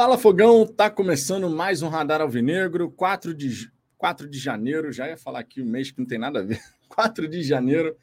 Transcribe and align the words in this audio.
Fala 0.00 0.16
Fogão, 0.16 0.66
tá 0.66 0.88
começando 0.88 1.50
mais 1.50 1.82
um 1.82 1.88
Radar 1.90 2.22
Alvinegro, 2.22 2.90
4 2.90 3.34
de, 3.34 3.70
4 3.98 4.30
de 4.30 4.38
janeiro, 4.38 4.90
já 4.90 5.06
ia 5.06 5.16
falar 5.18 5.40
aqui 5.40 5.60
o 5.60 5.66
mês 5.66 5.90
que 5.90 5.98
não 5.98 6.06
tem 6.06 6.18
nada 6.18 6.40
a 6.40 6.42
ver, 6.42 6.58
4 6.88 7.28
de 7.28 7.42
janeiro, 7.42 7.94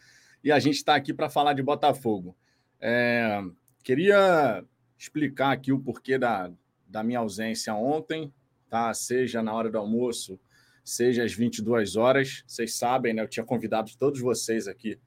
e 0.43 0.51
a 0.51 0.59
gente 0.59 0.75
está 0.75 0.93
aqui 0.93 1.11
para 1.11 1.27
falar 1.27 1.53
de 1.53 1.63
Botafogo. 1.63 2.37
É, 2.79 3.41
queria 3.83 4.63
explicar 4.95 5.51
aqui 5.51 5.71
o 5.71 5.79
porquê 5.79 6.19
da, 6.19 6.51
da 6.87 7.03
minha 7.03 7.17
ausência 7.17 7.73
ontem, 7.73 8.31
tá? 8.69 8.93
seja 8.93 9.41
na 9.41 9.51
hora 9.51 9.71
do 9.71 9.79
almoço, 9.79 10.39
seja 10.83 11.23
às 11.23 11.33
22 11.33 11.95
horas. 11.95 12.43
Vocês 12.45 12.75
sabem, 12.75 13.11
né? 13.15 13.23
Eu 13.23 13.27
tinha 13.27 13.43
convidado 13.43 13.91
todos 13.97 14.21
vocês 14.21 14.67
aqui 14.67 14.99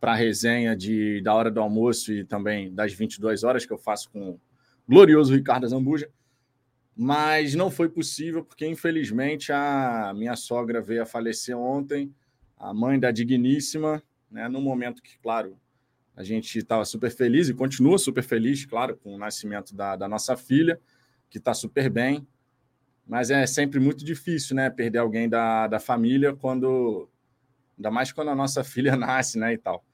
para 0.00 0.10
a 0.10 0.16
resenha 0.16 0.74
de, 0.74 1.20
da 1.22 1.32
hora 1.34 1.52
do 1.52 1.60
almoço 1.60 2.12
e 2.12 2.24
também 2.24 2.74
das 2.74 2.92
22 2.92 3.44
horas 3.44 3.64
que 3.64 3.72
eu 3.72 3.78
faço 3.78 4.10
com 4.10 4.30
o 4.30 4.40
glorioso 4.88 5.32
Ricardo 5.32 5.68
Zambuja 5.68 6.10
mas 6.96 7.54
não 7.54 7.70
foi 7.70 7.88
possível 7.88 8.44
porque, 8.44 8.66
infelizmente, 8.66 9.52
a 9.52 10.12
minha 10.14 10.36
sogra 10.36 10.80
veio 10.80 11.02
a 11.02 11.06
falecer 11.06 11.56
ontem, 11.56 12.14
a 12.56 12.72
mãe 12.72 12.98
da 12.98 13.10
digníssima, 13.10 14.02
né, 14.30 14.48
no 14.48 14.60
momento 14.60 15.02
que, 15.02 15.18
claro, 15.18 15.58
a 16.14 16.22
gente 16.22 16.58
estava 16.58 16.84
super 16.84 17.10
feliz 17.10 17.48
e 17.48 17.54
continua 17.54 17.98
super 17.98 18.22
feliz, 18.22 18.64
claro, 18.66 18.96
com 18.96 19.14
o 19.14 19.18
nascimento 19.18 19.74
da, 19.74 19.96
da 19.96 20.06
nossa 20.06 20.36
filha, 20.36 20.78
que 21.30 21.38
está 21.38 21.54
super 21.54 21.88
bem, 21.88 22.26
mas 23.06 23.30
é 23.30 23.46
sempre 23.46 23.80
muito 23.80 24.04
difícil, 24.04 24.54
né, 24.54 24.68
perder 24.68 24.98
alguém 24.98 25.28
da, 25.28 25.66
da 25.66 25.80
família 25.80 26.34
quando, 26.34 27.08
ainda 27.76 27.90
mais 27.90 28.12
quando 28.12 28.28
a 28.28 28.34
nossa 28.34 28.62
filha 28.64 28.96
nasce, 28.96 29.38
né, 29.38 29.54
e 29.54 29.58
tal. 29.58 29.84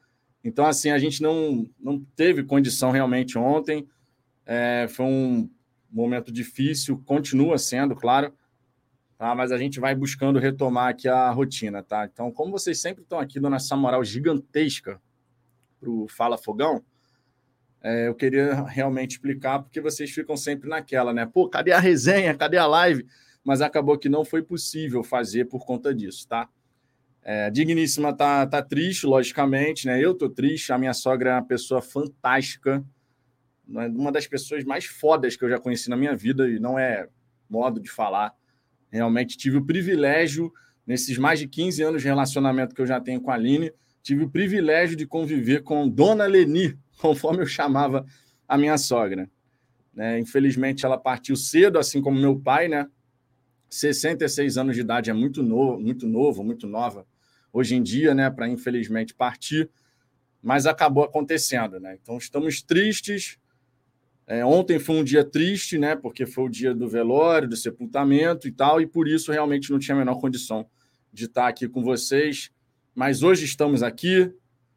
Então, 0.43 0.67
assim, 0.67 0.91
a 0.91 0.99
gente 0.99 1.23
não, 1.23 1.69
não 1.79 2.01
teve 2.17 2.43
condição 2.43 2.91
realmente 2.91 3.39
ontem, 3.39 3.89
é, 4.45 4.87
foi 4.89 5.07
um 5.07 5.51
momento 5.91 6.33
difícil, 6.33 7.03
continua 7.05 7.59
sendo, 7.59 7.95
claro, 7.95 8.33
tá? 9.17 9.35
mas 9.35 9.53
a 9.53 9.59
gente 9.59 9.81
vai 9.81 9.95
buscando 9.95 10.39
retomar 10.39 10.91
aqui 10.91 11.09
a 11.09 11.31
rotina, 11.31 11.83
tá? 11.83 12.09
Então, 12.13 12.31
como 12.31 12.53
vocês 12.53 12.81
sempre 12.81 13.03
estão 13.03 13.19
aqui 13.19 13.41
dando 13.41 13.57
essa 13.57 13.77
moral 13.77 14.05
gigantesca 14.05 15.01
para 15.81 15.91
o 15.91 16.07
Fala 16.09 16.37
Fogão, 16.37 16.85
é, 17.83 18.09
eu 18.09 18.15
queria 18.15 18.63
realmente 18.65 19.13
explicar, 19.13 19.61
porque 19.61 19.81
vocês 19.81 20.11
ficam 20.11 20.37
sempre 20.37 20.69
naquela, 20.69 21.13
né? 21.13 21.27
Pô, 21.27 21.49
cadê 21.49 21.73
a 21.73 21.79
resenha? 21.79 22.35
Cadê 22.35 22.59
a 22.59 22.67
live? 22.67 23.07
Mas 23.45 23.61
acabou 23.61 23.97
que 23.97 24.09
não 24.09 24.25
foi 24.25 24.43
possível 24.43 25.03
fazer 25.03 25.47
por 25.47 25.65
conta 25.65 25.95
disso, 25.95 26.27
tá? 26.29 26.49
É, 27.23 27.51
Digníssima 27.51 28.13
tá, 28.13 28.47
tá 28.47 28.63
triste, 28.63 29.07
logicamente, 29.07 29.87
né? 29.87 30.03
Eu 30.03 30.15
tô 30.15 30.29
triste, 30.29 30.73
a 30.73 30.79
minha 30.79 30.95
sogra 30.95 31.31
é 31.31 31.35
uma 31.35 31.45
pessoa 31.45 31.81
fantástica, 31.81 32.85
uma 33.69 34.11
das 34.11 34.27
pessoas 34.27 34.65
mais 34.65 34.87
fodas 34.87 35.37
que 35.37 35.45
eu 35.45 35.51
já 35.51 35.59
conheci 35.59 35.91
na 35.91 35.97
minha 35.97 36.17
vida, 36.17 36.49
e 36.49 36.59
não 36.59 36.79
é 36.79 37.07
modo 37.49 37.81
de 37.81 37.91
falar. 37.91 38.35
Realmente 38.91 39.37
tive 39.37 39.59
o 39.59 39.65
privilégio, 39.65 40.53
nesses 40.87 41.19
mais 41.19 41.39
de 41.39 41.47
15 41.47 41.83
anos 41.83 42.03
de 42.03 42.09
relacionamento 42.09 42.75
que 42.75 42.81
eu 42.81 42.87
já 42.87 43.01
tenho 43.01 43.21
com 43.21 43.31
a 43.31 43.35
Aline, 43.35 43.73
tive 44.03 44.25
o 44.25 44.31
privilégio 44.31 44.97
de 44.97 45.07
conviver 45.07 45.63
com 45.63 45.89
Dona 45.89 46.25
Leni, 46.25 46.79
conforme 46.99 47.43
eu 47.43 47.47
chamava 47.47 48.07
a 48.47 48.57
minha 48.57 48.79
sogra. 48.79 49.31
Né? 49.93 50.19
Infelizmente, 50.19 50.87
ela 50.87 50.97
partiu 50.97 51.37
cedo, 51.37 51.79
assim 51.79 52.01
como 52.01 52.19
meu 52.19 52.39
pai, 52.39 52.69
né? 52.69 52.89
66 53.69 54.57
anos 54.57 54.75
de 54.75 54.81
idade 54.81 55.11
é 55.11 55.13
muito 55.13 55.43
novo, 55.43 55.79
muito 55.79 56.07
novo, 56.07 56.43
muito 56.43 56.67
nova 56.67 57.07
hoje 57.53 57.75
em 57.75 57.83
dia, 57.83 58.15
né? 58.15 58.31
Para 58.31 58.49
infelizmente 58.49 59.15
partir, 59.15 59.69
mas 60.43 60.67
acabou 60.67 61.05
acontecendo, 61.05 61.79
né? 61.79 61.99
Então 62.01 62.17
estamos 62.17 62.63
tristes, 62.63 63.39
é, 64.31 64.45
ontem 64.45 64.79
foi 64.79 64.97
um 64.97 65.03
dia 65.03 65.25
triste, 65.25 65.79
né? 65.79 65.97
Porque 65.97 66.27
foi 66.27 66.45
o 66.45 66.49
dia 66.51 66.75
do 66.75 66.87
velório, 66.87 67.49
do 67.49 67.57
sepultamento 67.57 68.47
e 68.47 68.53
tal, 68.53 68.79
e 68.79 68.87
por 68.87 69.09
isso 69.09 69.33
realmente 69.33 69.71
não 69.73 69.79
tinha 69.79 69.95
a 69.95 69.99
menor 69.99 70.21
condição 70.21 70.69
de 71.11 71.25
estar 71.25 71.49
aqui 71.49 71.67
com 71.67 71.83
vocês. 71.83 72.51
Mas 72.95 73.23
hoje 73.23 73.47
estamos 73.47 73.83
aqui. 73.83 74.31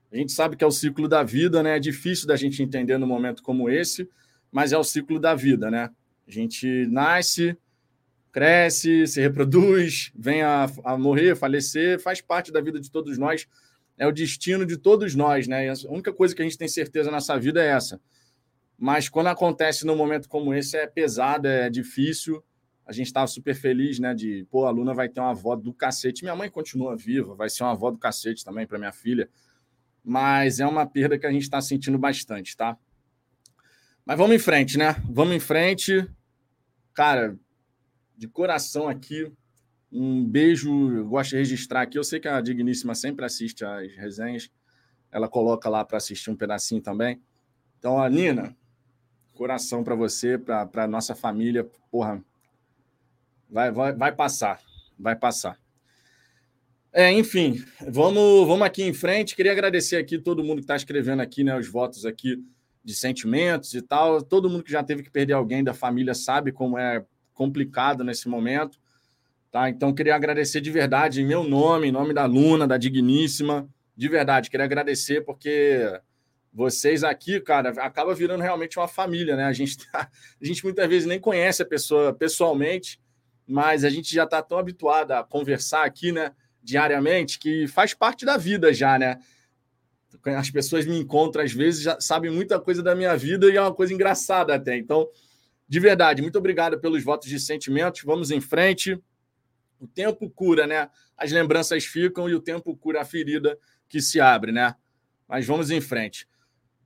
A 0.10 0.16
gente 0.16 0.32
sabe 0.32 0.56
que 0.56 0.64
é 0.64 0.68
o 0.68 0.72
ciclo 0.72 1.06
da 1.06 1.22
vida, 1.22 1.62
né? 1.62 1.76
É 1.76 1.80
difícil 1.80 2.28
da 2.28 2.38
gente 2.38 2.64
entender 2.64 2.98
num 2.98 3.06
momento 3.06 3.44
como 3.44 3.70
esse, 3.70 4.10
mas 4.50 4.72
é 4.72 4.78
o 4.78 4.86
ciclo 4.86 5.20
da 5.20 5.36
vida, 5.36 5.70
né? 5.70 5.90
A 6.26 6.32
gente 6.32 6.88
nasce, 6.88 7.58
cresce, 8.32 9.06
se 9.06 9.20
reproduz, 9.20 10.14
vem 10.16 10.44
a, 10.44 10.72
a 10.86 10.98
morrer, 10.98 11.36
falecer, 11.36 12.00
faz 12.00 12.22
parte 12.22 12.54
da 12.54 12.62
vida 12.62 12.80
de 12.80 12.90
todos 12.90 13.18
nós, 13.18 13.46
é 13.98 14.08
o 14.08 14.14
destino 14.14 14.66
de 14.66 14.78
todos 14.78 15.14
nós, 15.14 15.46
né? 15.46 15.66
E 15.66 15.70
a 15.70 15.74
única 15.90 16.14
coisa 16.14 16.34
que 16.34 16.42
a 16.42 16.46
gente 16.46 16.58
tem 16.58 16.70
certeza 16.70 17.12
nessa 17.12 17.38
vida 17.38 17.62
é 17.62 17.68
essa 17.68 18.00
mas 18.82 19.08
quando 19.08 19.28
acontece 19.28 19.86
num 19.86 19.96
momento 19.96 20.28
como 20.28 20.56
esse, 20.56 20.76
é 20.76 20.88
pesado, 20.88 21.48
é 21.48 21.70
difícil. 21.70 22.44
A 22.84 22.92
gente 22.92 23.06
estava 23.06 23.28
super 23.28 23.54
feliz, 23.54 24.00
né? 24.00 24.12
De, 24.12 24.44
pô, 24.50 24.66
a 24.66 24.72
Luna 24.72 24.92
vai 24.92 25.08
ter 25.08 25.20
uma 25.20 25.30
avó 25.30 25.56
do 25.56 25.72
cacete. 25.72 26.24
Minha 26.24 26.36
mãe 26.36 26.50
continua 26.50 26.98
viva, 26.98 27.36
vai 27.36 27.48
ser 27.48 27.62
uma 27.62 27.74
avó 27.74 27.92
do 27.92 28.00
cacete 28.00 28.44
também 28.44 28.66
para 28.66 28.80
minha 28.80 28.92
filha. 28.92 29.30
Mas 30.04 30.60
é 30.60 30.66
uma 30.66 30.84
perda 30.84 31.20
que 31.20 31.28
a 31.28 31.32
gente 31.32 31.44
está 31.44 31.62
sentindo 31.62 32.00
bastante, 32.00 32.58
tá? 32.58 32.76
Mas 34.04 34.18
vamos 34.18 34.36
em 34.36 34.40
frente, 34.40 34.80
né? 34.80 34.96
Vamos 35.08 35.36
em 35.36 35.40
frente. 35.40 36.10
Cara, 36.92 37.38
de 38.18 38.28
coração 38.28 38.90
aqui, 38.90 39.32
um 39.92 40.26
beijo. 40.26 40.92
Eu 40.92 41.08
gosto 41.08 41.30
de 41.30 41.36
registrar 41.36 41.84
aqui. 41.84 42.00
Eu 42.00 42.04
sei 42.04 42.20
que 42.20 42.28
a 42.28 42.42
Digníssima 42.42 42.96
sempre 42.96 43.24
assiste 43.26 43.64
as 43.64 43.96
resenhas. 43.96 44.50
Ela 45.12 45.30
coloca 45.30 45.70
lá 45.70 45.86
para 45.86 45.98
assistir 45.98 46.32
um 46.32 46.36
pedacinho 46.36 46.82
também. 46.82 47.22
Então, 47.78 48.02
a 48.02 48.10
Nina, 48.10 48.58
Coração 49.42 49.84
para 49.84 49.96
você, 49.96 50.38
para 50.38 50.86
nossa 50.88 51.16
família. 51.16 51.68
Porra, 51.90 52.24
vai, 53.50 53.72
vai, 53.72 53.92
vai 53.92 54.12
passar. 54.12 54.62
Vai 55.00 55.16
passar. 55.16 55.58
É, 56.94 57.12
enfim, 57.12 57.60
vamos, 57.90 58.46
vamos 58.46 58.62
aqui 58.62 58.84
em 58.84 58.94
frente. 58.94 59.36
Queria 59.36 59.52
agradecer 59.52 59.96
aqui 59.96 60.20
todo 60.20 60.44
mundo 60.44 60.58
que 60.58 60.66
está 60.66 60.76
escrevendo 60.76 61.24
aqui, 61.24 61.44
né? 61.44 61.58
Os 61.58 61.68
votos 61.68 62.06
aqui 62.06 62.38
de 62.86 62.94
sentimentos 62.94 63.74
e 63.74 63.82
tal. 63.82 64.22
Todo 64.22 64.48
mundo 64.48 64.64
que 64.64 64.72
já 64.72 64.84
teve 64.84 65.02
que 65.02 65.10
perder 65.10 65.34
alguém 65.34 65.64
da 65.64 65.74
família 65.74 66.14
sabe 66.14 66.52
como 66.52 66.78
é 66.78 67.04
complicado 67.34 68.04
nesse 68.04 68.30
momento. 68.30 68.78
Tá? 69.50 69.72
Então, 69.72 69.92
queria 69.92 70.14
agradecer 70.14 70.62
de 70.62 70.70
verdade, 70.70 71.20
em 71.20 71.26
meu 71.26 71.44
nome, 71.44 71.88
em 71.88 71.92
nome 71.92 72.14
da 72.14 72.28
Luna, 72.28 72.68
da 72.68 72.78
Digníssima. 72.78 73.68
De 73.98 74.08
verdade, 74.08 74.52
queria 74.52 74.66
agradecer 74.66 75.22
porque 75.26 76.00
vocês 76.54 77.04
aqui, 77.04 77.40
cara, 77.40 77.70
acaba 77.82 78.14
virando 78.14 78.42
realmente 78.42 78.78
uma 78.78 78.88
família, 78.88 79.36
né? 79.36 79.46
A 79.46 79.54
gente, 79.54 79.78
tá, 79.90 80.10
a 80.42 80.46
gente 80.46 80.64
muitas 80.64 80.88
vezes 80.88 81.08
nem 81.08 81.20
conhece 81.20 81.62
a 81.62 81.66
pessoa 81.66 82.14
pessoalmente, 82.14 83.00
mas 83.48 83.84
a 83.84 83.90
gente 83.90 84.14
já 84.14 84.26
está 84.26 84.42
tão 84.42 84.58
habituado 84.58 85.12
a 85.12 85.24
conversar 85.24 85.86
aqui, 85.86 86.12
né, 86.12 86.34
diariamente, 86.62 87.40
que 87.40 87.68
faz 87.68 87.94
parte 87.94 88.26
da 88.26 88.38
vida 88.38 88.74
já, 88.74 89.00
né? 89.00 89.20
As 90.26 90.50
pessoas 90.50 90.86
me 90.86 90.98
encontram 91.00 91.44
às 91.44 91.54
vezes, 91.54 91.82
já 91.82 92.00
sabem 92.00 92.30
muita 92.30 92.60
coisa 92.60 92.84
da 92.84 92.94
minha 92.94 93.16
vida 93.16 93.50
e 93.50 93.56
é 93.56 93.62
uma 93.62 93.74
coisa 93.74 93.94
engraçada 93.94 94.54
até. 94.54 94.78
Então, 94.78 95.08
de 95.68 95.80
verdade, 95.80 96.22
muito 96.22 96.38
obrigado 96.38 96.80
pelos 96.80 97.02
votos 97.02 97.30
de 97.30 97.40
sentimentos. 97.40 98.02
Vamos 98.04 98.30
em 98.30 98.42
frente. 98.42 99.02
O 99.80 99.88
tempo 99.88 100.30
cura, 100.30 100.68
né? 100.68 100.90
As 101.18 101.32
lembranças 101.32 101.86
ficam 101.86 102.30
e 102.30 102.36
o 102.36 102.42
tempo 102.42 102.76
cura 102.76 103.02
a 103.02 103.06
ferida 103.06 103.58
que 103.88 104.02
se 104.02 104.20
abre, 104.20 104.52
né? 104.52 104.76
Mas 105.28 105.46
vamos 105.46 105.72
em 105.72 105.80
frente. 105.80 106.28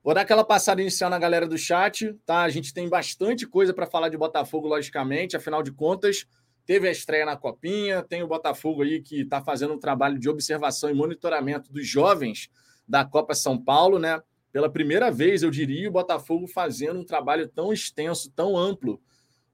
Vou 0.05 0.13
dar 0.13 0.21
aquela 0.21 0.43
passada 0.43 0.79
inicial 0.79 1.09
na 1.09 1.17
galera 1.17 1.47
do 1.47 1.57
chat, 1.57 2.13
tá? 2.27 2.43
A 2.43 2.49
gente 2.49 2.71
tem 2.71 2.87
bastante 2.87 3.47
coisa 3.47 3.73
para 3.73 3.87
falar 3.87 4.07
de 4.07 4.15
Botafogo, 4.15 4.67
logicamente, 4.67 5.35
afinal 5.35 5.63
de 5.63 5.71
contas, 5.71 6.27
teve 6.63 6.87
a 6.87 6.91
estreia 6.91 7.25
na 7.25 7.35
Copinha, 7.35 8.03
tem 8.03 8.21
o 8.21 8.27
Botafogo 8.27 8.83
aí 8.83 9.01
que 9.01 9.21
está 9.21 9.41
fazendo 9.41 9.73
um 9.73 9.79
trabalho 9.79 10.19
de 10.19 10.29
observação 10.29 10.91
e 10.91 10.93
monitoramento 10.93 11.73
dos 11.73 11.87
jovens 11.87 12.51
da 12.87 13.03
Copa 13.03 13.33
São 13.33 13.57
Paulo, 13.57 13.97
né? 13.97 14.21
Pela 14.51 14.69
primeira 14.69 15.09
vez, 15.09 15.41
eu 15.41 15.49
diria, 15.49 15.89
o 15.89 15.93
Botafogo 15.93 16.45
fazendo 16.45 16.99
um 16.99 17.03
trabalho 17.03 17.47
tão 17.47 17.73
extenso, 17.73 18.29
tão 18.29 18.55
amplo, 18.55 19.01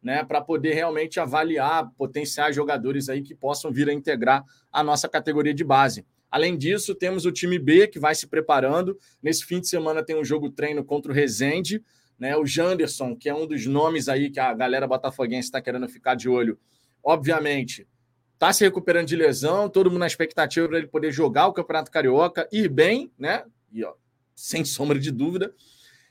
né, 0.03 0.21
para 0.21 0.41
poder 0.41 0.73
realmente 0.73 1.17
avaliar 1.17 1.89
potenciais 1.91 2.53
jogadores 2.53 3.07
aí 3.07 3.21
que 3.21 3.33
possam 3.33 3.71
vir 3.71 3.87
a 3.87 3.93
integrar 3.93 4.43
a 4.69 4.83
nossa 4.83 5.07
categoria 5.07 5.53
de 5.53 5.63
base. 5.63 6.05
Além 6.31 6.57
disso, 6.57 6.95
temos 6.95 7.25
o 7.25 7.31
time 7.31 7.59
B 7.59 7.87
que 7.87 7.99
vai 7.99 8.15
se 8.15 8.25
preparando. 8.25 8.97
Nesse 9.21 9.45
fim 9.45 9.59
de 9.59 9.67
semana 9.67 10.01
tem 10.01 10.15
um 10.15 10.23
jogo 10.23 10.49
treino 10.49 10.81
contra 10.83 11.11
o 11.11 11.13
Rezende. 11.13 11.83
Né? 12.17 12.37
O 12.37 12.45
Janderson, 12.45 13.15
que 13.15 13.27
é 13.27 13.35
um 13.35 13.45
dos 13.45 13.65
nomes 13.65 14.07
aí 14.07 14.29
que 14.29 14.39
a 14.39 14.53
galera 14.53 14.87
botafoguense 14.87 15.49
está 15.49 15.61
querendo 15.61 15.89
ficar 15.89 16.15
de 16.15 16.29
olho, 16.29 16.57
obviamente, 17.03 17.85
está 18.33 18.53
se 18.53 18.63
recuperando 18.63 19.07
de 19.07 19.15
lesão, 19.15 19.69
todo 19.69 19.91
mundo 19.91 19.99
na 19.99 20.07
expectativa 20.07 20.67
para 20.67 20.77
ele 20.77 20.87
poder 20.87 21.11
jogar 21.11 21.47
o 21.47 21.53
Campeonato 21.53 21.91
Carioca, 21.91 22.47
ir 22.51 22.69
bem, 22.69 23.11
né? 23.19 23.43
E, 23.71 23.83
ó, 23.83 23.93
sem 24.35 24.63
sombra 24.63 24.97
de 24.97 25.11
dúvida. 25.11 25.53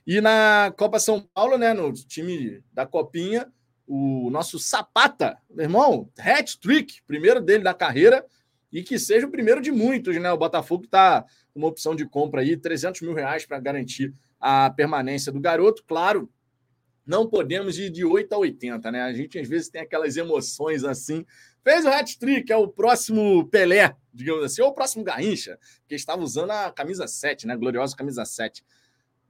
E 0.06 0.20
na 0.20 0.72
Copa 0.76 0.98
São 0.98 1.20
Paulo, 1.20 1.56
né, 1.56 1.72
no 1.72 1.92
time 1.92 2.62
da 2.72 2.84
Copinha, 2.84 3.50
o 3.86 4.30
nosso 4.30 4.58
Sapata, 4.58 5.38
meu 5.48 5.64
irmão, 5.64 6.08
hat-trick, 6.18 7.02
primeiro 7.06 7.40
dele 7.40 7.64
da 7.64 7.74
carreira, 7.74 8.24
e 8.72 8.82
que 8.82 8.98
seja 8.98 9.26
o 9.26 9.30
primeiro 9.30 9.60
de 9.60 9.72
muitos, 9.72 10.16
né? 10.16 10.30
O 10.32 10.38
Botafogo 10.38 10.84
está 10.84 11.24
uma 11.54 11.66
opção 11.66 11.94
de 11.94 12.06
compra 12.06 12.40
aí, 12.40 12.56
300 12.56 13.00
mil 13.02 13.14
reais 13.14 13.44
para 13.44 13.58
garantir 13.58 14.14
a 14.38 14.70
permanência 14.70 15.32
do 15.32 15.40
garoto. 15.40 15.84
Claro, 15.86 16.30
não 17.04 17.28
podemos 17.28 17.78
ir 17.78 17.90
de 17.90 18.04
8 18.04 18.32
a 18.32 18.38
80, 18.38 18.90
né? 18.92 19.02
A 19.02 19.12
gente 19.12 19.38
às 19.38 19.48
vezes 19.48 19.68
tem 19.68 19.82
aquelas 19.82 20.16
emoções 20.16 20.84
assim. 20.84 21.24
Fez 21.62 21.84
o 21.84 21.88
hat-trick, 21.88 22.50
é 22.52 22.56
o 22.56 22.68
próximo 22.68 23.46
Pelé, 23.48 23.96
digamos 24.14 24.44
assim, 24.44 24.62
ou 24.62 24.68
o 24.68 24.74
próximo 24.74 25.04
Garrincha, 25.04 25.58
que 25.88 25.94
estava 25.94 26.22
usando 26.22 26.50
a 26.50 26.70
camisa 26.70 27.06
7, 27.06 27.46
né? 27.46 27.56
Gloriosa 27.56 27.96
camisa 27.96 28.24
7. 28.24 28.64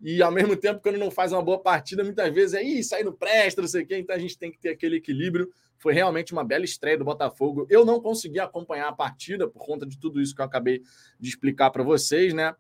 E 0.03 0.23
ao 0.23 0.31
mesmo 0.31 0.57
tempo, 0.57 0.81
quando 0.83 0.99
não 0.99 1.11
faz 1.11 1.33
uma 1.33 1.43
boa 1.43 1.59
partida, 1.59 2.03
muitas 2.03 2.33
vezes 2.33 2.55
é 2.55 2.63
isso 2.63 2.95
aí 2.95 3.05
não 3.05 3.13
presta, 3.13 3.61
não 3.61 3.69
sei 3.69 3.83
o 3.83 3.87
quê. 3.87 3.99
Então 3.99 4.15
a 4.15 4.19
gente 4.19 4.39
tem 4.39 4.51
que 4.51 4.59
ter 4.59 4.71
aquele 4.71 4.97
equilíbrio. 4.97 5.51
Foi 5.81 5.95
realmente 5.95 6.35
uma 6.35 6.45
bela 6.45 6.65
estreia 6.65 6.99
do 6.99 7.05
Botafogo. 7.05 7.67
Eu 7.71 7.87
não 7.87 8.01
consegui 8.01 8.39
acompanhar 8.39 8.89
a 8.89 8.93
partida 8.93 9.49
por 9.49 9.65
conta 9.65 9.87
de 9.87 9.99
tudo 9.99 10.21
isso 10.21 10.35
que 10.35 10.43
eu 10.43 10.45
acabei 10.45 10.83
de 11.19 11.29
explicar 11.29 11.71
para 11.71 11.83
vocês, 11.83 12.35
né? 12.35 12.49
A 12.49 12.55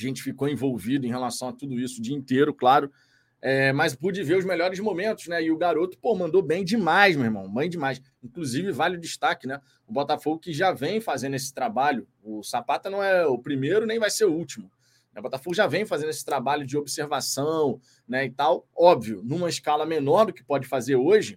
gente 0.00 0.22
ficou 0.22 0.48
envolvido 0.48 1.04
em 1.04 1.10
relação 1.10 1.48
a 1.48 1.52
tudo 1.52 1.78
isso 1.78 1.98
o 1.98 2.02
dia 2.02 2.16
inteiro, 2.16 2.54
claro. 2.54 2.90
É, 3.42 3.72
mas 3.72 3.96
pude 3.96 4.22
ver 4.22 4.36
os 4.36 4.44
melhores 4.44 4.78
momentos, 4.78 5.26
né? 5.26 5.42
E 5.42 5.50
o 5.50 5.56
garoto, 5.56 5.98
pô, 5.98 6.14
mandou 6.14 6.40
bem 6.40 6.64
demais, 6.64 7.16
meu 7.16 7.24
irmão, 7.24 7.52
bem 7.52 7.68
demais. 7.68 8.00
Inclusive, 8.22 8.70
vale 8.70 8.96
o 8.96 9.00
destaque, 9.00 9.48
né? 9.48 9.60
O 9.84 9.92
Botafogo 9.92 10.38
que 10.38 10.52
já 10.52 10.70
vem 10.70 11.00
fazendo 11.00 11.34
esse 11.34 11.52
trabalho. 11.52 12.06
O 12.22 12.44
Sapata 12.44 12.88
não 12.88 13.02
é 13.02 13.26
o 13.26 13.38
primeiro, 13.38 13.86
nem 13.86 13.98
vai 13.98 14.10
ser 14.10 14.26
o 14.26 14.32
último. 14.32 14.70
O 15.16 15.22
Botafogo 15.22 15.56
já 15.56 15.66
vem 15.66 15.84
fazendo 15.84 16.10
esse 16.10 16.24
trabalho 16.24 16.64
de 16.64 16.78
observação, 16.78 17.80
né? 18.06 18.24
E 18.24 18.30
tal. 18.30 18.68
Óbvio, 18.72 19.20
numa 19.24 19.48
escala 19.48 19.84
menor 19.84 20.26
do 20.26 20.32
que 20.32 20.44
pode 20.44 20.68
fazer 20.68 20.94
hoje, 20.94 21.36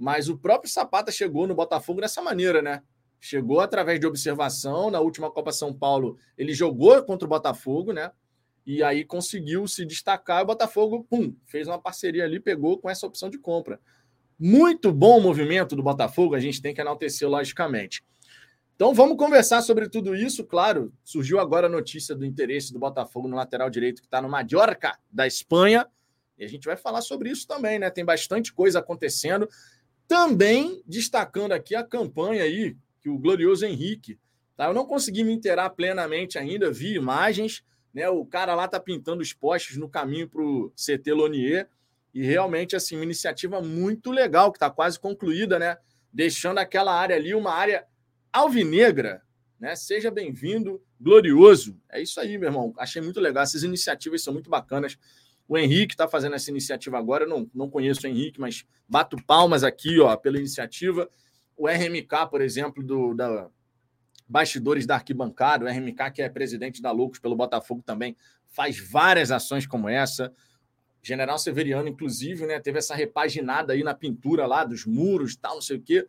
mas 0.00 0.28
o 0.28 0.38
próprio 0.38 0.72
Sapata 0.72 1.12
chegou 1.12 1.46
no 1.46 1.54
Botafogo 1.54 2.00
dessa 2.00 2.22
maneira, 2.22 2.62
né? 2.62 2.82
Chegou 3.20 3.60
através 3.60 4.00
de 4.00 4.06
observação. 4.06 4.90
Na 4.90 5.00
última 5.00 5.30
Copa 5.30 5.52
São 5.52 5.72
Paulo, 5.72 6.16
ele 6.38 6.54
jogou 6.54 7.02
contra 7.04 7.26
o 7.26 7.28
Botafogo, 7.28 7.92
né? 7.92 8.10
e 8.72 8.82
aí 8.82 9.04
conseguiu 9.04 9.66
se 9.66 9.84
destacar. 9.84 10.42
O 10.42 10.46
Botafogo, 10.46 11.04
pum, 11.08 11.34
fez 11.46 11.66
uma 11.66 11.78
parceria 11.78 12.24
ali, 12.24 12.38
pegou 12.38 12.78
com 12.78 12.88
essa 12.88 13.06
opção 13.06 13.30
de 13.30 13.38
compra. 13.38 13.80
Muito 14.38 14.92
bom 14.92 15.18
o 15.18 15.20
movimento 15.20 15.76
do 15.76 15.82
Botafogo, 15.82 16.34
a 16.34 16.40
gente 16.40 16.62
tem 16.62 16.74
que 16.74 16.80
enaltecer, 16.80 17.28
logicamente. 17.28 18.04
Então 18.74 18.94
vamos 18.94 19.16
conversar 19.18 19.60
sobre 19.60 19.88
tudo 19.88 20.14
isso. 20.14 20.44
Claro, 20.44 20.92
surgiu 21.04 21.38
agora 21.38 21.66
a 21.66 21.70
notícia 21.70 22.14
do 22.14 22.24
interesse 22.24 22.72
do 22.72 22.78
Botafogo 22.78 23.28
no 23.28 23.36
lateral 23.36 23.68
direito 23.68 24.00
que 24.00 24.06
está 24.06 24.22
no 24.22 24.28
Mallorca, 24.28 24.98
da 25.10 25.26
Espanha. 25.26 25.86
E 26.38 26.44
a 26.44 26.48
gente 26.48 26.64
vai 26.64 26.76
falar 26.76 27.02
sobre 27.02 27.28
isso 27.28 27.46
também, 27.46 27.78
né? 27.78 27.90
Tem 27.90 28.04
bastante 28.04 28.52
coisa 28.54 28.78
acontecendo. 28.78 29.46
Também 30.10 30.82
destacando 30.84 31.52
aqui 31.52 31.76
a 31.76 31.84
campanha 31.84 32.42
aí 32.42 32.76
que 33.00 33.08
o 33.08 33.16
glorioso 33.16 33.64
Henrique. 33.64 34.18
Tá? 34.56 34.66
Eu 34.66 34.74
não 34.74 34.84
consegui 34.84 35.22
me 35.22 35.32
inteirar 35.32 35.70
plenamente 35.70 36.36
ainda, 36.36 36.68
vi 36.68 36.96
imagens, 36.96 37.62
né? 37.94 38.08
O 38.08 38.24
cara 38.24 38.56
lá 38.56 38.66
tá 38.66 38.80
pintando 38.80 39.22
os 39.22 39.32
postes 39.32 39.76
no 39.76 39.88
caminho 39.88 40.28
para 40.28 40.42
o 40.42 40.72
CT 40.74 41.12
Lonier. 41.12 41.68
E 42.12 42.24
realmente, 42.24 42.74
assim, 42.74 42.96
uma 42.96 43.04
iniciativa 43.04 43.62
muito 43.62 44.10
legal, 44.10 44.50
que 44.50 44.56
está 44.56 44.68
quase 44.68 44.98
concluída, 44.98 45.60
né? 45.60 45.78
Deixando 46.12 46.58
aquela 46.58 46.92
área 46.92 47.14
ali 47.14 47.32
uma 47.32 47.52
área 47.52 47.86
alvinegra, 48.32 49.22
né? 49.60 49.76
Seja 49.76 50.10
bem-vindo, 50.10 50.82
glorioso. 51.00 51.80
É 51.88 52.02
isso 52.02 52.18
aí, 52.18 52.36
meu 52.36 52.48
irmão. 52.48 52.74
Achei 52.78 53.00
muito 53.00 53.20
legal. 53.20 53.44
Essas 53.44 53.62
iniciativas 53.62 54.24
são 54.24 54.32
muito 54.32 54.50
bacanas. 54.50 54.98
O 55.50 55.58
Henrique 55.58 55.94
está 55.94 56.06
fazendo 56.06 56.36
essa 56.36 56.48
iniciativa 56.48 56.96
agora. 56.96 57.24
Eu 57.24 57.28
não, 57.28 57.50
não 57.52 57.68
conheço 57.68 58.06
o 58.06 58.06
Henrique, 58.06 58.40
mas 58.40 58.64
bato 58.88 59.16
palmas 59.26 59.64
aqui 59.64 59.98
ó, 59.98 60.16
pela 60.16 60.38
iniciativa. 60.38 61.10
O 61.56 61.66
RMK, 61.66 62.28
por 62.30 62.40
exemplo, 62.40 62.84
do, 62.84 63.14
da, 63.14 63.50
bastidores 64.28 64.86
da 64.86 64.94
arquibancada, 64.94 65.64
o 65.64 65.68
RMK, 65.68 66.12
que 66.14 66.22
é 66.22 66.28
presidente 66.28 66.80
da 66.80 66.92
Loucos 66.92 67.18
pelo 67.18 67.34
Botafogo 67.34 67.82
também, 67.84 68.16
faz 68.46 68.78
várias 68.78 69.32
ações 69.32 69.66
como 69.66 69.88
essa. 69.88 70.32
General 71.02 71.36
Severiano, 71.36 71.88
inclusive, 71.88 72.46
né, 72.46 72.60
teve 72.60 72.78
essa 72.78 72.94
repaginada 72.94 73.72
aí 73.72 73.82
na 73.82 73.92
pintura 73.92 74.46
lá 74.46 74.62
dos 74.62 74.86
muros, 74.86 75.34
tal, 75.34 75.56
não 75.56 75.62
sei 75.62 75.78
o 75.78 75.82
quê, 75.82 76.06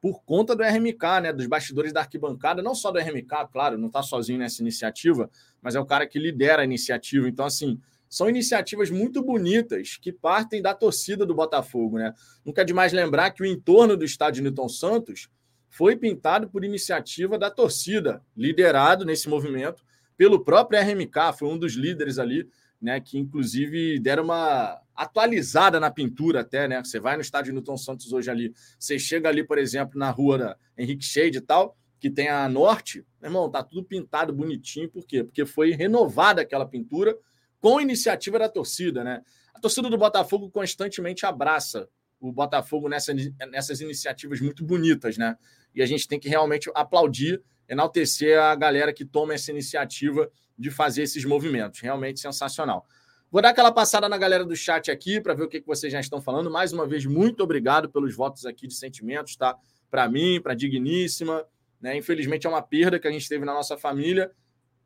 por 0.00 0.22
conta 0.22 0.54
do 0.54 0.62
RMK, 0.62 1.22
né, 1.22 1.32
dos 1.32 1.48
bastidores 1.48 1.92
da 1.92 2.02
arquibancada, 2.02 2.62
não 2.62 2.74
só 2.74 2.92
do 2.92 3.00
RMK, 3.00 3.48
claro, 3.52 3.76
não 3.76 3.88
está 3.88 4.00
sozinho 4.00 4.38
nessa 4.38 4.62
iniciativa, 4.62 5.28
mas 5.60 5.74
é 5.74 5.80
o 5.80 5.84
cara 5.84 6.06
que 6.06 6.20
lidera 6.20 6.62
a 6.62 6.64
iniciativa. 6.64 7.28
Então, 7.28 7.44
assim, 7.44 7.80
são 8.08 8.28
iniciativas 8.28 8.90
muito 8.90 9.22
bonitas 9.22 9.98
que 10.00 10.12
partem 10.12 10.62
da 10.62 10.74
torcida 10.74 11.26
do 11.26 11.34
Botafogo, 11.34 11.98
né? 11.98 12.14
Nunca 12.44 12.62
é 12.62 12.64
demais 12.64 12.92
lembrar 12.92 13.30
que 13.30 13.42
o 13.42 13.46
entorno 13.46 13.96
do 13.96 14.04
estádio 14.04 14.42
Newton 14.42 14.68
Santos 14.68 15.28
foi 15.68 15.96
pintado 15.96 16.48
por 16.48 16.64
iniciativa 16.64 17.38
da 17.38 17.50
torcida, 17.50 18.22
liderado 18.36 19.04
nesse 19.04 19.28
movimento 19.28 19.84
pelo 20.16 20.42
próprio 20.42 20.80
RMK, 20.80 21.38
foi 21.38 21.48
um 21.48 21.58
dos 21.58 21.74
líderes 21.74 22.18
ali, 22.18 22.48
né, 22.80 23.00
que 23.00 23.18
inclusive 23.18 23.98
deram 24.00 24.24
uma 24.24 24.80
atualizada 24.94 25.78
na 25.78 25.90
pintura 25.90 26.40
até, 26.40 26.66
né? 26.66 26.82
Você 26.82 26.98
vai 26.98 27.16
no 27.16 27.22
estádio 27.22 27.52
Newton 27.52 27.76
Santos 27.76 28.12
hoje 28.12 28.30
ali, 28.30 28.54
você 28.78 28.98
chega 28.98 29.28
ali, 29.28 29.44
por 29.44 29.58
exemplo, 29.58 29.98
na 29.98 30.10
rua 30.10 30.56
Henrique 30.76 31.04
Shade 31.04 31.38
e 31.38 31.40
tal, 31.40 31.76
que 31.98 32.10
tem 32.10 32.28
a 32.28 32.48
norte, 32.48 33.04
meu 33.20 33.28
irmão, 33.28 33.50
tá 33.50 33.62
tudo 33.62 33.84
pintado 33.84 34.32
bonitinho, 34.32 34.88
por 34.88 35.06
quê? 35.06 35.24
Porque 35.24 35.44
foi 35.44 35.72
renovada 35.72 36.40
aquela 36.42 36.66
pintura 36.66 37.16
com 37.66 37.80
iniciativa 37.80 38.38
da 38.38 38.48
torcida, 38.48 39.02
né? 39.02 39.22
A 39.52 39.58
torcida 39.58 39.90
do 39.90 39.98
Botafogo 39.98 40.48
constantemente 40.48 41.26
abraça 41.26 41.88
o 42.20 42.30
Botafogo 42.30 42.88
nessa, 42.88 43.12
nessas 43.50 43.80
iniciativas 43.80 44.40
muito 44.40 44.64
bonitas, 44.64 45.18
né? 45.18 45.36
E 45.74 45.82
a 45.82 45.86
gente 45.86 46.06
tem 46.06 46.20
que 46.20 46.28
realmente 46.28 46.70
aplaudir, 46.76 47.42
enaltecer 47.68 48.40
a 48.40 48.54
galera 48.54 48.92
que 48.92 49.04
toma 49.04 49.34
essa 49.34 49.50
iniciativa 49.50 50.30
de 50.56 50.70
fazer 50.70 51.02
esses 51.02 51.24
movimentos. 51.24 51.80
Realmente 51.80 52.20
sensacional. 52.20 52.86
Vou 53.32 53.42
dar 53.42 53.48
aquela 53.48 53.72
passada 53.72 54.08
na 54.08 54.16
galera 54.16 54.44
do 54.44 54.54
chat 54.54 54.88
aqui 54.88 55.20
para 55.20 55.34
ver 55.34 55.42
o 55.42 55.48
que, 55.48 55.60
que 55.60 55.66
vocês 55.66 55.92
já 55.92 55.98
estão 55.98 56.20
falando. 56.20 56.48
Mais 56.48 56.72
uma 56.72 56.86
vez, 56.86 57.04
muito 57.04 57.42
obrigado 57.42 57.90
pelos 57.90 58.14
votos 58.14 58.46
aqui 58.46 58.68
de 58.68 58.74
sentimentos, 58.76 59.34
tá? 59.34 59.56
Para 59.90 60.08
mim, 60.08 60.40
para 60.40 60.54
Digníssima. 60.54 61.44
Né? 61.80 61.96
Infelizmente 61.96 62.46
é 62.46 62.48
uma 62.48 62.62
perda 62.62 63.00
que 63.00 63.08
a 63.08 63.10
gente 63.10 63.28
teve 63.28 63.44
na 63.44 63.52
nossa 63.52 63.76
família, 63.76 64.30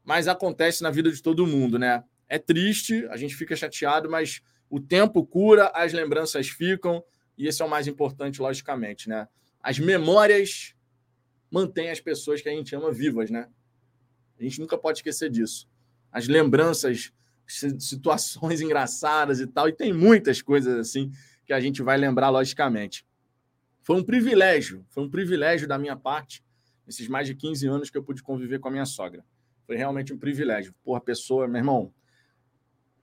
mas 0.03 0.27
acontece 0.29 0.83
na 0.83 0.91
vida 0.91 1.13
de 1.13 1.21
todo 1.21 1.47
mundo, 1.47 1.79
né? 1.79 2.03
É 2.31 2.39
triste, 2.39 3.05
a 3.11 3.17
gente 3.17 3.35
fica 3.35 3.57
chateado, 3.57 4.09
mas 4.09 4.41
o 4.71 4.79
tempo 4.79 5.27
cura, 5.27 5.73
as 5.75 5.93
lembranças 5.93 6.49
ficam. 6.49 7.03
E 7.37 7.49
esse 7.49 7.61
é 7.61 7.65
o 7.65 7.69
mais 7.69 7.89
importante, 7.89 8.41
logicamente, 8.41 9.09
né? 9.09 9.27
As 9.61 9.81
memórias 9.81 10.77
mantêm 11.51 11.91
as 11.91 12.01
pessoas 12.01 12.41
que 12.41 12.49
a 12.49 12.53
gente 12.53 12.73
ama 12.77 12.93
vivas, 12.93 13.31
né? 13.31 13.49
A 14.39 14.43
gente 14.45 14.61
nunca 14.61 14.79
pode 14.79 14.99
esquecer 14.99 15.29
disso. 15.29 15.69
As 16.13 16.29
lembranças, 16.29 17.13
situações 17.47 18.61
engraçadas 18.63 19.41
e 19.41 19.47
tal, 19.49 19.69
e 19.69 19.73
tem 19.73 19.93
muitas 19.93 20.41
coisas 20.41 20.79
assim 20.79 21.11
que 21.45 21.53
a 21.53 21.59
gente 21.59 21.83
vai 21.83 21.99
lembrar, 21.99 22.31
logicamente. 22.31 23.05
Foi 23.83 23.97
um 23.97 24.05
privilégio, 24.05 24.87
foi 24.89 25.03
um 25.03 25.11
privilégio 25.11 25.67
da 25.67 25.77
minha 25.77 25.97
parte, 25.97 26.45
esses 26.87 27.09
mais 27.09 27.27
de 27.27 27.35
15 27.35 27.67
anos 27.67 27.91
que 27.91 27.99
eu 27.99 28.05
pude 28.05 28.23
conviver 28.23 28.61
com 28.61 28.69
a 28.69 28.71
minha 28.71 28.87
sogra. 28.87 29.25
Foi 29.67 29.75
realmente 29.75 30.13
um 30.13 30.19
privilégio. 30.19 30.73
Porra, 30.85 31.01
pessoa, 31.01 31.49
meu 31.49 31.59
irmão. 31.59 31.93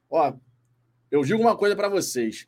Ó, 0.09 0.33
eu 1.09 1.23
digo 1.23 1.41
uma 1.41 1.55
coisa 1.55 1.75
para 1.75 1.89
vocês. 1.89 2.47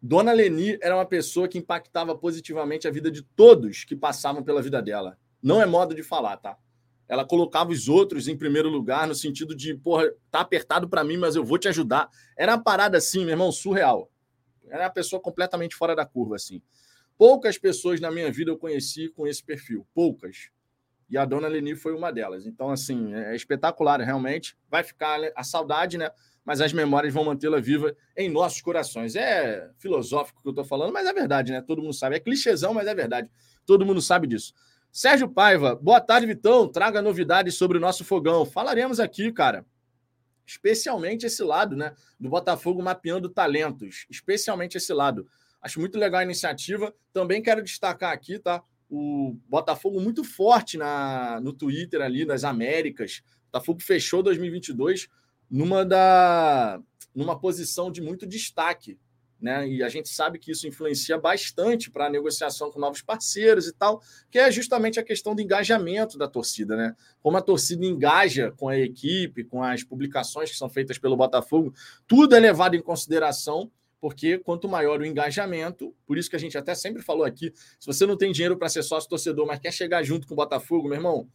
Dona 0.00 0.32
Leni 0.32 0.78
era 0.82 0.96
uma 0.96 1.06
pessoa 1.06 1.46
que 1.46 1.58
impactava 1.58 2.16
positivamente 2.16 2.88
a 2.88 2.90
vida 2.90 3.10
de 3.10 3.22
todos 3.22 3.84
que 3.84 3.94
passavam 3.94 4.42
pela 4.42 4.60
vida 4.60 4.82
dela. 4.82 5.16
Não 5.40 5.62
é 5.62 5.66
modo 5.66 5.94
de 5.94 6.02
falar, 6.02 6.36
tá? 6.38 6.58
Ela 7.08 7.24
colocava 7.24 7.70
os 7.70 7.88
outros 7.88 8.26
em 8.26 8.36
primeiro 8.36 8.68
lugar, 8.68 9.06
no 9.06 9.14
sentido 9.14 9.54
de, 9.54 9.74
porra, 9.74 10.10
tá 10.30 10.40
apertado 10.40 10.88
para 10.88 11.04
mim, 11.04 11.18
mas 11.18 11.36
eu 11.36 11.44
vou 11.44 11.58
te 11.58 11.68
ajudar. 11.68 12.08
Era 12.36 12.54
uma 12.54 12.62
parada 12.62 12.96
assim, 12.98 13.20
meu 13.20 13.30
irmão, 13.30 13.52
surreal. 13.52 14.10
Era 14.68 14.84
uma 14.84 14.90
pessoa 14.90 15.20
completamente 15.20 15.76
fora 15.76 15.94
da 15.94 16.06
curva, 16.06 16.36
assim. 16.36 16.62
Poucas 17.18 17.58
pessoas 17.58 18.00
na 18.00 18.10
minha 18.10 18.32
vida 18.32 18.50
eu 18.50 18.58
conheci 18.58 19.08
com 19.08 19.26
esse 19.26 19.44
perfil. 19.44 19.86
Poucas. 19.94 20.50
E 21.12 21.18
a 21.18 21.26
dona 21.26 21.46
Leni 21.46 21.76
foi 21.76 21.94
uma 21.94 22.10
delas. 22.10 22.46
Então, 22.46 22.70
assim, 22.70 23.14
é 23.14 23.36
espetacular, 23.36 24.00
realmente. 24.00 24.56
Vai 24.70 24.82
ficar 24.82 25.20
a 25.36 25.44
saudade, 25.44 25.98
né? 25.98 26.10
mas 26.44 26.60
as 26.60 26.72
memórias 26.72 27.12
vão 27.14 27.24
mantê-la 27.24 27.60
viva 27.60 27.94
em 28.16 28.30
nossos 28.30 28.60
corações. 28.60 29.14
É 29.14 29.70
filosófico 29.78 30.40
que 30.42 30.48
eu 30.48 30.52
estou 30.52 30.64
falando, 30.64 30.92
mas 30.92 31.06
é 31.06 31.12
verdade, 31.12 31.52
né? 31.52 31.60
Todo 31.60 31.82
mundo 31.82 31.92
sabe. 31.92 32.16
É 32.16 32.20
clichêzão, 32.20 32.74
mas 32.74 32.86
é 32.86 32.94
verdade. 32.94 33.30
Todo 33.64 33.86
mundo 33.86 34.00
sabe 34.00 34.26
disso. 34.26 34.52
Sérgio 34.90 35.28
Paiva, 35.28 35.74
boa 35.76 36.00
tarde, 36.00 36.26
Vitão. 36.26 36.66
Traga 36.66 37.00
novidades 37.00 37.54
sobre 37.54 37.78
o 37.78 37.80
nosso 37.80 38.04
fogão. 38.04 38.44
Falaremos 38.44 38.98
aqui, 38.98 39.30
cara. 39.32 39.64
Especialmente 40.44 41.26
esse 41.26 41.42
lado, 41.42 41.76
né? 41.76 41.94
Do 42.18 42.28
Botafogo 42.28 42.82
mapeando 42.82 43.28
talentos. 43.28 44.06
Especialmente 44.10 44.76
esse 44.76 44.92
lado. 44.92 45.28
Acho 45.60 45.78
muito 45.78 45.98
legal 45.98 46.20
a 46.20 46.24
iniciativa. 46.24 46.92
Também 47.12 47.40
quero 47.40 47.62
destacar 47.62 48.12
aqui, 48.12 48.38
tá? 48.38 48.62
O 48.94 49.36
Botafogo 49.48 49.98
muito 50.00 50.22
forte 50.22 50.76
na, 50.76 51.40
no 51.40 51.52
Twitter 51.52 52.02
ali, 52.02 52.26
das 52.26 52.44
Américas. 52.44 53.22
O 53.44 53.52
Botafogo 53.52 53.80
fechou 53.80 54.22
2022 54.22 55.08
numa 55.50 55.84
da 55.84 56.80
numa 57.14 57.38
posição 57.38 57.90
de 57.90 58.00
muito 58.00 58.26
destaque 58.26 58.98
né? 59.42 59.68
E 59.68 59.82
a 59.82 59.88
gente 59.88 60.08
sabe 60.08 60.38
que 60.38 60.52
isso 60.52 60.68
influencia 60.68 61.18
bastante 61.18 61.90
para 61.90 62.06
a 62.06 62.10
negociação 62.10 62.70
com 62.70 62.78
novos 62.78 63.02
parceiros 63.02 63.66
e 63.66 63.72
tal, 63.72 64.00
que 64.30 64.38
é 64.38 64.50
justamente 64.52 65.00
a 65.00 65.02
questão 65.02 65.34
do 65.34 65.42
engajamento 65.42 66.16
da 66.16 66.28
torcida, 66.28 66.76
né? 66.76 66.94
Como 67.20 67.36
a 67.36 67.42
torcida 67.42 67.84
engaja 67.84 68.52
com 68.52 68.68
a 68.68 68.78
equipe, 68.78 69.42
com 69.42 69.62
as 69.62 69.82
publicações 69.82 70.50
que 70.50 70.56
são 70.56 70.70
feitas 70.70 70.96
pelo 70.96 71.16
Botafogo, 71.16 71.74
tudo 72.06 72.36
é 72.36 72.40
levado 72.40 72.76
em 72.76 72.80
consideração, 72.80 73.70
porque 74.02 74.36
quanto 74.36 74.68
maior 74.68 75.00
o 75.00 75.06
engajamento, 75.06 75.94
por 76.04 76.18
isso 76.18 76.28
que 76.28 76.34
a 76.34 76.38
gente 76.38 76.58
até 76.58 76.74
sempre 76.74 77.00
falou 77.00 77.24
aqui, 77.24 77.52
se 77.78 77.86
você 77.86 78.04
não 78.04 78.16
tem 78.16 78.32
dinheiro 78.32 78.56
para 78.56 78.68
ser 78.68 78.82
sócio 78.82 79.08
torcedor, 79.08 79.46
mas 79.46 79.60
quer 79.60 79.72
chegar 79.72 80.02
junto 80.02 80.26
com 80.26 80.34
o 80.34 80.36
Botafogo, 80.36 80.88
meu 80.88 80.96
irmão, 80.96 81.28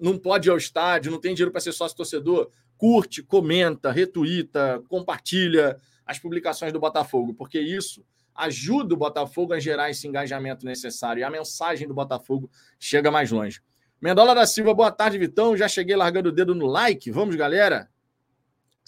não 0.00 0.18
pode 0.18 0.48
ir 0.48 0.50
ao 0.50 0.56
estádio, 0.56 1.12
não 1.12 1.20
tem 1.20 1.32
dinheiro 1.32 1.52
para 1.52 1.60
ser 1.60 1.70
sócio 1.70 1.96
torcedor, 1.96 2.50
curte, 2.76 3.22
comenta, 3.22 3.92
retuita, 3.92 4.82
compartilha, 4.88 5.78
as 6.04 6.18
publicações 6.18 6.72
do 6.72 6.80
Botafogo, 6.80 7.34
porque 7.34 7.60
isso 7.60 8.04
ajuda 8.34 8.94
o 8.94 8.96
Botafogo 8.96 9.52
a 9.52 9.60
gerar 9.60 9.88
esse 9.88 10.08
engajamento 10.08 10.66
necessário 10.66 11.20
e 11.20 11.24
a 11.24 11.30
mensagem 11.30 11.86
do 11.86 11.94
Botafogo 11.94 12.50
chega 12.80 13.12
mais 13.12 13.30
longe. 13.30 13.62
Mendola 14.02 14.34
da 14.34 14.44
Silva, 14.44 14.74
boa 14.74 14.90
tarde, 14.90 15.18
Vitão. 15.18 15.56
Já 15.56 15.68
cheguei 15.68 15.94
largando 15.94 16.30
o 16.30 16.32
dedo 16.32 16.52
no 16.52 16.66
like. 16.66 17.12
Vamos, 17.12 17.36
galera? 17.36 17.88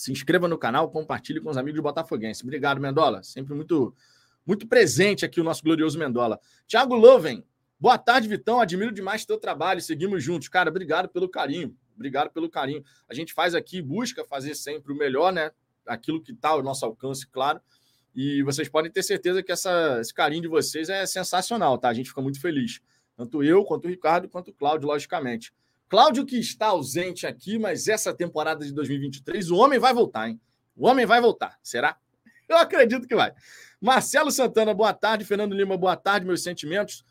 Se 0.00 0.10
inscreva 0.10 0.48
no 0.48 0.56
canal, 0.56 0.90
compartilhe 0.90 1.42
com 1.42 1.50
os 1.50 1.58
amigos 1.58 1.76
do 1.76 1.82
Botafoguense. 1.82 2.42
Obrigado, 2.42 2.80
Mendola. 2.80 3.22
Sempre 3.22 3.52
muito 3.52 3.94
muito 4.46 4.66
presente 4.66 5.26
aqui 5.26 5.38
o 5.38 5.44
nosso 5.44 5.62
glorioso 5.62 5.98
Mendola. 5.98 6.40
Tiago 6.66 6.94
Loven, 6.94 7.44
boa 7.78 7.98
tarde, 7.98 8.26
Vitão. 8.26 8.62
Admiro 8.62 8.92
demais 8.92 9.26
teu 9.26 9.36
trabalho. 9.36 9.78
Seguimos 9.82 10.24
juntos. 10.24 10.48
Cara, 10.48 10.70
obrigado 10.70 11.10
pelo 11.10 11.28
carinho. 11.28 11.76
Obrigado 11.94 12.30
pelo 12.30 12.48
carinho. 12.48 12.82
A 13.10 13.12
gente 13.12 13.34
faz 13.34 13.54
aqui, 13.54 13.82
busca 13.82 14.24
fazer 14.24 14.54
sempre 14.54 14.90
o 14.90 14.96
melhor, 14.96 15.34
né? 15.34 15.50
aquilo 15.84 16.22
que 16.22 16.32
está 16.32 16.48
ao 16.48 16.62
nosso 16.62 16.86
alcance, 16.86 17.26
claro. 17.26 17.60
E 18.14 18.42
vocês 18.42 18.70
podem 18.70 18.90
ter 18.90 19.02
certeza 19.02 19.42
que 19.42 19.52
essa, 19.52 19.98
esse 20.00 20.14
carinho 20.14 20.40
de 20.40 20.48
vocês 20.48 20.88
é 20.88 21.04
sensacional, 21.04 21.76
tá? 21.76 21.90
A 21.90 21.94
gente 21.94 22.08
fica 22.08 22.22
muito 22.22 22.40
feliz. 22.40 22.80
Tanto 23.18 23.42
eu, 23.42 23.66
quanto 23.66 23.84
o 23.84 23.88
Ricardo, 23.88 24.30
quanto 24.30 24.48
o 24.48 24.54
Cláudio, 24.54 24.88
logicamente. 24.88 25.52
Cláudio 25.90 26.24
que 26.24 26.38
está 26.38 26.68
ausente 26.68 27.26
aqui, 27.26 27.58
mas 27.58 27.88
essa 27.88 28.14
temporada 28.14 28.64
de 28.64 28.72
2023, 28.72 29.50
o 29.50 29.56
homem 29.56 29.76
vai 29.76 29.92
voltar, 29.92 30.28
hein? 30.28 30.40
O 30.76 30.86
homem 30.86 31.04
vai 31.04 31.20
voltar. 31.20 31.58
Será? 31.64 31.96
Eu 32.48 32.56
acredito 32.58 33.08
que 33.08 33.14
vai. 33.16 33.34
Marcelo 33.80 34.30
Santana, 34.30 34.72
boa 34.72 34.94
tarde. 34.94 35.24
Fernando 35.24 35.52
Lima, 35.52 35.76
boa 35.76 35.96
tarde. 35.96 36.24
Meus 36.24 36.44
sentimentos. 36.44 37.04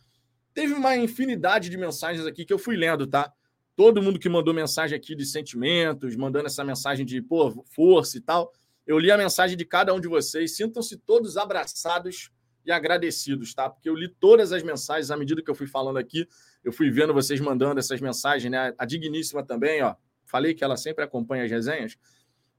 Teve 0.53 0.74
uma 0.74 0.95
infinidade 0.95 1.69
de 1.69 1.77
mensagens 1.77 2.25
aqui 2.25 2.45
que 2.45 2.53
eu 2.53 2.57
fui 2.57 2.77
lendo, 2.77 3.05
tá? 3.05 3.29
Todo 3.75 4.01
mundo 4.01 4.17
que 4.17 4.29
mandou 4.29 4.53
mensagem 4.53 4.98
aqui 4.98 5.13
de 5.13 5.25
sentimentos, 5.25 6.15
mandando 6.15 6.48
essa 6.48 6.63
mensagem 6.63 7.05
de 7.05 7.21
pô, 7.21 7.51
força 7.65 8.17
e 8.17 8.21
tal. 8.21 8.50
Eu 8.88 8.98
li 8.98 9.12
a 9.12 9.17
mensagem 9.17 9.57
de 9.57 9.65
cada 9.65 9.93
um 9.93 10.00
de 10.00 10.07
vocês. 10.07 10.55
Sintam-se 10.55 10.95
todos 10.95 11.36
abraçados 11.36 12.31
e 12.65 12.71
agradecidos, 12.71 13.53
tá? 13.53 13.69
Porque 13.69 13.89
eu 13.89 13.95
li 13.95 14.07
todas 14.07 14.53
as 14.53 14.63
mensagens 14.63 15.12
à 15.12 15.17
medida 15.17 15.43
que 15.43 15.51
eu 15.51 15.55
fui 15.55 15.67
falando 15.67 15.98
aqui. 15.98 16.25
Eu 16.63 16.71
fui 16.71 16.89
vendo 16.89 17.13
vocês 17.13 17.39
mandando 17.39 17.79
essas 17.79 18.01
mensagens, 18.01 18.51
né? 18.51 18.73
A 18.77 18.85
Digníssima 18.85 19.43
também, 19.43 19.81
ó. 19.81 19.95
Falei 20.25 20.53
que 20.53 20.63
ela 20.63 20.77
sempre 20.77 21.03
acompanha 21.03 21.43
as 21.43 21.51
resenhas. 21.51 21.97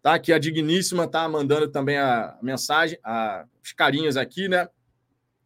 Tá? 0.03 0.19
Que 0.19 0.33
a 0.33 0.39
Digníssima 0.39 1.07
tá 1.07 1.29
mandando 1.29 1.69
também 1.69 1.99
a 1.99 2.39
mensagem, 2.43 2.99
a, 3.05 3.45
os 3.63 3.73
carinhos 3.73 4.17
aqui, 4.17 4.49
né? 4.49 4.69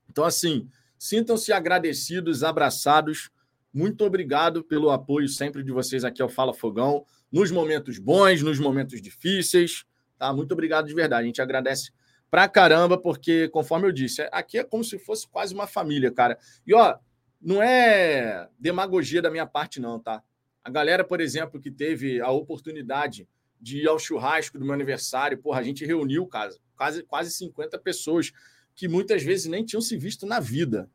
Então, 0.09 0.25
assim, 0.25 0.69
sintam-se 0.99 1.53
agradecidos, 1.53 2.45
abraçados. 2.45 3.31
Muito 3.73 4.05
obrigado 4.05 4.63
pelo 4.63 4.91
apoio 4.91 5.29
sempre 5.29 5.63
de 5.65 5.73
vocês 5.73 6.05
aqui 6.05 6.23
ao 6.23 6.29
Fala 6.29 6.55
Fogão, 6.55 7.05
nos 7.31 7.51
momentos 7.51 7.99
bons, 7.99 8.41
nos 8.43 8.61
momentos 8.61 9.03
difíceis. 9.03 9.85
Tá? 10.17 10.33
Muito 10.33 10.53
obrigado 10.53 10.87
de 10.87 10.95
verdade. 10.95 11.25
A 11.25 11.27
gente 11.27 11.43
agradece 11.43 11.91
pra 12.31 12.49
caramba, 12.49 12.97
porque, 12.97 13.49
conforme 13.49 13.89
eu 13.89 13.93
disse, 13.93 14.23
aqui 14.33 14.59
é 14.59 14.65
como 14.65 14.85
se 14.85 14.99
fosse 14.99 15.29
quase 15.29 15.53
uma 15.53 15.67
família, 15.67 16.13
cara. 16.13 16.39
E, 16.67 16.73
ó, 16.73 16.97
não 17.45 17.63
é 17.63 18.49
demagogia 18.59 19.21
da 19.21 19.31
minha 19.31 19.47
parte, 19.47 19.81
não, 19.81 20.01
tá? 20.01 20.23
A 20.65 20.71
galera, 20.71 21.05
por 21.05 21.21
exemplo, 21.21 21.61
que 21.61 21.71
teve 21.71 22.21
a 22.21 22.31
oportunidade 22.31 23.29
de 23.61 23.83
ir 23.83 23.89
ao 23.89 23.99
churrasco 23.99 24.59
do 24.59 24.65
meu 24.65 24.75
aniversário, 24.75 25.39
porra, 25.39 25.61
a 25.61 25.63
gente 25.63 25.85
reuniu 25.85 26.27
quase, 26.27 26.59
quase, 26.75 27.03
quase 27.03 27.31
50 27.31 27.79
pessoas 27.79 28.33
que 28.75 28.89
muitas 28.89 29.23
vezes 29.23 29.47
nem 29.47 29.65
tinham 29.65 29.83
se 29.83 29.97
visto 29.97 30.27
na 30.27 30.41
vida. 30.41 30.91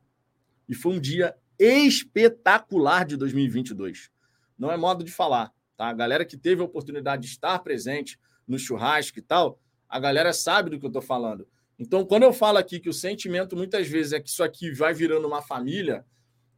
E 0.68 0.74
foi 0.74 0.92
um 0.92 1.00
dia 1.00 1.34
espetacular 1.58 3.04
de 3.04 3.16
2022. 3.16 4.10
Não 4.58 4.70
é 4.70 4.76
modo 4.76 5.04
de 5.04 5.10
falar, 5.10 5.52
tá? 5.76 5.88
A 5.88 5.94
galera 5.94 6.24
que 6.24 6.36
teve 6.36 6.60
a 6.60 6.64
oportunidade 6.64 7.22
de 7.22 7.28
estar 7.28 7.58
presente, 7.60 8.18
no 8.46 8.58
churrasco 8.58 9.18
e 9.18 9.22
tal, 9.22 9.60
a 9.88 10.00
galera 10.00 10.32
sabe 10.32 10.70
do 10.70 10.78
que 10.78 10.84
eu 10.84 10.88
estou 10.88 11.02
falando. 11.02 11.46
Então, 11.78 12.04
quando 12.04 12.24
eu 12.24 12.32
falo 12.32 12.58
aqui 12.58 12.80
que 12.80 12.88
o 12.88 12.92
sentimento 12.92 13.56
muitas 13.56 13.86
vezes 13.86 14.12
é 14.12 14.20
que 14.20 14.28
isso 14.28 14.42
aqui 14.42 14.72
vai 14.72 14.92
virando 14.92 15.26
uma 15.26 15.40
família, 15.40 16.04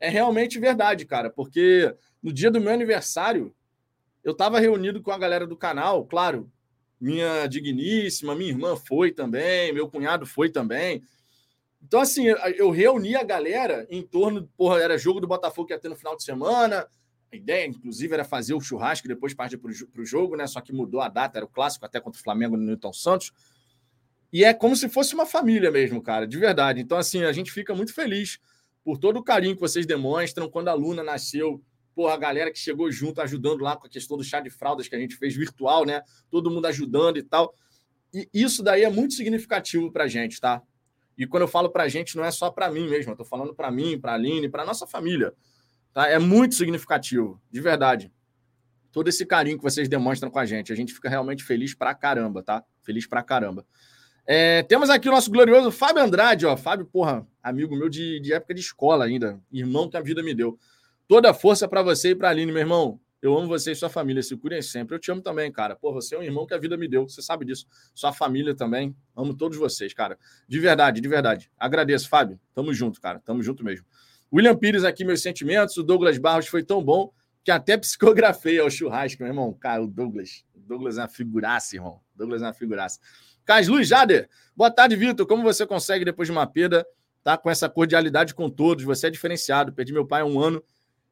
é 0.03 0.09
realmente 0.09 0.59
verdade, 0.59 1.07
cara, 1.07 1.31
porque 1.31 1.95
no 2.21 2.33
dia 2.33 2.51
do 2.51 2.61
meu 2.61 2.73
aniversário, 2.73 3.55
eu 4.25 4.33
estava 4.33 4.59
reunido 4.59 5.01
com 5.01 5.13
a 5.13 5.19
galera 5.19 5.47
do 5.47 5.57
canal, 5.57 6.05
claro, 6.05 6.51
minha 7.01 7.47
digníssima, 7.47 8.35
minha 8.35 8.51
irmã 8.51 8.75
foi 8.75 9.13
também, 9.13 9.73
meu 9.73 9.89
cunhado 9.89 10.27
foi 10.27 10.51
também. 10.51 11.05
Então, 11.81 12.01
assim, 12.01 12.27
eu 12.57 12.71
reuni 12.71 13.15
a 13.15 13.23
galera 13.23 13.87
em 13.89 14.03
torno, 14.03 14.49
porra, 14.57 14.81
era 14.81 14.99
jogo 14.99 15.21
do 15.21 15.27
Botafogo 15.29 15.69
que 15.69 15.73
ia 15.73 15.79
ter 15.79 15.89
no 15.89 15.97
final 15.97 16.17
de 16.17 16.25
semana, 16.25 16.89
a 17.33 17.37
ideia, 17.37 17.65
inclusive, 17.65 18.13
era 18.13 18.25
fazer 18.25 18.55
o 18.55 18.61
churrasco 18.61 19.07
e 19.07 19.09
depois 19.09 19.33
partir 19.33 19.57
para 19.57 19.71
o 19.71 20.05
jogo, 20.05 20.37
né? 20.37 20.49
Só 20.49 20.61
que 20.61 20.73
mudou 20.73 21.01
a 21.01 21.09
data, 21.09 21.39
era 21.39 21.47
o 21.47 21.49
clássico 21.49 21.87
até 21.87 22.01
contra 22.01 22.21
o 22.21 22.23
Flamengo 22.23 22.57
no 22.57 22.65
Newton 22.65 22.93
Santos. 22.93 23.33
E 24.33 24.45
é 24.45 24.53
como 24.53 24.75
se 24.75 24.89
fosse 24.89 25.15
uma 25.15 25.27
família 25.27 25.71
mesmo, 25.71 26.03
cara, 26.03 26.27
de 26.27 26.37
verdade. 26.39 26.81
Então, 26.81 26.99
assim, 26.99 27.23
a 27.23 27.33
gente 27.33 27.53
fica 27.53 27.73
muito 27.73 27.95
feliz 27.95 28.41
por 28.85 28.99
todo 28.99 29.19
o 29.19 29.23
carinho 29.23 29.55
que 29.55 29.61
vocês 29.61 29.87
demonstram. 29.87 30.49
Quando 30.49 30.69
a 30.69 30.75
Luna 30.75 31.03
nasceu, 31.03 31.63
pô, 31.95 32.09
a 32.09 32.17
galera 32.17 32.51
que 32.51 32.59
chegou 32.59 32.91
junto, 32.91 33.21
ajudando 33.21 33.63
lá 33.63 33.77
com 33.77 33.87
a 33.87 33.91
questão 33.91 34.17
do 34.17 34.25
chá 34.25 34.41
de 34.41 34.51
fraldas 34.51 34.89
que 34.89 34.95
a 34.95 34.99
gente 34.99 35.17
fez 35.17 35.35
virtual, 35.35 35.85
né? 35.85 36.03
Todo 36.31 36.51
mundo 36.51 36.67
ajudando 36.67 37.19
e 37.19 37.23
tal. 37.23 37.55
E 38.13 38.29
isso 38.33 38.63
daí 38.63 38.83
é 38.83 38.91
muito 38.91 39.15
significativo 39.15 39.91
para 39.91 40.05
a 40.05 40.09
gente, 40.09 40.41
tá? 40.41 40.63
E 41.17 41.27
quando 41.27 41.43
eu 41.43 41.49
falo 41.49 41.71
para 41.71 41.85
a 41.85 41.89
gente, 41.89 42.17
não 42.17 42.25
é 42.25 42.31
só 42.31 42.51
para 42.51 42.71
mim 42.71 42.89
mesmo, 42.89 43.13
eu 43.13 43.17
tô 43.17 43.25
falando 43.25 43.55
para 43.55 43.71
mim, 43.71 43.99
para 43.99 44.13
a 44.13 44.15
Aline, 44.15 44.49
para 44.49 44.65
nossa 44.65 44.87
família. 44.87 45.33
Tá? 45.93 46.09
É 46.09 46.19
muito 46.19 46.55
significativo, 46.55 47.41
de 47.51 47.61
verdade. 47.61 48.13
Todo 48.91 49.09
esse 49.09 49.25
carinho 49.25 49.57
que 49.57 49.63
vocês 49.63 49.89
demonstram 49.89 50.31
com 50.31 50.39
a 50.39 50.47
gente. 50.47 50.73
A 50.73 50.77
gente 50.77 50.93
fica 50.93 51.09
realmente 51.09 51.45
feliz 51.45 51.75
pra 51.75 51.95
caramba, 51.95 52.43
tá? 52.43 52.63
Feliz 52.83 53.07
pra 53.07 53.23
caramba. 53.23 53.67
É, 54.25 54.63
temos 54.63 54.89
aqui 54.89 55.09
o 55.09 55.13
nosso 55.13 55.31
glorioso 55.31 55.71
Fábio 55.71 56.03
Andrade, 56.03 56.47
ó. 56.47 56.57
Fábio, 56.57 56.87
porra, 56.87 57.27
amigo 57.43 57.77
meu 57.77 57.89
de, 57.89 58.21
de 58.21 58.33
época 58.33 58.55
de 58.55 58.61
escola 58.61 59.05
ainda. 59.05 59.41
Irmão 59.51 59.89
que 59.89 59.97
a 59.97 60.01
vida 60.01 60.23
me 60.23 60.35
deu. 60.35 60.59
Toda 61.09 61.31
a 61.31 61.35
força 61.35 61.67
para 61.69 61.83
você 61.83 62.11
e 62.11 62.15
pra 62.15 62.31
Aline, 62.31 62.53
meu 62.53 62.61
irmão. 62.61 63.01
Eu 63.21 63.39
amo 63.39 63.47
você 63.47 63.71
e 63.71 63.75
sua 63.77 63.89
família. 63.89 64.21
Se 64.23 64.37
curem 64.37 64.61
sempre. 64.61 64.97
Eu 64.97 64.99
te 64.99 65.11
amo 65.11 65.23
também, 65.23 65.51
cara. 65.51 65.77
Pô, 65.77 65.93
você 65.93 66.17
é 66.17 66.19
um 66.19 66.23
irmão 66.23 66.45
que 66.45 66.55
a 66.55 66.59
vida 66.59 66.77
me 66.77 66.89
deu. 66.89 67.09
Você 67.09 67.23
sabe 67.23 67.45
disso. 67.45 67.67
Sua 67.95 68.13
família 68.13 68.55
também. 68.55 68.97
Amo 69.17 69.33
todos 69.33 69.57
vocês, 69.57 69.95
cara. 69.95 70.19
De 70.49 70.59
verdade, 70.59 71.01
de 71.01 71.09
verdade. 71.09 71.51
Agradeço, 71.57 72.09
Fábio. 72.09 72.41
Tamo 72.53 72.75
junto, 72.75 73.01
cara. 73.01 73.21
Tamo 73.21 73.41
junto 73.43 73.65
mesmo. 73.65 73.87
William 74.33 74.57
Pires 74.57 74.83
aqui, 74.83 75.05
meus 75.05 75.23
sentimentos. 75.23 75.77
O 75.77 75.85
Douglas 75.85 76.19
Barros 76.19 76.49
foi 76.49 76.65
tão 76.65 76.83
bom 76.83 77.13
que 77.45 77.53
até 77.53 77.77
psicografei 77.79 78.59
ao 78.59 78.69
churrasco, 78.69 79.23
meu 79.23 79.31
irmão. 79.31 79.53
Cara, 79.53 79.83
o 79.83 79.87
Douglas. 79.87 80.45
O 80.53 80.59
Douglas 80.59 80.99
é 80.99 81.03
uma 81.03 81.09
figuraça, 81.09 81.77
irmão. 81.77 82.01
O 82.15 82.19
Douglas 82.19 82.43
é 82.43 82.47
uma 82.47 82.55
figuraça. 82.55 82.99
Carlos 83.45 83.69
Luiz 83.69 83.89
Jader. 83.89 84.29
Boa 84.57 84.71
tarde, 84.71 84.97
Vitor. 84.97 85.27
Como 85.27 85.43
você 85.43 85.67
consegue, 85.67 86.05
depois 86.05 86.29
de 86.29 86.33
uma 86.33 86.47
perda, 86.47 86.87
tá 87.23 87.37
com 87.37 87.51
essa 87.51 87.69
cordialidade 87.69 88.35
com 88.35 88.49
todos? 88.49 88.85
Você 88.85 89.09
é 89.09 89.11
diferenciado. 89.11 89.73
Perdi 89.73 89.93
meu 89.93 90.07
pai 90.07 90.23
há 90.23 90.25
um 90.25 90.41
ano 90.41 90.63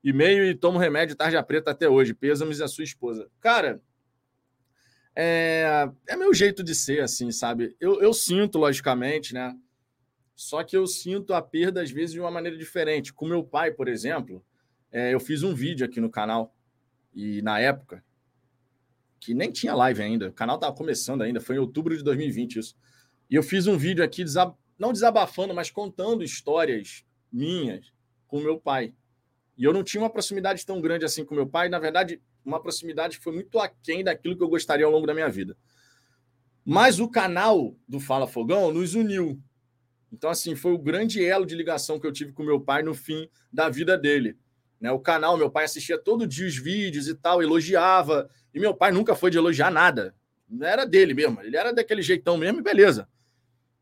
e 0.02 0.12
meio 0.12 0.44
e 0.44 0.54
tomo 0.54 0.78
remédio 0.78 1.16
tarja 1.16 1.42
preta 1.42 1.70
até 1.70 1.88
hoje. 1.88 2.14
Pêsames 2.14 2.60
a 2.60 2.68
sua 2.68 2.84
esposa. 2.84 3.28
Cara, 3.40 3.82
é, 5.14 5.90
é 6.08 6.16
meu 6.16 6.32
jeito 6.32 6.62
de 6.62 6.74
ser, 6.74 7.02
assim, 7.02 7.32
sabe? 7.32 7.76
Eu, 7.80 8.00
eu 8.00 8.12
sinto, 8.12 8.58
logicamente, 8.58 9.34
né? 9.34 9.56
Só 10.34 10.62
que 10.62 10.76
eu 10.76 10.86
sinto 10.86 11.34
a 11.34 11.42
perda, 11.42 11.82
às 11.82 11.90
vezes, 11.90 12.12
de 12.12 12.20
uma 12.20 12.30
maneira 12.30 12.56
diferente. 12.56 13.12
Com 13.12 13.26
meu 13.26 13.42
pai, 13.42 13.70
por 13.72 13.88
exemplo, 13.88 14.42
é, 14.90 15.12
eu 15.12 15.20
fiz 15.20 15.42
um 15.42 15.54
vídeo 15.54 15.84
aqui 15.84 16.00
no 16.00 16.10
canal, 16.10 16.54
e 17.12 17.42
na 17.42 17.58
época, 17.58 18.04
que 19.20 19.34
nem 19.34 19.52
tinha 19.52 19.74
live 19.74 20.02
ainda, 20.02 20.28
o 20.28 20.32
canal 20.32 20.56
estava 20.56 20.74
começando 20.74 21.22
ainda, 21.22 21.40
foi 21.40 21.56
em 21.56 21.58
outubro 21.58 21.96
de 21.96 22.02
2020 22.02 22.58
isso. 22.58 22.74
E 23.28 23.34
eu 23.34 23.42
fiz 23.42 23.66
um 23.66 23.76
vídeo 23.76 24.02
aqui, 24.02 24.24
desab... 24.24 24.54
não 24.78 24.92
desabafando, 24.92 25.54
mas 25.54 25.70
contando 25.70 26.24
histórias 26.24 27.04
minhas 27.30 27.92
com 28.26 28.40
meu 28.40 28.58
pai. 28.58 28.94
E 29.56 29.64
eu 29.64 29.72
não 29.72 29.84
tinha 29.84 30.02
uma 30.02 30.10
proximidade 30.10 30.64
tão 30.64 30.80
grande 30.80 31.04
assim 31.04 31.24
com 31.24 31.34
meu 31.34 31.46
pai, 31.46 31.68
na 31.68 31.78
verdade, 31.78 32.20
uma 32.44 32.60
proximidade 32.60 33.18
que 33.18 33.22
foi 33.22 33.34
muito 33.34 33.58
aquém 33.58 34.02
daquilo 34.02 34.36
que 34.36 34.42
eu 34.42 34.48
gostaria 34.48 34.86
ao 34.86 34.90
longo 34.90 35.06
da 35.06 35.12
minha 35.12 35.28
vida. 35.28 35.56
Mas 36.64 36.98
o 36.98 37.08
canal 37.08 37.76
do 37.86 38.00
Fala 38.00 38.26
Fogão 38.26 38.72
nos 38.72 38.94
uniu. 38.94 39.40
Então, 40.12 40.30
assim, 40.30 40.56
foi 40.56 40.72
o 40.72 40.78
grande 40.78 41.24
elo 41.24 41.46
de 41.46 41.54
ligação 41.54 42.00
que 42.00 42.06
eu 42.06 42.12
tive 42.12 42.32
com 42.32 42.42
meu 42.42 42.60
pai 42.60 42.82
no 42.82 42.94
fim 42.94 43.28
da 43.52 43.68
vida 43.68 43.96
dele. 43.96 44.36
Né? 44.80 44.90
O 44.90 44.98
canal, 44.98 45.36
meu 45.36 45.50
pai 45.50 45.64
assistia 45.64 45.98
todo 45.98 46.26
dia 46.26 46.46
os 46.46 46.56
vídeos 46.56 47.06
e 47.06 47.14
tal, 47.14 47.42
elogiava. 47.42 48.30
E 48.54 48.58
meu 48.58 48.74
pai 48.74 48.90
nunca 48.90 49.14
foi 49.14 49.30
de 49.30 49.38
elogiar 49.38 49.70
nada. 49.70 50.14
Não 50.48 50.66
era 50.66 50.84
dele 50.84 51.14
mesmo. 51.14 51.40
Ele 51.42 51.56
era 51.56 51.72
daquele 51.72 52.02
jeitão 52.02 52.36
mesmo 52.36 52.60
e 52.60 52.62
beleza. 52.62 53.08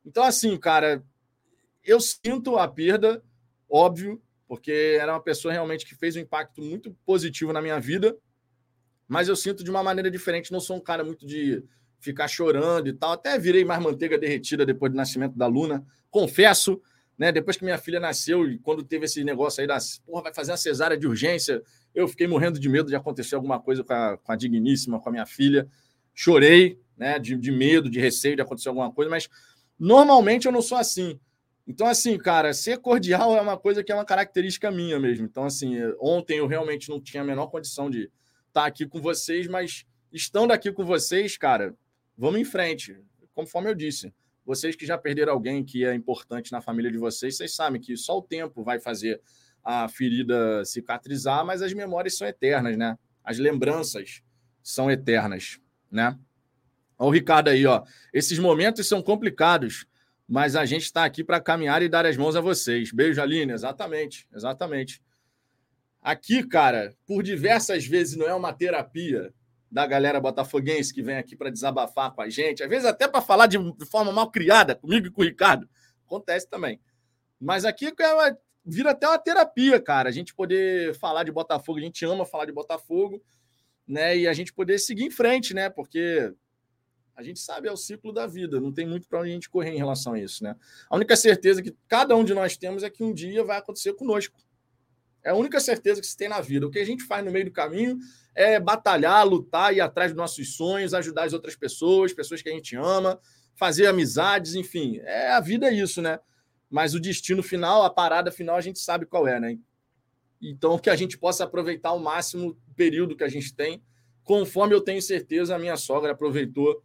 Então, 0.04 0.24
assim, 0.24 0.56
cara, 0.58 1.02
eu 1.84 2.00
sinto 2.00 2.56
a 2.56 2.66
perda, 2.66 3.22
óbvio, 3.68 4.20
porque 4.46 4.98
era 5.00 5.12
uma 5.12 5.22
pessoa 5.22 5.52
realmente 5.52 5.86
que 5.86 5.94
fez 5.94 6.16
um 6.16 6.20
impacto 6.20 6.60
muito 6.60 6.96
positivo 7.04 7.52
na 7.52 7.62
minha 7.62 7.78
vida, 7.78 8.16
mas 9.06 9.28
eu 9.28 9.36
sinto 9.36 9.62
de 9.62 9.70
uma 9.70 9.82
maneira 9.82 10.10
diferente. 10.10 10.52
Não 10.52 10.60
sou 10.60 10.76
um 10.76 10.80
cara 10.80 11.04
muito 11.04 11.26
de 11.26 11.62
ficar 11.98 12.28
chorando 12.28 12.88
e 12.88 12.92
tal. 12.92 13.12
Até 13.12 13.38
virei 13.38 13.64
mais 13.64 13.82
manteiga 13.82 14.18
derretida 14.18 14.64
depois 14.66 14.92
do 14.92 14.96
nascimento 14.96 15.36
da 15.36 15.46
Luna. 15.46 15.84
Confesso, 16.10 16.80
né? 17.18 17.32
Depois 17.32 17.56
que 17.56 17.64
minha 17.64 17.76
filha 17.76 17.98
nasceu 17.98 18.48
e 18.48 18.58
quando 18.58 18.82
teve 18.84 19.06
esse 19.06 19.24
negócio 19.24 19.60
aí 19.60 19.66
da 19.66 19.78
porra, 20.06 20.22
vai 20.22 20.34
fazer 20.34 20.52
uma 20.52 20.56
cesárea 20.56 20.96
de 20.96 21.06
urgência, 21.06 21.60
eu 21.94 22.06
fiquei 22.06 22.28
morrendo 22.28 22.60
de 22.60 22.68
medo 22.68 22.88
de 22.88 22.94
acontecer 22.94 23.34
alguma 23.34 23.60
coisa 23.60 23.82
com 23.82 23.92
a, 23.92 24.16
com 24.16 24.32
a 24.32 24.36
digníssima, 24.36 25.00
com 25.00 25.08
a 25.08 25.12
minha 25.12 25.26
filha. 25.26 25.68
Chorei, 26.14 26.78
né? 26.96 27.18
De, 27.18 27.36
de 27.36 27.50
medo, 27.50 27.90
de 27.90 27.98
receio 27.98 28.36
de 28.36 28.42
acontecer 28.42 28.68
alguma 28.68 28.92
coisa, 28.92 29.10
mas 29.10 29.28
normalmente 29.78 30.46
eu 30.46 30.52
não 30.52 30.62
sou 30.62 30.78
assim. 30.78 31.18
Então, 31.66 31.86
assim, 31.86 32.16
cara, 32.16 32.54
ser 32.54 32.78
cordial 32.78 33.36
é 33.36 33.40
uma 33.42 33.58
coisa 33.58 33.84
que 33.84 33.92
é 33.92 33.94
uma 33.94 34.04
característica 34.04 34.70
minha 34.70 34.98
mesmo. 34.98 35.26
Então, 35.26 35.44
assim, 35.44 35.76
ontem 36.00 36.38
eu 36.38 36.46
realmente 36.46 36.88
não 36.88 36.98
tinha 36.98 37.22
a 37.22 37.26
menor 37.26 37.48
condição 37.48 37.90
de 37.90 38.10
estar 38.46 38.64
aqui 38.64 38.86
com 38.86 39.02
vocês, 39.02 39.46
mas 39.46 39.84
estando 40.10 40.52
aqui 40.52 40.72
com 40.72 40.84
vocês, 40.84 41.36
cara, 41.36 41.74
vamos 42.16 42.40
em 42.40 42.44
frente. 42.44 42.96
Conforme 43.34 43.68
eu 43.68 43.74
disse, 43.74 44.12
vocês 44.48 44.74
que 44.74 44.86
já 44.86 44.96
perderam 44.96 45.34
alguém 45.34 45.62
que 45.62 45.84
é 45.84 45.94
importante 45.94 46.50
na 46.50 46.62
família 46.62 46.90
de 46.90 46.96
vocês, 46.96 47.36
vocês 47.36 47.54
sabem 47.54 47.78
que 47.78 47.94
só 47.98 48.16
o 48.16 48.22
tempo 48.22 48.64
vai 48.64 48.80
fazer 48.80 49.20
a 49.62 49.86
ferida 49.88 50.64
cicatrizar, 50.64 51.44
mas 51.44 51.60
as 51.60 51.74
memórias 51.74 52.16
são 52.16 52.26
eternas, 52.26 52.74
né? 52.78 52.98
As 53.22 53.38
lembranças 53.38 54.22
são 54.62 54.90
eternas, 54.90 55.60
né? 55.90 56.18
Olha 56.98 57.08
o 57.08 57.12
Ricardo 57.12 57.48
aí, 57.48 57.66
ó. 57.66 57.84
Esses 58.10 58.38
momentos 58.38 58.88
são 58.88 59.02
complicados 59.02 59.86
mas 60.28 60.54
a 60.54 60.66
gente 60.66 60.82
está 60.82 61.06
aqui 61.06 61.24
para 61.24 61.40
caminhar 61.40 61.80
e 61.80 61.88
dar 61.88 62.04
as 62.04 62.14
mãos 62.14 62.36
a 62.36 62.40
vocês. 62.42 62.92
Beijo, 62.92 63.22
Aline. 63.22 63.50
Exatamente, 63.50 64.28
exatamente. 64.34 65.02
Aqui, 66.02 66.46
cara, 66.46 66.94
por 67.06 67.22
diversas 67.22 67.86
vezes 67.86 68.14
não 68.14 68.26
é 68.26 68.34
uma 68.34 68.52
terapia 68.52 69.32
da 69.70 69.86
galera 69.86 70.20
botafoguense 70.20 70.92
que 70.92 71.02
vem 71.02 71.16
aqui 71.16 71.36
para 71.36 71.50
desabafar 71.50 72.12
com 72.12 72.22
a 72.22 72.28
gente, 72.28 72.62
às 72.62 72.68
vezes 72.68 72.86
até 72.86 73.06
para 73.06 73.20
falar 73.20 73.46
de 73.46 73.58
forma 73.90 74.10
mal 74.12 74.30
criada 74.30 74.74
comigo 74.74 75.06
e 75.06 75.10
com 75.10 75.20
o 75.20 75.24
Ricardo. 75.24 75.68
Acontece 76.06 76.48
também. 76.48 76.80
Mas 77.40 77.64
aqui 77.64 77.92
é 77.98 78.14
uma, 78.14 78.38
vira 78.64 78.90
até 78.90 79.06
uma 79.06 79.18
terapia, 79.18 79.80
cara. 79.80 80.08
A 80.08 80.12
gente 80.12 80.34
poder 80.34 80.94
falar 80.94 81.24
de 81.24 81.30
Botafogo, 81.30 81.78
a 81.78 81.82
gente 81.82 82.04
ama 82.04 82.24
falar 82.24 82.46
de 82.46 82.52
Botafogo, 82.52 83.22
né? 83.86 84.16
E 84.16 84.26
a 84.26 84.32
gente 84.32 84.52
poder 84.52 84.78
seguir 84.78 85.04
em 85.04 85.10
frente, 85.10 85.54
né? 85.54 85.68
Porque 85.68 86.32
a 87.14 87.22
gente 87.22 87.40
sabe, 87.40 87.68
é 87.68 87.72
o 87.72 87.76
ciclo 87.76 88.12
da 88.12 88.26
vida, 88.26 88.60
não 88.60 88.72
tem 88.72 88.86
muito 88.86 89.08
para 89.08 89.20
onde 89.20 89.30
a 89.30 89.32
gente 89.32 89.50
correr 89.50 89.70
em 89.70 89.76
relação 89.78 90.12
a 90.12 90.20
isso, 90.20 90.44
né? 90.44 90.54
A 90.88 90.96
única 90.96 91.16
certeza 91.16 91.60
que 91.60 91.76
cada 91.88 92.14
um 92.14 92.24
de 92.24 92.32
nós 92.32 92.56
temos 92.56 92.82
é 92.82 92.90
que 92.90 93.02
um 93.02 93.12
dia 93.12 93.42
vai 93.42 93.58
acontecer 93.58 93.92
conosco. 93.94 94.38
É 95.24 95.30
a 95.30 95.34
única 95.34 95.60
certeza 95.60 96.00
que 96.00 96.06
se 96.06 96.16
tem 96.16 96.28
na 96.28 96.40
vida. 96.40 96.66
O 96.66 96.70
que 96.70 96.78
a 96.78 96.84
gente 96.84 97.04
faz 97.04 97.24
no 97.24 97.30
meio 97.30 97.46
do 97.46 97.50
caminho 97.50 97.98
é 98.34 98.58
batalhar, 98.58 99.26
lutar, 99.26 99.74
ir 99.74 99.80
atrás 99.80 100.12
dos 100.12 100.16
nossos 100.16 100.54
sonhos, 100.54 100.94
ajudar 100.94 101.24
as 101.24 101.32
outras 101.32 101.56
pessoas, 101.56 102.12
pessoas 102.12 102.40
que 102.40 102.48
a 102.48 102.52
gente 102.52 102.76
ama, 102.76 103.18
fazer 103.56 103.86
amizades, 103.86 104.54
enfim. 104.54 104.98
É 105.02 105.32
a 105.32 105.40
vida 105.40 105.66
é 105.66 105.74
isso, 105.74 106.00
né? 106.00 106.18
Mas 106.70 106.94
o 106.94 107.00
destino 107.00 107.42
final, 107.42 107.82
a 107.82 107.90
parada 107.90 108.30
final, 108.30 108.56
a 108.56 108.60
gente 108.60 108.78
sabe 108.78 109.06
qual 109.06 109.26
é, 109.26 109.40
né? 109.40 109.58
Então, 110.40 110.78
que 110.78 110.90
a 110.90 110.96
gente 110.96 111.18
possa 111.18 111.44
aproveitar 111.44 111.90
ao 111.90 111.98
máximo 111.98 112.56
o 112.68 112.74
período 112.74 113.16
que 113.16 113.24
a 113.24 113.28
gente 113.28 113.54
tem, 113.54 113.82
conforme 114.22 114.74
eu 114.74 114.80
tenho 114.80 115.02
certeza 115.02 115.56
a 115.56 115.58
minha 115.58 115.76
sogra 115.76 116.12
aproveitou 116.12 116.82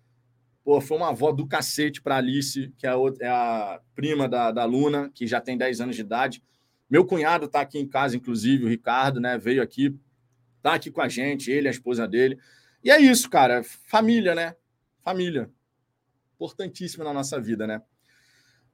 Pô, 0.64 0.80
foi 0.80 0.96
uma 0.96 1.10
avó 1.10 1.32
do 1.32 1.46
cacete 1.46 2.02
para 2.02 2.16
Alice, 2.16 2.74
que 2.78 2.88
é 2.88 2.92
a, 2.92 2.96
outra, 2.96 3.26
é 3.26 3.30
a 3.30 3.82
prima 3.94 4.30
da, 4.30 4.50
da 4.50 4.64
Luna, 4.64 5.12
que 5.14 5.28
já 5.28 5.42
tem 5.42 5.58
10 5.58 5.82
anos 5.82 5.96
de 5.96 6.02
idade. 6.02 6.42
Meu 6.94 7.04
cunhado 7.04 7.48
está 7.48 7.62
aqui 7.62 7.80
em 7.80 7.88
casa, 7.88 8.16
inclusive, 8.16 8.66
o 8.66 8.70
Ricardo, 8.70 9.20
né? 9.20 9.36
Veio 9.36 9.64
aqui, 9.64 9.98
tá 10.62 10.76
aqui 10.76 10.92
com 10.92 11.02
a 11.02 11.10
gente, 11.10 11.50
ele, 11.50 11.68
a 11.68 11.72
esposa 11.72 12.08
dele. 12.08 12.38
E 12.84 12.92
é 12.92 13.02
isso, 13.02 13.28
cara. 13.32 13.64
Família, 13.64 14.36
né? 14.36 14.56
Família. 15.02 15.50
Importantíssima 16.36 17.04
na 17.04 17.12
nossa 17.12 17.42
vida, 17.42 17.66
né? 17.66 17.82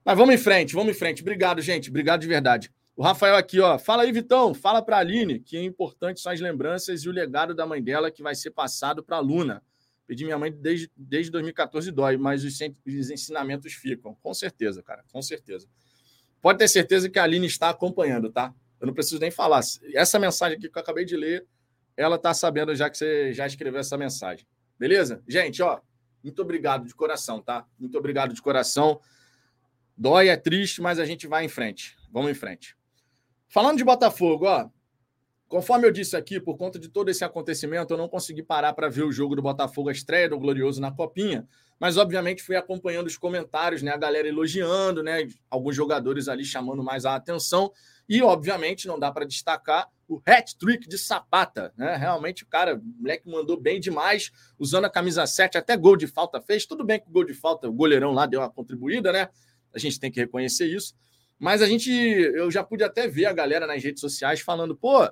Mas 0.03 0.17
vamos 0.17 0.35
em 0.35 0.37
frente, 0.37 0.73
vamos 0.73 0.93
em 0.93 0.99
frente. 0.99 1.21
Obrigado, 1.21 1.61
gente. 1.61 1.89
Obrigado 1.89 2.19
de 2.19 2.27
verdade. 2.27 2.69
O 2.93 3.01
Rafael 3.01 3.37
aqui, 3.37 3.61
ó. 3.61 3.79
Fala 3.79 4.03
aí, 4.03 4.11
Vitão. 4.11 4.53
Fala 4.53 4.81
para 4.81 4.97
a 4.97 4.99
Aline 4.99 5.39
que 5.39 5.55
é 5.55 5.63
importante 5.63 6.19
são 6.19 6.33
as 6.33 6.41
lembranças 6.41 7.05
e 7.05 7.07
o 7.07 7.13
legado 7.13 7.55
da 7.55 7.65
mãe 7.65 7.81
dela 7.81 8.11
que 8.11 8.21
vai 8.21 8.35
ser 8.35 8.51
passado 8.51 9.01
para 9.01 9.15
a 9.15 9.21
Luna. 9.21 9.63
Pedi 10.05 10.25
minha 10.25 10.37
mãe 10.37 10.51
desde, 10.51 10.91
desde 10.93 11.31
2014 11.31 11.89
dói, 11.89 12.17
mas 12.17 12.43
os, 12.43 12.59
os 12.85 13.09
ensinamentos 13.09 13.71
ficam. 13.71 14.13
Com 14.15 14.33
certeza, 14.33 14.83
cara, 14.83 15.05
com 15.09 15.21
certeza. 15.21 15.69
Pode 16.41 16.59
ter 16.59 16.67
certeza 16.67 17.09
que 17.09 17.19
a 17.19 17.23
Aline 17.23 17.47
está 17.47 17.69
acompanhando, 17.69 18.31
tá? 18.31 18.53
Eu 18.79 18.87
não 18.87 18.93
preciso 18.93 19.19
nem 19.19 19.29
falar. 19.29 19.61
Essa 19.93 20.17
mensagem 20.17 20.57
aqui 20.57 20.69
que 20.69 20.77
eu 20.77 20.81
acabei 20.81 21.03
de 21.03 21.17
ler, 21.17 21.45
ela 21.97 22.15
está 22.15 22.33
sabendo 22.33 22.73
já 22.75 22.89
que 22.89 22.97
você 22.97 23.33
já 23.33 23.45
escreveu 23.45 23.79
essa 23.79 23.97
mensagem. 23.97 24.47
Beleza? 24.77 25.21
Gente, 25.27 25.61
ó, 25.61 25.81
muito 26.23 26.41
obrigado 26.41 26.85
de 26.85 26.95
coração, 26.95 27.41
tá? 27.41 27.65
Muito 27.77 27.97
obrigado 27.97 28.33
de 28.33 28.41
coração. 28.41 29.01
Dói, 29.97 30.29
é 30.29 30.37
triste, 30.37 30.81
mas 30.81 30.97
a 30.97 31.05
gente 31.05 31.27
vai 31.27 31.43
em 31.43 31.49
frente. 31.49 31.97
Vamos 32.09 32.31
em 32.31 32.33
frente. 32.33 32.77
Falando 33.49 33.77
de 33.77 33.83
Botafogo, 33.83 34.45
ó, 34.45 34.69
Conforme 35.49 35.87
eu 35.87 35.91
disse 35.91 36.15
aqui, 36.15 36.39
por 36.39 36.55
conta 36.55 36.77
de 36.77 36.87
todo 36.87 37.09
esse 37.09 37.23
acontecimento, 37.23 37.91
eu 37.91 37.97
não 37.97 38.07
consegui 38.07 38.43
parar 38.43 38.71
para 38.73 38.87
ver 38.87 39.03
o 39.03 39.11
jogo 39.11 39.35
do 39.35 39.41
Botafogo, 39.41 39.89
a 39.89 39.91
estreia 39.91 40.29
do 40.29 40.37
Glorioso 40.37 40.79
na 40.79 40.91
Copinha, 40.91 41.47
mas 41.79 41.97
obviamente 41.97 42.43
fui 42.43 42.55
acompanhando 42.55 43.07
os 43.07 43.17
comentários, 43.17 43.81
né, 43.81 43.91
a 43.91 43.97
galera 43.97 44.27
elogiando, 44.27 45.01
né, 45.01 45.27
alguns 45.49 45.75
jogadores 45.75 46.27
ali 46.27 46.45
chamando 46.45 46.83
mais 46.83 47.03
a 47.03 47.15
atenção, 47.15 47.73
e 48.07 48.21
obviamente 48.21 48.87
não 48.87 48.99
dá 48.99 49.11
para 49.11 49.25
destacar 49.25 49.89
o 50.07 50.21
hat-trick 50.25 50.87
de 50.87 50.97
Sapata, 50.97 51.71
né? 51.77 51.95
Realmente 51.95 52.43
o 52.43 52.47
cara, 52.47 52.75
o 52.75 52.81
moleque 52.99 53.29
mandou 53.29 53.55
bem 53.55 53.79
demais, 53.79 54.31
usando 54.57 54.85
a 54.85 54.89
camisa 54.89 55.25
7, 55.27 55.57
até 55.59 55.77
gol 55.77 55.95
de 55.95 56.07
falta 56.07 56.41
fez. 56.41 56.65
Tudo 56.65 56.83
bem 56.83 56.99
que 56.99 57.07
o 57.07 57.11
gol 57.11 57.23
de 57.23 57.35
falta, 57.35 57.69
o 57.69 57.71
goleirão 57.71 58.11
lá 58.11 58.25
deu 58.25 58.39
uma 58.39 58.49
contribuída, 58.49 59.11
né? 59.11 59.29
A 59.71 59.77
gente 59.77 59.99
tem 59.99 60.11
que 60.11 60.19
reconhecer 60.19 60.65
isso. 60.65 60.95
Mas 61.37 61.61
a 61.61 61.67
gente, 61.67 61.91
eu 61.91 62.49
já 62.49 62.63
pude 62.63 62.83
até 62.83 63.07
ver 63.07 63.25
a 63.27 63.33
galera 63.33 63.67
nas 63.67 63.83
redes 63.83 64.01
sociais 64.01 64.41
falando, 64.41 64.75
pô, 64.75 65.07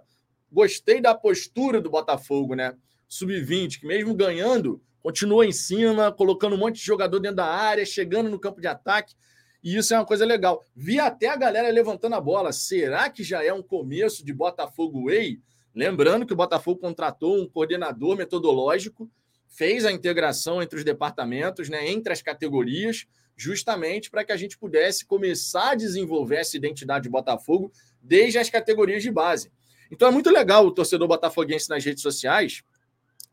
Gostei 0.51 1.01
da 1.01 1.13
postura 1.13 1.81
do 1.81 1.89
Botafogo, 1.89 2.55
né? 2.55 2.75
Sub-20, 3.07 3.79
que 3.79 3.87
mesmo 3.87 4.13
ganhando, 4.13 4.81
continua 5.01 5.45
em 5.45 5.51
cima, 5.51 6.11
colocando 6.11 6.55
um 6.55 6.59
monte 6.59 6.75
de 6.75 6.85
jogador 6.85 7.19
dentro 7.19 7.37
da 7.37 7.45
área, 7.45 7.85
chegando 7.85 8.29
no 8.29 8.39
campo 8.39 8.59
de 8.59 8.67
ataque. 8.67 9.15
E 9.63 9.75
isso 9.75 9.93
é 9.93 9.97
uma 9.97 10.05
coisa 10.05 10.25
legal. 10.25 10.63
Vi 10.75 10.99
até 10.99 11.27
a 11.27 11.35
galera 11.35 11.69
levantando 11.69 12.15
a 12.15 12.21
bola. 12.21 12.51
Será 12.51 13.09
que 13.09 13.23
já 13.23 13.43
é 13.43 13.51
um 13.51 13.63
começo 13.63 14.23
de 14.23 14.33
Botafogo 14.33 15.05
Way? 15.05 15.39
Lembrando 15.73 16.25
que 16.25 16.33
o 16.33 16.35
Botafogo 16.35 16.79
contratou 16.79 17.37
um 17.37 17.47
coordenador 17.47 18.17
metodológico, 18.17 19.09
fez 19.47 19.85
a 19.85 19.91
integração 19.91 20.61
entre 20.61 20.77
os 20.77 20.83
departamentos, 20.83 21.69
né, 21.69 21.89
entre 21.89 22.11
as 22.11 22.21
categorias, 22.21 23.05
justamente 23.35 24.09
para 24.09 24.23
que 24.23 24.31
a 24.31 24.37
gente 24.37 24.57
pudesse 24.57 25.05
começar 25.05 25.71
a 25.71 25.75
desenvolver 25.75 26.37
essa 26.37 26.57
identidade 26.57 27.03
de 27.03 27.09
Botafogo 27.09 27.71
desde 28.01 28.39
as 28.39 28.49
categorias 28.49 29.03
de 29.03 29.11
base. 29.11 29.51
Então 29.91 30.07
é 30.07 30.11
muito 30.11 30.29
legal 30.29 30.65
o 30.65 30.71
torcedor 30.71 31.07
botafoguense 31.07 31.69
nas 31.69 31.83
redes 31.83 32.01
sociais 32.01 32.63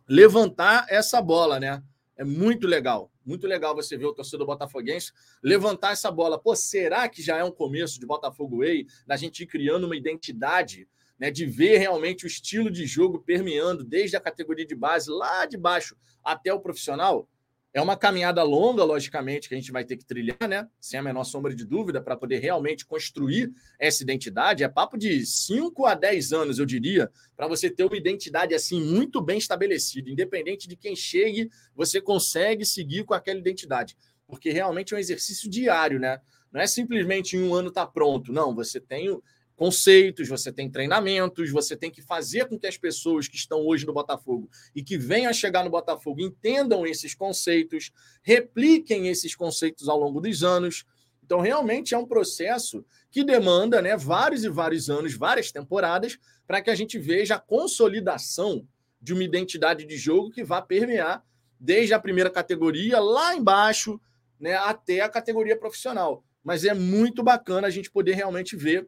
levantar 0.08 0.86
essa 0.88 1.20
bola, 1.20 1.58
né? 1.58 1.82
É 2.16 2.24
muito 2.24 2.66
legal. 2.66 3.10
Muito 3.24 3.46
legal 3.46 3.74
você 3.74 3.96
ver 3.96 4.06
o 4.06 4.12
torcedor 4.12 4.46
botafoguense 4.46 5.12
levantar 5.42 5.92
essa 5.92 6.10
bola. 6.10 6.38
Pô, 6.38 6.54
será 6.54 7.08
que 7.08 7.22
já 7.22 7.38
é 7.38 7.44
um 7.44 7.50
começo 7.50 7.98
de 7.98 8.06
Botafogo 8.06 8.58
Way, 8.58 8.86
da 9.06 9.16
gente 9.16 9.42
ir 9.42 9.46
criando 9.46 9.84
uma 9.84 9.96
identidade, 9.96 10.86
né, 11.18 11.30
de 11.30 11.46
ver 11.46 11.78
realmente 11.78 12.24
o 12.24 12.26
estilo 12.26 12.70
de 12.70 12.86
jogo 12.86 13.20
permeando 13.20 13.82
desde 13.82 14.16
a 14.16 14.20
categoria 14.20 14.66
de 14.66 14.74
base 14.74 15.10
lá 15.10 15.46
de 15.46 15.56
baixo 15.56 15.96
até 16.22 16.52
o 16.52 16.60
profissional? 16.60 17.28
É 17.74 17.82
uma 17.82 17.96
caminhada 17.96 18.40
longa, 18.44 18.84
logicamente, 18.84 19.48
que 19.48 19.54
a 19.54 19.58
gente 19.58 19.72
vai 19.72 19.84
ter 19.84 19.96
que 19.96 20.04
trilhar, 20.04 20.48
né? 20.48 20.68
Sem 20.80 21.00
a 21.00 21.02
menor 21.02 21.24
sombra 21.24 21.52
de 21.52 21.64
dúvida, 21.64 22.00
para 22.00 22.16
poder 22.16 22.38
realmente 22.38 22.86
construir 22.86 23.52
essa 23.80 24.00
identidade. 24.00 24.62
É 24.62 24.68
papo 24.68 24.96
de 24.96 25.26
5 25.26 25.84
a 25.84 25.96
10 25.96 26.32
anos, 26.32 26.60
eu 26.60 26.66
diria, 26.66 27.10
para 27.36 27.48
você 27.48 27.68
ter 27.68 27.82
uma 27.82 27.96
identidade 27.96 28.54
assim 28.54 28.80
muito 28.80 29.20
bem 29.20 29.38
estabelecida. 29.38 30.08
Independente 30.08 30.68
de 30.68 30.76
quem 30.76 30.94
chegue, 30.94 31.50
você 31.74 32.00
consegue 32.00 32.64
seguir 32.64 33.02
com 33.02 33.12
aquela 33.12 33.40
identidade. 33.40 33.96
Porque 34.28 34.50
realmente 34.50 34.94
é 34.94 34.96
um 34.96 35.00
exercício 35.00 35.50
diário, 35.50 35.98
né? 35.98 36.20
Não 36.52 36.60
é 36.60 36.68
simplesmente 36.68 37.36
em 37.36 37.42
um 37.42 37.52
ano 37.52 37.72
tá 37.72 37.84
pronto. 37.84 38.32
Não, 38.32 38.54
você 38.54 38.78
tem 38.78 39.20
conceitos, 39.56 40.28
você 40.28 40.52
tem 40.52 40.70
treinamentos, 40.70 41.50
você 41.50 41.76
tem 41.76 41.90
que 41.90 42.02
fazer 42.02 42.46
com 42.46 42.58
que 42.58 42.66
as 42.66 42.76
pessoas 42.76 43.28
que 43.28 43.36
estão 43.36 43.60
hoje 43.60 43.86
no 43.86 43.92
Botafogo 43.92 44.50
e 44.74 44.82
que 44.82 44.98
venham 44.98 45.30
a 45.30 45.32
chegar 45.32 45.64
no 45.64 45.70
Botafogo 45.70 46.20
entendam 46.20 46.86
esses 46.86 47.14
conceitos, 47.14 47.92
repliquem 48.22 49.08
esses 49.08 49.34
conceitos 49.34 49.88
ao 49.88 49.98
longo 49.98 50.20
dos 50.20 50.42
anos. 50.42 50.84
Então, 51.22 51.40
realmente 51.40 51.94
é 51.94 51.98
um 51.98 52.06
processo 52.06 52.84
que 53.10 53.24
demanda 53.24 53.80
né, 53.80 53.96
vários 53.96 54.44
e 54.44 54.48
vários 54.48 54.90
anos, 54.90 55.14
várias 55.14 55.52
temporadas, 55.52 56.18
para 56.46 56.60
que 56.60 56.70
a 56.70 56.74
gente 56.74 56.98
veja 56.98 57.36
a 57.36 57.40
consolidação 57.40 58.66
de 59.00 59.12
uma 59.12 59.22
identidade 59.22 59.84
de 59.84 59.96
jogo 59.96 60.30
que 60.30 60.42
vá 60.42 60.60
permear 60.60 61.24
desde 61.60 61.94
a 61.94 61.98
primeira 61.98 62.30
categoria 62.30 62.98
lá 62.98 63.34
embaixo 63.34 64.00
né, 64.38 64.54
até 64.54 65.00
a 65.00 65.08
categoria 65.08 65.56
profissional. 65.56 66.24
Mas 66.42 66.64
é 66.64 66.74
muito 66.74 67.22
bacana 67.22 67.66
a 67.66 67.70
gente 67.70 67.90
poder 67.90 68.14
realmente 68.14 68.56
ver 68.56 68.86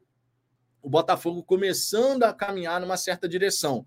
o 0.86 0.88
Botafogo 0.88 1.42
começando 1.42 2.22
a 2.22 2.32
caminhar 2.32 2.80
numa 2.80 2.96
certa 2.96 3.28
direção. 3.28 3.84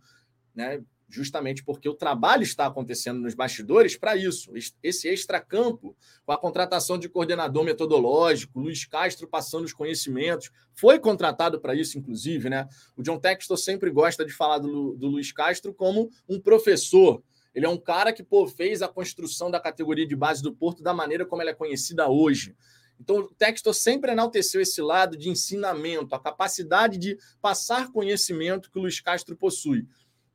Né? 0.54 0.84
justamente 1.12 1.64
porque 1.64 1.90
o 1.90 1.96
trabalho 1.96 2.44
está 2.44 2.68
acontecendo 2.68 3.20
nos 3.20 3.34
bastidores 3.34 3.98
para 3.98 4.16
isso. 4.16 4.52
Esse 4.84 5.08
extracampo, 5.08 5.98
com 6.24 6.32
a 6.32 6.38
contratação 6.38 7.00
de 7.00 7.10
coordenador 7.10 7.64
metodológico, 7.64 8.60
Luiz 8.60 8.86
Castro 8.86 9.28
passando 9.28 9.66
os 9.66 9.74
conhecimentos, 9.74 10.52
foi 10.76 11.00
contratado 11.00 11.60
para 11.60 11.74
isso, 11.74 11.98
inclusive, 11.98 12.48
né? 12.48 12.68
O 12.96 13.02
John 13.02 13.18
Textor 13.18 13.58
sempre 13.58 13.90
gosta 13.90 14.24
de 14.24 14.32
falar 14.32 14.60
do, 14.60 14.96
do 14.96 15.08
Luiz 15.08 15.32
Castro 15.32 15.74
como 15.74 16.12
um 16.28 16.40
professor. 16.40 17.24
Ele 17.56 17.66
é 17.66 17.70
um 17.70 17.80
cara 17.80 18.14
que 18.14 18.22
pô, 18.22 18.46
fez 18.46 18.84
a 18.84 18.88
construção 18.88 19.50
da 19.50 19.60
categoria 19.60 20.06
de 20.06 20.16
base 20.16 20.44
do 20.44 20.54
Porto 20.54 20.84
da 20.84 20.94
maneira 20.94 21.26
como 21.26 21.42
ela 21.42 21.50
é 21.50 21.56
conhecida 21.56 22.08
hoje. 22.08 22.56
Então, 23.00 23.20
o 23.20 23.34
Textor 23.34 23.74
sempre 23.74 24.12
enalteceu 24.12 24.60
esse 24.60 24.82
lado 24.82 25.18
de 25.18 25.30
ensinamento, 25.30 26.14
a 26.14 26.20
capacidade 26.20 26.98
de 26.98 27.18
passar 27.42 27.92
conhecimento 27.92 28.70
que 28.70 28.78
o 28.78 28.82
Luiz 28.82 29.00
Castro 29.00 29.36
possui. 29.36 29.88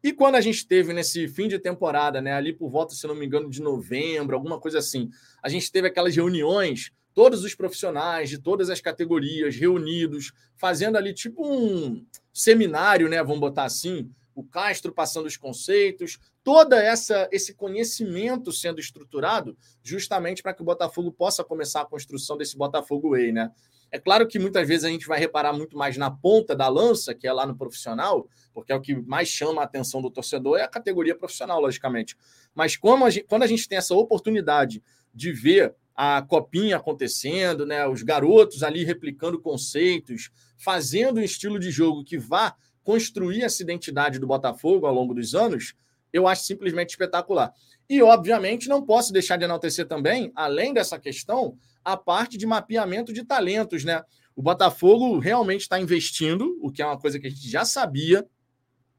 E 0.03 0.13
quando 0.13 0.35
a 0.35 0.41
gente 0.41 0.67
teve 0.67 0.93
nesse 0.93 1.27
fim 1.29 1.49
de 1.49 1.59
temporada, 1.59 2.21
né, 2.21 2.33
ali 2.33 2.53
por 2.53 2.69
volta, 2.71 2.95
se 2.95 3.07
não 3.07 3.15
me 3.15 3.25
engano, 3.25 3.49
de 3.49 3.63
novembro, 3.63 4.37
alguma 4.37 4.61
coisa 4.61 4.79
assim, 4.79 5.11
a 5.43 5.49
gente 5.49 5.73
teve 5.73 5.89
aquelas 5.89 6.15
reuniões, 6.15 6.91
todos 7.15 7.45
os 7.45 7.55
profissionais 7.55 8.29
de 8.29 8.39
todas 8.39 8.69
as 8.69 8.81
categorias 8.81 9.57
reunidos, 9.57 10.33
fazendo 10.57 10.99
ali 10.99 11.15
tipo 11.15 11.47
um 11.47 12.05
seminário, 12.33 13.09
né, 13.09 13.23
vamos 13.23 13.41
botar 13.41 13.65
assim, 13.65 14.11
o 14.35 14.43
Castro 14.43 14.93
passando 14.93 15.27
os 15.27 15.37
conceitos, 15.37 16.19
toda 16.43 16.83
essa 16.83 17.29
esse 17.31 17.55
conhecimento 17.55 18.53
sendo 18.53 18.81
estruturado 18.81 19.57
justamente 19.83 20.43
para 20.43 20.53
que 20.53 20.63
o 20.63 20.65
Botafogo 20.65 21.13
possa 21.13 21.45
começar 21.45 21.83
a 21.83 21.87
construção 21.87 22.37
desse 22.37 22.57
Botafogo 22.57 23.11
Way, 23.11 23.33
né? 23.33 23.51
É 23.95 23.99
claro 23.99 24.27
que 24.27 24.41
muitas 24.41 24.67
vezes 24.67 24.85
a 24.85 24.89
gente 24.89 25.07
vai 25.07 25.21
reparar 25.21 25.53
muito 25.53 25.79
mais 25.79 25.97
na 25.97 26.11
ponta 26.11 26.57
da 26.57 26.67
lança, 26.67 27.15
que 27.15 27.29
é 27.29 27.33
lá 27.33 27.47
no 27.47 27.57
profissional, 27.57 28.29
porque 28.53 28.73
é 28.73 28.75
o 28.75 28.81
que 28.81 28.97
mais 28.97 29.29
chama 29.29 29.63
a 29.63 29.65
atenção 29.65 30.03
do 30.03 30.11
torcedor, 30.11 30.59
é 30.59 30.63
a 30.63 30.69
categoria 30.69 31.15
profissional, 31.15 31.61
logicamente. 31.61 32.17
Mas 32.53 32.77
a 32.83 33.11
gente, 33.11 33.25
quando 33.29 33.45
a 33.45 33.47
gente 33.47 33.69
tem 33.69 33.79
essa 33.79 33.95
oportunidade 33.95 34.83
de 35.15 35.33
ver 35.33 35.77
a 35.95 36.21
copinha 36.23 36.77
acontecendo, 36.77 37.65
né, 37.65 37.87
os 37.87 38.03
garotos 38.03 38.65
ali 38.65 38.83
replicando 38.83 39.41
conceitos, 39.41 40.29
fazendo 40.57 41.21
um 41.21 41.23
estilo 41.23 41.61
de 41.61 41.71
jogo 41.71 42.03
que 42.03 42.19
vá 42.19 42.57
construir 42.85 43.43
essa 43.43 43.63
identidade 43.63 44.21
do 44.21 44.27
Botafogo 44.27 44.87
ao 44.87 44.95
longo 44.95 45.15
dos 45.15 45.35
anos, 45.35 45.75
eu 46.13 46.29
acho 46.29 46.45
simplesmente 46.45 46.91
espetacular. 46.91 47.53
E, 47.89 48.01
obviamente, 48.01 48.69
não 48.69 48.85
posso 48.85 49.13
deixar 49.13 49.37
de 49.37 49.45
enaltecer 49.45 49.89
também, 49.89 50.31
além 50.37 50.73
dessa 50.73 50.99
questão, 50.99 51.59
a 51.85 51.97
parte 51.97 52.39
de 52.39 52.47
mapeamento 52.47 53.13
de 53.13 53.25
talentos, 53.25 53.85
né? 53.85 54.03
O 54.37 54.43
Botafogo 54.43 55.19
realmente 55.19 55.63
está 55.63 55.81
investindo, 55.81 56.57
o 56.63 56.71
que 56.71 56.83
é 56.83 56.87
uma 56.87 56.99
coisa 56.99 57.19
que 57.19 57.27
a 57.27 57.31
gente 57.31 57.49
já 57.49 57.65
sabia 57.65 58.27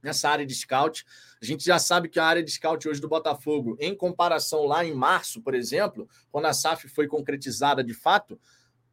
nessa 0.04 0.30
área 0.30 0.46
de 0.46 0.54
scout. 0.54 1.06
A 1.42 1.46
gente 1.46 1.66
já 1.66 1.80
sabe 1.80 2.08
que 2.08 2.20
a 2.20 2.26
área 2.26 2.44
de 2.44 2.52
scout 2.52 2.88
hoje 2.88 3.02
do 3.02 3.10
Botafogo, 3.10 3.76
em 3.80 3.96
comparação 3.96 4.66
lá 4.66 4.86
em 4.86 4.94
março, 4.94 5.42
por 5.42 5.56
exemplo, 5.56 6.08
quando 6.32 6.46
a 6.46 6.54
SAF 6.54 6.88
foi 6.88 7.08
concretizada 7.08 7.84
de 7.84 7.94
fato, 7.94 8.40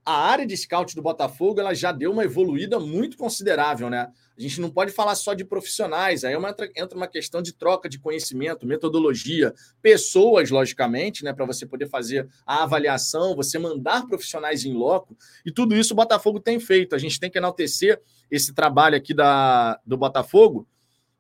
a 0.04 0.12
área 0.12 0.44
de 0.44 0.56
scout 0.56 0.94
do 0.96 1.02
Botafogo 1.02 1.60
ela 1.60 1.74
já 1.74 1.92
deu 1.92 2.10
uma 2.10 2.24
evoluída 2.24 2.80
muito 2.80 3.16
considerável, 3.16 3.88
né? 3.88 4.10
A 4.36 4.40
gente 4.40 4.60
não 4.60 4.70
pode 4.70 4.90
falar 4.90 5.14
só 5.14 5.34
de 5.34 5.44
profissionais, 5.44 6.24
aí 6.24 6.32
é 6.32 6.38
uma, 6.38 6.54
entra 6.74 6.96
uma 6.96 7.06
questão 7.06 7.40
de 7.40 7.52
troca 7.52 7.88
de 7.88 7.98
conhecimento, 7.98 8.66
metodologia, 8.66 9.54
pessoas, 9.80 10.50
logicamente, 10.50 11.22
né? 11.22 11.32
Para 11.32 11.46
você 11.46 11.64
poder 11.64 11.88
fazer 11.88 12.28
a 12.44 12.64
avaliação, 12.64 13.36
você 13.36 13.58
mandar 13.58 14.06
profissionais 14.06 14.64
em 14.64 14.72
loco, 14.72 15.16
e 15.46 15.52
tudo 15.52 15.76
isso 15.76 15.92
o 15.92 15.96
Botafogo 15.96 16.40
tem 16.40 16.58
feito. 16.58 16.96
A 16.96 16.98
gente 16.98 17.20
tem 17.20 17.30
que 17.30 17.38
enaltecer 17.38 18.00
esse 18.30 18.52
trabalho 18.52 18.96
aqui 18.96 19.14
da, 19.14 19.78
do 19.86 19.96
Botafogo, 19.96 20.66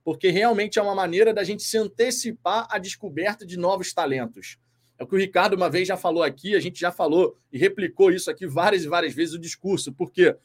porque 0.02 0.30
realmente 0.30 0.80
é 0.80 0.82
uma 0.82 0.94
maneira 0.94 1.32
da 1.32 1.44
gente 1.44 1.62
se 1.62 1.78
antecipar 1.78 2.66
à 2.68 2.78
descoberta 2.78 3.46
de 3.46 3.56
novos 3.56 3.92
talentos. 3.92 4.58
É 4.98 5.04
o 5.04 5.06
que 5.06 5.14
o 5.14 5.18
Ricardo 5.18 5.54
uma 5.54 5.70
vez 5.70 5.88
já 5.88 5.96
falou 5.96 6.22
aqui, 6.22 6.54
a 6.54 6.60
gente 6.60 6.78
já 6.78 6.92
falou 6.92 7.36
e 7.52 7.58
replicou 7.58 8.10
isso 8.10 8.30
aqui 8.30 8.46
várias 8.46 8.84
e 8.84 8.88
várias 8.88 9.14
vezes 9.14 9.34
o 9.34 9.38
discurso, 9.38 9.92
porque 9.92 10.36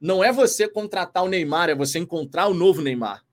não 0.00 0.22
é 0.22 0.32
você 0.32 0.68
contratar 0.68 1.24
o 1.24 1.28
Neymar, 1.28 1.70
é 1.70 1.74
você 1.74 1.98
encontrar 1.98 2.46
o 2.46 2.54
novo 2.54 2.82
Neymar. 2.82 3.24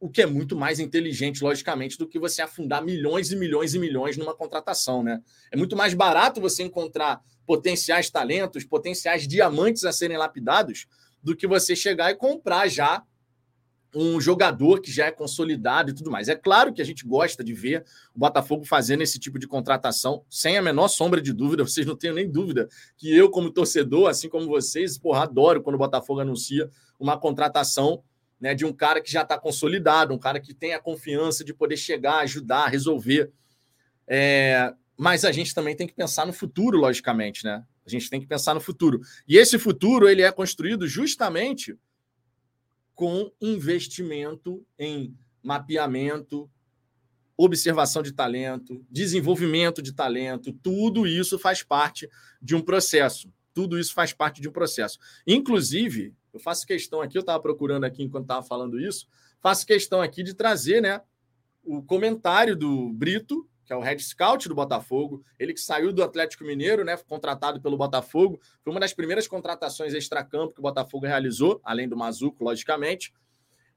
O 0.00 0.10
que 0.10 0.22
é 0.22 0.26
muito 0.26 0.54
mais 0.54 0.80
inteligente, 0.80 1.42
logicamente, 1.42 1.96
do 1.96 2.06
que 2.06 2.18
você 2.18 2.42
afundar 2.42 2.84
milhões 2.84 3.30
e 3.30 3.36
milhões 3.36 3.74
e 3.74 3.78
milhões 3.78 4.16
numa 4.16 4.34
contratação, 4.34 5.02
né? 5.02 5.22
É 5.50 5.56
muito 5.56 5.76
mais 5.76 5.94
barato 5.94 6.40
você 6.40 6.62
encontrar 6.62 7.22
potenciais 7.46 8.10
talentos, 8.10 8.64
potenciais 8.64 9.26
diamantes 9.26 9.84
a 9.84 9.92
serem 9.92 10.16
lapidados, 10.16 10.86
do 11.22 11.34
que 11.34 11.46
você 11.46 11.74
chegar 11.74 12.10
e 12.10 12.16
comprar 12.16 12.68
já 12.68 13.02
um 13.94 14.20
jogador 14.20 14.80
que 14.80 14.90
já 14.90 15.06
é 15.06 15.10
consolidado 15.10 15.90
e 15.90 15.94
tudo 15.94 16.10
mais. 16.10 16.28
É 16.28 16.34
claro 16.34 16.72
que 16.72 16.82
a 16.82 16.84
gente 16.84 17.06
gosta 17.06 17.44
de 17.44 17.54
ver 17.54 17.84
o 18.14 18.18
Botafogo 18.18 18.64
fazendo 18.64 19.02
esse 19.02 19.18
tipo 19.18 19.38
de 19.38 19.46
contratação, 19.46 20.24
sem 20.28 20.58
a 20.58 20.62
menor 20.62 20.88
sombra 20.88 21.20
de 21.20 21.32
dúvida, 21.32 21.62
vocês 21.66 21.86
não 21.86 21.96
tenham 21.96 22.14
nem 22.14 22.30
dúvida 22.30 22.68
que 22.96 23.14
eu, 23.14 23.30
como 23.30 23.50
torcedor, 23.50 24.08
assim 24.08 24.28
como 24.28 24.46
vocês, 24.46 24.98
porra, 24.98 25.22
adoro 25.22 25.62
quando 25.62 25.76
o 25.76 25.78
Botafogo 25.78 26.20
anuncia 26.20 26.68
uma 26.98 27.18
contratação 27.18 28.02
né, 28.40 28.54
de 28.54 28.64
um 28.64 28.72
cara 28.72 29.00
que 29.00 29.10
já 29.10 29.22
está 29.22 29.38
consolidado, 29.38 30.12
um 30.12 30.18
cara 30.18 30.40
que 30.40 30.52
tem 30.52 30.74
a 30.74 30.80
confiança 30.80 31.44
de 31.44 31.54
poder 31.54 31.76
chegar, 31.76 32.18
ajudar, 32.18 32.66
resolver. 32.66 33.30
É, 34.06 34.74
mas 34.96 35.24
a 35.24 35.32
gente 35.32 35.54
também 35.54 35.74
tem 35.74 35.86
que 35.86 35.94
pensar 35.94 36.26
no 36.26 36.32
futuro, 36.32 36.78
logicamente, 36.78 37.44
né? 37.44 37.64
A 37.86 37.90
gente 37.90 38.08
tem 38.08 38.20
que 38.20 38.26
pensar 38.26 38.54
no 38.54 38.60
futuro. 38.60 39.00
E 39.26 39.36
esse 39.36 39.58
futuro 39.58 40.08
ele 40.08 40.22
é 40.22 40.32
construído 40.32 40.86
justamente 40.86 41.76
com 42.94 43.30
investimento 43.40 44.64
em 44.78 45.16
mapeamento, 45.42 46.50
observação 47.36 48.02
de 48.02 48.12
talento, 48.12 48.84
desenvolvimento 48.88 49.82
de 49.82 49.92
talento, 49.92 50.52
tudo 50.52 51.06
isso 51.06 51.38
faz 51.38 51.62
parte 51.62 52.08
de 52.40 52.54
um 52.54 52.60
processo. 52.60 53.32
Tudo 53.52 53.78
isso 53.78 53.92
faz 53.92 54.12
parte 54.12 54.40
de 54.40 54.48
um 54.48 54.52
processo. 54.52 54.98
Inclusive, 55.26 56.14
eu 56.32 56.40
faço 56.40 56.66
questão 56.66 57.00
aqui, 57.00 57.16
eu 57.16 57.20
estava 57.20 57.40
procurando 57.40 57.84
aqui 57.84 58.02
enquanto 58.02 58.24
estava 58.24 58.44
falando 58.44 58.80
isso, 58.80 59.06
faço 59.40 59.66
questão 59.66 60.00
aqui 60.00 60.22
de 60.22 60.34
trazer 60.34 60.80
né, 60.80 61.00
o 61.62 61.82
comentário 61.82 62.56
do 62.56 62.92
Brito, 62.92 63.48
que 63.64 63.72
é 63.72 63.76
o 63.76 63.80
head 63.80 64.02
scout 64.02 64.48
do 64.48 64.54
Botafogo, 64.54 65.24
ele 65.38 65.54
que 65.54 65.60
saiu 65.60 65.92
do 65.92 66.02
Atlético 66.02 66.44
Mineiro, 66.44 66.84
né, 66.84 66.96
contratado 66.96 67.60
pelo 67.60 67.76
Botafogo, 67.76 68.40
foi 68.62 68.72
uma 68.72 68.80
das 68.80 68.92
primeiras 68.92 69.26
contratações 69.26 69.94
extracampo 69.94 70.54
que 70.54 70.60
o 70.60 70.62
Botafogo 70.62 71.06
realizou, 71.06 71.60
além 71.64 71.88
do 71.88 71.96
Mazuco, 71.96 72.44
logicamente. 72.44 73.12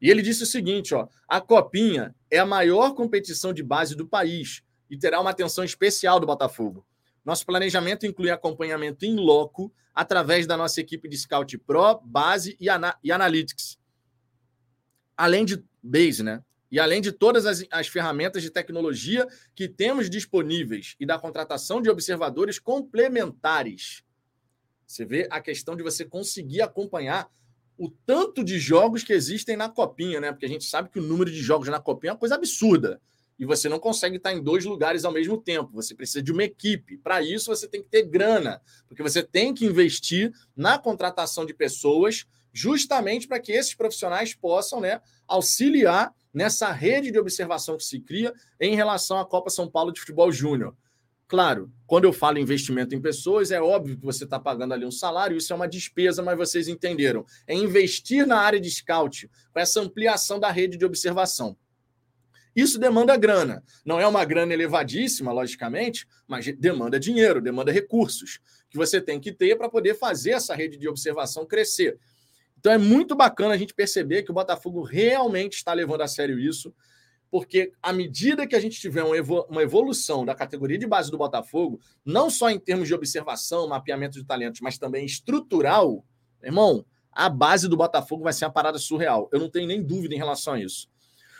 E 0.01 0.09
ele 0.09 0.21
disse 0.21 0.43
o 0.43 0.47
seguinte, 0.47 0.93
ó: 0.93 1.07
"A 1.27 1.41
Copinha 1.41 2.13
é 2.29 2.37
a 2.37 2.45
maior 2.45 2.93
competição 2.93 3.53
de 3.53 3.63
base 3.63 3.95
do 3.95 4.07
país 4.07 4.61
e 4.89 4.97
terá 4.97 5.19
uma 5.19 5.31
atenção 5.31 5.63
especial 5.63 6.19
do 6.19 6.27
Botafogo. 6.27 6.85
Nosso 7.25 7.45
planejamento 7.45 8.05
inclui 8.05 8.29
acompanhamento 8.29 9.05
em 9.05 9.15
loco 9.15 9.73
através 9.93 10.45
da 10.47 10.55
nossa 10.55 10.79
equipe 10.79 11.09
de 11.09 11.17
scout 11.17 11.57
pro, 11.57 11.99
base 12.05 12.55
e, 12.59 12.69
ana 12.69 12.97
e 13.03 13.11
analytics. 13.11 13.77
Além 15.15 15.43
de 15.43 15.63
base, 15.81 16.23
né? 16.23 16.43
E 16.71 16.79
além 16.79 17.01
de 17.01 17.11
todas 17.11 17.45
as, 17.45 17.63
as 17.71 17.87
ferramentas 17.87 18.41
de 18.41 18.49
tecnologia 18.49 19.25
que 19.55 19.67
temos 19.67 20.09
disponíveis 20.09 20.95
e 20.99 21.05
da 21.05 21.17
contratação 21.17 21.81
de 21.81 21.89
observadores 21.89 22.59
complementares. 22.59 24.03
Você 24.85 25.05
vê 25.05 25.27
a 25.29 25.41
questão 25.41 25.75
de 25.75 25.83
você 25.83 26.05
conseguir 26.05 26.61
acompanhar 26.61 27.29
o 27.77 27.89
tanto 27.89 28.43
de 28.43 28.57
jogos 28.57 29.03
que 29.03 29.13
existem 29.13 29.55
na 29.55 29.69
Copinha, 29.69 30.19
né? 30.19 30.31
Porque 30.31 30.45
a 30.45 30.49
gente 30.49 30.65
sabe 30.65 30.89
que 30.89 30.99
o 30.99 31.03
número 31.03 31.29
de 31.29 31.39
jogos 31.39 31.67
na 31.67 31.79
Copinha 31.79 32.11
é 32.11 32.13
uma 32.13 32.19
coisa 32.19 32.35
absurda. 32.35 32.99
E 33.39 33.45
você 33.45 33.69
não 33.69 33.79
consegue 33.79 34.17
estar 34.17 34.33
em 34.33 34.41
dois 34.41 34.65
lugares 34.65 35.05
ao 35.05 35.11
mesmo 35.11 35.37
tempo. 35.37 35.71
Você 35.73 35.93
precisa 35.93 36.23
de 36.23 36.31
uma 36.31 36.43
equipe. 36.43 36.97
Para 36.97 37.21
isso, 37.21 37.55
você 37.55 37.67
tem 37.67 37.83
que 37.83 37.89
ter 37.89 38.03
grana, 38.03 38.59
porque 38.87 39.03
você 39.03 39.21
tem 39.21 39.53
que 39.53 39.63
investir 39.63 40.33
na 40.55 40.79
contratação 40.79 41.45
de 41.45 41.53
pessoas, 41.53 42.25
justamente 42.57 43.27
para 43.27 43.39
que 43.39 43.51
esses 43.51 43.75
profissionais 43.75 44.33
possam 44.33 44.81
né, 44.81 44.99
auxiliar 45.27 46.11
nessa 46.33 46.71
rede 46.71 47.11
de 47.11 47.19
observação 47.19 47.77
que 47.77 47.83
se 47.83 47.99
cria 47.99 48.33
em 48.59 48.75
relação 48.75 49.19
à 49.19 49.25
Copa 49.25 49.51
São 49.51 49.69
Paulo 49.69 49.91
de 49.91 49.99
Futebol 49.99 50.31
Júnior. 50.31 50.75
Claro, 51.27 51.71
quando 51.85 52.05
eu 52.05 52.13
falo 52.13 52.39
investimento 52.39 52.95
em 52.95 53.01
pessoas, 53.01 53.51
é 53.51 53.61
óbvio 53.61 53.97
que 53.97 54.05
você 54.05 54.23
está 54.23 54.39
pagando 54.39 54.73
ali 54.73 54.85
um 54.85 54.91
salário, 54.91 55.37
isso 55.37 55.53
é 55.53 55.55
uma 55.55 55.67
despesa, 55.67 56.23
mas 56.23 56.35
vocês 56.35 56.67
entenderam. 56.67 57.25
É 57.45 57.53
investir 57.53 58.25
na 58.25 58.39
área 58.39 58.59
de 58.59 58.71
scout, 58.71 59.29
com 59.53 59.59
essa 59.59 59.79
ampliação 59.79 60.39
da 60.39 60.49
rede 60.49 60.77
de 60.77 60.85
observação. 60.85 61.55
Isso 62.55 62.79
demanda 62.79 63.15
grana. 63.17 63.63
Não 63.85 63.99
é 63.99 64.07
uma 64.07 64.25
grana 64.25 64.51
elevadíssima, 64.51 65.31
logicamente, 65.31 66.07
mas 66.27 66.47
demanda 66.57 66.99
dinheiro, 66.99 67.39
demanda 67.39 67.71
recursos 67.71 68.39
que 68.67 68.77
você 68.77 68.99
tem 68.99 69.19
que 69.19 69.31
ter 69.31 69.55
para 69.57 69.69
poder 69.69 69.93
fazer 69.93 70.31
essa 70.31 70.55
rede 70.55 70.77
de 70.77 70.87
observação 70.87 71.45
crescer. 71.45 71.99
Então 72.67 72.75
é 72.75 72.77
muito 72.77 73.15
bacana 73.15 73.53
a 73.53 73.57
gente 73.57 73.73
perceber 73.73 74.23
que 74.23 74.31
o 74.31 74.33
Botafogo 74.33 74.83
realmente 74.83 75.53
está 75.53 75.71
levando 75.71 76.01
a 76.01 76.07
sério 76.07 76.37
isso. 76.37 76.75
porque 77.31 77.71
à 77.81 77.93
medida 77.93 78.45
que 78.45 78.57
a 78.57 78.59
gente 78.59 78.77
tiver 78.77 79.03
uma 79.03 79.61
evolução 79.61 80.25
da 80.25 80.35
categoria 80.35 80.77
de 80.77 80.85
base 80.85 81.09
do 81.09 81.17
Botafogo, 81.17 81.79
não 82.05 82.29
só 82.29 82.49
em 82.49 82.59
termos 82.59 82.89
de 82.89 82.93
observação, 82.93 83.69
mapeamento 83.69 84.19
de 84.19 84.25
talentos, 84.25 84.59
mas 84.59 84.77
também 84.77 85.05
estrutural, 85.05 86.05
irmão, 86.43 86.85
a 87.09 87.29
base 87.29 87.69
do 87.69 87.77
Botafogo 87.77 88.25
vai 88.25 88.33
ser 88.33 88.43
uma 88.43 88.51
parada 88.51 88.77
surreal. 88.77 89.29
Eu 89.31 89.39
não 89.39 89.49
tenho 89.49 89.65
nem 89.67 89.81
dúvida 89.81 90.13
em 90.13 90.17
relação 90.17 90.55
a 90.55 90.59
isso. 90.59 90.89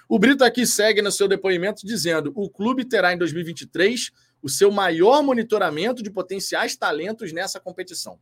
O 0.07 0.17
Brito 0.17 0.45
aqui 0.45 0.65
segue 0.65 1.01
no 1.01 1.11
seu 1.11 1.27
depoimento 1.27 1.85
dizendo: 1.85 2.31
o 2.35 2.49
clube 2.49 2.85
terá 2.85 3.11
em 3.11 3.17
2023 3.17 4.11
o 4.41 4.47
seu 4.47 4.71
maior 4.71 5.21
monitoramento 5.21 6.01
de 6.01 6.09
potenciais 6.09 6.77
talentos 6.77 7.33
nessa 7.33 7.59
competição. 7.59 8.17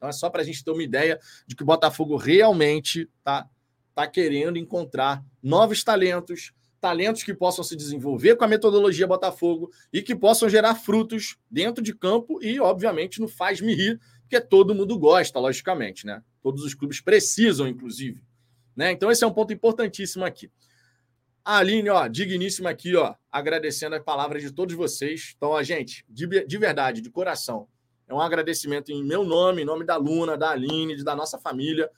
Então 0.00 0.08
é 0.08 0.12
só 0.12 0.30
para 0.30 0.40
a 0.40 0.44
gente 0.44 0.64
ter 0.64 0.70
uma 0.70 0.82
ideia 0.82 1.20
de 1.46 1.54
que 1.54 1.62
o 1.62 1.66
Botafogo 1.66 2.16
realmente 2.16 3.06
está 3.18 3.46
tá 3.94 4.06
querendo 4.06 4.56
encontrar 4.56 5.22
novos 5.42 5.84
talentos, 5.84 6.54
talentos 6.80 7.22
que 7.22 7.34
possam 7.34 7.62
se 7.62 7.76
desenvolver 7.76 8.34
com 8.36 8.44
a 8.44 8.48
metodologia 8.48 9.06
Botafogo 9.06 9.70
e 9.92 10.00
que 10.00 10.16
possam 10.16 10.48
gerar 10.48 10.74
frutos 10.74 11.36
dentro 11.50 11.84
de 11.84 11.94
campo 11.94 12.42
e, 12.42 12.58
obviamente, 12.58 13.20
no 13.20 13.28
faz-me 13.28 13.74
rir, 13.74 14.00
porque 14.22 14.40
todo 14.40 14.74
mundo 14.74 14.98
gosta, 14.98 15.38
logicamente, 15.38 16.06
né? 16.06 16.22
Todos 16.42 16.64
os 16.64 16.72
clubes 16.72 17.02
precisam, 17.02 17.68
inclusive. 17.68 18.22
Né? 18.74 18.92
Então, 18.92 19.10
esse 19.10 19.22
é 19.22 19.26
um 19.26 19.34
ponto 19.34 19.52
importantíssimo 19.52 20.24
aqui. 20.24 20.50
A 21.44 21.58
Aline, 21.58 21.90
ó, 21.90 22.06
digníssima 22.06 22.70
aqui, 22.70 22.96
ó, 22.96 23.14
agradecendo 23.30 23.96
a 23.96 24.00
palavra 24.00 24.40
de 24.40 24.50
todos 24.50 24.74
vocês. 24.74 25.34
Então, 25.36 25.54
a 25.54 25.62
gente, 25.62 26.06
de, 26.08 26.26
de 26.46 26.58
verdade, 26.58 27.02
de 27.02 27.10
coração, 27.10 27.68
é 28.10 28.14
um 28.14 28.20
agradecimento 28.20 28.90
em 28.90 29.04
meu 29.04 29.22
nome, 29.22 29.62
em 29.62 29.64
nome 29.64 29.84
da 29.84 29.96
Luna, 29.96 30.36
da 30.36 30.50
Aline, 30.50 31.02
da 31.04 31.14
nossa 31.14 31.38
família. 31.38 31.88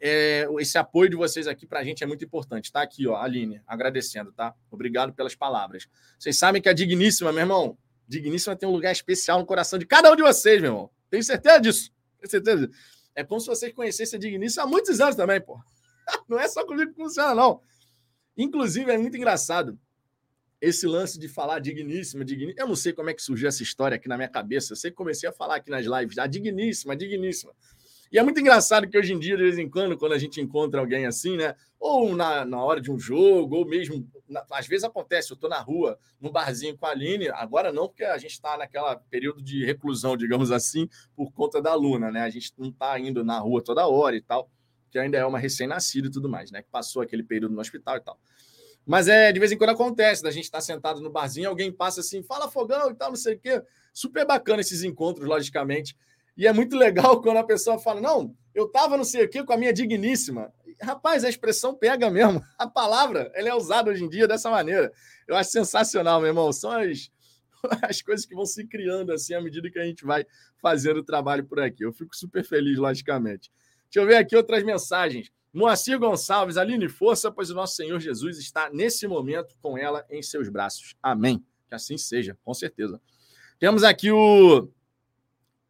É, 0.00 0.48
esse 0.58 0.78
apoio 0.78 1.10
de 1.10 1.16
vocês 1.16 1.46
aqui 1.46 1.66
para 1.66 1.80
a 1.80 1.84
gente 1.84 2.02
é 2.02 2.06
muito 2.06 2.24
importante. 2.24 2.72
Tá 2.72 2.80
aqui, 2.80 3.06
ó, 3.06 3.16
Aline, 3.16 3.60
agradecendo, 3.66 4.32
tá? 4.32 4.54
Obrigado 4.70 5.12
pelas 5.12 5.34
palavras. 5.34 5.86
Vocês 6.18 6.38
sabem 6.38 6.62
que 6.62 6.68
a 6.68 6.72
Digníssima, 6.72 7.30
meu 7.30 7.42
irmão, 7.42 7.76
Digníssima 8.08 8.56
tem 8.56 8.66
um 8.66 8.72
lugar 8.72 8.90
especial 8.90 9.38
no 9.38 9.44
coração 9.44 9.78
de 9.78 9.84
cada 9.84 10.10
um 10.10 10.16
de 10.16 10.22
vocês, 10.22 10.62
meu 10.62 10.70
irmão. 10.70 10.90
Tenho 11.10 11.22
certeza 11.22 11.60
disso. 11.60 11.92
Tenho 12.18 12.30
certeza. 12.30 12.70
É 13.14 13.22
como 13.22 13.38
se 13.38 13.46
vocês 13.46 13.70
conhecessem 13.74 14.16
a 14.16 14.20
Digníssima 14.20 14.64
há 14.64 14.66
muitos 14.66 14.98
anos 14.98 15.14
também, 15.14 15.42
pô. 15.42 15.60
Não 16.26 16.38
é 16.38 16.48
só 16.48 16.64
comigo 16.64 16.90
que 16.90 16.96
funciona, 16.96 17.34
não. 17.34 17.60
Inclusive, 18.36 18.90
é 18.90 18.98
muito 18.98 19.16
engraçado 19.16 19.78
esse 20.64 20.86
lance 20.86 21.18
de 21.18 21.28
falar 21.28 21.58
digníssima, 21.58 22.24
digníssima. 22.24 22.62
Eu 22.62 22.68
não 22.68 22.76
sei 22.76 22.92
como 22.92 23.10
é 23.10 23.14
que 23.14 23.22
surgiu 23.22 23.48
essa 23.48 23.62
história 23.62 23.96
aqui 23.96 24.08
na 24.08 24.16
minha 24.16 24.28
cabeça. 24.28 24.72
Eu 24.72 24.76
sei 24.76 24.90
que 24.90 24.96
comecei 24.96 25.28
a 25.28 25.32
falar 25.32 25.56
aqui 25.56 25.70
nas 25.70 25.84
lives, 25.84 26.18
a 26.18 26.26
digníssima, 26.26 26.96
digníssima. 26.96 27.52
E 28.10 28.18
é 28.18 28.22
muito 28.22 28.38
engraçado 28.38 28.88
que 28.88 28.96
hoje 28.96 29.12
em 29.12 29.18
dia, 29.18 29.36
de 29.36 29.42
vez 29.42 29.58
em 29.58 29.68
quando, 29.68 29.98
quando 29.98 30.12
a 30.12 30.18
gente 30.18 30.40
encontra 30.40 30.80
alguém 30.80 31.04
assim, 31.04 31.36
né? 31.36 31.56
Ou 31.80 32.14
na, 32.14 32.44
na 32.44 32.62
hora 32.62 32.80
de 32.80 32.90
um 32.90 32.98
jogo, 32.98 33.56
ou 33.56 33.66
mesmo. 33.66 34.08
Na, 34.28 34.44
às 34.52 34.68
vezes 34.68 34.84
acontece, 34.84 35.32
eu 35.32 35.34
estou 35.34 35.50
na 35.50 35.60
rua, 35.60 35.98
num 36.20 36.30
barzinho 36.30 36.78
com 36.78 36.86
a 36.86 36.90
Aline, 36.90 37.28
agora 37.30 37.72
não, 37.72 37.88
porque 37.88 38.04
a 38.04 38.16
gente 38.16 38.30
está 38.30 38.56
naquela 38.56 38.94
período 38.96 39.42
de 39.42 39.64
reclusão, 39.64 40.16
digamos 40.16 40.52
assim, 40.52 40.88
por 41.16 41.32
conta 41.32 41.60
da 41.60 41.74
Luna, 41.74 42.12
né? 42.12 42.20
A 42.20 42.30
gente 42.30 42.52
não 42.56 42.68
está 42.68 42.98
indo 43.00 43.24
na 43.24 43.38
rua 43.38 43.60
toda 43.60 43.86
hora 43.86 44.14
e 44.14 44.22
tal, 44.22 44.48
que 44.90 44.98
ainda 44.98 45.18
é 45.18 45.26
uma 45.26 45.38
recém-nascida 45.40 46.06
e 46.06 46.10
tudo 46.10 46.28
mais, 46.28 46.52
né? 46.52 46.62
Que 46.62 46.70
passou 46.70 47.02
aquele 47.02 47.24
período 47.24 47.52
no 47.52 47.60
hospital 47.60 47.96
e 47.96 48.00
tal. 48.00 48.16
Mas 48.86 49.08
é 49.08 49.32
de 49.32 49.40
vez 49.40 49.50
em 49.50 49.56
quando 49.56 49.70
acontece, 49.70 50.22
da 50.22 50.30
gente 50.30 50.44
estar 50.44 50.58
tá 50.58 50.62
sentado 50.62 51.00
no 51.00 51.10
barzinho, 51.10 51.48
alguém 51.48 51.72
passa 51.72 52.00
assim, 52.00 52.22
fala 52.22 52.50
fogão 52.50 52.90
e 52.90 52.94
tal, 52.94 53.10
não 53.10 53.16
sei 53.16 53.34
o 53.34 53.38
quê. 53.38 53.62
Super 53.92 54.26
bacana 54.26 54.60
esses 54.60 54.82
encontros, 54.82 55.26
logicamente. 55.26 55.96
E 56.36 56.46
é 56.46 56.52
muito 56.52 56.76
legal 56.76 57.20
quando 57.22 57.38
a 57.38 57.44
pessoa 57.44 57.78
fala: 57.78 58.00
Não, 58.00 58.34
eu 58.54 58.66
estava 58.66 58.96
não 58.96 59.04
sei 59.04 59.24
o 59.24 59.28
quê 59.28 59.42
com 59.42 59.52
a 59.52 59.56
minha 59.56 59.72
digníssima. 59.72 60.52
Rapaz, 60.80 61.24
a 61.24 61.28
expressão 61.28 61.74
pega 61.74 62.10
mesmo. 62.10 62.44
A 62.58 62.66
palavra 62.66 63.30
ela 63.34 63.48
é 63.48 63.54
usada 63.54 63.90
hoje 63.90 64.04
em 64.04 64.08
dia 64.08 64.26
dessa 64.26 64.50
maneira. 64.50 64.92
Eu 65.26 65.36
acho 65.36 65.50
sensacional, 65.50 66.20
meu 66.20 66.28
irmão. 66.28 66.52
São 66.52 66.72
as, 66.72 67.10
as 67.82 68.02
coisas 68.02 68.26
que 68.26 68.34
vão 68.34 68.44
se 68.44 68.66
criando 68.66 69.12
assim 69.12 69.34
à 69.34 69.40
medida 69.40 69.70
que 69.70 69.78
a 69.78 69.84
gente 69.84 70.04
vai 70.04 70.26
fazendo 70.60 70.98
o 70.98 71.04
trabalho 71.04 71.44
por 71.44 71.60
aqui. 71.60 71.84
Eu 71.84 71.92
fico 71.92 72.14
super 72.16 72.44
feliz, 72.44 72.76
logicamente. 72.76 73.52
Deixa 73.84 74.00
eu 74.00 74.06
ver 74.06 74.16
aqui 74.16 74.36
outras 74.36 74.64
mensagens. 74.64 75.30
Moacir 75.54 76.00
Gonçalves, 76.00 76.56
Aline, 76.56 76.88
força, 76.88 77.30
pois 77.30 77.48
o 77.48 77.54
nosso 77.54 77.76
Senhor 77.76 78.00
Jesus 78.00 78.38
está 78.38 78.68
nesse 78.70 79.06
momento 79.06 79.54
com 79.62 79.78
ela 79.78 80.04
em 80.10 80.20
seus 80.20 80.48
braços. 80.48 80.96
Amém. 81.00 81.44
Que 81.68 81.76
assim 81.76 81.96
seja, 81.96 82.36
com 82.44 82.52
certeza. 82.52 83.00
Temos 83.56 83.84
aqui 83.84 84.10
o 84.10 84.68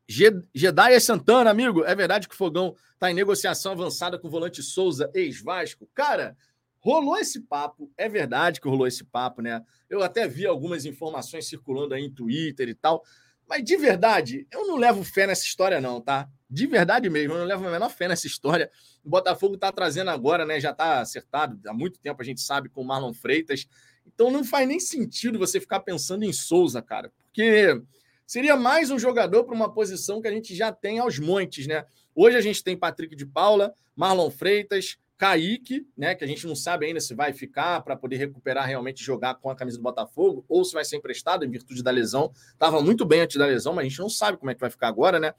Jedaya 0.08 0.98
Santana, 0.98 1.50
amigo. 1.50 1.84
É 1.84 1.94
verdade 1.94 2.26
que 2.26 2.34
o 2.34 2.38
Fogão 2.38 2.74
está 2.94 3.10
em 3.10 3.14
negociação 3.14 3.72
avançada 3.72 4.18
com 4.18 4.26
o 4.26 4.30
volante 4.30 4.62
Souza, 4.62 5.10
ex-Vasco? 5.14 5.86
Cara, 5.94 6.34
rolou 6.80 7.18
esse 7.18 7.40
papo. 7.40 7.92
É 7.94 8.08
verdade 8.08 8.62
que 8.62 8.68
rolou 8.68 8.86
esse 8.86 9.04
papo, 9.04 9.42
né? 9.42 9.62
Eu 9.90 10.02
até 10.02 10.26
vi 10.26 10.46
algumas 10.46 10.86
informações 10.86 11.46
circulando 11.46 11.92
aí 11.92 12.02
em 12.02 12.10
Twitter 12.10 12.70
e 12.70 12.74
tal. 12.74 13.04
Mas 13.46 13.62
de 13.62 13.76
verdade, 13.76 14.46
eu 14.50 14.66
não 14.66 14.76
levo 14.76 15.04
fé 15.04 15.26
nessa 15.26 15.44
história, 15.44 15.78
não, 15.78 16.00
tá? 16.00 16.26
De 16.54 16.68
verdade 16.68 17.10
mesmo, 17.10 17.34
eu 17.34 17.40
não 17.40 17.46
levo 17.46 17.66
a 17.66 17.70
menor 17.72 17.90
fé 17.90 18.06
nessa 18.06 18.28
história. 18.28 18.70
O 19.04 19.10
Botafogo 19.10 19.56
está 19.56 19.72
trazendo 19.72 20.10
agora, 20.10 20.46
né? 20.46 20.60
Já 20.60 20.70
está 20.70 21.00
acertado 21.00 21.58
há 21.68 21.74
muito 21.74 21.98
tempo, 21.98 22.22
a 22.22 22.24
gente 22.24 22.40
sabe, 22.40 22.68
com 22.68 22.80
o 22.80 22.84
Marlon 22.84 23.12
Freitas. 23.12 23.66
Então 24.06 24.30
não 24.30 24.44
faz 24.44 24.68
nem 24.68 24.78
sentido 24.78 25.36
você 25.36 25.58
ficar 25.58 25.80
pensando 25.80 26.22
em 26.22 26.32
Souza, 26.32 26.80
cara, 26.80 27.10
porque 27.24 27.82
seria 28.24 28.54
mais 28.54 28.92
um 28.92 29.00
jogador 29.00 29.42
para 29.42 29.52
uma 29.52 29.74
posição 29.74 30.22
que 30.22 30.28
a 30.28 30.30
gente 30.30 30.54
já 30.54 30.70
tem 30.70 31.00
aos 31.00 31.18
montes, 31.18 31.66
né? 31.66 31.84
Hoje 32.14 32.36
a 32.36 32.40
gente 32.40 32.62
tem 32.62 32.76
Patrick 32.76 33.16
de 33.16 33.26
Paula, 33.26 33.74
Marlon 33.96 34.30
Freitas, 34.30 34.96
Kaique, 35.18 35.84
né? 35.98 36.14
Que 36.14 36.22
a 36.22 36.28
gente 36.28 36.46
não 36.46 36.54
sabe 36.54 36.86
ainda 36.86 37.00
se 37.00 37.16
vai 37.16 37.32
ficar 37.32 37.80
para 37.80 37.96
poder 37.96 38.16
recuperar 38.16 38.64
realmente 38.68 39.02
jogar 39.02 39.34
com 39.34 39.50
a 39.50 39.56
camisa 39.56 39.76
do 39.76 39.82
Botafogo 39.82 40.44
ou 40.48 40.64
se 40.64 40.72
vai 40.72 40.84
ser 40.84 40.98
emprestado 40.98 41.44
em 41.44 41.50
virtude 41.50 41.82
da 41.82 41.90
lesão. 41.90 42.30
Estava 42.52 42.80
muito 42.80 43.04
bem 43.04 43.22
antes 43.22 43.38
da 43.38 43.46
lesão, 43.46 43.74
mas 43.74 43.86
a 43.86 43.88
gente 43.88 43.98
não 43.98 44.08
sabe 44.08 44.38
como 44.38 44.52
é 44.52 44.54
que 44.54 44.60
vai 44.60 44.70
ficar 44.70 44.86
agora, 44.86 45.18
né? 45.18 45.34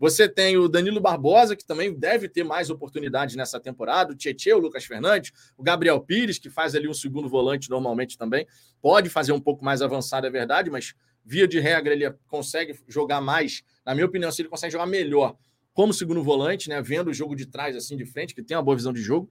Você 0.00 0.26
tem 0.26 0.56
o 0.56 0.66
Danilo 0.66 0.98
Barbosa, 0.98 1.54
que 1.54 1.64
também 1.64 1.92
deve 1.92 2.26
ter 2.26 2.42
mais 2.42 2.70
oportunidades 2.70 3.36
nessa 3.36 3.60
temporada, 3.60 4.12
o 4.12 4.16
Tietchan, 4.16 4.56
o 4.56 4.58
Lucas 4.58 4.86
Fernandes, 4.86 5.30
o 5.58 5.62
Gabriel 5.62 6.00
Pires, 6.00 6.38
que 6.38 6.48
faz 6.48 6.74
ali 6.74 6.88
um 6.88 6.94
segundo 6.94 7.28
volante 7.28 7.68
normalmente 7.68 8.16
também, 8.16 8.46
pode 8.80 9.10
fazer 9.10 9.32
um 9.32 9.40
pouco 9.40 9.62
mais 9.62 9.82
avançado, 9.82 10.26
é 10.26 10.30
verdade, 10.30 10.70
mas 10.70 10.94
via 11.22 11.46
de 11.46 11.60
regra 11.60 11.92
ele 11.92 12.10
consegue 12.26 12.74
jogar 12.88 13.20
mais, 13.20 13.62
na 13.84 13.94
minha 13.94 14.06
opinião, 14.06 14.32
se 14.32 14.40
ele 14.40 14.48
consegue 14.48 14.72
jogar 14.72 14.86
melhor 14.86 15.36
como 15.74 15.92
segundo 15.92 16.22
volante, 16.22 16.70
né, 16.70 16.80
vendo 16.80 17.08
o 17.08 17.14
jogo 17.14 17.36
de 17.36 17.44
trás 17.44 17.76
assim 17.76 17.94
de 17.94 18.06
frente, 18.06 18.34
que 18.34 18.42
tem 18.42 18.56
uma 18.56 18.62
boa 18.62 18.76
visão 18.76 18.94
de 18.94 19.02
jogo. 19.02 19.30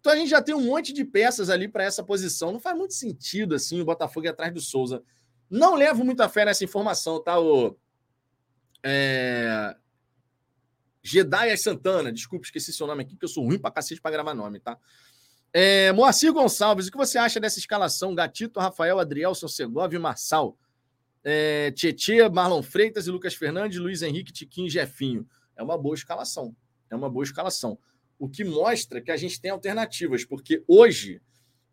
Então 0.00 0.14
a 0.14 0.16
gente 0.16 0.30
já 0.30 0.40
tem 0.40 0.54
um 0.54 0.64
monte 0.64 0.94
de 0.94 1.04
peças 1.04 1.50
ali 1.50 1.68
para 1.68 1.84
essa 1.84 2.02
posição. 2.02 2.52
Não 2.52 2.60
faz 2.60 2.76
muito 2.76 2.94
sentido 2.94 3.54
assim 3.54 3.82
o 3.82 3.84
Botafogo 3.84 4.26
ir 4.26 4.30
atrás 4.30 4.52
do 4.52 4.60
Souza. 4.60 5.02
Não 5.50 5.74
levo 5.74 6.04
muita 6.04 6.26
fé 6.28 6.44
nessa 6.46 6.64
informação, 6.64 7.22
tá? 7.22 7.38
O 7.38 7.76
é... 8.82 9.76
Jedaias 11.06 11.60
Santana, 11.62 12.12
desculpa, 12.12 12.44
esqueci 12.44 12.72
seu 12.72 12.86
nome 12.86 13.02
aqui, 13.02 13.16
que 13.16 13.24
eu 13.24 13.28
sou 13.28 13.44
ruim 13.44 13.58
pra 13.58 13.70
cacete 13.70 14.00
pra 14.00 14.10
gravar 14.10 14.34
nome, 14.34 14.58
tá? 14.58 14.76
É, 15.52 15.92
Moacir 15.92 16.32
Gonçalves, 16.32 16.88
o 16.88 16.90
que 16.90 16.96
você 16.96 17.16
acha 17.16 17.38
dessa 17.38 17.58
escalação? 17.58 18.14
Gatito, 18.14 18.58
Rafael, 18.58 18.98
Adrielson, 18.98 19.48
Segovia 19.48 19.96
e 19.96 20.00
Marçal. 20.00 20.58
É, 21.22 21.70
Tietê, 21.70 22.28
Marlon 22.28 22.62
Freitas 22.62 23.06
e 23.06 23.10
Lucas 23.10 23.34
Fernandes, 23.34 23.78
Luiz 23.78 24.02
Henrique, 24.02 24.32
Tiquinho 24.32 24.66
e 24.66 24.70
Jefinho. 24.70 25.26
É 25.56 25.62
uma 25.62 25.78
boa 25.78 25.94
escalação. 25.94 26.54
É 26.90 26.96
uma 26.96 27.08
boa 27.08 27.24
escalação. 27.24 27.78
O 28.18 28.28
que 28.28 28.44
mostra 28.44 29.00
que 29.00 29.10
a 29.10 29.16
gente 29.16 29.40
tem 29.40 29.50
alternativas, 29.50 30.24
porque 30.24 30.62
hoje 30.66 31.22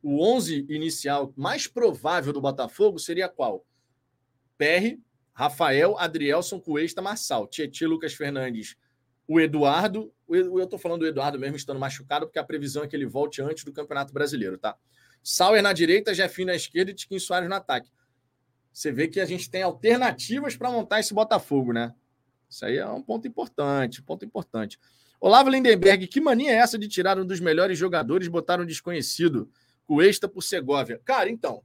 o 0.02 0.24
11 0.24 0.66
inicial 0.70 1.34
mais 1.36 1.68
provável 1.68 2.32
do 2.32 2.42
Botafogo 2.42 3.00
seria 3.00 3.30
qual? 3.30 3.66
PR, 4.58 5.00
Rafael, 5.34 5.98
Adrielson, 5.98 6.60
Cuesta, 6.60 7.02
Marçal, 7.02 7.48
Tietê, 7.48 7.88
Lucas 7.88 8.14
Fernandes, 8.14 8.76
o 9.28 9.40
Eduardo, 9.40 10.14
eu 10.28 10.64
estou 10.64 10.80
falando 10.80 11.02
do 11.02 11.08
Eduardo 11.08 11.40
mesmo 11.40 11.56
estando 11.56 11.80
machucado, 11.80 12.26
porque 12.26 12.40
a 12.40 12.44
previsão 12.44 12.84
é 12.84 12.88
que 12.88 12.96
ele 12.96 13.06
volte 13.06 13.42
antes 13.42 13.64
do 13.64 13.72
Campeonato 13.72 14.14
Brasileiro, 14.14 14.58
tá? 14.58 14.76
Sauer 15.22 15.62
na 15.62 15.72
direita, 15.72 16.14
Jefinho 16.14 16.48
na 16.48 16.56
esquerda 16.56 16.92
e 16.92 16.94
Tiquinho 16.94 17.20
Soares 17.20 17.48
no 17.48 17.56
ataque. 17.56 17.90
Você 18.72 18.92
vê 18.92 19.08
que 19.08 19.20
a 19.20 19.26
gente 19.26 19.50
tem 19.50 19.62
alternativas 19.62 20.56
para 20.56 20.70
montar 20.70 21.00
esse 21.00 21.14
Botafogo, 21.14 21.72
né? 21.72 21.94
Isso 22.50 22.66
aí 22.66 22.78
é 22.78 22.86
um 22.88 23.02
ponto 23.02 23.28
importante, 23.28 24.02
ponto 24.02 24.26
importante. 24.26 24.80
Olavo 25.22 25.50
Lindenberg, 25.50 26.08
que 26.08 26.20
mania 26.20 26.52
é 26.52 26.56
essa 26.56 26.78
de 26.78 26.88
tirar 26.88 27.18
um 27.18 27.26
dos 27.26 27.40
melhores 27.40 27.78
jogadores 27.78 28.28
e 28.28 28.30
botar 28.30 28.60
um 28.60 28.66
desconhecido? 28.66 29.50
Cuesta 29.86 30.28
por 30.28 30.42
Segovia. 30.42 31.00
Cara, 31.06 31.30
então, 31.30 31.64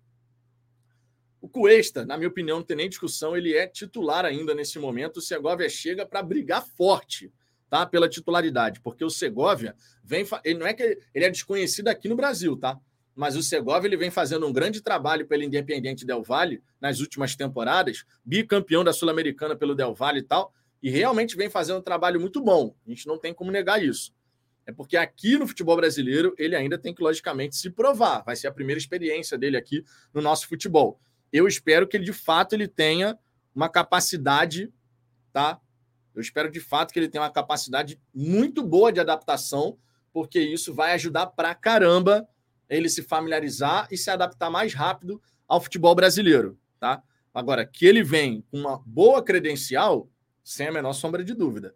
o 1.40 1.48
Cuesta, 1.48 2.04
na 2.04 2.16
minha 2.16 2.28
opinião, 2.28 2.58
não 2.58 2.64
tem 2.64 2.76
nem 2.76 2.88
discussão, 2.88 3.36
ele 3.36 3.54
é 3.54 3.66
titular 3.66 4.24
ainda 4.24 4.54
nesse 4.54 4.78
momento. 4.78 5.16
O 5.16 5.22
Segovia 5.22 5.68
chega 5.68 6.06
para 6.06 6.22
brigar 6.22 6.64
forte 6.64 7.32
tá? 7.68 7.86
Pela 7.86 8.08
titularidade, 8.08 8.80
porque 8.80 9.04
o 9.04 9.10
Segovia 9.10 9.74
vem. 10.02 10.26
Ele 10.44 10.58
não 10.58 10.66
é 10.66 10.74
que 10.74 10.98
ele 11.14 11.24
é 11.24 11.30
desconhecido 11.30 11.88
aqui 11.88 12.08
no 12.08 12.16
Brasil, 12.16 12.56
tá? 12.56 12.78
Mas 13.14 13.36
o 13.36 13.42
Segovia 13.42 13.88
ele 13.88 13.96
vem 13.96 14.10
fazendo 14.10 14.46
um 14.46 14.52
grande 14.52 14.80
trabalho 14.80 15.26
pelo 15.26 15.42
Independiente 15.42 16.06
Del 16.06 16.22
Valle 16.22 16.62
nas 16.80 17.00
últimas 17.00 17.34
temporadas, 17.34 18.04
bicampeão 18.24 18.84
da 18.84 18.92
Sul-Americana 18.92 19.56
pelo 19.56 19.74
Del 19.74 19.92
Valle 19.92 20.20
e 20.20 20.22
tal, 20.22 20.52
e 20.80 20.88
realmente 20.88 21.36
vem 21.36 21.50
fazendo 21.50 21.78
um 21.78 21.82
trabalho 21.82 22.20
muito 22.20 22.40
bom. 22.40 22.74
A 22.86 22.90
gente 22.90 23.06
não 23.08 23.18
tem 23.18 23.34
como 23.34 23.50
negar 23.50 23.82
isso. 23.82 24.14
É 24.64 24.72
porque 24.72 24.96
aqui 24.96 25.36
no 25.36 25.48
futebol 25.48 25.74
brasileiro 25.76 26.34
ele 26.38 26.54
ainda 26.54 26.78
tem 26.78 26.94
que, 26.94 27.02
logicamente, 27.02 27.56
se 27.56 27.70
provar. 27.70 28.22
Vai 28.22 28.36
ser 28.36 28.48
a 28.48 28.52
primeira 28.52 28.78
experiência 28.78 29.36
dele 29.36 29.56
aqui 29.56 29.82
no 30.12 30.20
nosso 30.20 30.46
futebol. 30.46 31.00
Eu 31.32 31.48
espero 31.48 31.88
que 31.88 31.96
ele, 31.96 32.04
de 32.04 32.12
fato, 32.12 32.52
ele 32.52 32.68
tenha 32.68 33.18
uma 33.54 33.68
capacidade, 33.68 34.72
tá? 35.32 35.60
Eu 36.18 36.22
espero, 36.22 36.50
de 36.50 36.58
fato, 36.58 36.92
que 36.92 36.98
ele 36.98 37.08
tenha 37.08 37.22
uma 37.22 37.30
capacidade 37.30 38.00
muito 38.12 38.62
boa 38.62 38.92
de 38.92 38.98
adaptação, 38.98 39.78
porque 40.12 40.40
isso 40.40 40.74
vai 40.74 40.92
ajudar 40.94 41.28
pra 41.28 41.54
caramba 41.54 42.28
ele 42.68 42.88
se 42.88 43.02
familiarizar 43.04 43.86
e 43.88 43.96
se 43.96 44.10
adaptar 44.10 44.50
mais 44.50 44.74
rápido 44.74 45.22
ao 45.46 45.60
futebol 45.60 45.94
brasileiro, 45.94 46.58
tá? 46.80 47.02
Agora, 47.32 47.64
que 47.64 47.86
ele 47.86 48.02
vem 48.02 48.42
com 48.50 48.58
uma 48.58 48.82
boa 48.84 49.22
credencial, 49.22 50.10
sem 50.42 50.66
a 50.66 50.72
menor 50.72 50.92
sombra 50.92 51.22
de 51.22 51.34
dúvida. 51.34 51.74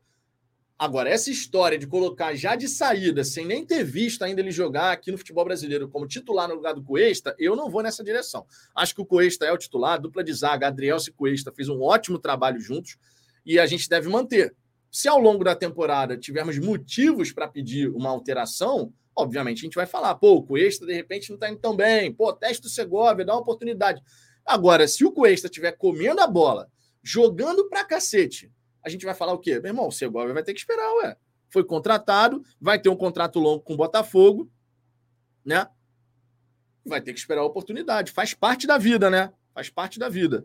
Agora, 0.76 1.08
essa 1.08 1.30
história 1.30 1.78
de 1.78 1.86
colocar 1.86 2.34
já 2.34 2.56
de 2.56 2.68
saída, 2.68 3.22
sem 3.22 3.46
nem 3.46 3.64
ter 3.64 3.84
visto 3.84 4.22
ainda 4.22 4.40
ele 4.40 4.50
jogar 4.50 4.90
aqui 4.90 5.12
no 5.12 5.18
futebol 5.18 5.44
brasileiro 5.44 5.88
como 5.88 6.08
titular 6.08 6.48
no 6.48 6.56
lugar 6.56 6.74
do 6.74 6.82
Cuesta, 6.82 7.36
eu 7.38 7.54
não 7.54 7.70
vou 7.70 7.80
nessa 7.80 8.02
direção. 8.02 8.44
Acho 8.74 8.92
que 8.92 9.00
o 9.00 9.06
Cuesta 9.06 9.46
é 9.46 9.52
o 9.52 9.56
titular, 9.56 10.00
dupla 10.00 10.24
de 10.24 10.32
zaga, 10.32 10.66
Adriel 10.66 10.96
e 10.96 11.12
Cuesta 11.12 11.52
fez 11.52 11.68
um 11.68 11.80
ótimo 11.80 12.18
trabalho 12.18 12.58
juntos 12.58 12.98
e 13.44 13.58
a 13.58 13.66
gente 13.66 13.88
deve 13.88 14.08
manter. 14.08 14.54
Se 14.90 15.08
ao 15.08 15.18
longo 15.18 15.42
da 15.42 15.56
temporada 15.56 16.16
tivermos 16.16 16.58
motivos 16.58 17.32
para 17.32 17.48
pedir 17.48 17.88
uma 17.88 18.10
alteração, 18.10 18.92
obviamente 19.16 19.60
a 19.60 19.62
gente 19.62 19.74
vai 19.74 19.86
falar, 19.86 20.14
pô, 20.16 20.34
o 20.36 20.42
Cuesta 20.42 20.84
de 20.84 20.92
repente 20.92 21.30
não 21.30 21.36
está 21.36 21.48
indo 21.48 21.58
tão 21.58 21.74
bem, 21.74 22.12
pô, 22.12 22.32
teste 22.32 22.62
do 22.62 22.68
Segovia, 22.68 23.24
dá 23.24 23.32
uma 23.32 23.40
oportunidade. 23.40 24.02
Agora, 24.44 24.86
se 24.86 25.04
o 25.04 25.12
Cuesta 25.12 25.46
estiver 25.46 25.72
comendo 25.72 26.20
a 26.20 26.26
bola, 26.26 26.70
jogando 27.02 27.68
pra 27.68 27.84
cacete, 27.84 28.52
a 28.84 28.88
gente 28.88 29.04
vai 29.04 29.14
falar 29.14 29.32
o 29.32 29.38
quê? 29.38 29.60
Meu 29.60 29.70
irmão, 29.70 29.88
o 29.88 29.92
Segovia 29.92 30.34
vai 30.34 30.42
ter 30.42 30.52
que 30.52 30.60
esperar, 30.60 30.92
ué. 30.96 31.16
Foi 31.48 31.64
contratado, 31.64 32.42
vai 32.60 32.78
ter 32.78 32.88
um 32.88 32.96
contrato 32.96 33.38
longo 33.38 33.62
com 33.62 33.74
o 33.74 33.76
Botafogo, 33.76 34.50
né? 35.44 35.66
Vai 36.84 37.00
ter 37.00 37.12
que 37.12 37.18
esperar 37.18 37.42
a 37.42 37.46
oportunidade. 37.46 38.10
Faz 38.10 38.34
parte 38.34 38.66
da 38.66 38.78
vida, 38.78 39.08
né? 39.08 39.32
Faz 39.54 39.68
parte 39.68 39.98
da 39.98 40.08
vida. 40.08 40.44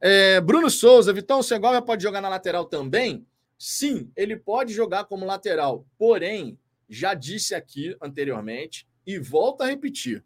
É, 0.00 0.40
Bruno 0.40 0.70
Souza, 0.70 1.12
Vitão, 1.12 1.42
Segovia 1.42 1.82
pode 1.82 2.02
jogar 2.02 2.20
na 2.20 2.28
lateral 2.28 2.64
também? 2.64 3.26
Sim, 3.58 4.10
ele 4.16 4.36
pode 4.36 4.72
jogar 4.72 5.04
como 5.04 5.26
lateral. 5.26 5.86
Porém, 5.98 6.58
já 6.88 7.14
disse 7.14 7.54
aqui 7.54 7.94
anteriormente 8.00 8.88
e 9.06 9.18
volto 9.18 9.62
a 9.62 9.66
repetir. 9.66 10.24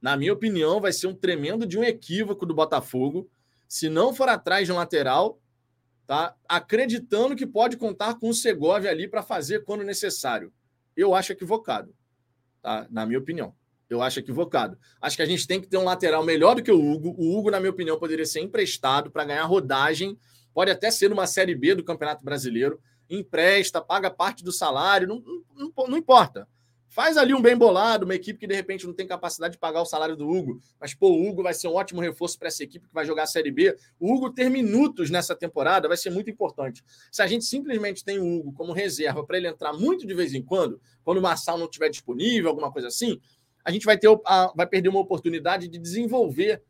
Na 0.00 0.16
minha 0.16 0.32
opinião, 0.32 0.80
vai 0.80 0.92
ser 0.92 1.08
um 1.08 1.14
tremendo 1.14 1.66
de 1.66 1.78
um 1.78 1.84
equívoco 1.84 2.46
do 2.46 2.54
Botafogo 2.54 3.28
se 3.68 3.88
não 3.88 4.14
for 4.14 4.28
atrás 4.28 4.66
de 4.66 4.72
um 4.72 4.76
lateral 4.76 5.40
tá? 6.10 6.34
acreditando 6.48 7.36
que 7.36 7.46
pode 7.46 7.76
contar 7.76 8.18
com 8.18 8.30
o 8.30 8.34
Segovia 8.34 8.90
ali 8.90 9.06
para 9.06 9.22
fazer 9.22 9.64
quando 9.64 9.84
necessário. 9.84 10.52
Eu 10.96 11.14
acho 11.14 11.30
equivocado, 11.30 11.94
tá? 12.60 12.84
na 12.90 13.06
minha 13.06 13.20
opinião. 13.20 13.54
Eu 13.90 14.00
acho 14.00 14.20
equivocado. 14.20 14.78
Acho 15.02 15.16
que 15.16 15.22
a 15.22 15.26
gente 15.26 15.46
tem 15.48 15.60
que 15.60 15.66
ter 15.66 15.76
um 15.76 15.82
lateral 15.82 16.24
melhor 16.24 16.54
do 16.54 16.62
que 16.62 16.70
o 16.70 16.80
Hugo. 16.80 17.12
O 17.18 17.36
Hugo, 17.36 17.50
na 17.50 17.58
minha 17.58 17.72
opinião, 17.72 17.98
poderia 17.98 18.24
ser 18.24 18.40
emprestado 18.40 19.10
para 19.10 19.24
ganhar 19.24 19.44
rodagem. 19.44 20.16
Pode 20.54 20.70
até 20.70 20.92
ser 20.92 21.12
uma 21.12 21.26
Série 21.26 21.56
B 21.56 21.74
do 21.74 21.82
Campeonato 21.82 22.24
Brasileiro. 22.24 22.80
Empresta, 23.10 23.80
paga 23.80 24.08
parte 24.08 24.44
do 24.44 24.52
salário, 24.52 25.08
não, 25.08 25.20
não, 25.56 25.88
não 25.88 25.98
importa. 25.98 26.46
Faz 26.92 27.16
ali 27.16 27.32
um 27.32 27.40
bem 27.40 27.56
bolado, 27.56 28.04
uma 28.04 28.16
equipe 28.16 28.40
que 28.40 28.48
de 28.48 28.54
repente 28.54 28.84
não 28.84 28.92
tem 28.92 29.06
capacidade 29.06 29.52
de 29.52 29.58
pagar 29.60 29.80
o 29.80 29.86
salário 29.86 30.16
do 30.16 30.28
Hugo, 30.28 30.60
mas 30.80 30.92
pô, 30.92 31.08
o 31.08 31.28
Hugo 31.28 31.40
vai 31.40 31.54
ser 31.54 31.68
um 31.68 31.74
ótimo 31.74 32.00
reforço 32.00 32.36
para 32.36 32.48
essa 32.48 32.64
equipe 32.64 32.88
que 32.88 32.92
vai 32.92 33.06
jogar 33.06 33.22
a 33.22 33.26
Série 33.26 33.52
B. 33.52 33.76
O 33.98 34.12
Hugo 34.12 34.32
ter 34.32 34.50
minutos 34.50 35.08
nessa 35.08 35.36
temporada 35.36 35.86
vai 35.86 35.96
ser 35.96 36.10
muito 36.10 36.28
importante. 36.28 36.82
Se 37.12 37.22
a 37.22 37.28
gente 37.28 37.44
simplesmente 37.44 38.04
tem 38.04 38.18
o 38.18 38.40
Hugo 38.40 38.52
como 38.52 38.72
reserva 38.72 39.24
para 39.24 39.36
ele 39.36 39.46
entrar 39.46 39.72
muito 39.72 40.04
de 40.04 40.12
vez 40.14 40.34
em 40.34 40.42
quando, 40.42 40.80
quando 41.04 41.18
o 41.18 41.22
Marçal 41.22 41.56
não 41.56 41.66
estiver 41.66 41.90
disponível, 41.90 42.48
alguma 42.48 42.72
coisa 42.72 42.88
assim, 42.88 43.20
a 43.64 43.70
gente 43.70 43.86
vai 43.86 43.98
ter 43.98 44.08
a, 44.26 44.52
vai 44.54 44.66
perder 44.66 44.88
uma 44.88 45.00
oportunidade 45.00 45.68
de 45.68 45.78
desenvolver 45.78 46.62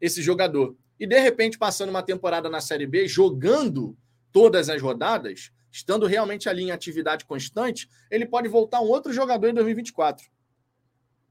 esse 0.00 0.22
jogador. 0.22 0.76
E 0.98 1.06
de 1.06 1.18
repente, 1.20 1.58
passando 1.58 1.90
uma 1.90 2.02
temporada 2.02 2.48
na 2.48 2.60
Série 2.60 2.86
B, 2.86 3.06
jogando 3.06 3.96
todas 4.32 4.68
as 4.68 4.80
rodadas, 4.80 5.50
estando 5.70 6.06
realmente 6.06 6.48
ali 6.48 6.64
em 6.64 6.70
atividade 6.70 7.24
constante, 7.24 7.88
ele 8.10 8.26
pode 8.26 8.48
voltar 8.48 8.80
um 8.80 8.88
outro 8.88 9.12
jogador 9.12 9.48
em 9.48 9.54
2024. 9.54 10.28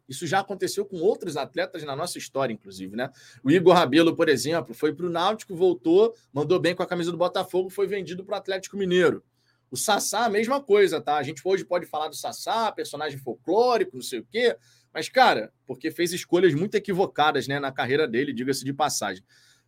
Isso 0.07 0.25
já 0.25 0.39
aconteceu 0.39 0.85
com 0.85 0.97
outros 0.97 1.35
atletas 1.35 1.83
na 1.83 1.95
nossa 1.95 2.17
história, 2.17 2.53
inclusive, 2.53 2.95
né? 2.95 3.11
O 3.43 3.51
Igor 3.51 3.73
Rabelo, 3.73 4.15
por 4.15 4.29
exemplo, 4.29 4.73
foi 4.73 4.93
para 4.93 5.05
o 5.05 5.09
Náutico, 5.09 5.53
voltou, 5.53 6.15
mandou 6.31 6.59
bem 6.59 6.73
com 6.73 6.81
a 6.81 6.87
camisa 6.87 7.11
do 7.11 7.17
Botafogo, 7.17 7.69
foi 7.69 7.87
vendido 7.87 8.23
para 8.23 8.35
o 8.35 8.37
Atlético 8.37 8.77
Mineiro. 8.77 9.21
O 9.69 9.75
Sassá, 9.75 10.23
a 10.23 10.29
mesma 10.29 10.63
coisa, 10.63 11.01
tá? 11.01 11.17
A 11.17 11.23
gente 11.23 11.41
hoje 11.43 11.65
pode 11.65 11.85
falar 11.85 12.07
do 12.07 12.15
Sassá, 12.15 12.71
personagem 12.71 13.19
folclórico, 13.19 13.97
não 13.97 14.03
sei 14.03 14.19
o 14.19 14.25
quê, 14.31 14.55
mas, 14.97 15.09
cara, 15.09 15.53
porque 15.67 15.91
fez 15.91 16.11
escolhas 16.11 16.55
muito 16.55 16.73
equivocadas 16.73 17.47
né, 17.47 17.59
na 17.59 17.71
carreira 17.71 18.07
dele, 18.07 18.33
diga-se 18.33 18.65
de 18.65 18.73
passagem. 18.73 19.23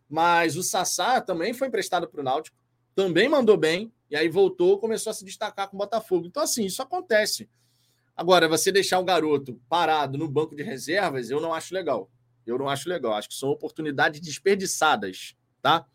Mas 0.08 0.56
o 0.56 0.62
Sassá 0.64 1.20
também 1.20 1.54
foi 1.54 1.68
emprestado 1.68 2.08
para 2.08 2.20
o 2.20 2.24
Náutico, 2.24 2.56
também 2.96 3.28
mandou 3.28 3.56
bem, 3.56 3.92
e 4.10 4.16
aí 4.16 4.28
voltou, 4.28 4.76
começou 4.80 5.12
a 5.12 5.14
se 5.14 5.24
destacar 5.24 5.68
com 5.68 5.76
o 5.76 5.78
Botafogo. 5.78 6.26
Então, 6.26 6.42
assim, 6.42 6.64
isso 6.64 6.82
acontece. 6.82 7.48
Agora, 8.16 8.48
você 8.48 8.72
deixar 8.72 8.98
o 8.98 9.04
garoto 9.04 9.54
parado 9.68 10.18
no 10.18 10.28
banco 10.28 10.56
de 10.56 10.64
reservas, 10.64 11.30
eu 11.30 11.40
não 11.40 11.54
acho 11.54 11.72
legal. 11.72 12.10
Eu 12.44 12.58
não 12.58 12.68
acho 12.68 12.88
legal. 12.88 13.12
Acho 13.12 13.28
que 13.28 13.36
são 13.36 13.50
oportunidades 13.50 14.20
desperdiçadas, 14.20 15.36
tá? 15.62 15.86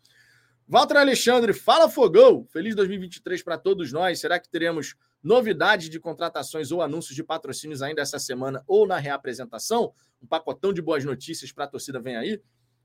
Walter 0.66 0.96
Alexandre, 0.96 1.52
fala 1.52 1.90
Fogão! 1.90 2.46
Feliz 2.46 2.74
2023 2.74 3.42
para 3.42 3.58
todos 3.58 3.92
nós. 3.92 4.18
Será 4.18 4.40
que 4.40 4.48
teremos 4.48 4.94
novidades 5.22 5.88
de 5.88 5.98
contratações 5.98 6.70
ou 6.70 6.82
anúncios 6.82 7.14
de 7.14 7.24
patrocínios 7.24 7.82
ainda 7.82 8.02
essa 8.02 8.18
semana 8.18 8.62
ou 8.66 8.86
na 8.86 8.98
reapresentação? 8.98 9.92
Um 10.22 10.26
pacotão 10.26 10.72
de 10.72 10.80
boas 10.80 11.04
notícias 11.04 11.52
para 11.52 11.64
a 11.64 11.68
torcida 11.68 12.00
vem 12.00 12.16
aí. 12.16 12.40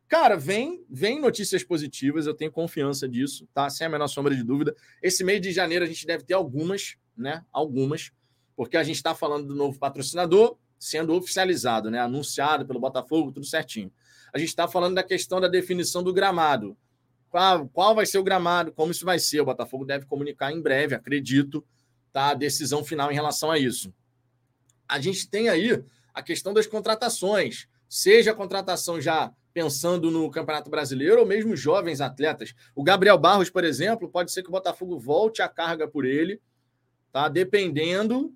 Cara, 0.07 0.35
vem, 0.35 0.85
vem 0.89 1.21
notícias 1.21 1.63
positivas, 1.63 2.27
eu 2.27 2.33
tenho 2.33 2.51
confiança 2.51 3.07
disso, 3.07 3.47
tá? 3.53 3.69
Sem 3.69 3.87
a 3.87 3.89
menor 3.89 4.07
sombra 4.07 4.35
de 4.35 4.43
dúvida. 4.43 4.75
Esse 5.01 5.23
mês 5.23 5.39
de 5.39 5.53
janeiro 5.53 5.85
a 5.85 5.87
gente 5.87 6.05
deve 6.05 6.25
ter 6.25 6.33
algumas, 6.33 6.97
né? 7.15 7.45
Algumas, 7.49 8.11
porque 8.55 8.75
a 8.75 8.83
gente 8.83 8.97
está 8.97 9.15
falando 9.15 9.47
do 9.47 9.55
novo 9.55 9.79
patrocinador 9.79 10.57
sendo 10.77 11.13
oficializado, 11.13 11.89
né? 11.89 11.99
Anunciado 11.99 12.65
pelo 12.65 12.79
Botafogo, 12.79 13.31
tudo 13.31 13.45
certinho. 13.45 13.89
A 14.33 14.37
gente 14.37 14.49
está 14.49 14.67
falando 14.67 14.95
da 14.95 15.03
questão 15.03 15.39
da 15.39 15.47
definição 15.47 16.03
do 16.03 16.11
gramado. 16.11 16.75
Qual, 17.29 17.69
qual 17.69 17.95
vai 17.95 18.05
ser 18.05 18.17
o 18.17 18.23
gramado? 18.23 18.73
Como 18.73 18.91
isso 18.91 19.05
vai 19.05 19.19
ser? 19.19 19.39
O 19.39 19.45
Botafogo 19.45 19.85
deve 19.85 20.05
comunicar 20.05 20.51
em 20.51 20.61
breve, 20.61 20.93
acredito, 20.93 21.63
tá? 22.11 22.29
A 22.29 22.33
decisão 22.33 22.83
final 22.83 23.11
em 23.11 23.15
relação 23.15 23.51
a 23.51 23.57
isso. 23.57 23.93
A 24.87 24.99
gente 24.99 25.29
tem 25.29 25.49
aí 25.49 25.83
a 26.13 26.21
questão 26.21 26.53
das 26.53 26.67
contratações, 26.67 27.67
seja 27.87 28.31
a 28.31 28.35
contratação 28.35 28.99
já 28.99 29.33
pensando 29.53 30.09
no 30.09 30.29
Campeonato 30.29 30.69
Brasileiro 30.69 31.19
ou 31.19 31.25
mesmo 31.25 31.55
jovens 31.55 32.01
atletas. 32.01 32.53
O 32.75 32.83
Gabriel 32.83 33.17
Barros, 33.17 33.49
por 33.49 33.63
exemplo, 33.63 34.09
pode 34.09 34.31
ser 34.31 34.43
que 34.43 34.49
o 34.49 34.51
Botafogo 34.51 34.97
volte 34.97 35.41
a 35.41 35.47
carga 35.47 35.87
por 35.87 36.05
ele, 36.05 36.41
tá? 37.11 37.27
Dependendo, 37.27 38.33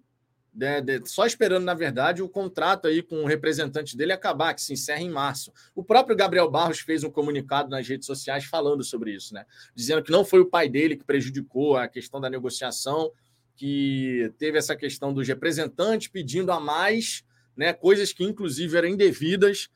de, 0.54 0.82
de, 0.82 1.10
só 1.10 1.26
esperando, 1.26 1.66
na 1.66 1.74
verdade, 1.74 2.22
o 2.22 2.30
contrato 2.30 2.88
aí 2.88 3.02
com 3.02 3.24
o 3.24 3.26
representante 3.26 3.96
dele 3.98 4.14
acabar, 4.14 4.54
que 4.54 4.62
se 4.62 4.74
encerra 4.74 5.02
em 5.02 5.10
março. 5.10 5.52
O 5.74 5.84
próprio 5.84 6.16
Gabriel 6.16 6.50
Barros 6.50 6.80
fez 6.80 7.04
um 7.04 7.10
comunicado 7.10 7.70
nas 7.70 7.88
redes 7.88 8.06
sociais 8.06 8.46
falando 8.46 8.84
sobre 8.84 9.14
isso, 9.14 9.34
né? 9.34 9.46
Dizendo 9.74 10.04
que 10.04 10.12
não 10.12 10.24
foi 10.24 10.40
o 10.40 10.46
pai 10.46 10.70
dele 10.70 10.96
que 10.96 11.04
prejudicou 11.04 11.78
a 11.78 11.88
questão 11.88 12.22
da 12.22 12.30
negociação, 12.30 13.12
que 13.56 14.34
teve 14.38 14.58
essa 14.58 14.76
questão 14.76 15.14
dos 15.14 15.28
representantes 15.28 16.08
pedindo 16.08 16.52
a 16.52 16.60
mais, 16.60 17.24
né? 17.56 17.74
Coisas 17.74 18.12
que, 18.12 18.24
inclusive, 18.24 18.78
eram 18.78 18.88
indevidas 18.88 19.70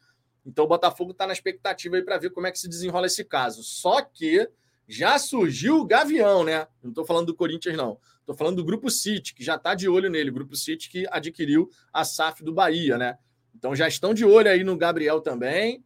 então 0.45 0.65
o 0.65 0.67
Botafogo 0.67 1.11
está 1.11 1.27
na 1.27 1.33
expectativa 1.33 1.95
aí 1.95 2.01
para 2.01 2.17
ver 2.17 2.31
como 2.31 2.47
é 2.47 2.51
que 2.51 2.59
se 2.59 2.67
desenrola 2.67 3.05
esse 3.05 3.23
caso. 3.23 3.63
Só 3.63 4.01
que 4.01 4.49
já 4.87 5.19
surgiu 5.19 5.77
o 5.77 5.85
Gavião, 5.85 6.43
né? 6.43 6.67
Não 6.81 6.89
estou 6.89 7.05
falando 7.05 7.27
do 7.27 7.35
Corinthians, 7.35 7.77
não. 7.77 7.99
Estou 8.19 8.35
falando 8.35 8.57
do 8.57 8.65
Grupo 8.65 8.89
City, 8.89 9.33
que 9.33 9.43
já 9.43 9.55
está 9.55 9.75
de 9.75 9.87
olho 9.87 10.09
nele. 10.09 10.31
Grupo 10.31 10.55
City 10.55 10.89
que 10.89 11.05
adquiriu 11.11 11.69
a 11.93 12.03
SAF 12.03 12.43
do 12.43 12.53
Bahia, 12.53 12.97
né? 12.97 13.17
Então 13.55 13.75
já 13.75 13.87
estão 13.87 14.13
de 14.13 14.25
olho 14.25 14.49
aí 14.49 14.63
no 14.63 14.75
Gabriel 14.75 15.21
também. 15.21 15.83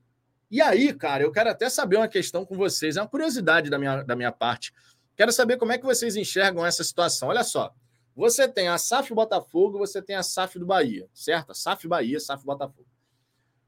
E 0.49 0.61
aí, 0.61 0.93
cara, 0.93 1.23
eu 1.23 1.31
quero 1.31 1.49
até 1.49 1.69
saber 1.69 1.97
uma 1.97 2.07
questão 2.07 2.45
com 2.45 2.55
vocês. 2.55 2.95
É 2.95 3.01
uma 3.01 3.07
curiosidade 3.07 3.69
da 3.69 3.77
minha, 3.77 4.03
da 4.03 4.15
minha 4.15 4.31
parte. 4.31 4.71
Quero 5.15 5.31
saber 5.31 5.57
como 5.57 5.71
é 5.71 5.77
que 5.77 5.85
vocês 5.85 6.15
enxergam 6.15 6.65
essa 6.65 6.83
situação. 6.83 7.29
Olha 7.29 7.43
só. 7.43 7.73
Você 8.15 8.47
tem 8.47 8.67
a 8.67 8.77
SAF 8.77 9.13
Botafogo, 9.13 9.77
você 9.79 10.01
tem 10.01 10.15
a 10.15 10.23
SAF 10.23 10.59
do 10.59 10.65
Bahia, 10.65 11.09
certo? 11.13 11.51
A 11.51 11.55
SAF 11.55 11.87
Bahia, 11.87 12.19
SAF 12.19 12.45
Botafogo. 12.45 12.87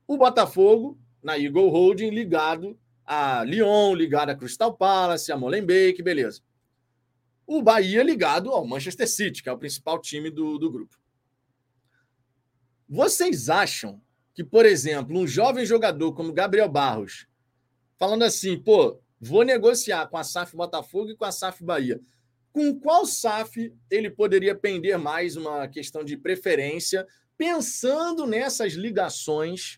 O 0.08 0.18
Botafogo, 0.18 1.00
na 1.22 1.38
Eagle 1.38 1.70
Holding, 1.70 2.12
ligado 2.12 2.78
a 3.04 3.44
Lyon, 3.44 3.94
ligado 3.96 4.30
a 4.30 4.36
Crystal 4.36 4.76
Palace, 4.76 5.32
a 5.32 5.38
Molenbeek, 5.38 6.02
beleza. 6.04 6.42
O 7.48 7.62
Bahia 7.62 8.04
ligado 8.04 8.52
ao 8.52 8.66
Manchester 8.66 9.08
City, 9.08 9.42
que 9.42 9.50
é 9.50 9.52
o 9.52 9.58
principal 9.58 10.00
time 10.00 10.30
do, 10.30 10.58
do 10.58 10.72
grupo. 10.72 10.96
Vocês 12.88 13.50
acham 13.50 14.02
que, 14.34 14.44
por 14.44 14.66
exemplo, 14.66 15.18
um 15.18 15.26
jovem 15.26 15.66
jogador 15.66 16.14
como 16.14 16.34
Gabriel 16.34 16.70
Barros, 16.70 17.28
falando 17.98 18.24
assim, 18.24 18.60
pô, 18.60 19.00
vou 19.20 19.44
negociar 19.44 20.08
com 20.08 20.18
a 20.18 20.24
SAF 20.24 20.56
Botafogo 20.56 21.10
e 21.10 21.16
com 21.16 21.26
a 21.26 21.32
SAF 21.32 21.64
Bahia, 21.64 22.00
com 22.56 22.74
qual 22.74 23.06
SAF 23.06 23.76
ele 23.92 24.10
poderia 24.10 24.56
pender 24.56 24.98
mais 24.98 25.36
uma 25.36 25.68
questão 25.68 26.06
de 26.06 26.16
preferência, 26.16 27.06
pensando 27.38 28.26
nessas 28.26 28.76
ligações 28.76 29.78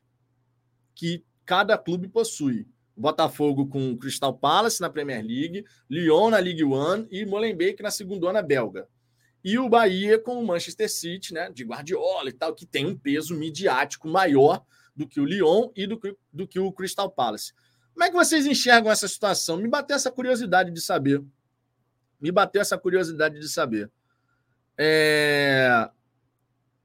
que 0.93 1.25
cada 1.43 1.75
clube 1.75 2.07
possui. 2.07 2.67
Botafogo 2.95 3.65
com 3.65 3.97
Crystal 3.97 4.31
Palace 4.31 4.79
na 4.79 4.91
Premier 4.91 5.25
League, 5.25 5.65
Lyon 5.89 6.29
na 6.29 6.37
League 6.37 6.63
One 6.63 7.07
e 7.09 7.25
Molenbeek 7.25 7.81
na 7.81 7.89
segunda 7.89 8.43
belga. 8.43 8.87
E 9.43 9.57
o 9.57 9.67
Bahia 9.67 10.19
com 10.19 10.39
o 10.39 10.45
Manchester 10.45 10.91
City, 10.91 11.33
né, 11.33 11.49
de 11.49 11.63
Guardiola 11.63 12.29
e 12.29 12.33
tal, 12.33 12.53
que 12.53 12.67
tem 12.67 12.85
um 12.85 12.95
peso 12.95 13.33
midiático 13.33 14.07
maior 14.07 14.63
do 14.95 15.07
que 15.07 15.19
o 15.19 15.25
Lyon 15.25 15.71
e 15.75 15.87
do, 15.87 15.99
do 16.31 16.47
que 16.47 16.59
o 16.59 16.71
Crystal 16.71 17.09
Palace. 17.09 17.53
Como 17.91 18.03
é 18.03 18.09
que 18.11 18.15
vocês 18.15 18.45
enxergam 18.45 18.91
essa 18.91 19.07
situação? 19.07 19.57
Me 19.57 19.67
bateu 19.67 19.95
essa 19.95 20.11
curiosidade 20.11 20.69
de 20.69 20.79
saber. 20.79 21.23
Me 22.19 22.31
bateu 22.31 22.61
essa 22.61 22.77
curiosidade 22.77 23.39
de 23.39 23.47
saber. 23.47 23.89
É... 24.77 25.89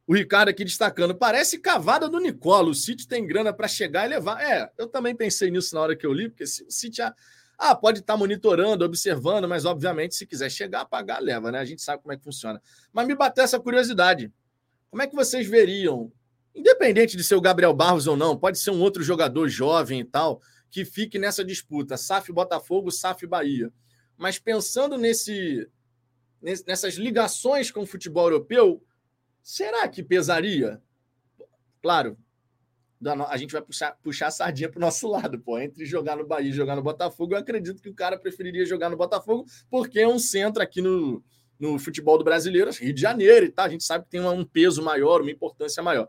O 0.07 0.14
Ricardo 0.14 0.49
aqui 0.49 0.64
destacando. 0.64 1.14
Parece 1.14 1.59
cavada 1.59 2.09
do 2.09 2.18
Nicola. 2.18 2.70
O 2.70 2.74
City 2.74 3.07
tem 3.07 3.26
grana 3.26 3.53
para 3.53 3.68
chegar 3.68 4.07
e 4.07 4.09
levar. 4.09 4.43
É, 4.43 4.70
eu 4.76 4.87
também 4.87 5.14
pensei 5.14 5.51
nisso 5.51 5.74
na 5.74 5.80
hora 5.80 5.97
que 5.97 6.05
eu 6.05 6.12
li, 6.12 6.28
porque 6.28 6.47
se 6.47 6.64
o 6.64 6.70
City. 6.70 7.01
Ah, 7.57 7.74
pode 7.74 8.01
estar 8.01 8.14
tá 8.14 8.18
monitorando, 8.18 8.85
observando, 8.85 9.49
mas 9.49 9.64
obviamente, 9.64 10.16
se 10.16 10.26
quiser 10.26 10.51
chegar, 10.51 10.85
pagar, 10.85 11.20
leva, 11.20 11.53
né? 11.53 11.61
A 11.61 11.64
gente 11.64 11.80
sabe 11.80 12.03
como 12.03 12.12
é 12.12 12.16
que 12.16 12.24
funciona. 12.24 12.61
Mas 12.93 13.07
me 13.07 13.14
bateu 13.14 13.45
essa 13.45 13.61
curiosidade. 13.61 14.33
Como 14.91 15.01
é 15.01 15.07
que 15.07 15.14
vocês 15.14 15.47
veriam, 15.47 16.12
independente 16.55 17.16
de 17.16 17.22
ser 17.22 17.37
o 17.37 17.41
Gabriel 17.41 17.72
Barros 17.72 18.07
ou 18.07 18.16
não, 18.16 18.37
pode 18.37 18.59
ser 18.59 18.70
um 18.70 18.80
outro 18.80 19.03
jogador 19.03 19.49
jovem 19.49 20.01
e 20.01 20.05
tal, 20.05 20.43
que 20.70 20.85
fique 20.85 21.18
nessa 21.18 21.45
disputa, 21.45 21.97
SAF 21.97 22.33
Botafogo, 22.33 22.91
SAF 22.91 23.26
Bahia. 23.26 23.72
Mas 24.17 24.39
pensando 24.39 24.97
nesse, 24.97 25.69
nessas 26.41 26.95
ligações 26.95 27.71
com 27.71 27.83
o 27.83 27.87
futebol 27.87 28.25
europeu, 28.25 28.83
Será 29.43 29.89
que 29.89 30.03
pesaria? 30.03 30.81
Claro, 31.83 32.17
a 33.29 33.37
gente 33.37 33.51
vai 33.51 33.61
puxar, 33.61 33.99
puxar 34.01 34.29
a 34.29 34.31
sardinha 34.31 34.69
para 34.69 34.79
o 34.79 34.81
nosso 34.81 35.09
lado, 35.09 35.41
pô. 35.41 35.59
Entre 35.59 35.85
jogar 35.85 36.17
no 36.17 36.25
Bahia 36.25 36.51
e 36.51 36.53
jogar 36.53 36.77
no 36.77 36.83
Botafogo, 36.83 37.35
eu 37.35 37.39
acredito 37.39 37.83
que 37.83 37.89
o 37.89 37.95
cara 37.95 38.17
preferiria 38.17 38.65
jogar 38.65 38.89
no 38.89 38.97
Botafogo, 38.97 39.45
porque 39.69 39.99
é 39.99 40.07
um 40.07 40.21
centro 40.21 40.63
aqui 40.63 40.81
no, 40.81 41.23
no 41.59 41.77
futebol 41.79 42.17
do 42.17 42.23
brasileiro, 42.23 42.71
Rio 42.71 42.95
de 42.95 43.01
Janeiro 43.01 43.47
e 43.47 43.51
tal. 43.51 43.67
A 43.67 43.69
gente 43.69 43.83
sabe 43.83 44.05
que 44.05 44.11
tem 44.13 44.21
um 44.21 44.45
peso 44.45 44.81
maior, 44.81 45.21
uma 45.21 45.31
importância 45.31 45.83
maior. 45.83 46.09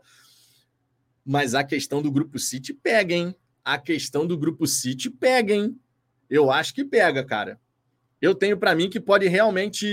Mas 1.24 1.54
a 1.54 1.64
questão 1.64 2.00
do 2.00 2.12
Grupo 2.12 2.38
City 2.38 2.72
pega, 2.72 3.14
hein? 3.14 3.34
A 3.64 3.78
questão 3.78 4.24
do 4.24 4.38
Grupo 4.38 4.66
City 4.66 5.10
pega, 5.10 5.52
hein? 5.52 5.76
Eu 6.30 6.52
acho 6.52 6.72
que 6.72 6.84
pega, 6.84 7.24
cara 7.24 7.60
eu 8.24 8.34
tenho 8.34 8.56
para 8.56 8.74
mim 8.74 8.88
que 8.88 9.00
pode 9.00 9.26
realmente 9.28 9.86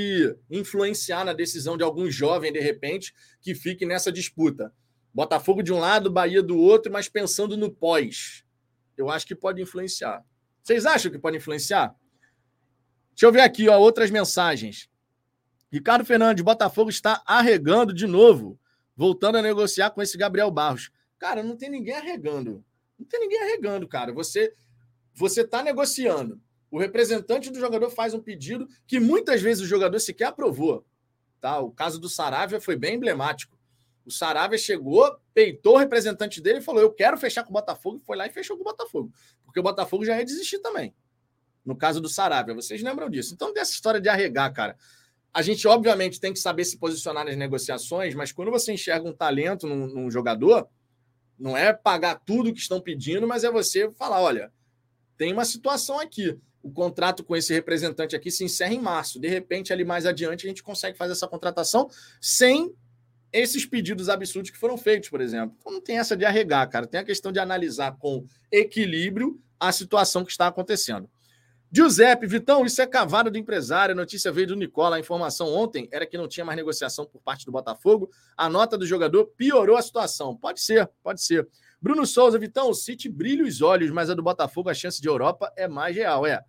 influenciar 0.49 1.25
na 1.25 1.33
decisão 1.33 1.75
de 1.75 1.83
algum 1.83 2.09
jovem, 2.09 2.51
de 2.51 2.59
repente, 2.59 3.13
que 3.41 3.53
fique 3.53 3.85
nessa 3.85 4.11
disputa. 4.11 4.73
Botafogo 5.13 5.61
de 5.61 5.73
um 5.73 5.79
lado, 5.79 6.11
Bahia 6.11 6.41
do 6.41 6.57
outro, 6.57 6.91
mas 6.91 7.09
pensando 7.09 7.57
no 7.57 7.69
pós. 7.69 8.45
Eu 8.95 9.09
acho 9.09 9.27
que 9.27 9.35
pode 9.35 9.61
influenciar. 9.61 10.23
Vocês 10.63 10.85
acham 10.85 11.11
que 11.11 11.19
pode 11.19 11.37
influenciar? 11.37 11.95
Deixa 13.09 13.25
eu 13.25 13.31
ver 13.31 13.41
aqui, 13.41 13.67
ó, 13.67 13.77
outras 13.77 14.09
mensagens. 14.09 14.89
Ricardo 15.71 16.05
Fernandes, 16.05 16.43
Botafogo 16.43 16.89
está 16.89 17.21
arregando 17.25 17.93
de 17.93 18.07
novo, 18.07 18.59
voltando 18.95 19.37
a 19.37 19.41
negociar 19.41 19.91
com 19.91 20.01
esse 20.01 20.17
Gabriel 20.17 20.51
Barros. 20.51 20.91
Cara, 21.17 21.43
não 21.43 21.57
tem 21.57 21.69
ninguém 21.69 21.95
arregando. 21.95 22.63
Não 22.97 23.05
tem 23.05 23.19
ninguém 23.19 23.41
arregando, 23.41 23.87
cara. 23.87 24.13
Você 24.13 24.53
você 25.13 25.41
está 25.41 25.61
negociando. 25.61 26.39
O 26.71 26.79
representante 26.79 27.51
do 27.51 27.59
jogador 27.59 27.89
faz 27.89 28.13
um 28.13 28.21
pedido 28.21 28.65
que 28.87 28.97
muitas 28.97 29.41
vezes 29.41 29.61
o 29.61 29.67
jogador 29.67 29.99
sequer 29.99 30.29
aprovou. 30.29 30.85
Tá? 31.41 31.59
O 31.59 31.69
caso 31.69 31.99
do 31.99 32.07
Saravia 32.07 32.61
foi 32.61 32.77
bem 32.77 32.95
emblemático. 32.95 33.59
O 34.05 34.11
Saravia 34.11 34.57
chegou, 34.57 35.19
peitou 35.33 35.75
o 35.75 35.77
representante 35.77 36.39
dele 36.39 36.59
e 36.59 36.61
falou: 36.61 36.81
Eu 36.81 36.93
quero 36.93 37.17
fechar 37.17 37.43
com 37.43 37.49
o 37.49 37.53
Botafogo. 37.53 37.97
E 37.97 38.05
foi 38.05 38.15
lá 38.15 38.25
e 38.25 38.31
fechou 38.31 38.55
com 38.55 38.61
o 38.61 38.65
Botafogo. 38.65 39.11
Porque 39.43 39.59
o 39.59 39.63
Botafogo 39.63 40.05
já 40.05 40.17
ia 40.17 40.23
desistir 40.23 40.59
também. 40.59 40.95
No 41.65 41.75
caso 41.75 41.99
do 41.99 42.07
Saravia. 42.07 42.55
Vocês 42.55 42.81
lembram 42.81 43.09
disso? 43.09 43.33
Então, 43.33 43.53
dessa 43.53 43.73
história 43.73 43.99
de 43.99 44.07
arregar, 44.07 44.51
cara. 44.53 44.77
A 45.33 45.41
gente, 45.41 45.67
obviamente, 45.67 46.19
tem 46.19 46.33
que 46.33 46.39
saber 46.39 46.63
se 46.63 46.77
posicionar 46.77 47.25
nas 47.25 47.35
negociações, 47.35 48.15
mas 48.15 48.31
quando 48.31 48.51
você 48.51 48.73
enxerga 48.73 49.07
um 49.07 49.13
talento 49.13 49.67
num, 49.67 49.87
num 49.87 50.11
jogador, 50.11 50.67
não 51.37 51.55
é 51.55 51.73
pagar 51.73 52.15
tudo 52.25 52.53
que 52.53 52.59
estão 52.59 52.81
pedindo, 52.81 53.27
mas 53.27 53.43
é 53.43 53.51
você 53.51 53.91
falar: 53.91 54.21
olha, 54.21 54.53
tem 55.17 55.33
uma 55.33 55.45
situação 55.45 55.99
aqui 55.99 56.39
o 56.63 56.71
contrato 56.71 57.23
com 57.23 57.35
esse 57.35 57.53
representante 57.53 58.15
aqui 58.15 58.29
se 58.29 58.43
encerra 58.43 58.73
em 58.73 58.79
março. 58.79 59.19
De 59.19 59.27
repente, 59.27 59.73
ali 59.73 59.83
mais 59.83 60.05
adiante, 60.05 60.45
a 60.45 60.49
gente 60.49 60.63
consegue 60.63 60.97
fazer 60.97 61.13
essa 61.13 61.27
contratação 61.27 61.89
sem 62.19 62.73
esses 63.33 63.65
pedidos 63.65 64.09
absurdos 64.09 64.51
que 64.51 64.57
foram 64.57 64.77
feitos, 64.77 65.09
por 65.09 65.21
exemplo. 65.21 65.55
Então, 65.59 65.71
não 65.71 65.81
tem 65.81 65.97
essa 65.97 66.17
de 66.17 66.25
arregar, 66.25 66.67
cara. 66.67 66.85
Tem 66.85 66.99
a 66.99 67.03
questão 67.03 67.31
de 67.31 67.39
analisar 67.39 67.97
com 67.97 68.25
equilíbrio 68.51 69.39
a 69.59 69.71
situação 69.71 70.25
que 70.25 70.31
está 70.31 70.47
acontecendo. 70.47 71.09
Giuseppe, 71.73 72.27
Vitão, 72.27 72.65
isso 72.65 72.81
é 72.81 72.85
cavada 72.85 73.31
do 73.31 73.37
empresário. 73.37 73.93
A 73.93 73.95
notícia 73.95 74.29
veio 74.29 74.47
do 74.47 74.55
Nicola. 74.57 74.97
A 74.97 74.99
informação 74.99 75.47
ontem 75.47 75.87
era 75.89 76.05
que 76.05 76.17
não 76.17 76.27
tinha 76.27 76.45
mais 76.45 76.57
negociação 76.57 77.05
por 77.05 77.21
parte 77.21 77.45
do 77.45 77.51
Botafogo. 77.51 78.09
A 78.35 78.49
nota 78.49 78.77
do 78.77 78.85
jogador 78.85 79.27
piorou 79.37 79.77
a 79.77 79.81
situação. 79.81 80.35
Pode 80.35 80.59
ser, 80.59 80.89
pode 81.01 81.23
ser. 81.23 81.47
Bruno 81.81 82.05
Souza, 82.05 82.37
Vitão, 82.37 82.69
o 82.69 82.73
City 82.73 83.07
brilha 83.07 83.45
os 83.45 83.61
olhos, 83.61 83.89
mas 83.89 84.09
a 84.09 84.13
do 84.13 84.21
Botafogo, 84.21 84.69
a 84.69 84.73
chance 84.73 85.01
de 85.01 85.07
Europa 85.07 85.51
é 85.55 85.67
mais 85.67 85.95
real. 85.95 86.27
É, 86.27 86.43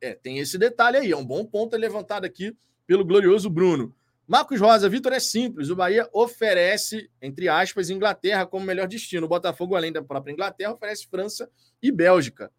é 0.00 0.14
tem 0.14 0.38
esse 0.38 0.58
detalhe 0.58 0.96
aí. 0.96 1.12
É 1.12 1.16
um 1.16 1.24
bom 1.24 1.44
ponto 1.44 1.76
levantado 1.76 2.24
aqui 2.24 2.56
pelo 2.86 3.04
glorioso 3.04 3.50
Bruno. 3.50 3.94
Marcos 4.26 4.60
Rosa, 4.60 4.88
Vitor, 4.88 5.12
é 5.12 5.20
simples. 5.20 5.70
O 5.70 5.76
Bahia 5.76 6.06
oferece, 6.12 7.10
entre 7.20 7.48
aspas, 7.48 7.88
Inglaterra 7.88 8.44
como 8.44 8.66
melhor 8.66 8.86
destino. 8.86 9.24
O 9.24 9.28
Botafogo, 9.28 9.74
além 9.74 9.90
da 9.90 10.02
própria 10.02 10.32
Inglaterra, 10.32 10.72
oferece 10.72 11.06
França 11.08 11.50
e 11.82 11.90
Bélgica. 11.90 12.52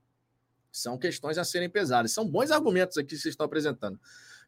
São 0.71 0.97
questões 0.97 1.37
a 1.37 1.43
serem 1.43 1.69
pesadas. 1.69 2.11
São 2.11 2.27
bons 2.27 2.49
argumentos 2.49 2.97
aqui 2.97 3.09
que 3.09 3.17
vocês 3.17 3.33
estão 3.33 3.45
apresentando. 3.45 3.99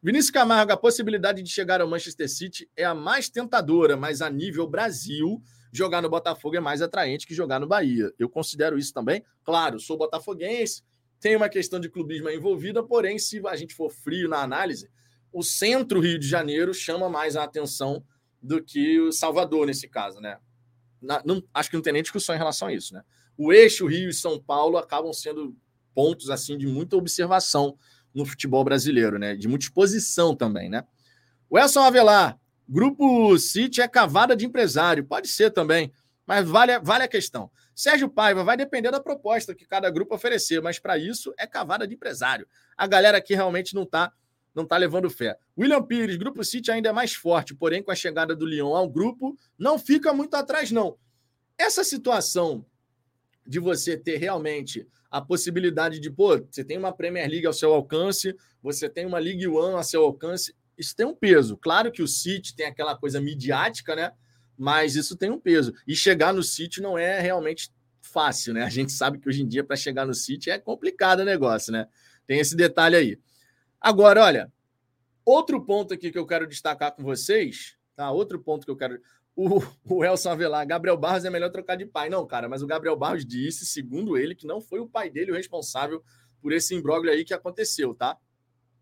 Vinícius 0.02 0.32
Camargo, 0.32 0.72
a 0.72 0.76
possibilidade 0.76 1.42
de 1.42 1.48
chegar 1.48 1.80
ao 1.80 1.88
Manchester 1.88 2.28
City 2.28 2.68
é 2.76 2.84
a 2.84 2.92
mais 2.92 3.28
tentadora, 3.28 3.96
mas 3.96 4.20
a 4.20 4.28
nível 4.28 4.66
Brasil, 4.66 5.40
jogar 5.72 6.02
no 6.02 6.10
Botafogo 6.10 6.56
é 6.56 6.60
mais 6.60 6.82
atraente 6.82 7.24
que 7.24 7.34
jogar 7.34 7.60
no 7.60 7.68
Bahia. 7.68 8.12
Eu 8.18 8.28
considero 8.28 8.76
isso 8.76 8.92
também. 8.92 9.24
Claro, 9.44 9.78
sou 9.78 9.96
botafoguense, 9.96 10.82
tem 11.22 11.36
uma 11.36 11.48
questão 11.48 11.78
de 11.78 11.88
clubismo 11.88 12.28
envolvida, 12.28 12.82
porém, 12.82 13.16
se 13.16 13.40
a 13.46 13.54
gente 13.54 13.74
for 13.74 13.88
frio 13.88 14.28
na 14.28 14.42
análise, 14.42 14.90
o 15.32 15.40
centro 15.40 16.00
Rio 16.00 16.18
de 16.18 16.26
Janeiro 16.26 16.74
chama 16.74 17.08
mais 17.08 17.36
a 17.36 17.44
atenção 17.44 18.04
do 18.42 18.60
que 18.60 18.98
o 18.98 19.12
Salvador, 19.12 19.68
nesse 19.68 19.86
caso, 19.88 20.20
né? 20.20 20.36
Na, 21.00 21.22
não, 21.24 21.40
acho 21.54 21.70
que 21.70 21.76
não 21.76 21.82
tem 21.82 21.92
nem 21.92 22.02
discussão 22.02 22.34
em 22.34 22.38
relação 22.38 22.66
a 22.66 22.72
isso, 22.72 22.92
né? 22.92 23.04
O 23.38 23.52
eixo 23.52 23.86
Rio 23.86 24.10
e 24.10 24.12
São 24.12 24.36
Paulo 24.42 24.76
acabam 24.76 25.12
sendo 25.12 25.56
pontos 25.94 26.28
assim 26.28 26.58
de 26.58 26.66
muita 26.66 26.96
observação 26.96 27.78
no 28.12 28.26
futebol 28.26 28.64
brasileiro, 28.64 29.16
né? 29.16 29.36
De 29.36 29.46
muita 29.46 29.66
exposição 29.66 30.34
também, 30.34 30.68
né? 30.68 30.84
O 31.48 31.56
Elson 31.56 31.82
Avelar, 31.82 32.36
Grupo 32.68 33.38
City 33.38 33.80
é 33.80 33.86
cavada 33.86 34.34
de 34.34 34.44
empresário, 34.44 35.04
pode 35.04 35.28
ser 35.28 35.52
também, 35.52 35.92
mas 36.26 36.48
vale, 36.48 36.80
vale 36.80 37.04
a 37.04 37.08
questão. 37.08 37.48
Sérgio 37.74 38.08
Paiva 38.08 38.44
vai 38.44 38.56
depender 38.56 38.90
da 38.90 39.00
proposta 39.00 39.54
que 39.54 39.66
cada 39.66 39.90
grupo 39.90 40.14
oferecer, 40.14 40.60
mas 40.60 40.78
para 40.78 40.98
isso 40.98 41.32
é 41.38 41.46
cavada 41.46 41.86
de 41.86 41.94
empresário. 41.94 42.46
A 42.76 42.86
galera 42.86 43.18
aqui 43.18 43.34
realmente 43.34 43.74
não 43.74 43.82
está 43.82 44.12
não 44.54 44.66
tá 44.66 44.76
levando 44.76 45.08
fé. 45.08 45.38
William 45.58 45.82
Pires, 45.82 46.16
Grupo 46.16 46.44
City 46.44 46.70
ainda 46.70 46.90
é 46.90 46.92
mais 46.92 47.14
forte, 47.14 47.54
porém 47.54 47.82
com 47.82 47.90
a 47.90 47.94
chegada 47.94 48.36
do 48.36 48.44
Lyon 48.44 48.74
ao 48.74 48.86
grupo, 48.86 49.34
não 49.58 49.78
fica 49.78 50.12
muito 50.12 50.34
atrás 50.34 50.70
não. 50.70 50.98
Essa 51.56 51.82
situação 51.82 52.64
de 53.46 53.58
você 53.58 53.96
ter 53.96 54.18
realmente 54.18 54.86
a 55.10 55.20
possibilidade 55.20 55.98
de, 55.98 56.10
pô, 56.10 56.38
você 56.38 56.64
tem 56.64 56.78
uma 56.78 56.92
Premier 56.92 57.28
League 57.28 57.46
ao 57.46 57.52
seu 57.52 57.72
alcance, 57.72 58.36
você 58.62 58.88
tem 58.88 59.06
uma 59.06 59.18
League 59.18 59.46
One 59.46 59.74
ao 59.74 59.82
seu 59.82 60.02
alcance, 60.04 60.54
isso 60.76 60.96
tem 60.96 61.04
um 61.04 61.14
peso. 61.14 61.56
Claro 61.56 61.92
que 61.92 62.02
o 62.02 62.08
City 62.08 62.54
tem 62.54 62.66
aquela 62.66 62.96
coisa 62.96 63.20
midiática, 63.20 63.94
né? 63.94 64.12
Mas 64.56 64.96
isso 64.96 65.16
tem 65.16 65.30
um 65.30 65.38
peso. 65.38 65.72
E 65.86 65.94
chegar 65.94 66.32
no 66.32 66.42
City 66.42 66.80
não 66.80 66.96
é 66.96 67.20
realmente 67.20 67.72
fácil, 68.00 68.52
né? 68.52 68.62
A 68.64 68.68
gente 68.68 68.92
sabe 68.92 69.18
que 69.18 69.28
hoje 69.28 69.42
em 69.42 69.48
dia, 69.48 69.64
para 69.64 69.76
chegar 69.76 70.06
no 70.06 70.14
City, 70.14 70.50
é 70.50 70.58
complicado 70.58 71.20
o 71.20 71.24
negócio, 71.24 71.72
né? 71.72 71.88
Tem 72.26 72.38
esse 72.38 72.54
detalhe 72.54 72.96
aí. 72.96 73.18
Agora, 73.80 74.22
olha, 74.22 74.52
outro 75.24 75.64
ponto 75.64 75.94
aqui 75.94 76.10
que 76.10 76.18
eu 76.18 76.26
quero 76.26 76.46
destacar 76.46 76.92
com 76.92 77.02
vocês, 77.02 77.76
tá? 77.96 78.10
Outro 78.10 78.38
ponto 78.38 78.64
que 78.64 78.70
eu 78.70 78.76
quero. 78.76 79.00
O, 79.34 79.60
o 79.84 80.04
Elson 80.04 80.30
Avelar, 80.30 80.66
Gabriel 80.66 80.96
Barros 80.96 81.24
é 81.24 81.30
melhor 81.30 81.50
trocar 81.50 81.76
de 81.76 81.86
pai. 81.86 82.08
Não, 82.08 82.26
cara, 82.26 82.48
mas 82.48 82.62
o 82.62 82.66
Gabriel 82.66 82.96
Barros 82.96 83.24
disse, 83.24 83.64
segundo 83.64 84.16
ele, 84.16 84.34
que 84.34 84.46
não 84.46 84.60
foi 84.60 84.78
o 84.78 84.88
pai 84.88 85.08
dele 85.08 85.32
o 85.32 85.34
responsável 85.34 86.04
por 86.40 86.52
esse 86.52 86.74
imbróglio 86.74 87.12
aí 87.12 87.24
que 87.24 87.32
aconteceu, 87.32 87.94
tá? 87.94 88.18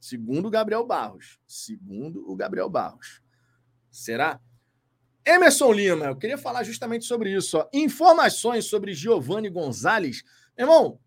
Segundo 0.00 0.48
o 0.48 0.50
Gabriel 0.50 0.84
Barros. 0.84 1.38
Segundo 1.46 2.28
o 2.28 2.34
Gabriel 2.34 2.68
Barros. 2.68 3.22
Será? 3.90 4.40
Emerson 5.24 5.72
Lima, 5.72 6.06
eu 6.06 6.16
queria 6.16 6.38
falar 6.38 6.62
justamente 6.62 7.04
sobre 7.04 7.34
isso. 7.34 7.58
Ó. 7.58 7.68
Informações 7.72 8.66
sobre 8.66 8.94
Giovanni 8.94 9.48
Gonzalez. 9.48 10.22
Irmão, 10.58 10.98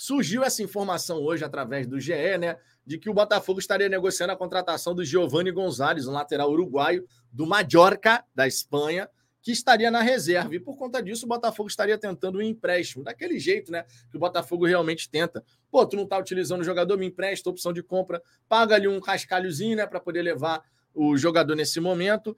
Surgiu 0.00 0.44
essa 0.44 0.62
informação 0.62 1.20
hoje 1.20 1.44
através 1.44 1.84
do 1.84 1.98
GE, 1.98 2.38
né? 2.38 2.56
De 2.86 2.98
que 2.98 3.10
o 3.10 3.12
Botafogo 3.12 3.58
estaria 3.58 3.88
negociando 3.88 4.32
a 4.32 4.36
contratação 4.36 4.94
do 4.94 5.04
Giovanni 5.04 5.50
Gonzalez, 5.50 6.06
um 6.06 6.12
lateral 6.12 6.52
uruguaio 6.52 7.04
do 7.32 7.44
Mallorca, 7.44 8.24
da 8.32 8.46
Espanha, 8.46 9.10
que 9.42 9.50
estaria 9.50 9.90
na 9.90 10.00
reserva. 10.00 10.54
E 10.54 10.60
por 10.60 10.76
conta 10.76 11.02
disso, 11.02 11.26
o 11.26 11.28
Botafogo 11.28 11.68
estaria 11.68 11.98
tentando 11.98 12.38
um 12.38 12.42
empréstimo, 12.42 13.02
daquele 13.02 13.40
jeito, 13.40 13.72
né? 13.72 13.84
Que 14.08 14.16
o 14.16 14.20
Botafogo 14.20 14.66
realmente 14.66 15.10
tenta. 15.10 15.44
Pô, 15.68 15.84
tu 15.84 15.96
não 15.96 16.06
tá 16.06 16.16
utilizando 16.16 16.60
o 16.60 16.64
jogador, 16.64 16.96
me 16.96 17.06
empresta, 17.06 17.50
opção 17.50 17.72
de 17.72 17.82
compra, 17.82 18.22
paga 18.48 18.76
ali 18.76 18.86
um 18.86 19.00
cascalhozinho, 19.00 19.78
né? 19.78 19.84
Para 19.84 19.98
poder 19.98 20.22
levar 20.22 20.62
o 20.94 21.16
jogador 21.16 21.56
nesse 21.56 21.80
momento. 21.80 22.36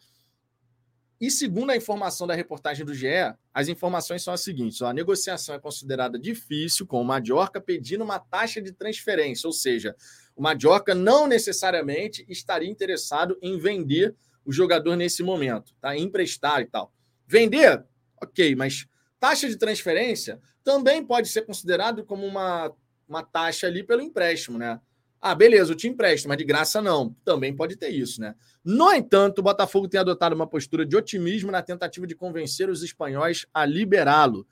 E 1.20 1.30
segundo 1.30 1.70
a 1.70 1.76
informação 1.76 2.26
da 2.26 2.34
reportagem 2.34 2.86
do 2.86 2.94
GE, 2.94 3.34
as 3.52 3.68
informações 3.68 4.22
são 4.22 4.32
as 4.32 4.40
seguintes: 4.40 4.80
a 4.80 4.92
negociação 4.92 5.54
é 5.54 5.58
considerada 5.58 6.18
difícil, 6.18 6.86
com 6.86 7.00
o 7.00 7.04
Mallorca 7.04 7.60
pedindo 7.60 8.02
uma 8.02 8.18
taxa 8.18 8.62
de 8.62 8.72
transferência, 8.72 9.46
ou 9.46 9.52
seja, 9.52 9.94
o 10.34 10.42
Mallorca 10.42 10.94
não 10.94 11.26
necessariamente 11.26 12.24
estaria 12.26 12.70
interessado 12.70 13.36
em 13.42 13.58
vender 13.58 14.16
o 14.46 14.52
jogador 14.52 14.96
nesse 14.96 15.22
momento, 15.22 15.74
tá? 15.78 15.94
Emprestar 15.94 16.62
e 16.62 16.66
tal. 16.66 16.90
Vender, 17.26 17.84
ok, 18.22 18.56
mas 18.56 18.86
taxa 19.18 19.46
de 19.46 19.56
transferência 19.56 20.40
também 20.64 21.04
pode 21.04 21.28
ser 21.28 21.42
considerado 21.42 22.02
como 22.02 22.26
uma, 22.26 22.72
uma 23.06 23.22
taxa 23.22 23.66
ali 23.66 23.82
pelo 23.82 24.00
empréstimo, 24.00 24.56
né? 24.56 24.80
Ah, 25.20 25.34
beleza, 25.34 25.72
eu 25.72 25.76
te 25.76 25.86
empresto, 25.86 26.26
mas 26.28 26.38
de 26.38 26.44
graça 26.44 26.80
não. 26.80 27.14
Também 27.24 27.54
pode 27.54 27.76
ter 27.76 27.90
isso, 27.90 28.20
né? 28.20 28.34
No 28.64 28.90
entanto, 28.92 29.40
o 29.40 29.42
Botafogo 29.42 29.86
tem 29.86 30.00
adotado 30.00 30.34
uma 30.34 30.46
postura 30.46 30.86
de 30.86 30.96
otimismo 30.96 31.50
na 31.50 31.60
tentativa 31.60 32.06
de 32.06 32.14
convencer 32.14 32.70
os 32.70 32.82
espanhóis 32.82 33.46
a 33.52 33.66
liberá-lo. 33.66 34.46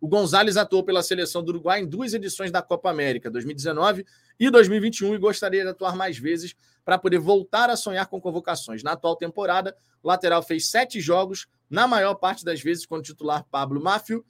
O 0.00 0.08
Gonzalez 0.08 0.56
atuou 0.56 0.84
pela 0.84 1.02
seleção 1.02 1.42
do 1.42 1.50
Uruguai 1.50 1.80
em 1.80 1.86
duas 1.86 2.14
edições 2.14 2.50
da 2.50 2.60
Copa 2.60 2.90
América, 2.90 3.30
2019 3.30 4.04
e 4.38 4.50
2021, 4.50 5.14
e 5.14 5.18
gostaria 5.18 5.62
de 5.62 5.68
atuar 5.70 5.96
mais 5.96 6.18
vezes 6.18 6.54
para 6.84 6.98
poder 6.98 7.18
voltar 7.18 7.70
a 7.70 7.76
sonhar 7.76 8.06
com 8.06 8.20
convocações. 8.20 8.82
Na 8.82 8.92
atual 8.92 9.16
temporada, 9.16 9.76
o 10.02 10.08
lateral 10.08 10.42
fez 10.42 10.68
sete 10.68 11.00
jogos, 11.00 11.46
na 11.70 11.86
maior 11.86 12.14
parte 12.14 12.44
das 12.44 12.60
vezes 12.60 12.84
quando 12.86 13.00
o 13.00 13.04
titular 13.04 13.44
Pablo 13.50 13.80
Mafio, 13.80 14.24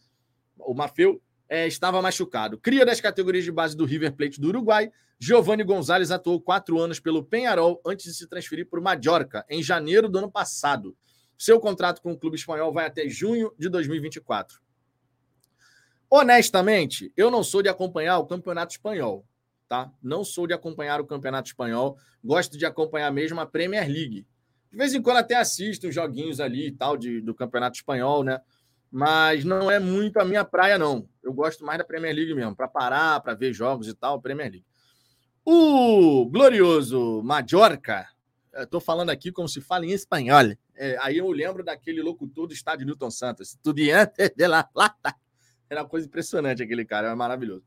o 0.58 0.74
Mafeu, 0.74 1.20
é, 1.48 1.66
estava 1.66 2.00
machucado. 2.00 2.58
Cria 2.58 2.84
das 2.84 3.00
categorias 3.00 3.44
de 3.44 3.52
base 3.52 3.76
do 3.76 3.84
River 3.84 4.12
Plate 4.12 4.40
do 4.40 4.48
Uruguai, 4.48 4.90
Giovanni 5.24 5.62
Gonzalez 5.62 6.10
atuou 6.10 6.40
quatro 6.40 6.80
anos 6.80 6.98
pelo 6.98 7.22
Penharol 7.22 7.80
antes 7.86 8.06
de 8.06 8.12
se 8.12 8.26
transferir 8.26 8.68
para 8.68 8.80
o 8.80 8.82
Mallorca, 8.82 9.46
em 9.48 9.62
janeiro 9.62 10.08
do 10.08 10.18
ano 10.18 10.28
passado. 10.28 10.96
Seu 11.38 11.60
contrato 11.60 12.02
com 12.02 12.10
o 12.10 12.18
clube 12.18 12.34
espanhol 12.34 12.72
vai 12.72 12.86
até 12.86 13.08
junho 13.08 13.54
de 13.56 13.68
2024. 13.68 14.60
Honestamente, 16.10 17.12
eu 17.16 17.30
não 17.30 17.44
sou 17.44 17.62
de 17.62 17.68
acompanhar 17.68 18.18
o 18.18 18.26
campeonato 18.26 18.72
espanhol, 18.72 19.24
tá? 19.68 19.92
Não 20.02 20.24
sou 20.24 20.48
de 20.48 20.54
acompanhar 20.54 21.00
o 21.00 21.06
campeonato 21.06 21.50
espanhol, 21.50 21.96
gosto 22.24 22.58
de 22.58 22.66
acompanhar 22.66 23.12
mesmo 23.12 23.38
a 23.38 23.46
Premier 23.46 23.86
League. 23.86 24.26
De 24.72 24.76
vez 24.76 24.92
em 24.92 25.00
quando 25.00 25.18
até 25.18 25.36
assisto 25.36 25.86
uns 25.86 25.94
joguinhos 25.94 26.40
ali 26.40 26.66
e 26.66 26.72
tal 26.72 26.96
de, 26.96 27.20
do 27.20 27.32
campeonato 27.32 27.76
espanhol, 27.76 28.24
né? 28.24 28.40
mas 28.90 29.44
não 29.44 29.70
é 29.70 29.78
muito 29.78 30.18
a 30.18 30.24
minha 30.24 30.44
praia, 30.44 30.76
não. 30.76 31.08
Eu 31.22 31.32
gosto 31.32 31.64
mais 31.64 31.78
da 31.78 31.84
Premier 31.84 32.12
League 32.12 32.34
mesmo, 32.34 32.56
para 32.56 32.66
parar, 32.66 33.20
para 33.20 33.34
ver 33.34 33.52
jogos 33.52 33.86
e 33.86 33.94
tal, 33.94 34.20
Premier 34.20 34.50
League. 34.50 34.66
O 35.44 36.24
glorioso 36.26 37.20
Mallorca, 37.24 38.08
estou 38.54 38.80
falando 38.80 39.10
aqui 39.10 39.32
como 39.32 39.48
se 39.48 39.60
fala 39.60 39.84
em 39.84 39.90
espanhol. 39.90 40.56
É, 40.76 40.96
aí 41.00 41.18
eu 41.18 41.28
lembro 41.32 41.64
daquele 41.64 42.00
locutor 42.00 42.46
do 42.46 42.52
estádio 42.52 42.86
Newton 42.86 43.10
Santos, 43.10 43.48
Estudiante 43.48 44.32
de 44.36 44.46
la 44.46 44.62
Plata. 44.62 45.16
Era 45.68 45.82
uma 45.82 45.88
coisa 45.88 46.06
impressionante 46.06 46.62
aquele 46.62 46.84
cara, 46.84 47.10
é 47.10 47.14
maravilhoso. 47.16 47.64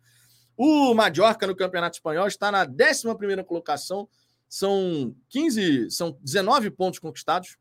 O 0.55 0.93
Mallorca 0.93 1.45
no 1.45 1.55
Campeonato 1.55 1.97
Espanhol 1.97 2.27
está 2.27 2.49
na 2.49 2.63
11 2.63 3.43
colocação, 3.43 4.07
são 4.47 5.13
15, 5.27 5.91
são 5.91 6.17
19 6.21 6.71
pontos 6.71 6.99
conquistados, 6.99 7.57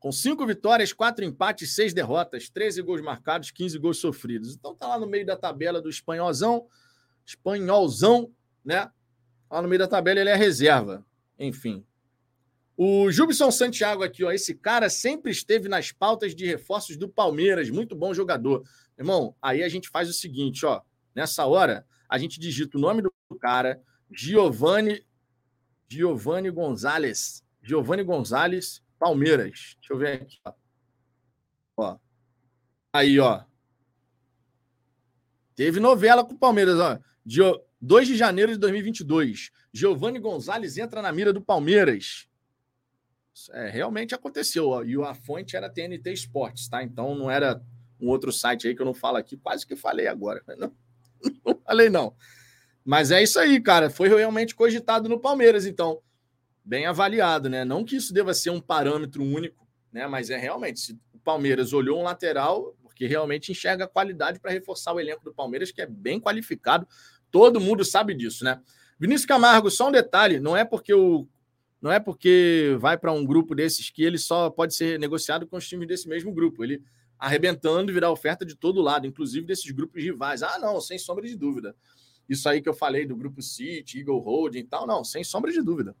com 0.00 0.10
cinco 0.10 0.44
vitórias, 0.44 0.92
quatro 0.92 1.24
empates, 1.24 1.74
seis 1.74 1.94
derrotas, 1.94 2.48
13 2.48 2.82
gols 2.82 3.00
marcados, 3.00 3.52
15 3.52 3.78
gols 3.78 3.98
sofridos. 3.98 4.56
Então 4.56 4.74
tá 4.74 4.88
lá 4.88 4.98
no 4.98 5.06
meio 5.06 5.24
da 5.24 5.36
tabela 5.36 5.80
do 5.80 5.90
espanholzão, 5.90 6.66
espanholzão, 7.24 8.32
né? 8.64 8.90
Lá 9.50 9.62
no 9.62 9.68
meio 9.68 9.78
da 9.78 9.88
tabela 9.88 10.20
ele 10.20 10.30
é 10.30 10.36
reserva. 10.36 11.04
Enfim. 11.38 11.84
O 12.76 13.10
Jubson 13.10 13.50
Santiago 13.50 14.02
aqui, 14.02 14.24
ó, 14.24 14.32
esse 14.32 14.54
cara 14.54 14.88
sempre 14.88 15.30
esteve 15.30 15.68
nas 15.68 15.92
pautas 15.92 16.34
de 16.34 16.46
reforços 16.46 16.96
do 16.96 17.08
Palmeiras, 17.08 17.68
muito 17.68 17.94
bom 17.94 18.14
jogador. 18.14 18.62
Irmão, 18.98 19.34
aí 19.42 19.62
a 19.62 19.68
gente 19.68 19.88
faz 19.88 20.08
o 20.08 20.14
seguinte, 20.14 20.64
ó, 20.64 20.80
nessa 21.14 21.44
hora 21.44 21.86
a 22.08 22.16
gente 22.16 22.40
digita 22.40 22.78
o 22.78 22.80
nome 22.80 23.02
do 23.02 23.12
cara, 23.38 23.80
Giovanni 24.10 25.04
Giovanni 25.90 26.50
Gonzalez. 26.50 27.44
Giovanni 27.60 28.04
Gonzalez 28.04 28.82
Palmeiras. 28.98 29.76
Deixa 29.80 29.92
eu 29.92 29.98
ver 29.98 30.22
aqui. 30.22 30.38
Ó. 30.44 30.52
ó. 31.76 31.98
Aí, 32.92 33.18
ó. 33.18 33.42
Teve 35.56 35.80
novela 35.80 36.24
com 36.24 36.34
o 36.34 36.38
Palmeiras, 36.38 36.78
ó. 36.78 36.98
De 37.24 37.40
2 37.80 38.08
de 38.08 38.16
janeiro 38.16 38.52
de 38.52 38.58
2022. 38.58 39.50
Giovanni 39.72 40.18
Gonzalez 40.18 40.76
entra 40.76 41.00
na 41.00 41.12
mira 41.12 41.32
do 41.32 41.40
Palmeiras. 41.40 42.28
É, 43.52 43.70
realmente 43.70 44.14
aconteceu. 44.14 44.84
E 44.84 45.00
a 45.02 45.14
fonte 45.14 45.56
era 45.56 45.70
TNT 45.70 46.12
Esportes, 46.12 46.68
tá? 46.68 46.82
Então 46.82 47.14
não 47.14 47.30
era 47.30 47.62
um 48.00 48.08
outro 48.08 48.32
site 48.32 48.68
aí 48.68 48.74
que 48.74 48.82
eu 48.82 48.86
não 48.86 48.94
falo 48.94 49.16
aqui. 49.16 49.36
Quase 49.36 49.66
que 49.66 49.76
falei 49.76 50.06
agora. 50.06 50.42
Não, 50.58 50.72
não 51.44 51.60
falei, 51.64 51.88
não. 51.88 52.14
Mas 52.84 53.10
é 53.10 53.22
isso 53.22 53.38
aí, 53.38 53.60
cara. 53.60 53.88
Foi 53.88 54.08
realmente 54.08 54.54
cogitado 54.54 55.08
no 55.08 55.20
Palmeiras, 55.20 55.64
então 55.64 56.02
bem 56.64 56.86
avaliado, 56.86 57.48
né? 57.48 57.64
Não 57.64 57.84
que 57.84 57.96
isso 57.96 58.12
deva 58.12 58.34
ser 58.34 58.50
um 58.50 58.60
parâmetro 58.60 59.22
único, 59.22 59.66
né? 59.92 60.06
Mas 60.06 60.30
é 60.30 60.36
realmente, 60.36 60.80
se 60.80 60.92
o 61.12 61.18
Palmeiras 61.18 61.72
olhou 61.72 61.98
um 61.98 62.02
lateral, 62.02 62.76
porque 62.82 63.06
realmente 63.06 63.50
enxerga 63.50 63.88
qualidade 63.88 64.38
para 64.38 64.50
reforçar 64.50 64.92
o 64.92 65.00
elenco 65.00 65.24
do 65.24 65.32
Palmeiras, 65.32 65.72
que 65.72 65.80
é 65.80 65.86
bem 65.86 66.20
qualificado, 66.20 66.86
todo 67.30 67.60
mundo 67.60 67.84
sabe 67.84 68.14
disso, 68.14 68.44
né? 68.44 68.60
Vinícius 68.98 69.26
Camargo, 69.26 69.70
só 69.70 69.88
um 69.88 69.92
detalhe, 69.92 70.38
não 70.38 70.56
é 70.56 70.64
porque 70.64 70.92
o 70.92 71.26
não 71.80 71.90
é 71.90 71.98
porque 71.98 72.76
vai 72.78 72.98
para 72.98 73.10
um 73.10 73.24
grupo 73.24 73.54
desses 73.54 73.88
que 73.88 74.02
ele 74.02 74.18
só 74.18 74.50
pode 74.50 74.74
ser 74.74 74.98
negociado 74.98 75.46
com 75.46 75.56
os 75.56 75.66
times 75.66 75.88
desse 75.88 76.06
mesmo 76.08 76.30
grupo. 76.30 76.62
Ele 76.62 76.82
arrebentando 77.18 77.92
virar 77.92 78.10
oferta 78.10 78.44
de 78.44 78.54
todo 78.54 78.82
lado, 78.82 79.06
inclusive 79.06 79.46
desses 79.46 79.70
grupos 79.70 80.02
rivais. 80.02 80.42
Ah, 80.42 80.58
não, 80.58 80.78
sem 80.80 80.98
sombra 80.98 81.26
de 81.26 81.34
dúvida. 81.34 81.74
Isso 82.28 82.48
aí 82.48 82.60
que 82.60 82.68
eu 82.68 82.74
falei 82.74 83.06
do 83.06 83.16
grupo 83.16 83.40
City, 83.40 84.00
Eagle 84.00 84.20
Holding 84.20 84.58
e 84.58 84.64
tal, 84.64 84.86
não, 84.86 85.02
sem 85.02 85.24
sombra 85.24 85.50
de 85.50 85.62
dúvida. 85.62 85.96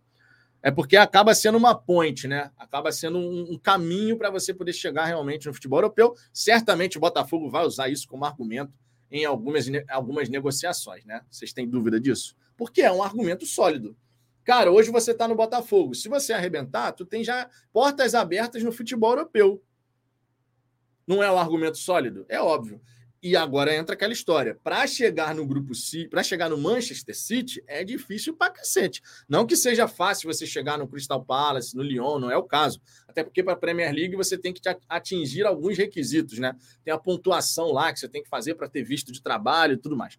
É 0.62 0.70
porque 0.70 0.98
acaba 0.98 1.34
sendo 1.34 1.56
uma 1.56 1.74
ponte, 1.74 2.28
né? 2.28 2.50
Acaba 2.58 2.92
sendo 2.92 3.16
um, 3.16 3.52
um 3.52 3.58
caminho 3.58 4.18
para 4.18 4.28
você 4.28 4.52
poder 4.52 4.74
chegar 4.74 5.06
realmente 5.06 5.46
no 5.46 5.54
futebol 5.54 5.78
europeu. 5.78 6.14
Certamente 6.32 6.98
o 6.98 7.00
Botafogo 7.00 7.48
vai 7.48 7.64
usar 7.64 7.88
isso 7.88 8.06
como 8.06 8.26
argumento 8.26 8.72
em 9.10 9.24
algumas, 9.24 9.66
algumas 9.88 10.28
negociações, 10.28 11.04
né? 11.04 11.22
Vocês 11.30 11.52
têm 11.52 11.68
dúvida 11.68 11.98
disso? 12.00 12.36
Porque 12.56 12.82
é 12.82 12.92
um 12.92 13.02
argumento 13.02 13.44
sólido. 13.46 13.96
Cara, 14.44 14.70
hoje 14.70 14.90
você 14.90 15.12
está 15.12 15.28
no 15.28 15.34
Botafogo. 15.34 15.94
Se 15.94 16.08
você 16.08 16.32
arrebentar, 16.32 16.92
tu 16.92 17.04
tem 17.04 17.22
já 17.22 17.48
portas 17.72 18.14
abertas 18.14 18.62
no 18.62 18.72
futebol 18.72 19.10
europeu. 19.10 19.62
Não 21.06 21.22
é 21.22 21.30
um 21.30 21.38
argumento 21.38 21.78
sólido? 21.78 22.24
É 22.28 22.40
óbvio. 22.40 22.80
E 23.22 23.36
agora 23.36 23.74
entra 23.74 23.94
aquela 23.94 24.14
história. 24.14 24.58
Para 24.62 24.86
chegar 24.86 25.34
no 25.34 25.46
grupo 25.46 25.74
C, 25.74 26.08
para 26.08 26.22
chegar 26.22 26.48
no 26.48 26.56
Manchester 26.56 27.14
City, 27.14 27.62
é 27.66 27.84
difícil 27.84 28.34
para 28.34 28.50
cacete. 28.50 29.02
Não 29.28 29.46
que 29.46 29.54
seja 29.56 29.86
fácil 29.86 30.32
você 30.32 30.46
chegar 30.46 30.78
no 30.78 30.88
Crystal 30.88 31.22
Palace, 31.22 31.76
no 31.76 31.82
Lyon, 31.82 32.18
não 32.18 32.30
é 32.30 32.36
o 32.38 32.44
caso. 32.44 32.80
Até 33.06 33.22
porque 33.22 33.42
para 33.42 33.52
a 33.52 33.56
Premier 33.56 33.92
League 33.92 34.16
você 34.16 34.38
tem 34.38 34.54
que 34.54 34.62
atingir 34.88 35.44
alguns 35.44 35.76
requisitos, 35.76 36.38
né? 36.38 36.56
Tem 36.82 36.94
a 36.94 36.98
pontuação 36.98 37.72
lá 37.72 37.92
que 37.92 38.00
você 38.00 38.08
tem 38.08 38.22
que 38.22 38.28
fazer 38.28 38.54
para 38.54 38.68
ter 38.70 38.82
visto 38.82 39.12
de 39.12 39.22
trabalho 39.22 39.74
e 39.74 39.76
tudo 39.76 39.96
mais. 39.96 40.18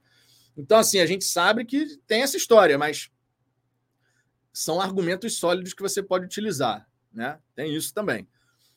Então, 0.55 0.77
assim, 0.77 0.99
a 0.99 1.05
gente 1.07 1.23
sabe 1.23 1.65
que 1.65 1.97
tem 2.05 2.21
essa 2.21 2.37
história, 2.37 2.77
mas 2.77 3.09
são 4.53 4.79
argumentos 4.79 5.37
sólidos 5.37 5.73
que 5.73 5.81
você 5.81 6.03
pode 6.03 6.25
utilizar, 6.25 6.87
né? 7.11 7.39
Tem 7.55 7.73
isso 7.75 7.91
também. 7.93 8.27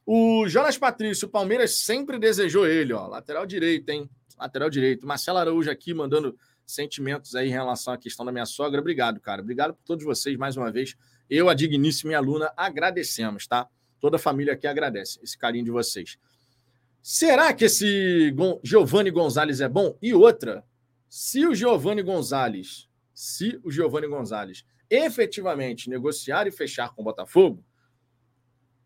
O 0.06 0.46
Jonas 0.48 0.76
Patrício, 0.76 1.26
o 1.26 1.30
Palmeiras 1.30 1.76
sempre 1.76 2.18
desejou 2.18 2.66
ele, 2.66 2.92
ó. 2.92 3.06
Lateral 3.06 3.46
direito, 3.46 3.88
hein? 3.88 4.08
Lateral 4.38 4.68
direito. 4.68 5.06
Marcelo 5.06 5.38
Araújo 5.38 5.70
aqui 5.70 5.94
mandando 5.94 6.36
sentimentos 6.66 7.34
aí 7.34 7.48
em 7.48 7.52
relação 7.52 7.94
à 7.94 7.98
questão 7.98 8.24
da 8.24 8.32
minha 8.32 8.46
sogra. 8.46 8.80
Obrigado, 8.80 9.20
cara. 9.20 9.40
Obrigado 9.40 9.74
por 9.74 9.82
todos 9.84 10.04
vocês 10.04 10.36
mais 10.36 10.56
uma 10.56 10.70
vez. 10.70 10.94
Eu, 11.28 11.48
a 11.48 11.54
digníssima 11.54 12.16
aluna, 12.16 12.52
agradecemos, 12.56 13.46
tá? 13.46 13.66
Toda 13.98 14.16
a 14.16 14.18
família 14.18 14.52
aqui 14.52 14.66
agradece 14.66 15.18
esse 15.22 15.38
carinho 15.38 15.64
de 15.64 15.70
vocês. 15.70 16.18
Será 17.00 17.52
que 17.52 17.66
esse 17.66 18.34
Giovanni 18.62 19.10
Gonzalez 19.10 19.60
é 19.60 19.68
bom? 19.68 19.96
E 20.02 20.12
outra, 20.12 20.64
se 21.08 21.46
o 21.46 21.54
Giovanni 21.54 22.02
Gonzalez, 22.02 22.88
se 23.14 23.58
o 23.62 23.70
Giovanni 23.70 24.06
Gonzalez 24.06 24.64
efetivamente 24.90 25.88
negociar 25.88 26.46
e 26.46 26.50
fechar 26.50 26.94
com 26.94 27.02
o 27.02 27.04
Botafogo, 27.04 27.64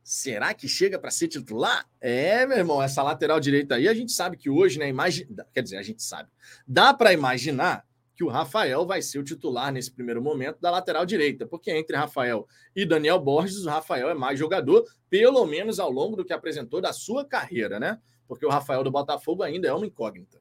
Será 0.08 0.54
que 0.54 0.66
chega 0.66 0.98
para 0.98 1.10
ser 1.10 1.28
titular? 1.28 1.86
É, 2.00 2.46
meu 2.46 2.56
irmão, 2.56 2.82
essa 2.82 3.02
lateral 3.02 3.38
direita 3.38 3.74
aí, 3.74 3.86
a 3.86 3.92
gente 3.92 4.10
sabe 4.10 4.38
que 4.38 4.48
hoje, 4.48 4.78
né? 4.78 4.88
Imagina, 4.88 5.46
quer 5.52 5.62
dizer, 5.62 5.76
a 5.76 5.82
gente 5.82 6.02
sabe. 6.02 6.30
Dá 6.66 6.94
para 6.94 7.12
imaginar 7.12 7.84
que 8.16 8.24
o 8.24 8.28
Rafael 8.28 8.86
vai 8.86 9.02
ser 9.02 9.18
o 9.18 9.22
titular 9.22 9.70
nesse 9.70 9.92
primeiro 9.92 10.22
momento 10.22 10.62
da 10.62 10.70
lateral 10.70 11.04
direita, 11.04 11.46
porque 11.46 11.70
entre 11.70 11.94
Rafael 11.94 12.48
e 12.74 12.86
Daniel 12.86 13.20
Borges, 13.20 13.66
o 13.66 13.68
Rafael 13.68 14.08
é 14.08 14.14
mais 14.14 14.38
jogador, 14.38 14.82
pelo 15.10 15.44
menos 15.44 15.78
ao 15.78 15.90
longo 15.90 16.16
do 16.16 16.24
que 16.24 16.32
apresentou 16.32 16.80
da 16.80 16.94
sua 16.94 17.22
carreira, 17.22 17.78
né? 17.78 18.00
Porque 18.26 18.46
o 18.46 18.50
Rafael 18.50 18.82
do 18.82 18.90
Botafogo 18.90 19.42
ainda 19.42 19.68
é 19.68 19.74
uma 19.74 19.86
incógnita. 19.86 20.40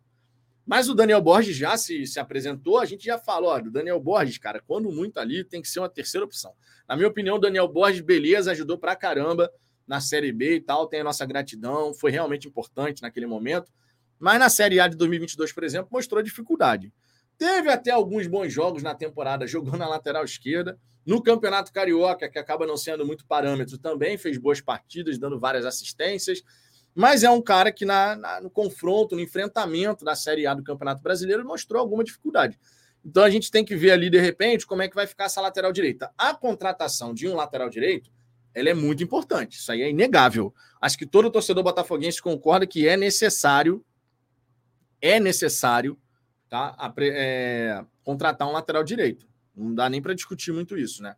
Mas 0.68 0.90
o 0.90 0.94
Daniel 0.94 1.22
Borges 1.22 1.56
já 1.56 1.78
se, 1.78 2.06
se 2.06 2.20
apresentou, 2.20 2.78
a 2.78 2.86
gente 2.86 3.06
já 3.06 3.18
falou, 3.18 3.52
ó, 3.52 3.60
do 3.60 3.72
Daniel 3.72 4.02
Borges, 4.02 4.38
cara, 4.38 4.62
quando 4.68 4.92
muito 4.92 5.18
ali, 5.18 5.46
tem 5.46 5.62
que 5.62 5.70
ser 5.70 5.80
uma 5.80 5.88
terceira 5.88 6.26
opção. 6.26 6.54
Na 6.86 6.98
minha 6.98 7.08
opinião, 7.08 7.38
o 7.38 7.40
Daniel 7.40 7.70
Borges, 7.70 8.02
beleza, 8.02 8.52
ajudou 8.52 8.78
pra 8.78 8.94
caramba 8.94 9.50
na 9.88 10.02
Série 10.02 10.34
B 10.34 10.56
e 10.56 10.62
tal, 10.62 10.86
tem 10.86 11.00
a 11.00 11.04
nossa 11.06 11.26
gratidão, 11.26 11.94
foi 11.94 12.12
realmente 12.12 12.50
importante 12.50 13.02
naquele 13.02 13.26
momento. 13.26 13.72
Mas 14.20 14.38
na 14.40 14.50
Série 14.50 14.78
A 14.82 14.90
de 14.90 14.98
2022, 14.98 15.54
por 15.54 15.64
exemplo, 15.64 15.88
mostrou 15.90 16.22
dificuldade. 16.22 16.92
Teve 17.38 17.70
até 17.70 17.92
alguns 17.92 18.28
bons 18.28 18.52
jogos 18.52 18.84
na 18.84 18.94
temporada 18.94 19.48
jogando 19.48 19.78
na 19.78 19.88
lateral 19.88 20.26
esquerda. 20.26 20.78
No 21.06 21.24
Campeonato 21.24 21.72
Carioca, 21.72 22.28
que 22.28 22.38
acaba 22.38 22.68
não 22.68 22.76
sendo 22.76 23.06
muito 23.06 23.26
parâmetro, 23.26 23.78
também 23.78 24.18
fez 24.18 24.38
boas 24.38 24.60
partidas, 24.60 25.18
dando 25.18 25.40
várias 25.40 25.66
assistências. 25.66 26.44
Mas 26.98 27.24
é 27.24 27.30
um 27.30 27.44
cara 27.44 27.72
que 27.72 27.86
na, 27.86 28.16
na, 28.16 28.42
no 28.42 28.50
confronto, 28.50 29.14
no 29.14 29.22
enfrentamento 29.22 30.04
da 30.04 30.16
Série 30.16 30.48
A 30.48 30.56
do 30.56 30.64
Campeonato 30.64 31.00
Brasileiro, 31.00 31.46
mostrou 31.46 31.80
alguma 31.80 32.04
dificuldade. 32.04 32.60
Então 33.06 33.24
a 33.24 33.30
gente 33.30 33.52
tem 33.52 33.64
que 33.64 33.76
ver 33.76 33.92
ali, 33.92 34.10
de 34.10 34.20
repente, 34.20 34.66
como 34.66 34.82
é 34.82 34.88
que 34.88 34.96
vai 34.96 35.06
ficar 35.06 35.26
essa 35.26 35.40
lateral 35.40 35.72
direita. 35.72 36.12
A 36.18 36.34
contratação 36.34 37.14
de 37.14 37.28
um 37.28 37.36
lateral 37.36 37.70
direito 37.70 38.10
ela 38.52 38.70
é 38.70 38.74
muito 38.74 39.04
importante. 39.04 39.60
Isso 39.60 39.72
aí 39.72 39.84
é 39.84 39.92
inegável. 39.92 40.52
Acho 40.82 40.98
que 40.98 41.06
todo 41.06 41.30
torcedor 41.30 41.64
botafoguense 41.64 42.20
concorda 42.20 42.66
que 42.66 42.88
é 42.88 42.98
necessário, 42.98 43.86
é 45.00 45.20
necessário, 45.20 45.96
tá? 46.50 46.76
É, 47.00 47.86
contratar 48.04 48.48
um 48.48 48.54
lateral 48.54 48.84
direito. 48.84 49.28
Não 49.56 49.76
dá 49.76 49.88
nem 49.88 50.02
para 50.02 50.16
discutir 50.16 50.52
muito 50.52 50.76
isso, 50.76 51.04
né? 51.04 51.16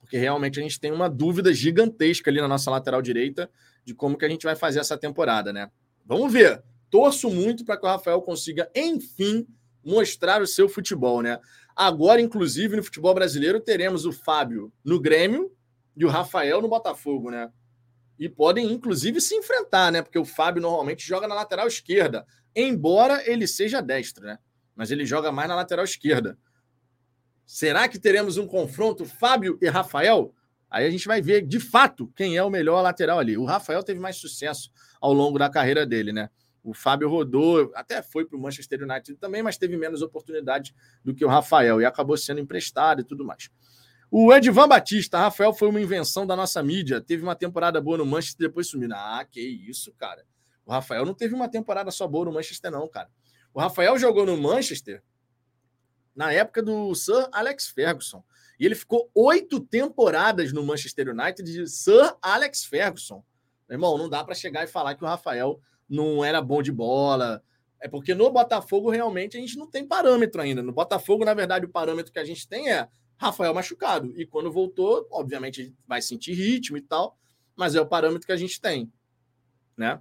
Porque 0.00 0.18
realmente 0.18 0.60
a 0.60 0.62
gente 0.62 0.78
tem 0.78 0.92
uma 0.92 1.08
dúvida 1.08 1.54
gigantesca 1.54 2.30
ali 2.30 2.42
na 2.42 2.48
nossa 2.48 2.70
lateral 2.70 3.00
direita 3.00 3.48
de 3.84 3.94
como 3.94 4.16
que 4.16 4.24
a 4.24 4.28
gente 4.28 4.44
vai 4.44 4.56
fazer 4.56 4.80
essa 4.80 4.96
temporada, 4.96 5.52
né? 5.52 5.70
Vamos 6.04 6.32
ver. 6.32 6.62
Torço 6.90 7.30
muito 7.30 7.64
para 7.64 7.76
que 7.76 7.84
o 7.84 7.88
Rafael 7.88 8.22
consiga, 8.22 8.70
enfim, 8.74 9.46
mostrar 9.84 10.40
o 10.40 10.46
seu 10.46 10.68
futebol, 10.68 11.22
né? 11.22 11.38
Agora, 11.74 12.20
inclusive, 12.20 12.76
no 12.76 12.84
futebol 12.84 13.12
brasileiro, 13.14 13.60
teremos 13.60 14.06
o 14.06 14.12
Fábio 14.12 14.72
no 14.84 15.00
Grêmio 15.00 15.50
e 15.96 16.04
o 16.04 16.08
Rafael 16.08 16.62
no 16.62 16.68
Botafogo, 16.68 17.30
né? 17.30 17.50
E 18.18 18.28
podem, 18.28 18.72
inclusive, 18.72 19.20
se 19.20 19.34
enfrentar, 19.34 19.90
né? 19.90 20.02
Porque 20.02 20.18
o 20.18 20.24
Fábio 20.24 20.62
normalmente 20.62 21.04
joga 21.06 21.26
na 21.26 21.34
lateral 21.34 21.66
esquerda, 21.66 22.24
embora 22.54 23.28
ele 23.28 23.46
seja 23.46 23.80
destro, 23.80 24.24
né? 24.24 24.38
Mas 24.76 24.90
ele 24.90 25.04
joga 25.04 25.32
mais 25.32 25.48
na 25.48 25.56
lateral 25.56 25.84
esquerda. 25.84 26.38
Será 27.44 27.88
que 27.88 27.98
teremos 27.98 28.36
um 28.36 28.46
confronto 28.46 29.04
Fábio 29.04 29.58
e 29.60 29.68
Rafael? 29.68 30.32
Aí 30.74 30.84
a 30.84 30.90
gente 30.90 31.06
vai 31.06 31.22
ver 31.22 31.46
de 31.46 31.60
fato 31.60 32.10
quem 32.16 32.36
é 32.36 32.42
o 32.42 32.50
melhor 32.50 32.82
lateral 32.82 33.20
ali. 33.20 33.38
O 33.38 33.44
Rafael 33.44 33.80
teve 33.80 34.00
mais 34.00 34.16
sucesso 34.16 34.72
ao 35.00 35.12
longo 35.12 35.38
da 35.38 35.48
carreira 35.48 35.86
dele, 35.86 36.12
né? 36.12 36.28
O 36.64 36.74
Fábio 36.74 37.08
rodou, 37.08 37.70
até 37.76 38.02
foi 38.02 38.24
para 38.24 38.36
o 38.36 38.40
Manchester 38.40 38.82
United 38.82 39.14
também, 39.20 39.40
mas 39.40 39.56
teve 39.56 39.76
menos 39.76 40.02
oportunidade 40.02 40.74
do 41.04 41.14
que 41.14 41.24
o 41.24 41.28
Rafael 41.28 41.80
e 41.80 41.84
acabou 41.84 42.16
sendo 42.16 42.40
emprestado 42.40 43.02
e 43.02 43.04
tudo 43.04 43.24
mais. 43.24 43.48
O 44.10 44.34
Edvan 44.34 44.66
Batista, 44.66 45.16
Rafael 45.16 45.52
foi 45.54 45.68
uma 45.68 45.80
invenção 45.80 46.26
da 46.26 46.34
nossa 46.34 46.60
mídia. 46.60 47.00
Teve 47.00 47.22
uma 47.22 47.36
temporada 47.36 47.80
boa 47.80 47.98
no 47.98 48.04
Manchester 48.04 48.48
depois 48.48 48.66
sumiu. 48.66 48.88
Ah, 48.92 49.24
que 49.30 49.40
isso, 49.40 49.92
cara. 49.92 50.26
O 50.66 50.72
Rafael 50.72 51.06
não 51.06 51.14
teve 51.14 51.36
uma 51.36 51.48
temporada 51.48 51.92
só 51.92 52.08
boa 52.08 52.24
no 52.24 52.32
Manchester, 52.32 52.72
não, 52.72 52.88
cara. 52.88 53.08
O 53.52 53.60
Rafael 53.60 53.96
jogou 53.96 54.26
no 54.26 54.36
Manchester 54.36 55.04
na 56.16 56.32
época 56.32 56.60
do 56.60 56.92
Sir 56.96 57.28
Alex 57.30 57.68
Ferguson. 57.68 58.24
E 58.58 58.66
ele 58.66 58.74
ficou 58.74 59.10
oito 59.14 59.60
temporadas 59.60 60.52
no 60.52 60.64
Manchester 60.64 61.08
United 61.10 61.42
de 61.42 61.66
Sir 61.68 62.14
Alex 62.22 62.64
Ferguson. 62.64 63.24
Meu 63.68 63.76
irmão, 63.76 63.98
não 63.98 64.08
dá 64.08 64.22
para 64.22 64.34
chegar 64.34 64.64
e 64.64 64.68
falar 64.68 64.94
que 64.94 65.04
o 65.04 65.06
Rafael 65.06 65.60
não 65.88 66.24
era 66.24 66.40
bom 66.40 66.62
de 66.62 66.72
bola. 66.72 67.42
É 67.80 67.88
porque 67.88 68.14
no 68.14 68.30
Botafogo 68.30 68.90
realmente 68.90 69.36
a 69.36 69.40
gente 69.40 69.58
não 69.58 69.68
tem 69.68 69.86
parâmetro 69.86 70.40
ainda. 70.40 70.62
No 70.62 70.72
Botafogo, 70.72 71.24
na 71.24 71.34
verdade, 71.34 71.66
o 71.66 71.68
parâmetro 71.68 72.12
que 72.12 72.18
a 72.18 72.24
gente 72.24 72.48
tem 72.48 72.70
é 72.70 72.88
Rafael 73.16 73.52
machucado. 73.54 74.12
E 74.18 74.26
quando 74.26 74.52
voltou, 74.52 75.06
obviamente, 75.10 75.74
vai 75.86 76.00
sentir 76.00 76.34
ritmo 76.34 76.76
e 76.76 76.80
tal, 76.80 77.16
mas 77.56 77.74
é 77.74 77.80
o 77.80 77.86
parâmetro 77.86 78.26
que 78.26 78.32
a 78.32 78.36
gente 78.36 78.60
tem, 78.60 78.92
né? 79.76 80.00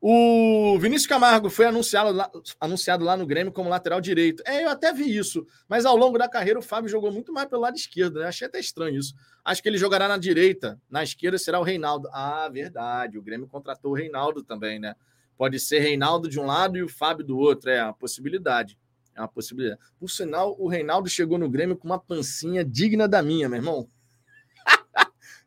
O 0.00 0.78
Vinícius 0.78 1.08
Camargo 1.08 1.50
foi 1.50 1.66
anunciado 1.66 2.12
lá, 2.12 2.30
anunciado 2.60 3.04
lá 3.04 3.16
no 3.16 3.26
Grêmio 3.26 3.52
como 3.52 3.68
lateral 3.68 4.00
direito. 4.00 4.44
É, 4.46 4.64
eu 4.64 4.70
até 4.70 4.92
vi 4.92 5.16
isso, 5.16 5.44
mas 5.68 5.84
ao 5.84 5.96
longo 5.96 6.16
da 6.16 6.28
carreira 6.28 6.58
o 6.58 6.62
Fábio 6.62 6.88
jogou 6.88 7.10
muito 7.10 7.32
mais 7.32 7.48
pelo 7.48 7.62
lado 7.62 7.76
esquerdo, 7.76 8.20
né? 8.20 8.26
Achei 8.26 8.46
até 8.46 8.60
estranho 8.60 8.96
isso. 8.96 9.12
Acho 9.44 9.60
que 9.60 9.68
ele 9.68 9.76
jogará 9.76 10.06
na 10.06 10.16
direita, 10.16 10.80
na 10.88 11.02
esquerda 11.02 11.36
será 11.36 11.58
o 11.58 11.64
Reinaldo. 11.64 12.08
Ah, 12.12 12.48
verdade, 12.48 13.18
o 13.18 13.22
Grêmio 13.22 13.48
contratou 13.48 13.90
o 13.90 13.94
Reinaldo 13.94 14.44
também, 14.44 14.78
né? 14.78 14.94
Pode 15.36 15.58
ser 15.58 15.80
Reinaldo 15.80 16.28
de 16.28 16.38
um 16.38 16.46
lado 16.46 16.78
e 16.78 16.82
o 16.82 16.88
Fábio 16.88 17.24
do 17.24 17.36
outro, 17.36 17.68
é 17.68 17.80
a 17.80 17.92
possibilidade. 17.92 18.78
É 19.16 19.20
uma 19.20 19.28
possibilidade. 19.28 19.80
Por 19.98 20.08
sinal, 20.08 20.54
o 20.60 20.68
Reinaldo 20.68 21.08
chegou 21.08 21.38
no 21.38 21.50
Grêmio 21.50 21.76
com 21.76 21.88
uma 21.88 21.98
pancinha 21.98 22.64
digna 22.64 23.08
da 23.08 23.20
minha, 23.20 23.48
meu 23.48 23.58
irmão. 23.58 23.88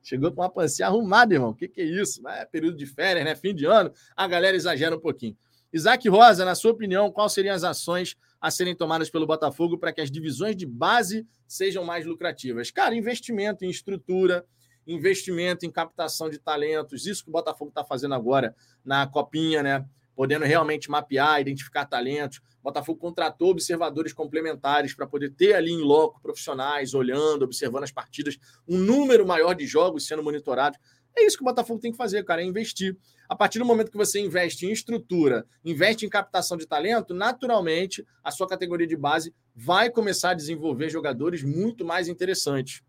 Chegou 0.04 0.32
com 0.32 0.42
uma 0.42 0.50
pancinha 0.50 0.88
arrumada, 0.88 1.34
irmão. 1.34 1.50
O 1.52 1.56
que, 1.56 1.68
que 1.68 1.82
é 1.82 1.86
isso? 1.86 2.28
É 2.28 2.46
período 2.46 2.78
de 2.78 2.86
férias, 2.86 3.26
né? 3.26 3.36
Fim 3.36 3.54
de 3.54 3.66
ano. 3.66 3.92
A 4.16 4.28
galera 4.28 4.56
exagera 4.56 4.96
um 4.96 5.00
pouquinho. 5.00 5.38
Isaac 5.74 6.08
Rosa, 6.10 6.44
na 6.44 6.54
sua 6.54 6.72
opinião, 6.72 7.12
quais 7.12 7.32
seriam 7.32 7.56
as 7.56 7.64
ações 7.64 8.16
a 8.40 8.52
serem 8.52 8.76
tomadas 8.76 9.10
pelo 9.10 9.26
Botafogo 9.26 9.78
para 9.78 9.94
que 9.94 10.02
as 10.02 10.12
divisões 10.12 10.56
de 10.56 10.66
base 10.66 11.26
sejam 11.48 11.84
mais 11.84 12.06
lucrativas? 12.06 12.72
Cara, 12.72 12.94
investimento 12.94 13.64
em 13.64 13.70
estrutura, 13.70 14.46
investimento 14.86 15.66
em 15.66 15.72
captação 15.72 16.30
de 16.30 16.40
talentos, 16.40 17.06
isso 17.06 17.24
que 17.24 17.30
o 17.30 17.34
Botafogo 17.34 17.70
está 17.70 17.84
fazendo 17.86 18.16
agora 18.16 18.56
na 18.84 19.08
Copinha, 19.08 19.64
né? 19.64 19.86
Podendo 20.16 20.46
realmente 20.46 20.90
mapear, 20.90 21.42
identificar 21.42 21.86
talentos. 21.86 22.42
Botafogo 22.62 23.00
contratou 23.00 23.50
observadores 23.50 24.14
complementares 24.14 24.94
para 24.94 25.08
poder 25.08 25.32
ter 25.32 25.54
ali 25.54 25.72
em 25.72 25.82
loco 25.82 26.22
profissionais 26.22 26.94
olhando, 26.94 27.44
observando 27.44 27.84
as 27.84 27.92
partidas, 27.92 28.38
um 28.68 28.78
número 28.78 29.26
maior 29.26 29.54
de 29.54 29.66
jogos 29.66 30.06
sendo 30.06 30.24
monitorados. 30.24 30.80
É 31.18 31.26
isso 31.26 31.38
que 31.38 31.44
o 31.44 31.46
Botafogo 31.46 31.80
tem 31.80 31.92
que 31.92 31.98
fazer, 31.98 32.24
cara, 32.24 32.42
é 32.42 32.46
investir. 32.46 32.96
A 33.28 33.36
partir 33.36 33.60
do 33.60 33.66
momento 33.66 33.92
que 33.92 33.98
você 33.98 34.20
investe 34.20 34.66
em 34.66 34.72
estrutura, 34.72 35.46
investe 35.64 36.06
em 36.06 36.10
captação 36.10 36.58
de 36.58 36.66
talento, 36.66 37.14
naturalmente 37.14 38.06
a 38.24 38.32
sua 38.32 38.48
categoria 38.48 38.88
de 38.88 38.96
base 38.96 39.34
vai 39.56 39.90
começar 39.90 40.32
a 40.32 40.36
desenvolver 40.36 40.90
jogadores 40.90 41.44
muito 41.44 41.84
mais 41.84 42.08
interessantes. 42.08 42.82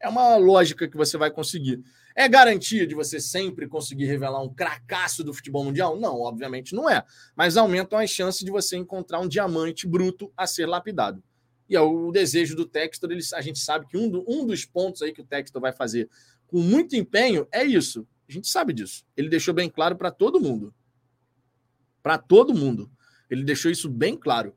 É 0.00 0.08
uma 0.08 0.36
lógica 0.36 0.88
que 0.88 0.96
você 0.96 1.16
vai 1.16 1.30
conseguir. 1.30 1.80
É 2.14 2.28
garantia 2.28 2.86
de 2.86 2.94
você 2.94 3.20
sempre 3.20 3.66
conseguir 3.66 4.06
revelar 4.06 4.42
um 4.42 4.52
cracaço 4.52 5.24
do 5.24 5.32
futebol 5.32 5.64
mundial? 5.64 5.98
Não, 5.98 6.20
obviamente 6.20 6.74
não 6.74 6.88
é. 6.88 7.04
Mas 7.34 7.56
aumentam 7.56 7.98
as 7.98 8.10
chances 8.10 8.44
de 8.44 8.50
você 8.50 8.76
encontrar 8.76 9.20
um 9.20 9.28
diamante 9.28 9.86
bruto 9.86 10.32
a 10.36 10.46
ser 10.46 10.66
lapidado. 10.66 11.22
E 11.68 11.76
é 11.76 11.80
o 11.80 12.10
desejo 12.10 12.54
do 12.54 12.66
Textor, 12.66 13.10
ele, 13.10 13.22
a 13.34 13.40
gente 13.40 13.58
sabe 13.58 13.86
que 13.86 13.96
um, 13.96 14.08
do, 14.08 14.24
um 14.28 14.46
dos 14.46 14.64
pontos 14.64 15.00
aí 15.00 15.12
que 15.12 15.22
o 15.22 15.24
Textor 15.24 15.60
vai 15.60 15.72
fazer 15.72 16.08
com 16.46 16.60
muito 16.60 16.94
empenho 16.94 17.46
é 17.50 17.64
isso. 17.64 18.06
A 18.28 18.32
gente 18.32 18.48
sabe 18.48 18.72
disso. 18.72 19.04
Ele 19.16 19.28
deixou 19.28 19.54
bem 19.54 19.70
claro 19.70 19.96
para 19.96 20.10
todo 20.10 20.40
mundo. 20.40 20.74
Para 22.02 22.18
todo 22.18 22.54
mundo. 22.54 22.90
Ele 23.30 23.42
deixou 23.42 23.70
isso 23.70 23.88
bem 23.88 24.16
claro. 24.16 24.54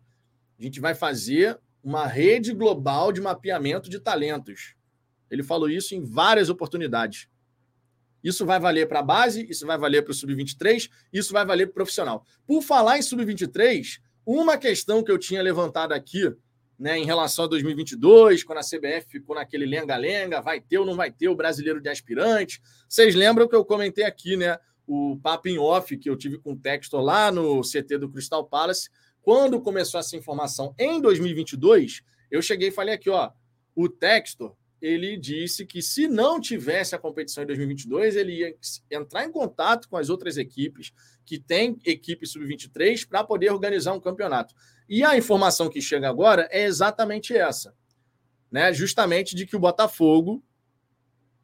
A 0.60 0.64
gente 0.64 0.80
vai 0.80 0.94
fazer 0.94 1.58
uma 1.82 2.08
rede 2.08 2.52
global 2.52 3.12
de 3.12 3.22
mapeamento 3.22 3.90
de 3.90 4.00
talentos. 4.00 4.76
Ele 5.30 5.44
falou 5.44 5.70
isso 5.70 5.96
em 5.96 6.04
várias 6.04 6.50
oportunidades. 6.50 7.30
Isso 8.26 8.44
vai 8.44 8.60
valer 8.60 8.88
para 8.88 9.02
a 9.02 9.04
base, 9.04 9.46
isso 9.48 9.68
vai 9.68 9.78
valer 9.78 10.02
para 10.02 10.10
o 10.10 10.14
sub-23, 10.16 10.90
isso 11.14 11.32
vai 11.32 11.46
valer 11.46 11.68
para 11.68 11.74
o 11.74 11.76
profissional. 11.76 12.26
Por 12.48 12.64
falar 12.64 12.98
em 12.98 13.04
sub-23, 13.04 14.00
uma 14.26 14.58
questão 14.58 15.04
que 15.04 15.12
eu 15.12 15.20
tinha 15.20 15.44
levantado 15.44 15.92
aqui, 15.92 16.34
né, 16.78 16.98
em 16.98 17.06
relação 17.06 17.46
a 17.46 17.48
2022, 17.48 18.44
quando 18.44 18.58
a 18.58 18.62
CBF 18.62 19.12
ficou 19.12 19.36
naquele 19.36 19.68
lenga-lenga, 19.68 20.42
vai 20.42 20.60
ter 20.60 20.80
ou 20.80 20.88
não 20.88 20.96
vai 20.96 21.12
ter 21.12 21.30
o 21.30 21.36
brasileiro 21.36 21.80
de 21.80 21.88
aspirante. 21.88 22.60
Vocês 22.90 23.14
lembram 23.14 23.48
que 23.48 23.56
eu 23.56 23.64
comentei 23.64 24.04
aqui, 24.04 24.36
né, 24.36 24.58
o 24.88 25.20
papo 25.22 25.48
em 25.48 25.60
off 25.60 25.96
que 25.96 26.10
eu 26.10 26.18
tive 26.18 26.40
com 26.40 26.54
o 26.54 26.58
Textor 26.58 27.02
lá 27.02 27.32
no 27.32 27.62
CT 27.62 28.00
do 28.00 28.10
Crystal 28.10 28.44
Palace, 28.44 28.90
quando 29.22 29.62
começou 29.62 30.00
essa 30.00 30.18
informação 30.18 30.74
em 30.80 31.00
2022, 31.00 32.02
eu 32.32 32.42
cheguei 32.42 32.70
e 32.70 32.72
falei 32.72 32.96
aqui, 32.96 33.10
ó, 33.12 33.30
o 33.76 33.88
Textor 33.88 34.56
ele 34.86 35.18
disse 35.18 35.66
que 35.66 35.82
se 35.82 36.08
não 36.08 36.40
tivesse 36.40 36.94
a 36.94 37.00
competição 37.00 37.44
em 37.44 37.48
2022, 37.48 38.16
ele 38.16 38.34
ia 38.40 38.56
entrar 38.92 39.26
em 39.26 39.32
contato 39.32 39.90
com 39.90 39.98
as 39.98 40.10
outras 40.10 40.38
equipes 40.38 40.94
que 41.26 41.40
têm 41.40 41.76
equipe 41.84 42.28
sub-23 42.28 43.08
para 43.08 43.24
poder 43.24 43.52
organizar 43.52 43.94
um 43.94 44.00
campeonato. 44.00 44.54
E 44.88 45.04
a 45.04 45.18
informação 45.18 45.70
que 45.70 45.82
chega 45.82 46.08
agora 46.08 46.48
é 46.52 46.66
exatamente 46.66 47.36
essa, 47.36 47.74
né? 48.52 48.72
Justamente 48.74 49.36
de 49.36 49.48
que 49.48 49.56
o 49.56 49.60
Botafogo 49.60 50.44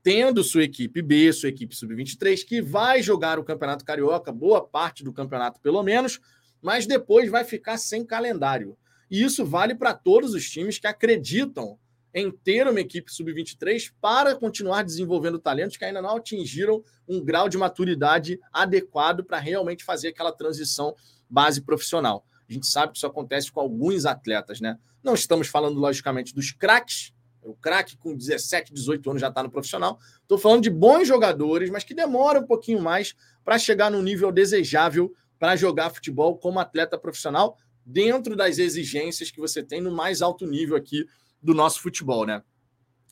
tendo 0.03 0.43
sua 0.43 0.63
equipe 0.63 1.01
B, 1.01 1.33
sua 1.33 1.49
equipe 1.49 1.75
sub-23, 1.75 2.45
que 2.45 2.61
vai 2.61 3.01
jogar 3.01 3.39
o 3.39 3.43
Campeonato 3.43 3.85
Carioca, 3.85 4.31
boa 4.31 4.67
parte 4.67 5.03
do 5.03 5.13
campeonato 5.13 5.59
pelo 5.61 5.81
menos, 5.83 6.19
mas 6.61 6.85
depois 6.85 7.29
vai 7.29 7.43
ficar 7.43 7.77
sem 7.77 8.05
calendário. 8.05 8.77
E 9.09 9.23
isso 9.23 9.45
vale 9.45 9.73
para 9.73 9.93
todos 9.95 10.33
os 10.33 10.47
times 10.49 10.77
que 10.79 10.87
acreditam 10.87 11.79
em 12.13 12.31
ter 12.31 12.67
uma 12.67 12.79
equipe 12.79 13.11
sub-23 13.11 13.91
para 14.01 14.35
continuar 14.35 14.83
desenvolvendo 14.83 15.39
talentos 15.39 15.77
que 15.77 15.85
ainda 15.85 16.01
não 16.01 16.17
atingiram 16.17 16.83
um 17.07 17.23
grau 17.23 17.47
de 17.47 17.57
maturidade 17.57 18.39
adequado 18.51 19.23
para 19.23 19.39
realmente 19.39 19.83
fazer 19.83 20.09
aquela 20.09 20.31
transição 20.31 20.95
base 21.29 21.61
profissional. 21.61 22.25
A 22.49 22.53
gente 22.53 22.67
sabe 22.67 22.91
que 22.91 22.97
isso 22.97 23.07
acontece 23.07 23.51
com 23.51 23.61
alguns 23.61 24.05
atletas, 24.05 24.59
né? 24.59 24.77
Não 25.01 25.13
estamos 25.13 25.47
falando, 25.47 25.79
logicamente, 25.79 26.35
dos 26.35 26.51
craques. 26.51 27.13
O 27.41 27.55
craque 27.55 27.97
com 27.97 28.15
17, 28.15 28.73
18 28.73 29.09
anos 29.09 29.21
já 29.21 29.29
está 29.29 29.41
no 29.41 29.49
profissional. 29.49 29.97
Estou 30.21 30.37
falando 30.37 30.61
de 30.61 30.69
bons 30.69 31.07
jogadores, 31.07 31.69
mas 31.69 31.83
que 31.83 31.93
demoram 31.93 32.41
um 32.41 32.45
pouquinho 32.45 32.81
mais 32.81 33.15
para 33.43 33.57
chegar 33.57 33.89
no 33.89 34.01
nível 34.01 34.31
desejável 34.31 35.11
para 35.39 35.55
jogar 35.55 35.89
futebol 35.89 36.37
como 36.37 36.59
atleta 36.59 36.99
profissional 36.99 37.57
dentro 37.83 38.35
das 38.35 38.59
exigências 38.59 39.31
que 39.31 39.39
você 39.39 39.63
tem 39.63 39.81
no 39.81 39.91
mais 39.91 40.21
alto 40.21 40.45
nível 40.45 40.75
aqui 40.75 41.05
do 41.41 41.53
nosso 41.53 41.81
futebol, 41.81 42.25
né? 42.25 42.43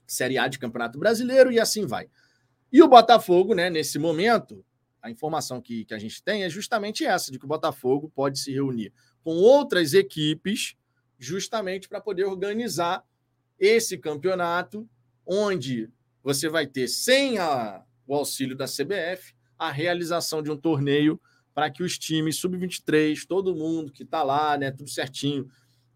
Série 0.06 0.38
A 0.38 0.48
de 0.48 0.60
Campeonato 0.60 0.98
Brasileiro 0.98 1.52
e 1.52 1.60
assim 1.60 1.86
vai. 1.86 2.10
E 2.72 2.82
o 2.82 2.88
Botafogo, 2.88 3.56
né, 3.56 3.70
nesse 3.70 3.98
momento, 3.98 4.64
a 5.02 5.10
informação 5.10 5.62
que, 5.62 5.86
que 5.86 5.94
a 5.94 6.00
gente 6.00 6.22
tem 6.22 6.44
é 6.44 6.50
justamente 6.50 7.06
essa, 7.06 7.32
de 7.32 7.40
que 7.40 7.46
o 7.46 7.48
Botafogo 7.48 8.12
pode 8.14 8.40
se 8.40 8.52
reunir 8.52 8.94
com 9.24 9.32
outras 9.32 9.94
equipes 9.94 10.76
justamente 11.18 11.90
para 11.90 12.00
poder 12.00 12.26
organizar 12.26 13.04
esse 13.60 13.98
campeonato, 13.98 14.88
onde 15.26 15.90
você 16.24 16.48
vai 16.48 16.66
ter, 16.66 16.88
sem 16.88 17.38
a, 17.38 17.84
o 18.08 18.16
auxílio 18.16 18.56
da 18.56 18.66
CBF, 18.66 19.34
a 19.58 19.72
realização 19.72 20.42
de 20.42 20.50
um 20.50 20.58
torneio 20.58 21.20
para 21.54 21.70
que 21.70 21.84
os 21.84 21.98
times 21.98 22.38
sub-23, 22.38 23.26
todo 23.28 23.56
mundo 23.56 23.92
que 23.92 24.04
está 24.04 24.24
lá, 24.24 24.58
né, 24.58 24.72
tudo 24.72 24.90
certinho, 24.90 25.50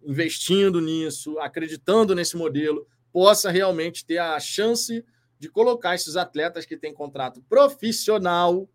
investindo 0.06 0.82
nisso, 0.82 1.38
acreditando 1.40 2.16
nesse 2.16 2.36
modelo, 2.36 2.88
possa 3.12 3.50
realmente 3.50 4.06
ter 4.06 4.18
a 4.18 4.40
chance 4.40 5.06
de 5.40 5.50
colocar 5.50 5.96
esses 5.96 6.16
atletas 6.16 6.66
que 6.66 6.78
têm 6.78 6.94
contrato 6.94 7.42
profissional 7.50 8.70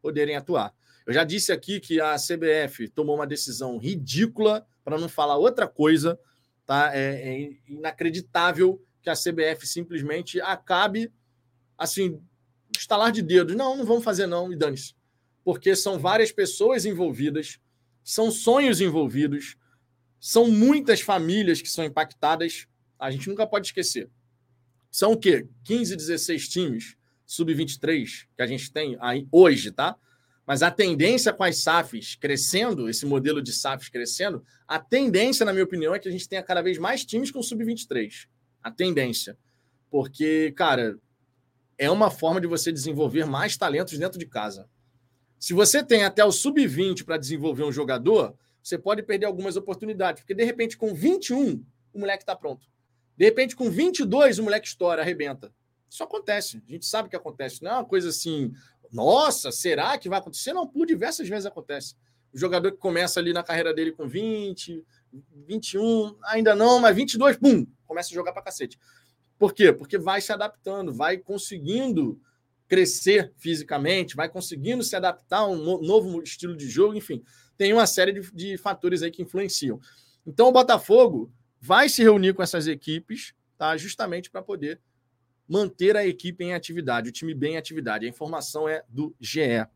poderem 0.00 0.36
atuar. 0.36 0.74
Eu 1.06 1.12
já 1.12 1.24
disse 1.24 1.52
aqui 1.52 1.80
que 1.80 2.00
a 2.00 2.16
CBF 2.16 2.88
tomou 2.88 3.16
uma 3.16 3.26
decisão 3.26 3.76
ridícula, 3.76 4.66
para 4.84 4.98
não 4.98 5.08
falar 5.08 5.36
outra 5.36 5.66
coisa, 5.68 6.18
tá? 6.66 6.94
É, 6.94 7.42
é, 7.42 7.50
inacreditável 7.68 8.82
que 9.00 9.10
a 9.10 9.14
CBF 9.14 9.66
simplesmente 9.66 10.40
acabe 10.40 11.12
assim, 11.76 12.20
estalar 12.76 13.10
de 13.10 13.22
dedos. 13.22 13.56
Não, 13.56 13.76
não 13.76 13.84
vamos 13.84 14.04
fazer 14.04 14.26
não, 14.26 14.52
e 14.52 14.56
dane-se. 14.56 14.94
Porque 15.44 15.74
são 15.74 15.98
várias 15.98 16.30
pessoas 16.30 16.84
envolvidas, 16.84 17.58
são 18.04 18.30
sonhos 18.30 18.80
envolvidos, 18.80 19.56
são 20.24 20.48
muitas 20.48 21.00
famílias 21.00 21.60
que 21.60 21.68
são 21.68 21.84
impactadas. 21.84 22.68
A 22.96 23.10
gente 23.10 23.28
nunca 23.28 23.44
pode 23.44 23.66
esquecer. 23.66 24.08
São 24.88 25.14
o 25.14 25.16
quê? 25.16 25.48
15, 25.64 25.96
16 25.96 26.48
times 26.48 26.96
sub-23 27.26 28.28
que 28.36 28.40
a 28.40 28.46
gente 28.46 28.72
tem 28.72 28.96
aí 29.00 29.26
hoje, 29.32 29.72
tá? 29.72 29.96
Mas 30.46 30.62
a 30.62 30.70
tendência 30.70 31.32
com 31.32 31.42
as 31.42 31.56
SAFs 31.56 32.14
crescendo, 32.14 32.88
esse 32.88 33.04
modelo 33.04 33.42
de 33.42 33.52
SAFs 33.52 33.88
crescendo, 33.88 34.44
a 34.68 34.78
tendência, 34.78 35.44
na 35.44 35.52
minha 35.52 35.64
opinião, 35.64 35.92
é 35.92 35.98
que 35.98 36.08
a 36.08 36.12
gente 36.12 36.28
tenha 36.28 36.42
cada 36.42 36.62
vez 36.62 36.78
mais 36.78 37.04
times 37.04 37.32
com 37.32 37.42
sub-23. 37.42 38.28
A 38.62 38.70
tendência. 38.70 39.36
Porque, 39.90 40.52
cara, 40.52 41.00
é 41.76 41.90
uma 41.90 42.12
forma 42.12 42.40
de 42.40 42.46
você 42.46 42.70
desenvolver 42.70 43.24
mais 43.24 43.56
talentos 43.56 43.98
dentro 43.98 44.20
de 44.20 44.26
casa. 44.26 44.68
Se 45.36 45.52
você 45.52 45.82
tem 45.82 46.04
até 46.04 46.24
o 46.24 46.30
sub-20 46.30 47.04
para 47.04 47.16
desenvolver 47.16 47.64
um 47.64 47.72
jogador, 47.72 48.36
você 48.62 48.78
pode 48.78 49.02
perder 49.02 49.26
algumas 49.26 49.56
oportunidades, 49.56 50.22
porque 50.22 50.34
de 50.34 50.44
repente 50.44 50.76
com 50.76 50.94
21 50.94 51.64
o 51.92 51.98
moleque 51.98 52.22
está 52.22 52.36
pronto. 52.36 52.66
De 53.16 53.24
repente 53.24 53.56
com 53.56 53.70
22 53.70 54.38
o 54.38 54.44
moleque 54.44 54.68
estoura, 54.68 55.02
arrebenta. 55.02 55.52
Isso 55.90 56.02
acontece, 56.02 56.62
a 56.66 56.70
gente 56.70 56.86
sabe 56.86 57.08
que 57.08 57.16
acontece, 57.16 57.62
não 57.62 57.70
é 57.70 57.74
uma 57.74 57.84
coisa 57.84 58.08
assim, 58.08 58.52
nossa, 58.90 59.50
será 59.50 59.98
que 59.98 60.08
vai 60.08 60.18
acontecer? 60.18 60.52
Não, 60.52 60.66
por 60.66 60.86
diversas 60.86 61.28
vezes 61.28 61.44
acontece. 61.44 61.94
O 62.32 62.38
jogador 62.38 62.72
que 62.72 62.78
começa 62.78 63.20
ali 63.20 63.32
na 63.32 63.42
carreira 63.42 63.74
dele 63.74 63.92
com 63.92 64.08
20, 64.08 64.82
21, 65.46 66.16
ainda 66.24 66.54
não, 66.54 66.78
mas 66.78 66.96
22, 66.96 67.36
pum, 67.36 67.66
começa 67.84 68.10
a 68.10 68.14
jogar 68.14 68.32
para 68.32 68.42
cacete. 68.42 68.78
Por 69.38 69.52
quê? 69.52 69.72
Porque 69.72 69.98
vai 69.98 70.20
se 70.20 70.32
adaptando, 70.32 70.94
vai 70.94 71.18
conseguindo 71.18 72.18
crescer 72.66 73.34
fisicamente, 73.36 74.16
vai 74.16 74.30
conseguindo 74.30 74.82
se 74.82 74.96
adaptar 74.96 75.40
a 75.40 75.46
um 75.46 75.82
novo 75.82 76.22
estilo 76.22 76.56
de 76.56 76.70
jogo, 76.70 76.94
enfim 76.94 77.22
tem 77.56 77.72
uma 77.72 77.86
série 77.86 78.12
de, 78.12 78.32
de 78.32 78.56
fatores 78.56 79.02
aí 79.02 79.10
que 79.10 79.22
influenciam. 79.22 79.80
Então, 80.26 80.48
o 80.48 80.52
Botafogo 80.52 81.32
vai 81.60 81.88
se 81.88 82.02
reunir 82.02 82.34
com 82.34 82.42
essas 82.42 82.66
equipes, 82.66 83.34
tá? 83.56 83.76
Justamente 83.76 84.30
para 84.30 84.42
poder 84.42 84.80
manter 85.48 85.96
a 85.96 86.06
equipe 86.06 86.42
em 86.42 86.54
atividade, 86.54 87.08
o 87.08 87.12
time 87.12 87.34
bem 87.34 87.54
em 87.54 87.56
atividade. 87.56 88.06
A 88.06 88.08
informação 88.08 88.68
é 88.68 88.84
do 88.88 89.14
GE, 89.20 89.66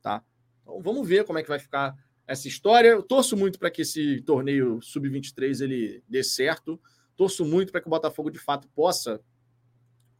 tá? 0.00 0.22
Então, 0.62 0.80
vamos 0.80 1.06
ver 1.06 1.24
como 1.24 1.38
é 1.38 1.42
que 1.42 1.48
vai 1.48 1.58
ficar 1.58 1.96
essa 2.26 2.48
história. 2.48 2.88
Eu 2.88 3.02
torço 3.02 3.36
muito 3.36 3.58
para 3.58 3.70
que 3.70 3.82
esse 3.82 4.20
torneio 4.22 4.80
sub-23 4.82 5.60
ele 5.62 6.02
dê 6.08 6.24
certo. 6.24 6.80
Torço 7.16 7.44
muito 7.44 7.70
para 7.70 7.80
que 7.80 7.86
o 7.86 7.90
Botafogo 7.90 8.30
de 8.30 8.38
fato 8.38 8.68
possa 8.68 9.20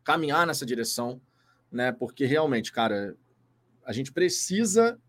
caminhar 0.05 0.47
nessa 0.47 0.64
direção, 0.64 1.21
né? 1.71 1.91
Porque 1.91 2.25
realmente, 2.25 2.71
cara, 2.71 3.17
a 3.85 3.93
gente 3.93 4.12
precisa 4.12 5.01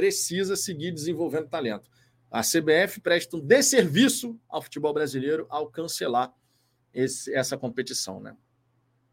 precisa 0.00 0.56
seguir 0.56 0.92
desenvolvendo 0.92 1.46
talento. 1.46 1.90
A 2.30 2.40
CBF 2.40 3.02
presta 3.02 3.36
um 3.36 3.40
desserviço 3.40 4.40
ao 4.48 4.62
futebol 4.62 4.94
brasileiro 4.94 5.44
ao 5.50 5.66
cancelar 5.66 6.32
esse, 6.94 7.34
essa 7.34 7.58
competição, 7.58 8.18
né? 8.18 8.34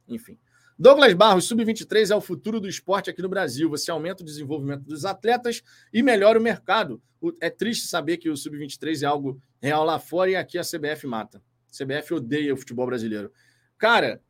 Enfim. 0.07 0.39
Douglas 0.79 1.13
Barros, 1.13 1.43
sub-23 1.43 2.09
é 2.09 2.15
o 2.15 2.21
futuro 2.21 2.61
do 2.61 2.69
esporte 2.69 3.09
aqui 3.09 3.21
no 3.21 3.27
Brasil. 3.27 3.69
Você 3.69 3.91
aumenta 3.91 4.23
o 4.23 4.25
desenvolvimento 4.25 4.83
dos 4.83 5.03
atletas 5.03 5.61
e 5.91 6.01
melhora 6.01 6.39
o 6.39 6.41
mercado. 6.41 7.01
É 7.41 7.49
triste 7.49 7.87
saber 7.87 8.15
que 8.15 8.29
o 8.29 8.37
sub-23 8.37 9.03
é 9.03 9.05
algo 9.05 9.41
real 9.61 9.83
lá 9.83 9.99
fora 9.99 10.31
e 10.31 10.35
aqui 10.37 10.57
a 10.57 10.63
CBF 10.63 11.05
mata. 11.05 11.43
A 11.69 11.83
CBF 11.83 12.13
odeia 12.13 12.53
o 12.53 12.57
futebol 12.57 12.85
brasileiro. 12.85 13.29
Cara, 13.77 14.21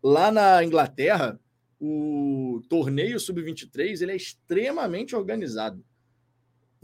lá 0.00 0.30
na 0.30 0.62
Inglaterra, 0.62 1.40
o 1.80 2.62
torneio 2.68 3.18
sub-23 3.18 4.00
ele 4.00 4.12
é 4.12 4.16
extremamente 4.16 5.16
organizado 5.16 5.84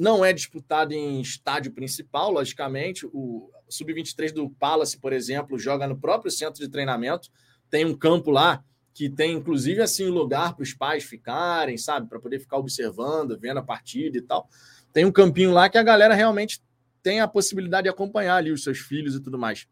não 0.01 0.25
é 0.25 0.33
disputado 0.33 0.95
em 0.95 1.21
estádio 1.21 1.73
principal, 1.73 2.31
logicamente. 2.31 3.05
O 3.13 3.51
Sub-23 3.69 4.33
do 4.33 4.49
Palace, 4.49 4.99
por 4.99 5.13
exemplo, 5.13 5.59
joga 5.59 5.87
no 5.87 6.01
próprio 6.01 6.31
centro 6.31 6.59
de 6.59 6.71
treinamento. 6.71 7.29
Tem 7.69 7.85
um 7.85 7.95
campo 7.95 8.31
lá 8.31 8.65
que 8.95 9.11
tem, 9.11 9.33
inclusive, 9.33 9.83
assim, 9.83 10.07
lugar 10.07 10.55
para 10.55 10.63
os 10.63 10.73
pais 10.73 11.05
ficarem, 11.05 11.77
sabe? 11.77 12.09
Para 12.09 12.19
poder 12.19 12.39
ficar 12.39 12.57
observando, 12.57 13.39
vendo 13.39 13.59
a 13.59 13.63
partida 13.63 14.17
e 14.17 14.23
tal. 14.23 14.49
Tem 14.91 15.05
um 15.05 15.13
campinho 15.13 15.53
lá 15.53 15.69
que 15.69 15.77
a 15.77 15.83
galera 15.83 16.15
realmente 16.15 16.63
tem 17.03 17.21
a 17.21 17.29
possibilidade 17.29 17.83
de 17.85 17.91
acompanhar 17.91 18.37
ali 18.37 18.51
os 18.51 18.63
seus 18.63 18.79
filhos 18.79 19.15
e 19.15 19.21
tudo 19.21 19.39
mais. 19.39 19.69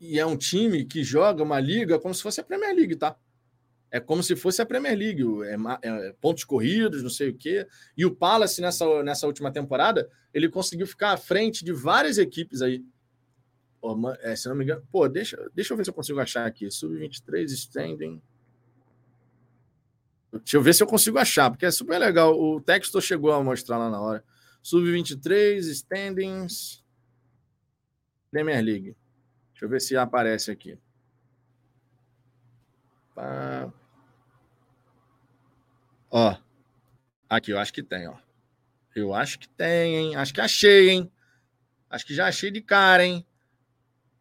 E 0.00 0.18
é 0.18 0.24
um 0.24 0.38
time 0.38 0.86
que 0.86 1.04
joga 1.04 1.42
uma 1.42 1.60
liga 1.60 1.98
como 1.98 2.14
se 2.14 2.22
fosse 2.22 2.40
a 2.40 2.44
Premier 2.44 2.74
League, 2.74 2.96
tá? 2.96 3.14
É 3.92 4.00
como 4.00 4.22
se 4.22 4.34
fosse 4.34 4.62
a 4.62 4.66
Premier 4.66 4.96
League, 4.96 5.22
é, 5.44 5.54
é, 5.82 6.12
pontos 6.14 6.44
corridos, 6.44 7.02
não 7.02 7.10
sei 7.10 7.28
o 7.28 7.36
quê. 7.36 7.68
E 7.94 8.06
o 8.06 8.10
Palace, 8.10 8.62
nessa, 8.62 9.02
nessa 9.02 9.26
última 9.26 9.52
temporada, 9.52 10.10
ele 10.32 10.48
conseguiu 10.48 10.86
ficar 10.86 11.12
à 11.12 11.16
frente 11.18 11.62
de 11.62 11.74
várias 11.74 12.16
equipes 12.16 12.62
aí. 12.62 12.82
Oh, 13.82 13.94
é, 14.20 14.34
se 14.34 14.48
não 14.48 14.56
me 14.56 14.64
engano, 14.64 14.82
pô, 14.90 15.06
deixa, 15.06 15.36
deixa 15.54 15.74
eu 15.74 15.76
ver 15.76 15.84
se 15.84 15.90
eu 15.90 15.94
consigo 15.94 16.18
achar 16.18 16.46
aqui. 16.46 16.70
Sub-23 16.70 17.44
standing. 17.44 18.22
Deixa 20.32 20.56
eu 20.56 20.62
ver 20.62 20.74
se 20.74 20.82
eu 20.82 20.86
consigo 20.86 21.18
achar, 21.18 21.50
porque 21.50 21.66
é 21.66 21.70
super 21.70 21.98
legal. 21.98 22.32
O 22.32 22.62
texto 22.62 22.98
chegou 22.98 23.30
a 23.30 23.44
mostrar 23.44 23.76
lá 23.76 23.90
na 23.90 24.00
hora. 24.00 24.24
Sub-23 24.62 25.58
standings 25.68 26.82
Premier 28.30 28.64
League. 28.64 28.96
Deixa 29.52 29.66
eu 29.66 29.68
ver 29.68 29.82
se 29.82 29.94
aparece 29.98 30.50
aqui. 30.50 30.78
Pá. 33.14 33.70
Ó, 36.14 36.36
aqui, 37.26 37.52
eu 37.52 37.58
acho 37.58 37.72
que 37.72 37.82
tem, 37.82 38.06
ó. 38.06 38.14
Eu 38.94 39.14
acho 39.14 39.38
que 39.38 39.48
tem, 39.48 39.96
hein? 39.96 40.16
Acho 40.16 40.34
que 40.34 40.42
achei, 40.42 40.90
hein? 40.90 41.10
Acho 41.88 42.04
que 42.04 42.14
já 42.14 42.26
achei 42.26 42.50
de 42.50 42.60
cara, 42.60 43.02
hein? 43.02 43.26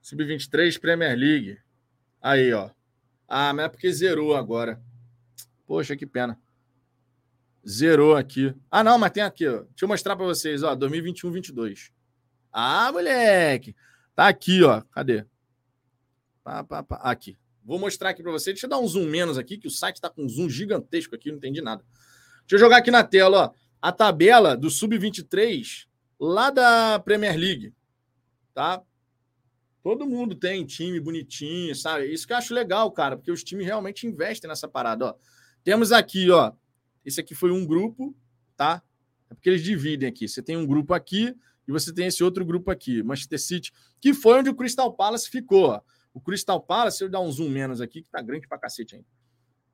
Sub-23 0.02 0.80
Premier 0.80 1.18
League. 1.18 1.60
Aí, 2.22 2.54
ó. 2.54 2.70
Ah, 3.28 3.52
mas 3.54 3.66
é 3.66 3.70
porque 3.70 3.92
zerou 3.92 4.38
agora. 4.38 4.82
Poxa, 5.68 5.98
que 5.98 6.06
pena. 6.08 6.40
Zerou 7.68 8.16
aqui. 8.16 8.56
Ah, 8.72 8.86
não, 8.86 8.98
mas 8.98 9.12
tem 9.12 9.24
aqui, 9.24 9.46
ó. 9.46 9.64
Deixa 9.64 9.84
eu 9.84 9.90
mostrar 9.90 10.16
para 10.16 10.26
vocês, 10.26 10.64
ó. 10.64 10.74
2021-22. 10.78 11.92
Ah, 12.54 12.90
moleque. 12.94 13.76
Tá 14.16 14.30
aqui, 14.30 14.64
ó. 14.64 14.80
Cadê? 14.92 15.26
Pá, 16.42 16.64
pá, 16.64 16.84
pá. 16.84 16.96
Aqui. 17.04 17.38
Vou 17.64 17.80
mostrar 17.80 18.10
aqui 18.10 18.24
para 18.24 18.32
você. 18.32 18.52
Deixa 18.52 18.66
eu 18.66 18.70
dar 18.70 18.80
um 18.80 18.88
zoom 18.88 19.06
menos 19.06 19.38
aqui, 19.38 19.58
que 19.58 19.68
o 19.68 19.72
site 19.72 19.96
está 19.96 20.10
com 20.10 20.24
um 20.24 20.30
zoom 20.30 20.50
gigantesco 20.50 21.16
aqui, 21.16 21.30
não 21.30 21.38
entendi 21.38 21.62
nada. 21.62 21.84
Deixa 22.42 22.56
eu 22.56 22.60
jogar 22.60 22.78
aqui 22.78 22.92
na 22.92 23.04
tela, 23.04 23.38
ó, 23.38 23.52
a 23.82 23.92
tabela 23.92 24.58
do 24.58 24.70
Sub-23 24.70 25.88
lá 26.20 26.50
da 26.50 27.00
Premier 27.00 27.36
League, 27.38 27.74
tá? 28.54 28.82
Todo 29.84 30.06
mundo 30.06 30.36
tem 30.36 30.64
time 30.66 31.00
bonitinho, 31.00 31.76
sabe? 31.76 32.12
Isso 32.12 32.28
que 32.28 32.34
eu 32.34 32.38
acho 32.38 32.54
legal, 32.54 32.92
cara, 32.92 33.18
porque 33.18 33.32
os 33.32 33.44
times 33.44 33.66
realmente 33.66 34.06
investem 34.06 34.48
nessa 34.48 34.68
parada, 34.68 35.08
ó. 35.08 35.16
Temos 35.64 35.92
aqui, 35.92 36.30
ó, 36.30 36.52
esse 37.04 37.20
aqui 37.20 37.34
foi 37.34 37.52
um 37.52 37.66
grupo, 37.66 38.16
tá? 38.56 38.84
É 39.30 39.34
porque 39.34 39.50
eles 39.50 39.64
dividem 39.64 40.08
aqui. 40.08 40.28
Você 40.28 40.44
tem 40.44 40.58
um 40.58 40.68
grupo 40.68 40.94
aqui 40.94 41.36
e 41.68 41.72
você 41.72 41.94
tem 41.94 42.08
esse 42.08 42.24
outro 42.24 42.46
grupo 42.46 42.70
aqui, 42.70 43.02
Manchester 43.02 43.40
City, 43.40 43.72
que 44.00 44.14
foi 44.14 44.40
onde 44.40 44.50
o 44.50 44.56
Crystal 44.56 44.94
Palace 44.94 45.30
ficou, 45.30 45.70
ó. 45.70 45.82
O 46.14 46.20
Crystal 46.20 46.60
Palace, 46.62 46.98
se 46.98 47.04
eu 47.04 47.10
dar 47.10 47.22
um 47.22 47.32
zoom 47.32 47.50
menos 47.50 47.82
aqui, 47.82 48.02
que 48.02 48.10
tá 48.10 48.22
grande 48.22 48.48
pra 48.48 48.58
cacete 48.58 48.96
ainda. 48.96 49.08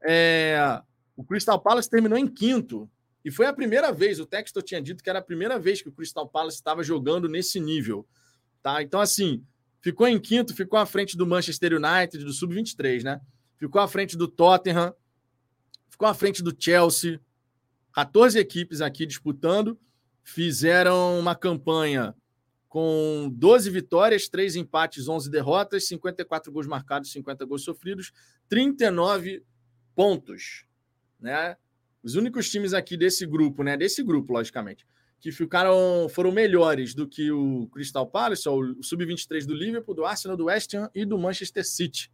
É, 0.02 0.82
o 1.16 1.24
Crystal 1.24 1.60
Palace 1.60 1.90
terminou 1.90 2.18
em 2.18 2.28
quinto. 2.28 2.90
E 3.26 3.32
foi 3.32 3.46
a 3.46 3.54
primeira 3.54 3.92
vez, 3.92 4.20
o 4.20 4.26
Textor 4.26 4.64
tinha 4.64 4.82
dito 4.82 5.04
que 5.04 5.10
era 5.10 5.20
a 5.20 5.22
primeira 5.22 5.60
vez 5.60 5.82
que 5.82 5.90
o 5.90 5.92
Crystal 5.92 6.28
Palace 6.28 6.58
estava 6.58 6.84
jogando 6.84 7.28
nesse 7.28 7.60
nível. 7.60 8.08
Tá? 8.62 8.82
Então, 8.82 9.02
assim, 9.02 9.44
ficou 9.82 10.08
em 10.08 10.20
quinto, 10.20 10.54
ficou 10.54 10.80
à 10.80 10.86
frente 10.86 11.18
do 11.18 11.26
Manchester 11.26 11.74
United, 11.74 12.24
do 12.24 12.32
Sub-23, 12.32 13.04
né? 13.04 13.20
Ficou 13.58 13.82
à 13.82 13.88
frente 13.88 14.16
do 14.16 14.28
Tottenham, 14.28 14.94
ficou 15.90 16.08
à 16.08 16.14
frente 16.14 16.44
do 16.44 16.56
Chelsea. 16.58 17.20
14 17.94 18.38
equipes 18.38 18.80
aqui 18.80 19.06
disputando. 19.06 19.78
Fizeram 20.24 21.20
uma 21.20 21.36
campanha 21.36 22.14
com 22.78 23.28
12 23.34 23.72
vitórias, 23.72 24.30
3 24.30 24.56
empates, 24.56 25.08
11 25.08 25.32
derrotas, 25.32 25.88
54 25.88 26.52
gols 26.52 26.68
marcados, 26.68 27.12
50 27.12 27.44
gols 27.44 27.64
sofridos, 27.64 28.12
39 28.48 29.44
pontos, 29.96 30.64
né? 31.20 31.58
Os 32.04 32.14
únicos 32.14 32.48
times 32.52 32.76
aqui 32.76 32.96
desse 32.96 33.26
grupo, 33.26 33.64
né? 33.64 33.76
Desse 33.76 34.04
grupo, 34.04 34.32
logicamente, 34.32 34.86
que 35.20 35.32
ficaram 35.32 36.08
foram 36.08 36.32
melhores 36.32 36.94
do 36.94 37.08
que 37.08 37.32
o 37.32 37.68
Crystal 37.74 38.06
Palace, 38.06 38.48
o 38.48 38.84
sub-23 38.84 39.48
do 39.48 39.56
Liverpool, 39.56 39.96
do 39.96 40.06
Arsenal, 40.06 40.38
do 40.38 40.46
West 40.46 40.76
Ham 40.76 40.88
e 40.94 41.04
do 41.04 41.18
Manchester 41.18 41.68
City. 41.68 42.12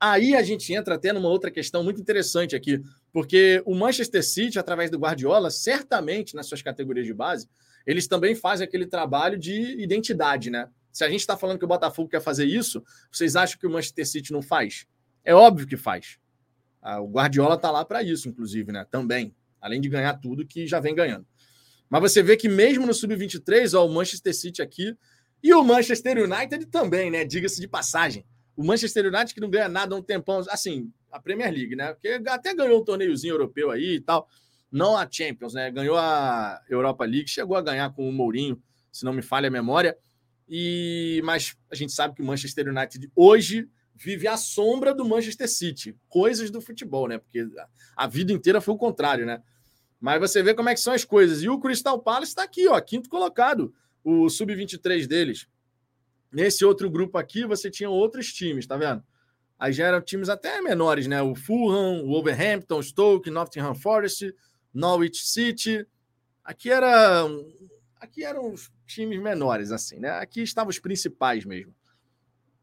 Aí 0.00 0.34
a 0.34 0.42
gente 0.42 0.72
entra 0.72 0.94
até 0.94 1.12
numa 1.12 1.28
outra 1.28 1.50
questão 1.50 1.84
muito 1.84 2.00
interessante 2.00 2.56
aqui, 2.56 2.80
porque 3.12 3.62
o 3.66 3.74
Manchester 3.74 4.24
City, 4.24 4.58
através 4.58 4.90
do 4.90 4.98
Guardiola, 4.98 5.50
certamente 5.50 6.34
nas 6.34 6.46
suas 6.46 6.62
categorias 6.62 7.04
de 7.04 7.12
base, 7.12 7.46
eles 7.86 8.06
também 8.06 8.34
fazem 8.34 8.66
aquele 8.66 8.86
trabalho 8.86 9.38
de 9.38 9.80
identidade, 9.80 10.50
né? 10.50 10.68
Se 10.92 11.04
a 11.04 11.08
gente 11.08 11.20
está 11.20 11.36
falando 11.36 11.58
que 11.58 11.64
o 11.64 11.68
Botafogo 11.68 12.08
quer 12.08 12.20
fazer 12.20 12.44
isso, 12.44 12.82
vocês 13.10 13.36
acham 13.36 13.58
que 13.58 13.66
o 13.66 13.70
Manchester 13.70 14.06
City 14.06 14.32
não 14.32 14.42
faz? 14.42 14.86
É 15.24 15.34
óbvio 15.34 15.66
que 15.66 15.76
faz. 15.76 16.18
Ah, 16.82 17.00
o 17.00 17.08
Guardiola 17.08 17.54
está 17.54 17.70
lá 17.70 17.84
para 17.84 18.02
isso, 18.02 18.28
inclusive, 18.28 18.72
né? 18.72 18.86
Também. 18.90 19.34
Além 19.60 19.80
de 19.80 19.88
ganhar 19.88 20.14
tudo 20.14 20.46
que 20.46 20.66
já 20.66 20.80
vem 20.80 20.94
ganhando. 20.94 21.26
Mas 21.88 22.00
você 22.00 22.22
vê 22.22 22.36
que 22.36 22.48
mesmo 22.48 22.86
no 22.86 22.94
Sub-23, 22.94 23.78
ó, 23.78 23.86
o 23.86 23.92
Manchester 23.92 24.34
City 24.34 24.62
aqui 24.62 24.96
e 25.42 25.52
o 25.54 25.62
Manchester 25.62 26.18
United 26.18 26.66
também, 26.66 27.10
né? 27.10 27.24
Diga-se 27.24 27.60
de 27.60 27.68
passagem. 27.68 28.24
O 28.56 28.64
Manchester 28.64 29.06
United 29.06 29.32
que 29.32 29.40
não 29.40 29.50
ganha 29.50 29.68
nada 29.68 29.94
há 29.94 29.98
um 29.98 30.02
tempão, 30.02 30.44
assim, 30.50 30.92
a 31.10 31.20
Premier 31.20 31.52
League, 31.52 31.76
né? 31.76 31.92
Porque 31.92 32.20
até 32.28 32.54
ganhou 32.54 32.80
um 32.80 32.84
torneiozinho 32.84 33.34
europeu 33.34 33.70
aí 33.70 33.96
e 33.96 34.00
tal 34.00 34.28
não 34.70 34.96
a 34.96 35.08
Champions, 35.10 35.54
né? 35.54 35.70
Ganhou 35.70 35.96
a 35.96 36.62
Europa 36.68 37.04
League, 37.04 37.28
chegou 37.28 37.56
a 37.56 37.62
ganhar 37.62 37.90
com 37.94 38.08
o 38.08 38.12
Mourinho, 38.12 38.62
se 38.92 39.04
não 39.04 39.12
me 39.12 39.22
falha 39.22 39.48
a 39.48 39.50
memória. 39.50 39.96
E 40.48 41.20
mas 41.24 41.56
a 41.70 41.74
gente 41.74 41.92
sabe 41.92 42.14
que 42.14 42.22
o 42.22 42.24
Manchester 42.24 42.68
United 42.68 43.10
hoje 43.14 43.68
vive 43.94 44.28
à 44.28 44.36
sombra 44.36 44.94
do 44.94 45.04
Manchester 45.04 45.48
City, 45.48 45.96
coisas 46.08 46.50
do 46.50 46.60
futebol, 46.60 47.08
né? 47.08 47.18
Porque 47.18 47.46
a 47.96 48.06
vida 48.06 48.32
inteira 48.32 48.60
foi 48.60 48.74
o 48.74 48.78
contrário, 48.78 49.26
né? 49.26 49.42
Mas 50.00 50.20
você 50.20 50.42
vê 50.42 50.54
como 50.54 50.68
é 50.68 50.74
que 50.74 50.80
são 50.80 50.92
as 50.92 51.04
coisas. 51.04 51.42
E 51.42 51.48
o 51.48 51.58
Crystal 51.58 52.00
Palace 52.00 52.30
está 52.30 52.44
aqui, 52.44 52.68
ó, 52.68 52.80
quinto 52.80 53.10
colocado, 53.10 53.74
o 54.04 54.28
sub-23 54.30 55.06
deles. 55.06 55.48
Nesse 56.30 56.64
outro 56.64 56.88
grupo 56.88 57.18
aqui, 57.18 57.44
você 57.44 57.70
tinha 57.70 57.90
outros 57.90 58.32
times, 58.32 58.66
tá 58.66 58.76
vendo? 58.76 59.02
Aí 59.58 59.72
já 59.72 59.86
eram 59.86 60.00
times 60.00 60.28
até 60.28 60.60
menores, 60.60 61.08
né? 61.08 61.20
O 61.20 61.34
Fulham, 61.34 62.04
o 62.04 62.08
Wolverhampton, 62.10 62.80
Stoke, 62.80 63.30
Nottingham 63.30 63.74
Forest, 63.74 64.32
Norwich 64.72 65.26
City. 65.26 65.86
Aqui 66.44 66.70
era 66.70 67.24
aqui 67.96 68.24
eram 68.24 68.52
os 68.52 68.70
times 68.86 69.20
menores 69.20 69.70
assim, 69.70 69.98
né? 69.98 70.10
Aqui 70.10 70.42
estavam 70.42 70.70
os 70.70 70.78
principais 70.78 71.44
mesmo. 71.44 71.74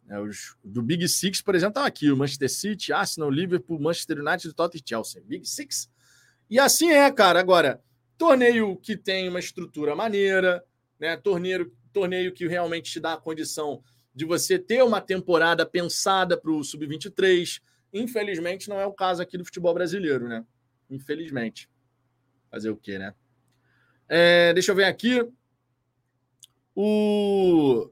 É, 0.08 0.20
os, 0.20 0.56
do 0.64 0.82
Big 0.82 1.08
Six, 1.08 1.41
por 1.41 1.56
exemplo, 1.56 1.72
estão 1.72 1.86
aqui: 1.86 2.12
o 2.12 2.18
Manchester 2.18 2.49
City, 2.49 2.93
Arsenal, 2.93 3.30
Liverpool, 3.30 3.80
Manchester 3.80 4.20
United, 4.20 4.53
Tottenham 4.53 4.82
e 4.84 4.89
Chelsea. 4.89 5.24
Big 5.26 5.47
Six. 5.47 5.89
E 6.49 6.60
assim 6.60 6.89
é, 6.89 7.12
cara. 7.12 7.39
Agora, 7.39 7.82
torneio 8.18 8.78
que 8.78 8.95
tem 8.95 9.28
uma 9.28 9.39
estrutura 9.39 9.95
maneira, 9.95 10.64
né? 10.99 11.18
Torneio, 11.18 11.76
torneio 11.91 12.34
que 12.34 12.47
realmente 12.47 12.91
te 12.91 12.99
dá 12.99 13.14
a 13.14 13.18
condição 13.18 13.84
de 14.14 14.26
você 14.26 14.58
ter 14.58 14.84
uma 14.84 15.01
temporada 15.01 15.66
pensada 15.66 16.39
para 16.39 16.51
o 16.51 16.64
Sub-23. 16.64 17.62
Infelizmente, 17.93 18.70
não 18.70 18.80
é 18.80 18.86
o 18.86 18.93
caso 18.93 19.22
aqui 19.22 19.38
do 19.38 19.45
futebol 19.45 19.74
brasileiro, 19.74 20.28
né? 20.28 20.45
Infelizmente. 20.89 21.70
Fazer 22.56 22.70
o 22.70 22.78
quê, 22.78 22.97
né? 22.97 23.14
É, 24.08 24.53
deixa 24.53 24.72
eu 24.72 24.76
ver 24.78 24.86
aqui. 24.86 25.30
O 26.74 27.91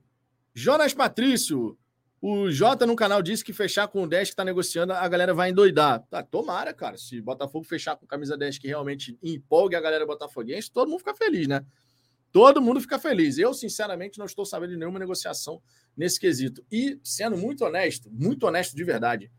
Jonas 0.53 0.93
Patrício. 0.93 1.77
O 2.21 2.49
Jota 2.49 2.85
no 2.85 2.95
canal 2.95 3.21
disse 3.21 3.43
que 3.43 3.51
fechar 3.51 3.89
com 3.89 4.03
o 4.03 4.07
10 4.07 4.29
que 4.29 4.31
está 4.31 4.45
negociando, 4.45 4.93
a 4.93 5.05
galera 5.09 5.33
vai 5.33 5.49
endoidar. 5.49 6.01
Tá, 6.09 6.23
tomara, 6.23 6.73
cara. 6.73 6.97
Se 6.97 7.19
Botafogo 7.19 7.65
fechar 7.65 7.97
com 7.97 8.07
camisa 8.07 8.37
10 8.37 8.57
que 8.57 8.67
realmente 8.69 9.19
empolgue 9.21 9.75
a 9.75 9.81
galera 9.81 10.05
botafoguense, 10.05 10.71
todo 10.71 10.87
mundo 10.87 10.99
fica 10.99 11.13
feliz, 11.13 11.45
né? 11.45 11.65
Todo 12.31 12.61
mundo 12.61 12.79
fica 12.79 12.97
feliz. 12.97 13.37
Eu, 13.37 13.53
sinceramente, 13.53 14.17
não 14.17 14.25
estou 14.25 14.45
sabendo 14.45 14.69
de 14.69 14.77
nenhuma 14.77 14.97
negociação 14.97 15.61
nesse 15.97 16.17
quesito. 16.17 16.65
E, 16.71 16.97
sendo 17.03 17.37
muito 17.37 17.65
honesto, 17.65 18.09
muito 18.09 18.47
honesto 18.47 18.77
de 18.77 18.83
verdade, 18.85 19.29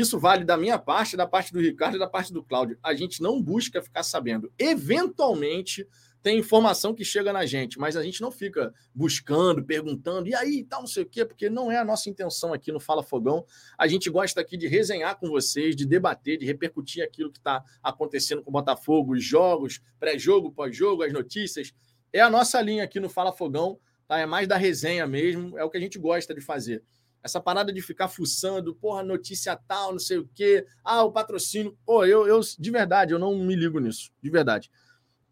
isso 0.00 0.18
vale 0.18 0.44
da 0.44 0.56
minha 0.56 0.78
parte, 0.78 1.16
da 1.16 1.26
parte 1.26 1.52
do 1.52 1.60
Ricardo 1.60 1.96
e 1.96 1.98
da 1.98 2.08
parte 2.08 2.32
do 2.32 2.42
Cláudio. 2.42 2.78
A 2.82 2.94
gente 2.94 3.20
não 3.20 3.42
busca 3.42 3.82
ficar 3.82 4.02
sabendo. 4.02 4.50
Eventualmente 4.58 5.86
tem 6.22 6.38
informação 6.38 6.94
que 6.94 7.04
chega 7.04 7.32
na 7.32 7.44
gente, 7.44 7.78
mas 7.78 7.96
a 7.96 8.02
gente 8.02 8.22
não 8.22 8.30
fica 8.30 8.72
buscando, 8.94 9.64
perguntando, 9.64 10.28
e 10.28 10.34
aí, 10.34 10.64
tal, 10.64 10.80
não 10.80 10.86
sei 10.86 11.02
o 11.02 11.06
quê, 11.06 11.24
porque 11.24 11.50
não 11.50 11.70
é 11.70 11.78
a 11.78 11.84
nossa 11.84 12.08
intenção 12.08 12.52
aqui 12.52 12.70
no 12.70 12.78
Fala 12.78 13.02
Fogão. 13.02 13.44
A 13.76 13.88
gente 13.88 14.08
gosta 14.08 14.40
aqui 14.40 14.56
de 14.56 14.68
resenhar 14.68 15.18
com 15.18 15.28
vocês, 15.28 15.74
de 15.74 15.84
debater, 15.84 16.38
de 16.38 16.46
repercutir 16.46 17.02
aquilo 17.02 17.30
que 17.30 17.38
está 17.38 17.64
acontecendo 17.82 18.40
com 18.40 18.50
o 18.50 18.52
Botafogo, 18.52 19.14
os 19.14 19.24
jogos, 19.24 19.80
pré-jogo, 19.98 20.52
pós-jogo, 20.52 21.02
as 21.02 21.12
notícias. 21.12 21.74
É 22.12 22.20
a 22.20 22.30
nossa 22.30 22.62
linha 22.62 22.84
aqui 22.84 23.00
no 23.00 23.08
Fala 23.08 23.32
Fogão, 23.32 23.78
tá? 24.06 24.18
É 24.18 24.26
mais 24.26 24.46
da 24.46 24.56
resenha 24.56 25.06
mesmo, 25.08 25.58
é 25.58 25.64
o 25.64 25.70
que 25.70 25.76
a 25.76 25.80
gente 25.80 25.98
gosta 25.98 26.32
de 26.32 26.40
fazer. 26.40 26.84
Essa 27.22 27.40
parada 27.40 27.72
de 27.72 27.80
ficar 27.80 28.08
fuçando, 28.08 28.74
porra, 28.74 29.02
notícia 29.02 29.56
tal, 29.56 29.92
não 29.92 29.98
sei 29.98 30.18
o 30.18 30.28
quê, 30.34 30.66
ah, 30.84 31.04
o 31.04 31.12
patrocínio. 31.12 31.78
Pô, 31.86 32.04
eu, 32.04 32.26
eu, 32.26 32.40
de 32.58 32.70
verdade, 32.70 33.12
eu 33.12 33.18
não 33.18 33.36
me 33.38 33.54
ligo 33.54 33.78
nisso, 33.78 34.10
de 34.20 34.28
verdade. 34.28 34.70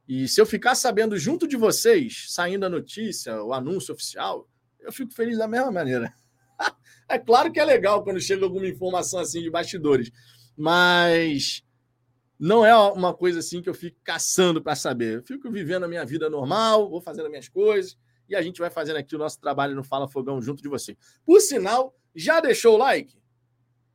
E 0.06 0.28
se 0.28 0.40
eu 0.40 0.46
ficar 0.46 0.74
sabendo 0.74 1.18
junto 1.18 1.48
de 1.48 1.56
vocês, 1.56 2.26
saindo 2.28 2.64
a 2.64 2.68
notícia, 2.68 3.42
o 3.42 3.52
anúncio 3.52 3.94
oficial, 3.94 4.48
eu 4.78 4.92
fico 4.92 5.12
feliz 5.12 5.38
da 5.38 5.48
mesma 5.48 5.70
maneira. 5.72 6.12
é 7.08 7.18
claro 7.18 7.52
que 7.52 7.58
é 7.58 7.64
legal 7.64 8.04
quando 8.04 8.20
chega 8.20 8.44
alguma 8.44 8.66
informação 8.66 9.18
assim 9.18 9.42
de 9.42 9.50
bastidores, 9.50 10.12
mas 10.56 11.64
não 12.38 12.64
é 12.64 12.76
uma 12.76 13.12
coisa 13.12 13.40
assim 13.40 13.60
que 13.60 13.68
eu 13.68 13.74
fico 13.74 13.98
caçando 14.04 14.62
para 14.62 14.76
saber. 14.76 15.18
Eu 15.18 15.22
fico 15.24 15.50
vivendo 15.50 15.84
a 15.84 15.88
minha 15.88 16.04
vida 16.04 16.30
normal, 16.30 16.88
vou 16.88 17.00
fazendo 17.00 17.24
as 17.24 17.30
minhas 17.30 17.48
coisas 17.48 17.98
e 18.30 18.36
a 18.36 18.42
gente 18.42 18.60
vai 18.60 18.70
fazendo 18.70 18.96
aqui 18.96 19.14
o 19.14 19.18
nosso 19.18 19.38
trabalho 19.40 19.74
no 19.74 19.84
Fala 19.84 20.08
Fogão 20.08 20.40
junto 20.40 20.62
de 20.62 20.68
você. 20.68 20.96
Por 21.26 21.40
sinal, 21.40 21.94
já 22.14 22.40
deixou 22.40 22.76
o 22.76 22.78
like? 22.78 23.20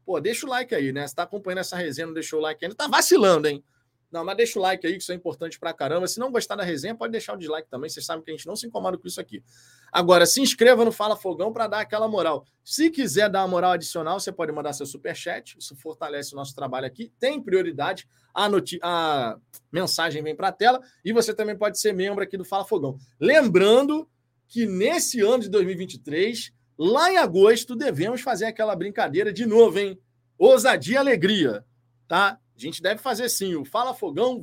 Pô, 0.06 0.20
deixa 0.20 0.46
o 0.46 0.50
like 0.50 0.76
aí, 0.76 0.92
né? 0.92 1.02
Você 1.02 1.14
está 1.14 1.24
acompanhando 1.24 1.60
essa 1.60 1.76
resenha, 1.76 2.06
não 2.06 2.14
deixou 2.14 2.40
o 2.40 2.42
like 2.42 2.64
ainda, 2.64 2.76
tá 2.76 2.88
vacilando, 2.88 3.48
hein? 3.48 3.64
Não, 4.12 4.24
mas 4.24 4.38
deixa 4.38 4.58
o 4.58 4.62
like 4.62 4.86
aí, 4.86 4.94
que 4.94 5.02
isso 5.02 5.12
é 5.12 5.16
importante 5.16 5.60
pra 5.60 5.74
caramba. 5.74 6.08
Se 6.08 6.20
não 6.20 6.32
gostar 6.32 6.56
da 6.56 6.64
resenha, 6.64 6.96
pode 6.96 7.12
deixar 7.12 7.34
o 7.34 7.38
dislike 7.38 7.68
também. 7.70 7.90
Vocês 7.90 8.06
sabem 8.06 8.24
que 8.24 8.32
a 8.32 8.34
gente 8.34 8.48
não 8.48 8.56
se 8.56 8.66
incomoda 8.66 8.98
com 8.98 9.06
isso 9.06 9.20
aqui. 9.20 9.44
Agora, 9.92 10.26
se 10.26 10.40
inscreva 10.40 10.86
no 10.86 10.92
Fala 10.92 11.18
Fogão 11.18 11.52
para 11.52 11.68
dar 11.68 11.80
aquela 11.82 12.08
moral. 12.08 12.46
Se 12.64 12.90
quiser 12.90 13.30
dar 13.30 13.42
uma 13.42 13.50
moral 13.50 13.72
adicional, 13.72 14.18
você 14.18 14.32
pode 14.32 14.54
mandar 14.54 14.72
seu 14.72 14.86
super 14.86 15.14
chat. 15.16 15.58
Isso 15.60 15.76
fortalece 15.76 16.34
o 16.34 16.38
nosso 16.38 16.56
trabalho 16.56 16.86
aqui. 16.86 17.12
Tem 17.20 17.42
prioridade. 17.42 18.08
A, 18.34 18.48
a 18.84 19.38
mensagem 19.70 20.24
vem 20.24 20.36
para 20.36 20.48
a 20.48 20.52
tela. 20.52 20.80
E 21.04 21.12
você 21.12 21.34
também 21.34 21.58
pode 21.58 21.78
ser 21.78 21.92
membro 21.92 22.24
aqui 22.24 22.38
do 22.38 22.46
Fala 22.46 22.64
Fogão. 22.64 22.98
Lembrando 23.20 24.08
que 24.48 24.66
nesse 24.66 25.22
ano 25.22 25.44
de 25.44 25.50
2023, 25.50 26.54
lá 26.78 27.12
em 27.12 27.18
agosto, 27.18 27.76
devemos 27.76 28.22
fazer 28.22 28.46
aquela 28.46 28.76
brincadeira 28.76 29.32
de 29.32 29.46
novo, 29.46 29.80
hein? 29.80 30.00
Ousadia 30.38 31.00
alegria, 31.00 31.66
tá? 32.08 32.40
A 32.56 32.60
gente 32.60 32.82
deve 32.82 33.02
fazer 33.02 33.30
sim 33.30 33.56
o 33.56 33.66
Fala 33.66 33.94
Fogão, 33.94 34.42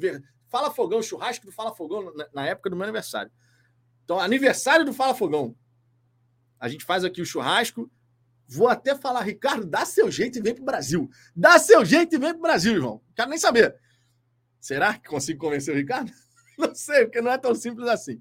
Fala 0.49 0.71
Fogão, 0.71 1.03
churrasco 1.03 1.47
do 1.47 1.53
Fala 1.53 1.75
Fogão 1.75 2.13
na 2.33 2.47
época 2.47 2.69
do 2.69 2.77
meu 2.77 2.85
aniversário. 2.85 3.33
Então, 4.05 4.19
aniversário 4.19 4.85
do 4.85 4.93
Fala 4.93 5.15
Fogão. 5.15 5.57
A 6.61 6.69
gente 6.69 6.85
faz 6.85 7.05
aqui 7.05 7.23
o 7.23 7.27
churrasco. 7.27 7.91
Vou 8.47 8.69
até 8.69 8.95
falar, 8.95 9.23
Ricardo, 9.23 9.67
dá 9.67 9.87
seu 9.87 10.11
jeito 10.11 10.39
e 10.39 10.43
vem 10.43 10.55
pro 10.55 10.65
Brasil. 10.65 11.09
Dá 11.35 11.59
seu 11.59 11.85
jeito 11.85 12.15
e 12.15 12.19
vem 12.19 12.33
pro 12.33 12.43
Brasil, 12.43 12.75
irmão. 12.75 13.01
Quero 13.17 13.31
nem 13.31 13.39
saber. 13.39 13.75
Será 14.61 14.95
que 14.95 15.09
consigo 15.09 15.41
convencer 15.41 15.75
o 15.75 15.77
Ricardo? 15.77 16.13
Não 16.59 16.75
sei, 16.75 17.07
porque 17.07 17.21
não 17.21 17.33
é 17.33 17.39
tão 17.39 17.55
simples 17.55 17.89
assim. 17.89 18.21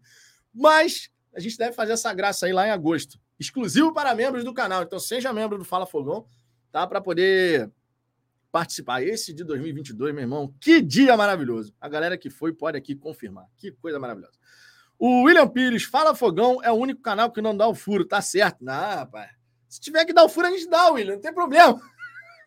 Mas 0.53 1.11
a 1.33 1.39
gente 1.39 1.57
deve 1.57 1.73
fazer 1.73 1.93
essa 1.93 2.13
graça 2.13 2.45
aí 2.45 2.53
lá 2.53 2.67
em 2.67 2.71
agosto. 2.71 3.19
Exclusivo 3.39 3.93
para 3.93 4.13
membros 4.13 4.43
do 4.43 4.53
canal. 4.53 4.83
Então 4.83 4.99
seja 4.99 5.31
membro 5.33 5.57
do 5.57 5.65
Fala 5.65 5.85
Fogão, 5.85 6.25
tá? 6.71 6.85
Para 6.85 7.01
poder 7.01 7.71
participar. 8.51 9.01
Esse 9.01 9.33
de 9.33 9.43
2022, 9.43 10.13
meu 10.13 10.23
irmão, 10.23 10.53
que 10.59 10.81
dia 10.81 11.15
maravilhoso. 11.15 11.73
A 11.79 11.87
galera 11.87 12.17
que 12.17 12.29
foi 12.29 12.53
pode 12.53 12.77
aqui 12.77 12.95
confirmar. 12.95 13.47
Que 13.57 13.71
coisa 13.71 13.97
maravilhosa. 13.97 14.37
O 14.99 15.23
William 15.23 15.47
Pires, 15.47 15.83
Fala 15.83 16.13
Fogão, 16.13 16.61
é 16.63 16.71
o 16.71 16.75
único 16.75 17.01
canal 17.01 17.31
que 17.31 17.41
não 17.41 17.57
dá 17.57 17.67
o 17.67 17.73
furo, 17.73 18.05
tá 18.05 18.21
certo? 18.21 18.63
Não, 18.63 18.73
rapaz. 18.73 19.31
Se 19.67 19.79
tiver 19.79 20.05
que 20.05 20.13
dar 20.13 20.25
o 20.25 20.29
furo, 20.29 20.47
a 20.47 20.51
gente 20.51 20.69
dá, 20.69 20.91
William, 20.91 21.15
não 21.15 21.21
tem 21.21 21.33
problema. 21.33 21.81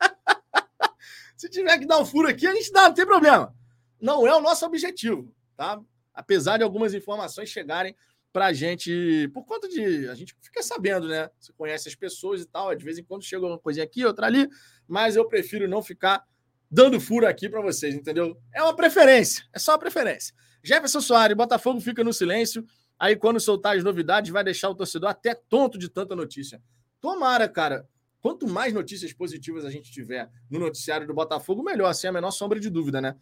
Se 1.37 1.49
tiver 1.49 1.79
que 1.79 1.87
dar 1.87 1.99
o 1.99 2.07
furo 2.07 2.29
aqui, 2.29 2.47
a 2.47 2.55
gente 2.55 2.71
dá, 2.71 2.89
não 2.89 2.95
tem 2.95 3.07
problema. 3.07 3.53
Não 4.01 4.27
é 4.27 4.37
o 4.37 4.41
nosso 4.41 4.65
objetivo, 4.67 5.35
tá? 5.57 5.81
Apesar 6.13 6.59
de 6.59 6.63
algumas 6.63 6.95
informações 6.95 7.49
chegarem 7.49 7.97
para 8.35 8.47
a 8.47 8.53
gente, 8.53 9.31
por 9.33 9.45
conta 9.45 9.69
de. 9.69 10.09
A 10.09 10.15
gente 10.17 10.35
fica 10.43 10.61
sabendo, 10.61 11.07
né? 11.07 11.31
Você 11.39 11.53
conhece 11.53 11.89
as 11.89 11.95
pessoas 11.95 12.43
e 12.43 12.45
tal, 12.45 12.75
de 12.75 12.85
vez 12.85 12.99
em 12.99 13.05
quando 13.05 13.23
chega 13.23 13.47
uma 13.47 13.61
coisinha 13.61 13.85
aqui, 13.85 14.05
outra 14.05 14.27
ali, 14.27 14.49
mas 14.89 15.15
eu 15.15 15.29
prefiro 15.29 15.69
não 15.69 15.81
ficar 15.81 16.21
dando 16.69 17.01
furo 17.01 17.29
aqui 17.29 17.49
para 17.49 17.63
vocês, 17.63 17.95
entendeu? 17.95 18.37
É 18.53 18.61
uma 18.61 18.75
preferência, 18.75 19.45
é 19.53 19.59
só 19.61 19.71
uma 19.71 19.79
preferência. 19.79 20.35
Jefferson 20.65 21.01
Soares, 21.01 21.37
Botafogo 21.37 21.81
fica 21.81 22.03
no 22.03 22.13
silêncio, 22.13 22.67
aí 22.99 23.15
quando 23.15 23.39
soltar 23.39 23.77
as 23.77 23.85
novidades 23.85 24.33
vai 24.33 24.43
deixar 24.43 24.69
o 24.69 24.75
torcedor 24.75 25.11
até 25.11 25.33
tonto 25.33 25.79
de 25.79 25.89
tanta 25.89 26.17
notícia. 26.17 26.61
Tomara, 27.01 27.49
cara. 27.49 27.89
Quanto 28.21 28.49
mais 28.49 28.73
notícias 28.73 29.13
positivas 29.13 29.65
a 29.65 29.71
gente 29.71 29.93
tiver 29.93 30.29
no 30.51 30.59
noticiário 30.59 31.07
do 31.07 31.15
Botafogo, 31.15 31.63
melhor, 31.63 31.93
sem 31.93 32.11
a 32.11 32.13
menor 32.13 32.33
sombra 32.33 32.59
de 32.59 32.69
dúvida, 32.69 33.01
né? 33.01 33.15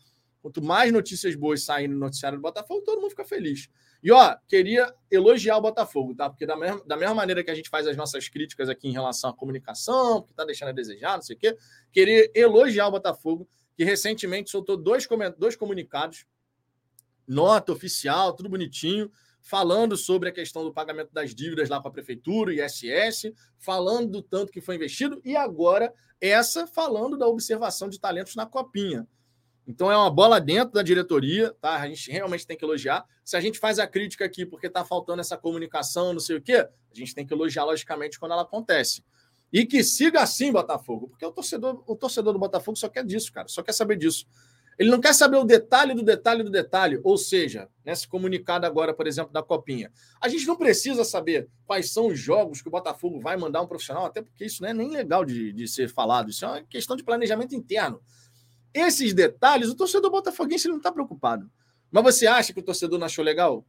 Quanto 0.42 0.60
mais 0.60 0.92
notícias 0.92 1.36
boas 1.36 1.62
saindo 1.62 1.94
no 1.94 2.00
noticiário 2.00 2.36
do 2.36 2.42
Botafogo, 2.42 2.82
todo 2.82 3.00
mundo 3.00 3.10
fica 3.10 3.24
feliz. 3.24 3.70
E, 4.02 4.10
ó, 4.10 4.36
queria 4.48 4.92
elogiar 5.08 5.56
o 5.56 5.60
Botafogo, 5.60 6.16
tá? 6.16 6.28
Porque 6.28 6.44
da 6.44 6.56
mesma, 6.56 6.84
da 6.84 6.96
mesma 6.96 7.14
maneira 7.14 7.44
que 7.44 7.50
a 7.50 7.54
gente 7.54 7.70
faz 7.70 7.86
as 7.86 7.96
nossas 7.96 8.28
críticas 8.28 8.68
aqui 8.68 8.88
em 8.88 8.92
relação 8.92 9.30
à 9.30 9.32
comunicação, 9.32 10.20
que 10.20 10.34
tá 10.34 10.44
deixando 10.44 10.70
a 10.70 10.72
desejar, 10.72 11.14
não 11.14 11.22
sei 11.22 11.36
o 11.36 11.38
quê, 11.38 11.56
queria 11.92 12.28
elogiar 12.34 12.88
o 12.88 12.90
Botafogo, 12.90 13.48
que 13.76 13.84
recentemente 13.84 14.50
soltou 14.50 14.76
dois, 14.76 15.06
dois 15.38 15.54
comunicados, 15.54 16.26
nota 17.24 17.70
oficial, 17.70 18.32
tudo 18.32 18.48
bonitinho, 18.48 19.08
falando 19.40 19.96
sobre 19.96 20.28
a 20.28 20.32
questão 20.32 20.64
do 20.64 20.72
pagamento 20.72 21.12
das 21.12 21.32
dívidas 21.32 21.68
lá 21.68 21.80
com 21.80 21.86
a 21.86 21.92
prefeitura, 21.92 22.52
ISS, 22.52 23.32
falando 23.58 24.10
do 24.10 24.22
tanto 24.22 24.50
que 24.50 24.60
foi 24.60 24.74
investido, 24.74 25.20
e 25.24 25.36
agora 25.36 25.94
essa 26.20 26.66
falando 26.66 27.16
da 27.16 27.28
observação 27.28 27.88
de 27.88 28.00
talentos 28.00 28.34
na 28.34 28.46
copinha. 28.46 29.06
Então 29.66 29.90
é 29.90 29.96
uma 29.96 30.10
bola 30.10 30.40
dentro 30.40 30.74
da 30.74 30.82
diretoria, 30.82 31.54
tá? 31.60 31.76
A 31.80 31.86
gente 31.86 32.10
realmente 32.10 32.46
tem 32.46 32.56
que 32.56 32.64
elogiar. 32.64 33.04
Se 33.24 33.36
a 33.36 33.40
gente 33.40 33.58
faz 33.58 33.78
a 33.78 33.86
crítica 33.86 34.24
aqui 34.24 34.44
porque 34.44 34.66
está 34.66 34.84
faltando 34.84 35.20
essa 35.20 35.36
comunicação, 35.36 36.12
não 36.12 36.20
sei 36.20 36.36
o 36.36 36.42
quê, 36.42 36.56
a 36.56 36.94
gente 36.94 37.14
tem 37.14 37.26
que 37.26 37.32
elogiar 37.32 37.64
logicamente 37.64 38.18
quando 38.18 38.32
ela 38.32 38.42
acontece. 38.42 39.04
E 39.52 39.66
que 39.66 39.84
siga 39.84 40.22
assim, 40.22 40.50
Botafogo, 40.50 41.08
porque 41.08 41.24
o 41.24 41.30
torcedor, 41.30 41.82
o 41.86 41.94
torcedor 41.94 42.32
do 42.32 42.38
Botafogo 42.38 42.76
só 42.76 42.88
quer 42.88 43.04
disso, 43.04 43.32
cara, 43.32 43.46
só 43.48 43.62
quer 43.62 43.72
saber 43.72 43.96
disso. 43.96 44.26
Ele 44.78 44.90
não 44.90 45.00
quer 45.00 45.12
saber 45.12 45.36
o 45.36 45.44
detalhe 45.44 45.94
do 45.94 46.02
detalhe 46.02 46.42
do 46.42 46.50
detalhe, 46.50 46.98
ou 47.04 47.18
seja, 47.18 47.68
nesse 47.84 48.08
comunicado 48.08 48.66
agora, 48.66 48.94
por 48.94 49.06
exemplo, 49.06 49.30
da 49.30 49.42
Copinha. 49.42 49.92
A 50.20 50.28
gente 50.28 50.46
não 50.46 50.56
precisa 50.56 51.04
saber 51.04 51.48
quais 51.66 51.92
são 51.92 52.06
os 52.06 52.18
jogos 52.18 52.62
que 52.62 52.68
o 52.68 52.70
Botafogo 52.70 53.20
vai 53.20 53.36
mandar 53.36 53.60
um 53.60 53.66
profissional, 53.66 54.06
até 54.06 54.22
porque 54.22 54.46
isso 54.46 54.62
não 54.62 54.70
é 54.70 54.74
nem 54.74 54.90
legal 54.90 55.24
de, 55.24 55.52
de 55.52 55.68
ser 55.68 55.88
falado, 55.88 56.30
isso 56.30 56.44
é 56.46 56.48
uma 56.48 56.62
questão 56.62 56.96
de 56.96 57.04
planejamento 57.04 57.54
interno. 57.54 58.00
Esses 58.74 59.12
detalhes, 59.12 59.68
o 59.68 59.74
torcedor 59.74 60.10
botafoguense 60.10 60.68
não 60.68 60.78
está 60.78 60.90
preocupado. 60.90 61.50
Mas 61.90 62.02
você 62.02 62.26
acha 62.26 62.52
que 62.52 62.60
o 62.60 62.64
torcedor 62.64 62.98
não 62.98 63.06
achou 63.06 63.24
legal? 63.24 63.66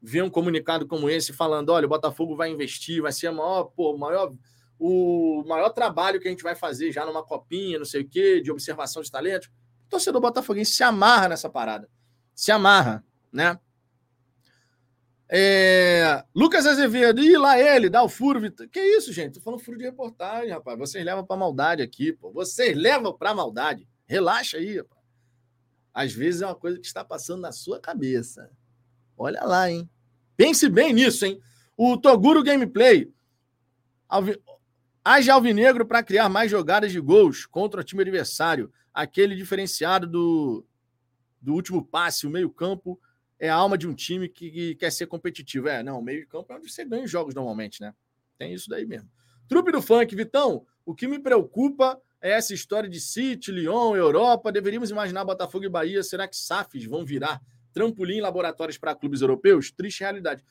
Ver 0.00 0.22
um 0.22 0.30
comunicado 0.30 0.86
como 0.86 1.10
esse 1.10 1.32
falando: 1.32 1.70
olha, 1.70 1.86
o 1.86 1.88
Botafogo 1.88 2.36
vai 2.36 2.50
investir, 2.50 3.02
vai 3.02 3.12
ser 3.12 3.28
a 3.28 3.32
maior, 3.32 3.64
pô, 3.64 3.96
maior, 3.96 4.32
o 4.78 5.42
maior 5.46 5.70
trabalho 5.70 6.20
que 6.20 6.28
a 6.28 6.30
gente 6.30 6.44
vai 6.44 6.54
fazer 6.54 6.92
já 6.92 7.04
numa 7.04 7.24
copinha, 7.24 7.78
não 7.78 7.84
sei 7.84 8.02
o 8.02 8.08
quê, 8.08 8.40
de 8.40 8.52
observação 8.52 9.02
de 9.02 9.10
talentos 9.10 9.50
o 9.86 9.88
torcedor 9.88 10.20
botafoguense 10.20 10.72
se 10.72 10.82
amarra 10.82 11.28
nessa 11.28 11.48
parada. 11.48 11.88
Se 12.34 12.50
amarra, 12.50 13.04
né? 13.32 13.58
É... 15.28 16.24
Lucas 16.34 16.66
Azevedo, 16.66 17.22
e 17.22 17.36
lá 17.36 17.58
ele, 17.58 17.88
dá 17.88 18.02
o 18.02 18.08
furo. 18.08 18.40
Que 18.68 18.80
isso, 18.80 19.12
gente? 19.12 19.34
Tô 19.34 19.40
falando 19.40 19.60
furo 19.60 19.78
de 19.78 19.84
reportagem, 19.84 20.50
rapaz. 20.50 20.78
Vocês 20.78 21.04
levam 21.04 21.24
pra 21.24 21.36
maldade 21.36 21.82
aqui, 21.82 22.12
pô. 22.12 22.32
Vocês 22.32 22.76
levam 22.76 23.16
pra 23.16 23.34
maldade. 23.34 23.88
Relaxa 24.06 24.58
aí, 24.58 24.76
rapaz. 24.78 25.02
Às 25.92 26.12
vezes 26.12 26.42
é 26.42 26.46
uma 26.46 26.54
coisa 26.54 26.78
que 26.78 26.86
está 26.86 27.04
passando 27.04 27.40
na 27.40 27.52
sua 27.52 27.80
cabeça. 27.80 28.50
Olha 29.16 29.42
lá, 29.44 29.70
hein? 29.70 29.88
Pense 30.36 30.68
bem 30.68 30.92
nisso, 30.92 31.24
hein? 31.24 31.40
O 31.76 31.96
Toguro 31.96 32.42
Gameplay. 32.42 33.12
Alvi... 34.08 34.40
Haja 35.04 35.34
alvinegro 35.34 35.86
para 35.86 36.02
criar 36.02 36.28
mais 36.28 36.50
jogadas 36.50 36.92
de 36.92 37.00
gols 37.00 37.46
contra 37.46 37.80
o 37.80 37.84
time 37.84 38.02
adversário 38.02 38.72
aquele 38.96 39.36
diferenciado 39.36 40.06
do, 40.06 40.66
do 41.38 41.52
último 41.52 41.84
passe, 41.84 42.26
o 42.26 42.30
meio-campo 42.30 42.98
é 43.38 43.50
a 43.50 43.54
alma 43.54 43.76
de 43.76 43.86
um 43.86 43.94
time 43.94 44.26
que, 44.26 44.50
que 44.50 44.74
quer 44.74 44.90
ser 44.90 45.06
competitivo. 45.06 45.68
É, 45.68 45.82
não, 45.82 45.98
o 45.98 46.02
meio-campo 46.02 46.50
é 46.50 46.56
onde 46.56 46.72
você 46.72 46.82
ganha 46.82 47.04
os 47.04 47.10
jogos 47.10 47.34
normalmente, 47.34 47.82
né? 47.82 47.94
Tem 48.38 48.54
isso 48.54 48.70
daí 48.70 48.86
mesmo. 48.86 49.10
Trupe 49.46 49.70
do 49.70 49.82
funk, 49.82 50.16
Vitão, 50.16 50.66
o 50.84 50.94
que 50.94 51.06
me 51.06 51.18
preocupa 51.18 52.00
é 52.20 52.30
essa 52.32 52.54
história 52.54 52.88
de 52.88 53.00
City, 53.00 53.50
Lyon, 53.50 53.94
Europa. 53.96 54.50
Deveríamos 54.50 54.90
imaginar 54.90 55.24
Botafogo 55.24 55.64
e 55.64 55.68
Bahia. 55.68 56.02
Será 56.02 56.26
que 56.26 56.36
SAFs 56.36 56.84
vão 56.84 57.04
virar 57.04 57.40
trampolim 57.72 58.20
laboratórios 58.20 58.78
para 58.78 58.94
clubes 58.94 59.20
europeus? 59.20 59.70
Triste 59.70 60.00
realidade. 60.00 60.42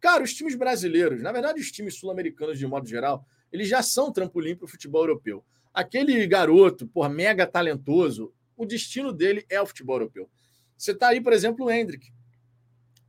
Cara, 0.00 0.22
os 0.22 0.34
times 0.34 0.54
brasileiros, 0.54 1.22
na 1.22 1.32
verdade, 1.32 1.60
os 1.60 1.72
times 1.72 1.98
sul-americanos 1.98 2.58
de 2.58 2.66
modo 2.66 2.86
geral, 2.86 3.26
eles 3.50 3.68
já 3.68 3.82
são 3.82 4.12
trampolim 4.12 4.54
para 4.54 4.66
o 4.66 4.68
futebol 4.68 5.02
europeu. 5.02 5.44
Aquele 5.72 6.26
garoto, 6.26 6.86
por 6.86 7.08
mega 7.08 7.46
talentoso, 7.46 8.32
o 8.56 8.66
destino 8.66 9.12
dele 9.12 9.44
é 9.48 9.60
o 9.60 9.66
futebol 9.66 9.96
europeu. 9.96 10.30
Você 10.76 10.92
está 10.92 11.08
aí, 11.08 11.20
por 11.20 11.32
exemplo, 11.32 11.66
o 11.66 11.70
Hendrick. 11.70 12.12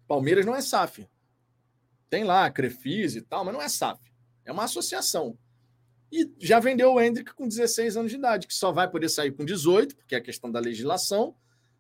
Palmeiras 0.08 0.46
não 0.46 0.56
é 0.56 0.62
SAF. 0.62 1.08
Tem 2.10 2.24
lá 2.24 2.50
Crefis 2.50 3.16
e 3.16 3.22
tal, 3.22 3.44
mas 3.44 3.54
não 3.54 3.62
é 3.62 3.68
SAF. 3.68 4.00
É 4.46 4.52
uma 4.52 4.64
associação. 4.64 5.38
E 6.16 6.32
já 6.40 6.62
vendeu 6.62 6.94
o 6.94 7.02
Hendrick 7.02 7.34
com 7.34 7.46
16 7.46 7.98
anos 7.98 8.10
de 8.10 8.18
idade, 8.18 8.48
que 8.48 8.54
só 8.54 8.72
vai 8.72 8.90
poder 8.90 9.10
sair 9.10 9.32
com 9.32 9.44
18, 9.44 9.98
porque 9.98 10.16
é 10.16 10.18
a 10.18 10.22
questão 10.22 10.50
da 10.50 10.62
legislação, 10.62 11.36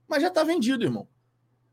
mas 0.06 0.22
já 0.22 0.28
está 0.28 0.44
vendido, 0.44 0.84
irmão. 0.84 1.08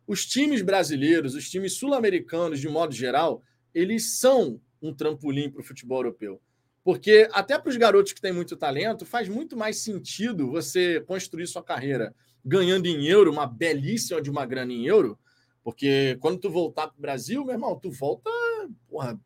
Os 0.07 0.25
times 0.25 0.63
brasileiros, 0.63 1.35
os 1.35 1.51
times 1.51 1.73
sul-americanos, 1.73 2.61
de 2.61 2.69
modo 2.69 2.95
geral, 2.95 3.43
eles 3.75 4.21
são 4.21 4.61
um 4.81 4.95
trampolim 4.95 5.51
para 5.51 5.61
o 5.61 5.65
futebol 5.65 5.99
europeu. 5.99 6.41
Porque 6.85 7.29
até 7.33 7.59
para 7.59 7.69
os 7.69 7.77
garotos 7.77 8.13
que 8.13 8.21
têm 8.21 8.33
muito 8.33 8.57
talento, 8.57 9.05
faz 9.05 9.29
muito 9.29 9.57
mais 9.57 9.79
sentido 9.79 10.49
você 10.49 11.01
construir 11.01 11.49
sua 11.49 11.65
carreira 11.65 12.15
ganhando 12.45 12.87
em 12.87 13.07
euro, 13.09 13.33
uma 13.33 13.47
belíssima 13.47 14.23
de 14.23 14.31
uma 14.31 14.47
grana 14.47 14.73
em 14.73 14.87
euro, 14.87 15.19
porque 15.65 16.17
quando 16.21 16.39
tu 16.39 16.49
voltar 16.49 16.87
para 16.87 16.99
o 16.99 17.03
Brasil, 17.03 17.45
meu 17.45 17.55
irmão, 17.55 17.77
tu 17.77 17.91
volta, 17.91 18.31
porra, 18.89 19.21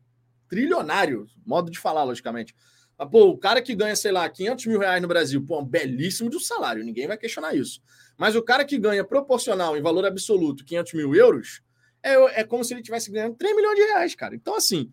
trilionário, 0.49 1.27
modo 1.45 1.71
de 1.71 1.79
falar, 1.79 2.05
logicamente. 2.05 2.55
Mas, 2.99 3.09
pô, 3.11 3.29
o 3.29 3.39
cara 3.39 3.61
que 3.61 3.75
ganha, 3.75 3.95
sei 3.95 4.13
lá, 4.13 4.29
500 4.29 4.67
mil 4.67 4.79
reais 4.79 5.03
no 5.03 5.09
Brasil, 5.09 5.45
pô, 5.45 5.61
um 5.61 5.65
belíssimo 5.65 6.31
de 6.31 6.37
um 6.37 6.41
salário, 6.41 6.85
ninguém 6.85 7.07
vai 7.07 7.19
questionar 7.19 7.55
isso. 7.55 7.81
Mas 8.17 8.35
o 8.35 8.43
cara 8.43 8.65
que 8.65 8.79
ganha 8.79 9.05
proporcional 9.05 9.77
em 9.77 9.83
valor 9.83 10.07
absoluto 10.07 10.65
500 10.65 10.95
mil 10.95 11.15
euros, 11.15 11.61
é, 12.03 12.41
é 12.41 12.45
como 12.45 12.65
se 12.65 12.73
ele 12.73 12.83
tivesse 12.83 13.11
ganhando 13.11 13.37
3 13.37 13.55
milhões 13.55 13.77
de 13.77 13.83
reais, 13.83 14.15
cara. 14.15 14.35
Então, 14.35 14.55
assim, 14.55 14.91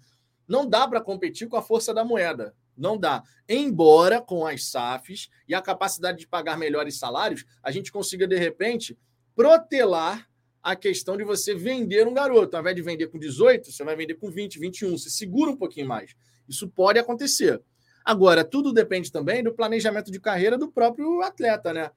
não 0.47 0.68
dá 0.68 0.88
para 0.88 0.99
competir 0.99 1.47
com 1.47 1.56
a 1.56 1.62
força 1.62 1.93
da 1.93 2.04
moeda. 2.04 2.54
Não 2.76 2.97
dá. 2.97 3.24
Embora 3.47 4.20
com 4.20 4.45
as 4.45 4.66
SAFs 4.66 5.30
e 5.47 5.54
a 5.54 5.62
capacidade 5.62 6.18
de 6.20 6.28
pagar 6.28 6.58
melhores 6.58 6.97
salários, 6.97 7.45
a 7.62 7.72
gente 7.72 7.91
consiga, 7.91 8.28
de 8.28 8.38
repente, 8.38 8.97
protelar 9.36 10.28
a 10.62 10.76
questão 10.76 11.16
de 11.16 11.24
você 11.24 11.54
vender 11.54 12.08
um 12.08 12.14
garoto. 12.14 12.56
Ao 12.56 12.62
invés 12.62 12.76
de 12.76 12.82
vender 12.82 13.08
com 13.08 13.20
18, 13.20 13.72
você 13.72 13.84
vai 13.84 13.95
vender 13.95 14.16
com 14.16 14.30
20, 14.30 14.60
21. 14.60 14.97
Você 14.97 15.10
segura 15.10 15.51
um 15.51 15.58
pouquinho 15.58 15.88
mais. 15.88 16.16
Isso 16.47 16.68
pode 16.68 16.97
acontecer. 16.97 17.62
Agora, 18.04 18.43
tudo 18.43 18.74
depende 18.74 19.12
também 19.12 19.43
do 19.43 19.54
planejamento 19.54 20.12
de 20.12 20.20
carreira 20.20 20.58
do 20.58 20.72
próprio 20.72 21.22
atleta, 21.22 21.74
né? 21.74 21.91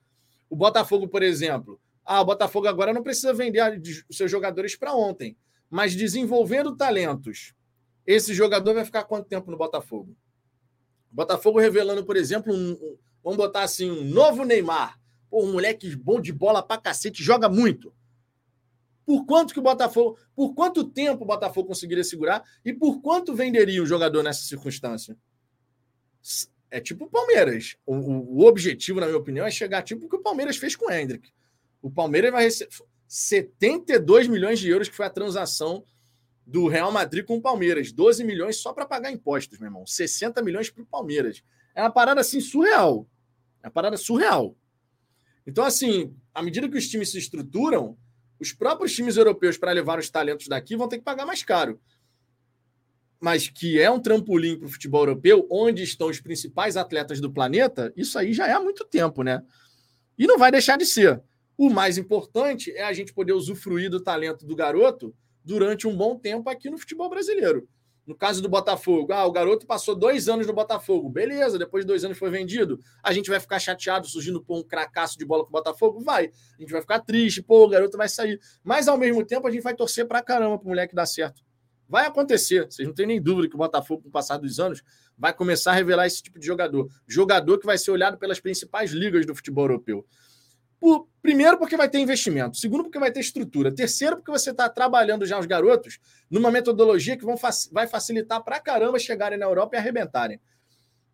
O 0.48 0.56
Botafogo, 0.56 1.08
por 1.08 1.22
exemplo. 1.22 1.80
Ah, 2.04 2.20
o 2.20 2.24
Botafogo 2.24 2.68
agora 2.68 2.92
não 2.92 3.02
precisa 3.02 3.34
vender 3.34 3.80
os 4.08 4.16
seus 4.16 4.30
jogadores 4.30 4.76
para 4.76 4.94
ontem. 4.94 5.36
Mas 5.68 5.96
desenvolvendo 5.96 6.76
talentos 6.76 7.52
esse 8.06 8.32
jogador 8.32 8.72
vai 8.72 8.84
ficar 8.84 9.02
quanto 9.04 9.26
tempo 9.26 9.50
no 9.50 9.56
Botafogo? 9.56 10.16
Botafogo 11.10 11.58
revelando, 11.58 12.04
por 12.04 12.16
exemplo, 12.16 12.54
um, 12.54 12.72
um, 12.72 12.96
vamos 13.22 13.36
botar 13.36 13.62
assim, 13.62 13.90
um 13.90 14.04
novo 14.04 14.44
Neymar. 14.44 14.98
Pô, 15.28 15.42
um 15.42 15.52
moleque 15.52 15.94
bom 15.96 16.20
de 16.20 16.32
bola 16.32 16.62
pra 16.62 16.78
cacete, 16.78 17.22
joga 17.22 17.48
muito. 17.48 17.92
Por 19.04 19.24
quanto 19.24 19.52
que 19.52 19.58
o 19.58 19.62
Botafogo, 19.62 20.18
por 20.34 20.54
quanto 20.54 20.84
tempo 20.84 21.24
o 21.24 21.26
Botafogo 21.26 21.68
conseguiria 21.68 22.04
segurar 22.04 22.44
e 22.64 22.72
por 22.72 23.00
quanto 23.00 23.34
venderia 23.34 23.82
o 23.82 23.86
jogador 23.86 24.22
nessa 24.22 24.42
circunstância? 24.42 25.16
É 26.70 26.80
tipo 26.80 27.04
o 27.04 27.10
Palmeiras. 27.10 27.76
O, 27.86 27.94
o, 27.94 28.38
o, 28.38 28.46
objetivo, 28.46 29.00
na 29.00 29.06
minha 29.06 29.18
opinião, 29.18 29.46
é 29.46 29.50
chegar 29.50 29.82
tipo 29.82 30.06
o 30.06 30.08
que 30.08 30.16
o 30.16 30.22
Palmeiras 30.22 30.56
fez 30.56 30.74
com 30.74 30.86
o 30.86 30.92
Hendrick. 30.92 31.30
O 31.80 31.90
Palmeiras 31.90 32.32
vai 32.32 32.44
receber 32.44 32.70
72 33.08 34.26
milhões 34.26 34.58
de 34.58 34.68
euros, 34.68 34.88
que 34.88 34.96
foi 34.96 35.06
a 35.06 35.10
transação 35.10 35.84
do 36.44 36.66
Real 36.68 36.90
Madrid 36.90 37.24
com 37.24 37.36
o 37.36 37.42
Palmeiras. 37.42 37.92
12 37.92 38.24
milhões 38.24 38.56
só 38.56 38.72
para 38.72 38.86
pagar 38.86 39.10
impostos, 39.10 39.58
meu 39.58 39.68
irmão. 39.68 39.86
60 39.86 40.42
milhões 40.42 40.70
para 40.70 40.82
o 40.82 40.86
Palmeiras. 40.86 41.42
É 41.74 41.82
uma 41.82 41.90
parada 41.90 42.20
assim 42.20 42.40
surreal. 42.40 43.06
É 43.62 43.66
uma 43.66 43.72
parada 43.72 43.96
surreal. 43.96 44.56
Então, 45.46 45.64
assim, 45.64 46.14
à 46.34 46.42
medida 46.42 46.68
que 46.68 46.76
os 46.76 46.88
times 46.88 47.10
se 47.10 47.18
estruturam, 47.18 47.96
os 48.38 48.52
próprios 48.52 48.94
times 48.94 49.16
europeus, 49.16 49.56
para 49.56 49.72
levar 49.72 49.98
os 49.98 50.10
talentos 50.10 50.48
daqui, 50.48 50.76
vão 50.76 50.88
ter 50.88 50.98
que 50.98 51.04
pagar 51.04 51.24
mais 51.24 51.42
caro. 51.42 51.80
Mas 53.20 53.48
que 53.48 53.80
é 53.80 53.90
um 53.90 54.00
trampolim 54.00 54.58
para 54.58 54.66
o 54.66 54.70
futebol 54.70 55.02
europeu, 55.02 55.46
onde 55.50 55.82
estão 55.82 56.08
os 56.08 56.20
principais 56.20 56.76
atletas 56.76 57.20
do 57.20 57.32
planeta, 57.32 57.92
isso 57.96 58.18
aí 58.18 58.32
já 58.32 58.46
é 58.46 58.52
há 58.52 58.60
muito 58.60 58.84
tempo, 58.84 59.22
né? 59.22 59.42
E 60.18 60.26
não 60.26 60.38
vai 60.38 60.50
deixar 60.50 60.76
de 60.76 60.86
ser. 60.86 61.22
O 61.56 61.70
mais 61.70 61.96
importante 61.96 62.70
é 62.72 62.84
a 62.84 62.92
gente 62.92 63.14
poder 63.14 63.32
usufruir 63.32 63.90
do 63.90 64.02
talento 64.02 64.46
do 64.46 64.54
garoto 64.54 65.14
durante 65.42 65.86
um 65.86 65.96
bom 65.96 66.18
tempo 66.18 66.50
aqui 66.50 66.68
no 66.68 66.76
futebol 66.78 67.08
brasileiro. 67.08 67.66
No 68.06 68.14
caso 68.14 68.40
do 68.40 68.48
Botafogo, 68.48 69.12
ah, 69.12 69.26
o 69.26 69.32
garoto 69.32 69.66
passou 69.66 69.96
dois 69.96 70.28
anos 70.28 70.46
no 70.46 70.52
Botafogo. 70.52 71.08
Beleza, 71.08 71.58
depois 71.58 71.84
de 71.84 71.88
dois 71.88 72.04
anos 72.04 72.16
foi 72.16 72.30
vendido. 72.30 72.78
A 73.02 73.12
gente 73.12 73.28
vai 73.28 73.40
ficar 73.40 73.58
chateado 73.58 74.06
surgindo 74.06 74.40
por 74.40 74.56
um 74.56 74.62
cracaço 74.62 75.18
de 75.18 75.24
bola 75.24 75.42
com 75.42 75.48
o 75.48 75.52
Botafogo? 75.52 76.00
Vai. 76.00 76.30
A 76.56 76.60
gente 76.60 76.70
vai 76.70 76.80
ficar 76.80 77.00
triste, 77.00 77.42
pô, 77.42 77.64
o 77.64 77.68
garoto 77.68 77.98
vai 77.98 78.08
sair. 78.08 78.38
Mas 78.62 78.86
ao 78.86 78.96
mesmo 78.96 79.26
tempo 79.26 79.48
a 79.48 79.50
gente 79.50 79.62
vai 79.62 79.74
torcer 79.74 80.06
pra 80.06 80.22
caramba 80.22 80.56
pro 80.56 80.68
moleque 80.68 80.94
dar 80.94 81.06
certo. 81.06 81.42
Vai 81.88 82.06
acontecer. 82.06 82.66
Vocês 82.66 82.86
não 82.86 82.94
têm 82.94 83.06
nem 83.06 83.20
dúvida 83.20 83.48
que 83.48 83.54
o 83.54 83.58
Botafogo, 83.58 84.02
com 84.02 84.08
o 84.08 84.12
passar 84.12 84.36
dos 84.38 84.58
anos, 84.58 84.82
vai 85.16 85.32
começar 85.32 85.72
a 85.72 85.74
revelar 85.74 86.06
esse 86.06 86.22
tipo 86.22 86.38
de 86.38 86.46
jogador. 86.46 86.88
Jogador 87.06 87.58
que 87.58 87.66
vai 87.66 87.78
ser 87.78 87.90
olhado 87.90 88.18
pelas 88.18 88.40
principais 88.40 88.90
ligas 88.90 89.24
do 89.24 89.34
futebol 89.34 89.64
europeu. 89.64 90.06
Por, 90.78 91.08
primeiro, 91.22 91.58
porque 91.58 91.76
vai 91.76 91.88
ter 91.88 91.98
investimento. 91.98 92.56
Segundo, 92.56 92.84
porque 92.84 92.98
vai 92.98 93.10
ter 93.10 93.20
estrutura. 93.20 93.74
Terceiro, 93.74 94.16
porque 94.16 94.30
você 94.30 94.50
está 94.50 94.68
trabalhando 94.68 95.24
já 95.24 95.38
os 95.38 95.46
garotos 95.46 95.98
numa 96.30 96.50
metodologia 96.50 97.16
que 97.16 97.24
vão, 97.24 97.36
vai 97.72 97.86
facilitar 97.86 98.42
para 98.42 98.60
caramba 98.60 98.98
chegarem 98.98 99.38
na 99.38 99.46
Europa 99.46 99.76
e 99.76 99.78
arrebentarem. 99.78 100.40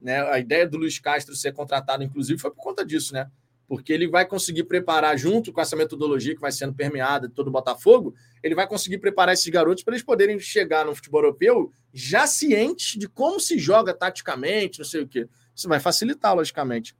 Né? 0.00 0.20
A 0.20 0.38
ideia 0.38 0.66
do 0.66 0.78
Luiz 0.78 0.98
Castro 0.98 1.36
ser 1.36 1.52
contratado, 1.52 2.02
inclusive, 2.02 2.40
foi 2.40 2.50
por 2.50 2.60
conta 2.60 2.84
disso, 2.84 3.14
né? 3.14 3.30
Porque 3.72 3.90
ele 3.90 4.06
vai 4.06 4.26
conseguir 4.26 4.64
preparar, 4.64 5.16
junto 5.16 5.50
com 5.50 5.58
essa 5.58 5.74
metodologia 5.74 6.34
que 6.34 6.40
vai 6.42 6.52
sendo 6.52 6.74
permeada 6.74 7.26
de 7.26 7.32
todo 7.32 7.48
o 7.48 7.50
Botafogo, 7.50 8.14
ele 8.42 8.54
vai 8.54 8.66
conseguir 8.66 8.98
preparar 8.98 9.32
esses 9.32 9.48
garotos 9.48 9.82
para 9.82 9.94
eles 9.94 10.04
poderem 10.04 10.38
chegar 10.38 10.84
no 10.84 10.94
futebol 10.94 11.22
europeu 11.22 11.72
já 11.90 12.26
cientes 12.26 13.00
de 13.00 13.08
como 13.08 13.40
se 13.40 13.58
joga 13.58 13.94
taticamente, 13.94 14.78
não 14.78 14.84
sei 14.84 15.00
o 15.00 15.08
quê. 15.08 15.26
Isso 15.56 15.70
vai 15.70 15.80
facilitar, 15.80 16.34
logicamente. 16.36 16.94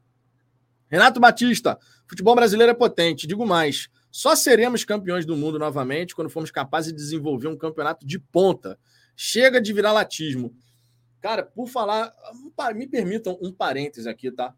Renato 0.89 1.21
Batista, 1.21 1.79
futebol 2.07 2.35
brasileiro 2.35 2.73
é 2.73 2.75
potente. 2.75 3.27
Digo 3.27 3.45
mais, 3.45 3.91
só 4.11 4.35
seremos 4.35 4.83
campeões 4.83 5.27
do 5.27 5.37
mundo 5.37 5.59
novamente 5.59 6.15
quando 6.15 6.31
formos 6.31 6.51
capazes 6.51 6.91
de 6.91 6.97
desenvolver 6.97 7.49
um 7.49 7.57
campeonato 7.59 8.07
de 8.07 8.19
ponta. 8.19 8.79
Chega 9.15 9.61
de 9.61 9.75
virar 9.75 9.93
latismo. 9.93 10.57
Cara, 11.21 11.43
por 11.43 11.69
falar, 11.69 12.15
me 12.75 12.89
permitam 12.89 13.39
um 13.43 13.53
parênteses 13.53 14.07
aqui, 14.07 14.31
tá? 14.31 14.55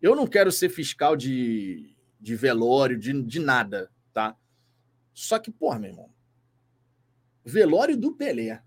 Eu 0.00 0.14
não 0.14 0.26
quero 0.26 0.52
ser 0.52 0.68
fiscal 0.68 1.16
de, 1.16 1.96
de 2.20 2.34
velório, 2.36 2.98
de, 2.98 3.22
de 3.22 3.40
nada, 3.40 3.90
tá? 4.12 4.36
Só 5.12 5.38
que, 5.38 5.50
porra, 5.50 5.78
meu 5.78 5.90
irmão, 5.90 6.10
velório 7.44 7.96
do 7.96 8.14
Pelé 8.14 8.62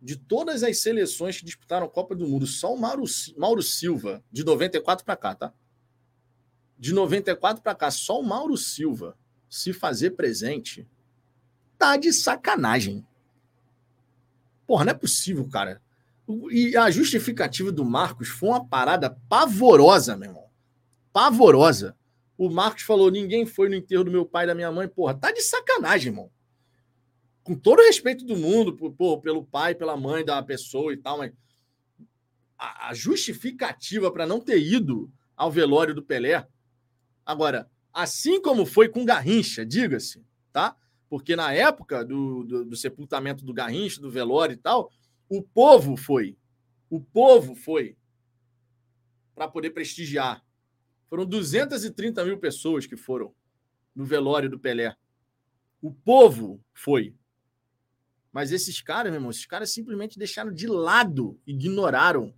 de 0.00 0.16
todas 0.16 0.62
as 0.62 0.78
seleções 0.78 1.38
que 1.38 1.44
disputaram 1.44 1.86
a 1.86 1.90
Copa 1.90 2.14
do 2.14 2.26
Mundo, 2.26 2.46
só 2.46 2.74
o 2.74 2.78
Mauro, 2.78 3.04
Mauro 3.36 3.62
Silva, 3.62 4.24
de 4.32 4.42
94 4.42 5.04
para 5.04 5.16
cá, 5.16 5.34
tá? 5.34 5.52
De 6.78 6.94
94 6.94 7.62
para 7.62 7.74
cá, 7.74 7.90
só 7.90 8.18
o 8.18 8.22
Mauro 8.22 8.56
Silva 8.56 9.16
se 9.48 9.72
fazer 9.72 10.12
presente, 10.12 10.88
tá 11.76 11.96
de 11.96 12.12
sacanagem. 12.12 13.06
Porra, 14.66 14.86
não 14.86 14.92
é 14.92 14.94
possível, 14.94 15.46
cara. 15.48 15.82
E 16.50 16.76
a 16.76 16.90
justificativa 16.90 17.72
do 17.72 17.84
Marcos 17.84 18.28
foi 18.28 18.50
uma 18.50 18.64
parada 18.64 19.10
pavorosa, 19.28 20.16
meu 20.16 20.30
irmão. 20.30 20.46
Pavorosa. 21.12 21.96
O 22.36 22.50
Marcos 22.50 22.82
falou: 22.82 23.10
ninguém 23.10 23.46
foi 23.46 23.68
no 23.68 23.74
enterro 23.74 24.04
do 24.04 24.10
meu 24.10 24.24
pai 24.26 24.44
e 24.44 24.46
da 24.48 24.54
minha 24.54 24.70
mãe. 24.70 24.88
Porra, 24.88 25.14
tá 25.14 25.32
de 25.32 25.42
sacanagem, 25.42 26.08
irmão 26.08 26.30
com 27.50 27.54
todo 27.56 27.80
o 27.80 27.84
respeito 27.84 28.24
do 28.24 28.36
mundo 28.36 28.76
por, 28.92 29.20
pelo 29.20 29.44
pai, 29.44 29.74
pela 29.74 29.96
mãe 29.96 30.24
da 30.24 30.40
pessoa 30.42 30.92
e 30.92 30.96
tal, 30.96 31.18
mas 31.18 31.32
a, 32.56 32.90
a 32.90 32.94
justificativa 32.94 34.10
para 34.10 34.26
não 34.26 34.40
ter 34.40 34.60
ido 34.60 35.10
ao 35.36 35.50
velório 35.50 35.94
do 35.94 36.02
Pelé. 36.02 36.46
Agora, 37.24 37.68
assim 37.92 38.40
como 38.40 38.66
foi 38.66 38.88
com 38.88 39.04
Garrincha, 39.04 39.64
diga-se, 39.64 40.24
tá? 40.52 40.76
Porque 41.08 41.34
na 41.34 41.52
época 41.52 42.04
do, 42.04 42.44
do, 42.44 42.64
do 42.66 42.76
sepultamento 42.76 43.44
do 43.44 43.52
Garrincha, 43.52 44.00
do 44.00 44.10
velório 44.10 44.52
e 44.52 44.58
tal, 44.58 44.92
o 45.30 45.42
povo 45.42 45.96
foi. 45.96 46.36
O 46.90 47.00
povo 47.00 47.54
foi 47.54 47.96
para 49.32 49.46
poder 49.46 49.70
prestigiar. 49.70 50.44
Foram 51.08 51.24
230 51.24 52.24
mil 52.24 52.38
pessoas 52.38 52.84
que 52.84 52.96
foram 52.96 53.32
no 53.94 54.04
velório 54.04 54.50
do 54.50 54.58
Pelé. 54.58 54.96
O 55.80 55.92
povo 55.92 56.60
foi. 56.74 57.14
Mas 58.32 58.50
esses 58.50 58.82
caras, 58.82 59.10
meu 59.10 59.18
irmão, 59.18 59.30
esses 59.30 59.46
caras 59.46 59.72
simplesmente 59.72 60.18
deixaram 60.18 60.52
de 60.52 60.66
lado, 60.66 61.40
ignoraram. 61.46 62.34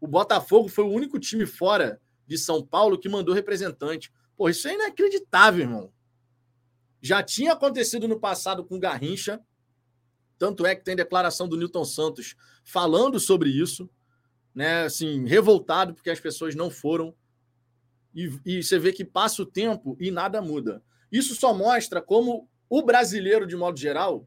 O 0.00 0.06
Botafogo 0.06 0.68
foi 0.68 0.84
o 0.84 0.90
único 0.90 1.18
time 1.18 1.46
fora 1.46 2.00
de 2.26 2.38
São 2.38 2.64
Paulo 2.64 2.98
que 2.98 3.08
mandou 3.08 3.34
representante. 3.34 4.12
Pô, 4.36 4.48
isso 4.48 4.66
é 4.68 4.74
inacreditável, 4.74 5.62
irmão. 5.62 5.92
Já 7.00 7.22
tinha 7.22 7.52
acontecido 7.52 8.06
no 8.06 8.18
passado 8.18 8.64
com 8.64 8.78
Garrincha. 8.78 9.40
Tanto 10.42 10.66
é 10.66 10.74
que 10.74 10.82
tem 10.82 10.96
declaração 10.96 11.46
do 11.46 11.56
Newton 11.56 11.84
Santos 11.84 12.34
falando 12.64 13.20
sobre 13.20 13.48
isso, 13.48 13.88
né? 14.52 14.82
Assim, 14.82 15.24
revoltado 15.24 15.94
porque 15.94 16.10
as 16.10 16.18
pessoas 16.18 16.56
não 16.56 16.68
foram. 16.68 17.14
E, 18.12 18.28
e 18.44 18.60
você 18.60 18.76
vê 18.76 18.92
que 18.92 19.04
passa 19.04 19.40
o 19.40 19.46
tempo 19.46 19.96
e 20.00 20.10
nada 20.10 20.42
muda. 20.42 20.82
Isso 21.12 21.36
só 21.36 21.54
mostra 21.54 22.02
como 22.02 22.48
o 22.68 22.82
brasileiro, 22.82 23.46
de 23.46 23.54
modo 23.54 23.78
geral, 23.78 24.26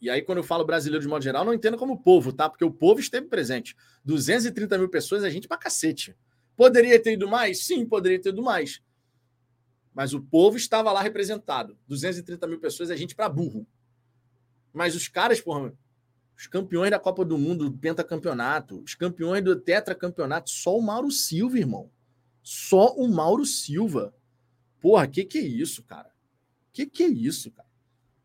e 0.00 0.10
aí, 0.10 0.22
quando 0.22 0.38
eu 0.38 0.44
falo 0.44 0.64
brasileiro 0.64 1.02
de 1.02 1.08
modo 1.08 1.22
geral, 1.22 1.44
não 1.44 1.54
entendo 1.54 1.76
como 1.76 2.02
povo, 2.02 2.32
tá? 2.32 2.50
Porque 2.50 2.64
o 2.64 2.72
povo 2.72 2.98
esteve 2.98 3.28
presente. 3.28 3.76
230 4.04 4.76
mil 4.76 4.88
pessoas 4.88 5.22
é 5.22 5.30
gente 5.30 5.46
pra 5.46 5.56
cacete. 5.56 6.16
Poderia 6.56 7.00
ter 7.00 7.12
ido 7.12 7.28
mais? 7.28 7.64
Sim, 7.64 7.86
poderia 7.86 8.20
ter 8.20 8.30
ido 8.30 8.42
mais. 8.42 8.82
Mas 9.94 10.12
o 10.14 10.20
povo 10.20 10.56
estava 10.56 10.90
lá 10.90 11.00
representado. 11.00 11.78
230 11.86 12.44
mil 12.48 12.58
pessoas 12.58 12.90
é 12.90 12.96
gente 12.96 13.14
para 13.14 13.28
burro. 13.28 13.64
Mas 14.72 14.94
os 14.94 15.08
caras, 15.08 15.40
porra, 15.40 15.72
os 16.36 16.46
campeões 16.46 16.90
da 16.90 16.98
Copa 16.98 17.24
do 17.24 17.36
Mundo, 17.36 17.68
do 17.68 17.76
pentacampeonato, 17.76 18.80
os 18.82 18.94
campeões 18.94 19.42
do 19.42 19.56
tetracampeonato, 19.56 20.50
só 20.50 20.78
o 20.78 20.82
Mauro 20.82 21.10
Silva, 21.10 21.58
irmão. 21.58 21.90
Só 22.42 22.94
o 22.94 23.08
Mauro 23.08 23.44
Silva. 23.44 24.14
Porra, 24.80 25.08
que 25.08 25.24
que 25.24 25.38
é 25.38 25.42
isso, 25.42 25.82
cara? 25.82 26.10
Que 26.72 26.86
que 26.86 27.02
é 27.02 27.08
isso, 27.08 27.50
cara? 27.50 27.68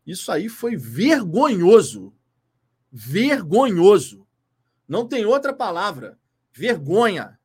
Isso 0.06 0.30
aí 0.30 0.48
foi 0.48 0.76
vergonhoso. 0.76 2.14
Vergonhoso. 2.90 4.26
Não 4.86 5.08
tem 5.08 5.24
outra 5.24 5.52
palavra. 5.52 6.18
Vergonha. 6.52 7.38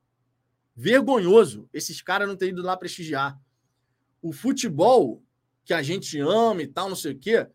Vergonhoso. 0.76 1.68
Esses 1.74 2.02
caras 2.02 2.28
não 2.28 2.36
terem 2.36 2.54
ido 2.54 2.62
lá 2.62 2.78
prestigiar. 2.78 3.42
O 4.22 4.32
futebol 4.32 5.24
que 5.64 5.74
a 5.74 5.82
gente 5.82 6.20
ama 6.20 6.62
e 6.62 6.68
tal, 6.68 6.90
não 6.90 6.96
sei 6.96 7.14
o 7.14 7.18
quê, 7.18 7.48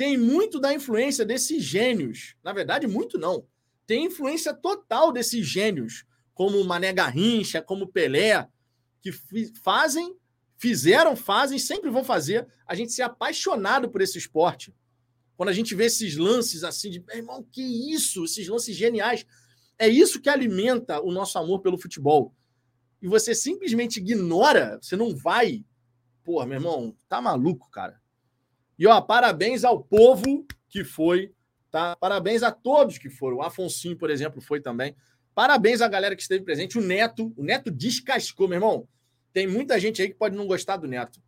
tem 0.00 0.16
muito 0.16 0.58
da 0.58 0.72
influência 0.72 1.26
desses 1.26 1.62
gênios. 1.62 2.34
Na 2.42 2.54
verdade, 2.54 2.86
muito 2.86 3.18
não. 3.18 3.46
Tem 3.86 4.06
influência 4.06 4.54
total 4.54 5.12
desses 5.12 5.46
gênios, 5.46 6.06
como 6.32 6.64
Mané 6.64 6.90
Garrincha, 6.90 7.60
como 7.60 7.86
Pelé, 7.86 8.48
que 9.02 9.12
fazem 9.62 10.16
fizeram, 10.56 11.14
fazem, 11.14 11.58
sempre 11.58 11.90
vão 11.90 12.02
fazer 12.02 12.48
a 12.66 12.74
gente 12.74 12.92
ser 12.92 13.02
apaixonado 13.02 13.90
por 13.90 14.00
esse 14.00 14.16
esporte. 14.16 14.74
Quando 15.36 15.50
a 15.50 15.52
gente 15.52 15.74
vê 15.74 15.84
esses 15.84 16.16
lances 16.16 16.64
assim 16.64 16.88
de, 16.88 17.04
irmão, 17.12 17.46
que 17.52 17.92
isso? 17.92 18.24
Esses 18.24 18.48
lances 18.48 18.74
geniais. 18.74 19.26
É 19.78 19.86
isso 19.86 20.18
que 20.18 20.30
alimenta 20.30 20.98
o 21.02 21.12
nosso 21.12 21.38
amor 21.38 21.60
pelo 21.60 21.76
futebol. 21.76 22.34
E 23.02 23.06
você 23.06 23.34
simplesmente 23.34 23.98
ignora, 23.98 24.78
você 24.80 24.96
não 24.96 25.14
vai. 25.14 25.62
Pô, 26.24 26.42
meu 26.46 26.56
irmão, 26.56 26.96
tá 27.06 27.20
maluco, 27.20 27.70
cara. 27.70 28.00
E 28.80 28.86
ó, 28.86 28.98
parabéns 28.98 29.62
ao 29.62 29.78
povo 29.78 30.46
que 30.66 30.82
foi, 30.82 31.34
tá? 31.70 31.94
Parabéns 31.96 32.42
a 32.42 32.50
todos 32.50 32.96
que 32.96 33.10
foram. 33.10 33.36
O 33.36 33.42
Afonso, 33.42 33.94
por 33.94 34.08
exemplo, 34.08 34.40
foi 34.40 34.58
também. 34.58 34.96
Parabéns 35.34 35.82
à 35.82 35.86
galera 35.86 36.16
que 36.16 36.22
esteve 36.22 36.42
presente. 36.42 36.78
O 36.78 36.80
Neto, 36.80 37.30
o 37.36 37.44
Neto 37.44 37.70
descascou, 37.70 38.48
meu 38.48 38.56
irmão. 38.56 38.88
Tem 39.34 39.46
muita 39.46 39.78
gente 39.78 40.00
aí 40.00 40.08
que 40.08 40.14
pode 40.14 40.34
não 40.34 40.46
gostar 40.46 40.78
do 40.78 40.88
Neto. 40.88 41.20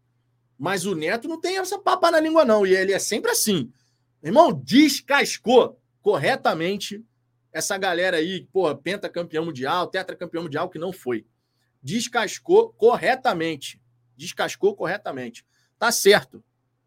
Mas 0.59 0.87
o 0.87 0.95
Neto 0.95 1.29
não 1.29 1.39
tem 1.39 1.59
essa 1.59 1.79
papa 1.79 2.11
na 2.11 2.19
língua, 2.21 2.43
não. 2.43 2.67
E 2.67 2.75
ele 2.75 2.95
é 2.95 2.99
sempre 2.99 3.31
assim. 3.31 3.71
Irmão, 4.23 4.51
descascou 4.51 5.79
corretamente 6.01 7.05
essa 7.53 7.77
galera 7.77 8.17
aí, 8.17 8.49
porra, 8.51 8.75
pentacampeão 8.75 9.45
mundial, 9.45 9.89
tetracampeão 9.89 10.45
mundial, 10.45 10.71
que 10.71 10.79
não 10.79 10.91
foi. 10.91 11.27
Descascou 11.83 12.73
corretamente. 12.73 13.79
Descascou 14.17 14.75
corretamente. 14.75 15.45
Tá 15.79 15.93
certo. 15.93 16.43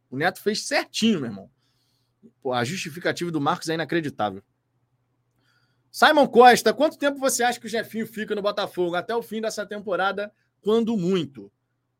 O 0.09 0.17
Neto 0.17 0.41
fez 0.41 0.67
certinho, 0.67 1.19
meu 1.19 1.29
irmão. 1.29 1.49
Pô, 2.41 2.53
a 2.53 2.63
justificativa 2.63 3.31
do 3.31 3.41
Marcos 3.41 3.69
é 3.69 3.73
inacreditável. 3.73 4.43
Simon 5.91 6.27
Costa, 6.27 6.73
quanto 6.73 6.97
tempo 6.97 7.19
você 7.19 7.43
acha 7.43 7.59
que 7.59 7.67
o 7.67 7.69
Jefinho 7.69 8.05
fica 8.05 8.35
no 8.35 8.41
Botafogo? 8.41 8.95
Até 8.95 9.15
o 9.15 9.21
fim 9.21 9.39
dessa 9.39 9.65
temporada, 9.65 10.31
quando 10.61 10.97
muito. 10.97 11.51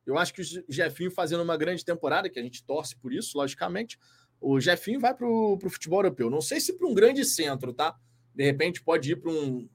Eu 0.06 0.18
acho 0.18 0.34
que 0.34 0.42
o 0.42 0.46
Jefinho 0.68 1.10
fazendo 1.10 1.42
uma 1.42 1.58
grande 1.58 1.84
temporada, 1.84 2.30
que 2.30 2.38
a 2.38 2.44
gente 2.44 2.64
torce 2.64 2.96
por 2.96 3.14
isso, 3.14 3.38
logicamente, 3.38 3.98
o 4.40 4.60
Jefinho 4.60 5.00
vai 5.00 5.14
para 5.14 5.28
o 5.28 5.58
futebol 5.70 6.00
europeu. 6.00 6.30
Não 6.30 6.42
sei 6.42 6.60
se 6.60 6.78
para 6.78 6.88
um 6.88 6.94
grande 6.94 7.24
centro, 7.26 7.74
tá? 7.74 7.96
De 8.34 8.44
repente 8.44 8.84
pode 8.84 9.14
ir 9.14 9.16
para 9.16 9.32
um, 9.32 9.68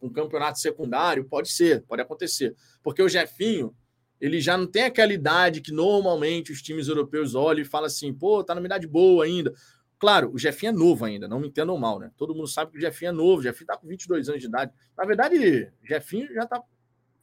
um 0.00 0.10
campeonato 0.10 0.60
secundário, 0.60 1.24
pode 1.24 1.50
ser, 1.50 1.82
pode 1.82 2.00
acontecer. 2.00 2.54
Porque 2.82 3.02
o 3.02 3.08
Jefinho, 3.08 3.76
ele 4.20 4.40
já 4.40 4.56
não 4.56 4.66
tem 4.66 4.84
aquela 4.84 5.12
idade 5.12 5.60
que 5.60 5.72
normalmente 5.72 6.52
os 6.52 6.62
times 6.62 6.88
europeus 6.88 7.34
olham 7.34 7.62
e 7.62 7.64
falam 7.64 7.86
assim, 7.86 8.12
pô, 8.12 8.42
tá 8.42 8.54
numa 8.54 8.66
idade 8.66 8.86
boa 8.86 9.24
ainda. 9.24 9.52
Claro, 9.98 10.30
o 10.32 10.38
Jefinho 10.38 10.70
é 10.70 10.72
novo 10.72 11.04
ainda, 11.04 11.26
não 11.26 11.40
me 11.40 11.48
entendam 11.48 11.76
mal, 11.78 11.98
né? 11.98 12.10
Todo 12.16 12.34
mundo 12.34 12.48
sabe 12.48 12.72
que 12.72 12.78
o 12.78 12.80
Jefinho 12.80 13.10
é 13.10 13.12
novo, 13.12 13.40
o 13.40 13.42
Jefinho 13.42 13.66
tá 13.66 13.76
com 13.76 13.86
22 13.86 14.28
anos 14.28 14.40
de 14.40 14.48
idade. 14.48 14.72
Na 14.96 15.04
verdade, 15.04 15.70
o 15.82 15.86
Jefinho 15.86 16.32
já 16.34 16.46
tá. 16.46 16.62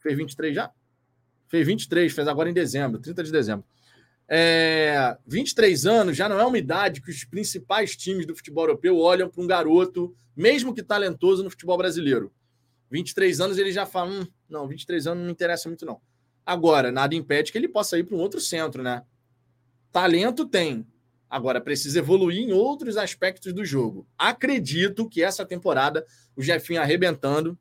Fez 0.00 0.16
23 0.16 0.54
já? 0.54 0.70
Fez 1.48 1.66
23, 1.66 2.12
fez 2.12 2.28
agora 2.28 2.50
em 2.50 2.52
dezembro, 2.52 3.00
30 3.00 3.22
de 3.22 3.32
dezembro. 3.32 3.64
É, 4.26 5.16
23 5.26 5.86
anos 5.86 6.16
já 6.16 6.28
não 6.28 6.40
é 6.40 6.44
uma 6.44 6.58
idade 6.58 7.00
que 7.00 7.10
os 7.10 7.24
principais 7.24 7.94
times 7.96 8.26
do 8.26 8.34
futebol 8.34 8.64
europeu 8.64 8.98
olham 8.98 9.28
para 9.28 9.42
um 9.42 9.46
garoto, 9.46 10.14
mesmo 10.36 10.74
que 10.74 10.82
talentoso, 10.82 11.44
no 11.44 11.50
futebol 11.50 11.76
brasileiro. 11.76 12.32
23 12.90 13.40
anos 13.40 13.58
ele 13.58 13.70
já 13.70 13.86
fala: 13.86 14.10
hum, 14.10 14.26
não, 14.48 14.66
23 14.66 15.06
anos 15.06 15.18
não 15.18 15.26
me 15.26 15.32
interessa 15.32 15.68
muito, 15.68 15.84
não. 15.84 16.00
Agora, 16.44 16.92
nada 16.92 17.14
impede 17.14 17.50
que 17.50 17.58
ele 17.58 17.68
possa 17.68 17.98
ir 17.98 18.04
para 18.04 18.16
um 18.16 18.20
outro 18.20 18.40
centro, 18.40 18.82
né? 18.82 19.02
Talento 19.90 20.46
tem. 20.46 20.86
Agora, 21.28 21.60
precisa 21.60 21.98
evoluir 21.98 22.38
em 22.38 22.52
outros 22.52 22.96
aspectos 22.96 23.52
do 23.52 23.64
jogo. 23.64 24.06
Acredito 24.18 25.08
que 25.08 25.22
essa 25.22 25.44
temporada, 25.44 26.04
o 26.36 26.42
Jefinho 26.42 26.80
arrebentando, 26.80 27.58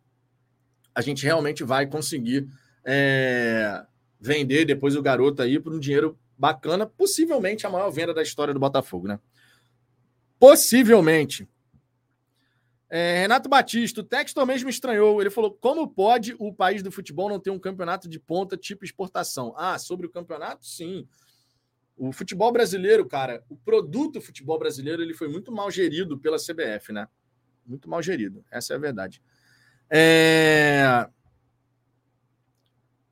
a 0.94 1.02
gente 1.02 1.24
realmente 1.24 1.64
vai 1.64 1.88
conseguir 1.88 2.48
é, 2.86 3.84
vender 4.20 4.66
depois 4.66 4.96
o 4.96 5.02
garoto 5.02 5.42
aí 5.42 5.60
por 5.60 5.74
um 5.74 5.80
dinheiro 5.80 6.18
bacana, 6.38 6.86
possivelmente 6.86 7.66
a 7.66 7.70
maior 7.70 7.90
venda 7.90 8.14
da 8.14 8.22
história 8.22 8.54
do 8.54 8.60
Botafogo, 8.60 9.08
né? 9.08 9.20
Possivelmente. 10.38 11.48
É, 12.96 13.22
Renato 13.22 13.50
Batista, 13.50 14.02
o 14.02 14.04
Textor 14.04 14.46
mesmo 14.46 14.70
estranhou. 14.70 15.20
Ele 15.20 15.32
falou: 15.32 15.52
como 15.52 15.88
pode 15.88 16.36
o 16.38 16.54
país 16.54 16.84
do 16.84 16.92
futebol 16.92 17.28
não 17.28 17.40
ter 17.40 17.50
um 17.50 17.58
campeonato 17.58 18.08
de 18.08 18.20
ponta 18.20 18.56
tipo 18.56 18.86
exportação? 18.86 19.52
Ah, 19.58 19.80
sobre 19.80 20.06
o 20.06 20.12
campeonato, 20.12 20.64
sim. 20.64 21.08
O 21.98 22.12
futebol 22.12 22.52
brasileiro, 22.52 23.04
cara, 23.08 23.44
o 23.50 23.58
produto 23.58 24.22
futebol 24.22 24.60
brasileiro, 24.60 25.02
ele 25.02 25.16
foi 25.16 25.28
muito 25.28 25.52
mal 25.52 25.72
gerido 25.72 26.20
pela 26.20 26.38
CBF, 26.38 26.94
né? 26.94 27.08
Muito 27.66 27.90
mal 27.90 28.00
gerido, 28.00 28.46
essa 28.52 28.74
é 28.74 28.76
a 28.76 28.80
verdade. 28.80 29.20
É... 29.90 31.10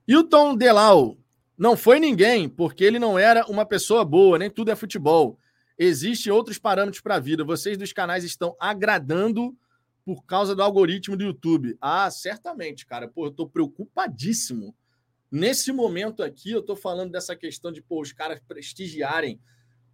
Hilton 0.07 0.55
Delau, 0.57 1.17
não 1.57 1.75
foi 1.75 1.99
ninguém, 1.99 2.47
porque 2.47 2.83
ele 2.83 2.99
não 2.99 3.17
era 3.17 3.47
uma 3.47 3.65
pessoa 3.65 4.05
boa, 4.05 4.37
nem 4.37 4.49
tudo 4.51 4.69
é 4.69 4.75
futebol. 4.75 5.39
Existem 5.75 6.31
outros 6.31 6.59
parâmetros 6.59 7.01
para 7.01 7.15
a 7.15 7.19
vida. 7.19 7.43
Vocês 7.43 7.79
dos 7.79 7.91
canais 7.91 8.23
estão 8.23 8.55
agradando 8.59 9.57
por 10.05 10.25
causa 10.25 10.55
do 10.55 10.63
algoritmo 10.63 11.15
do 11.15 11.23
YouTube. 11.23 11.77
Ah, 11.79 12.09
certamente, 12.09 12.85
cara. 12.85 13.07
Pô, 13.07 13.27
eu 13.27 13.31
tô 13.31 13.47
preocupadíssimo. 13.47 14.75
Nesse 15.31 15.71
momento 15.71 16.23
aqui, 16.23 16.51
eu 16.51 16.61
tô 16.61 16.75
falando 16.75 17.11
dessa 17.11 17.35
questão 17.35 17.71
de, 17.71 17.81
pô, 17.81 18.01
os 18.01 18.11
caras 18.11 18.41
prestigiarem. 18.47 19.39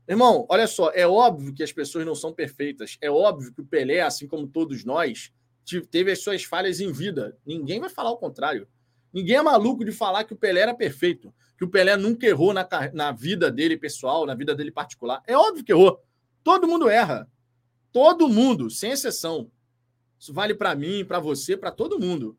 Irmão, 0.07 0.45
olha 0.49 0.65
só, 0.67 0.89
é 0.91 1.05
óbvio 1.05 1.53
que 1.53 1.61
as 1.61 1.71
pessoas 1.71 2.05
não 2.05 2.15
são 2.15 2.33
perfeitas. 2.33 2.97
É 3.01 3.11
óbvio 3.11 3.53
que 3.53 3.61
o 3.61 3.65
Pelé, 3.65 4.01
assim 4.01 4.27
como 4.27 4.47
todos 4.47 4.83
nós, 4.85 5.31
teve 5.91 6.11
as 6.11 6.23
suas 6.23 6.43
falhas 6.43 6.79
em 6.79 6.91
vida. 6.91 7.37
Ninguém 7.45 7.79
vai 7.79 7.89
falar 7.89 8.11
o 8.11 8.17
contrário. 8.17 8.67
Ninguém 9.13 9.35
é 9.35 9.41
maluco 9.41 9.83
de 9.83 9.91
falar 9.91 10.23
que 10.23 10.33
o 10.33 10.37
Pelé 10.37 10.61
era 10.61 10.73
perfeito, 10.73 11.33
que 11.57 11.65
o 11.65 11.69
Pelé 11.69 11.97
nunca 11.97 12.25
errou 12.25 12.53
na, 12.53 12.67
na 12.93 13.11
vida 13.11 13.51
dele 13.51 13.77
pessoal, 13.77 14.25
na 14.25 14.33
vida 14.33 14.55
dele 14.55 14.71
particular. 14.71 15.21
É 15.27 15.35
óbvio 15.35 15.63
que 15.63 15.71
errou. 15.71 16.01
Todo 16.43 16.67
mundo 16.67 16.89
erra. 16.89 17.29
Todo 17.91 18.29
mundo, 18.29 18.69
sem 18.69 18.91
exceção. 18.91 19.51
Isso 20.19 20.33
vale 20.33 20.55
para 20.55 20.75
mim, 20.75 21.05
para 21.05 21.19
você, 21.19 21.55
para 21.55 21.71
todo 21.71 21.99
mundo. 21.99 22.37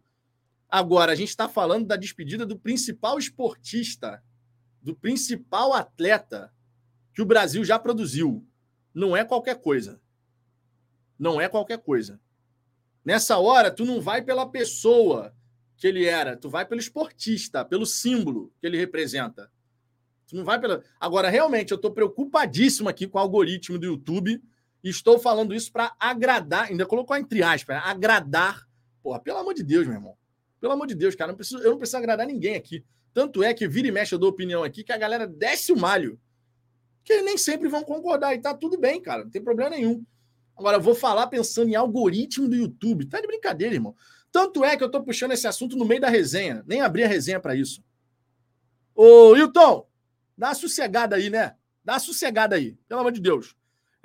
Agora, 0.68 1.12
a 1.12 1.14
gente 1.14 1.28
está 1.28 1.48
falando 1.48 1.86
da 1.86 1.96
despedida 1.96 2.44
do 2.44 2.58
principal 2.58 3.18
esportista, 3.18 4.22
do 4.82 4.94
principal 4.94 5.72
atleta 5.72 6.52
que 7.14 7.22
o 7.22 7.26
Brasil 7.26 7.64
já 7.64 7.78
produziu. 7.78 8.46
Não 8.92 9.16
é 9.16 9.24
qualquer 9.24 9.60
coisa. 9.60 10.00
Não 11.18 11.40
é 11.40 11.48
qualquer 11.48 11.78
coisa. 11.78 12.20
Nessa 13.04 13.38
hora, 13.38 13.70
tu 13.70 13.84
não 13.84 14.00
vai 14.00 14.22
pela 14.22 14.48
pessoa 14.48 15.34
que 15.76 15.86
ele 15.86 16.04
era, 16.04 16.36
tu 16.36 16.50
vai 16.50 16.66
pelo 16.66 16.80
esportista, 16.80 17.64
pelo 17.64 17.86
símbolo 17.86 18.52
que 18.60 18.66
ele 18.66 18.76
representa. 18.76 19.50
Tu 20.26 20.36
não 20.36 20.44
vai 20.44 20.60
pela. 20.60 20.84
Agora, 21.00 21.30
realmente, 21.30 21.70
eu 21.70 21.76
estou 21.76 21.90
preocupadíssimo 21.90 22.88
aqui 22.88 23.06
com 23.06 23.16
o 23.16 23.20
algoritmo 23.20 23.78
do 23.78 23.86
YouTube 23.86 24.42
estou 24.82 25.18
falando 25.18 25.54
isso 25.54 25.72
para 25.72 25.94
agradar, 25.98 26.68
ainda 26.68 26.86
colocou 26.86 27.16
entre 27.16 27.42
aspas, 27.42 27.76
né? 27.76 27.82
agradar. 27.84 28.66
Porra, 29.02 29.20
pelo 29.20 29.38
amor 29.38 29.54
de 29.54 29.62
Deus, 29.62 29.86
meu 29.86 29.96
irmão. 29.96 30.16
Pelo 30.60 30.72
amor 30.72 30.86
de 30.86 30.94
Deus, 30.94 31.14
cara, 31.14 31.32
não 31.32 31.36
preciso, 31.36 31.62
eu 31.62 31.70
não 31.70 31.78
preciso 31.78 31.98
agradar 31.98 32.26
ninguém 32.26 32.54
aqui. 32.56 32.84
Tanto 33.12 33.42
é 33.42 33.54
que 33.54 33.66
vira 33.66 33.88
e 33.88 33.92
mexe 33.92 34.14
eu 34.14 34.18
dou 34.18 34.28
opinião 34.28 34.62
aqui 34.62 34.84
que 34.84 34.92
a 34.92 34.98
galera 34.98 35.26
desce 35.26 35.72
o 35.72 35.76
malho. 35.76 36.20
Que 37.04 37.22
nem 37.22 37.38
sempre 37.38 37.68
vão 37.68 37.82
concordar 37.82 38.34
e 38.34 38.38
tá 38.38 38.54
tudo 38.54 38.78
bem, 38.78 39.00
cara, 39.00 39.24
não 39.24 39.30
tem 39.30 39.42
problema 39.42 39.70
nenhum. 39.70 40.04
Agora, 40.56 40.76
eu 40.76 40.80
vou 40.80 40.94
falar 40.94 41.28
pensando 41.28 41.68
em 41.68 41.76
algoritmo 41.76 42.48
do 42.48 42.56
YouTube. 42.56 43.06
Tá 43.06 43.20
de 43.20 43.26
brincadeira, 43.28 43.74
irmão. 43.74 43.94
Tanto 44.30 44.64
é 44.64 44.76
que 44.76 44.82
eu 44.82 44.90
tô 44.90 45.02
puxando 45.02 45.32
esse 45.32 45.46
assunto 45.46 45.76
no 45.76 45.84
meio 45.84 46.00
da 46.00 46.08
resenha. 46.08 46.64
Nem 46.66 46.80
abri 46.80 47.04
a 47.04 47.08
resenha 47.08 47.38
para 47.38 47.54
isso. 47.54 47.82
Ô, 48.94 49.36
Hilton, 49.36 49.86
dá 50.36 50.48
uma 50.48 50.54
sossegada 50.54 51.14
aí, 51.14 51.30
né? 51.30 51.54
Dá 51.84 51.94
uma 51.94 52.00
sossegada 52.00 52.56
aí, 52.56 52.76
pelo 52.88 53.00
amor 53.00 53.12
de 53.12 53.20
Deus. 53.20 53.56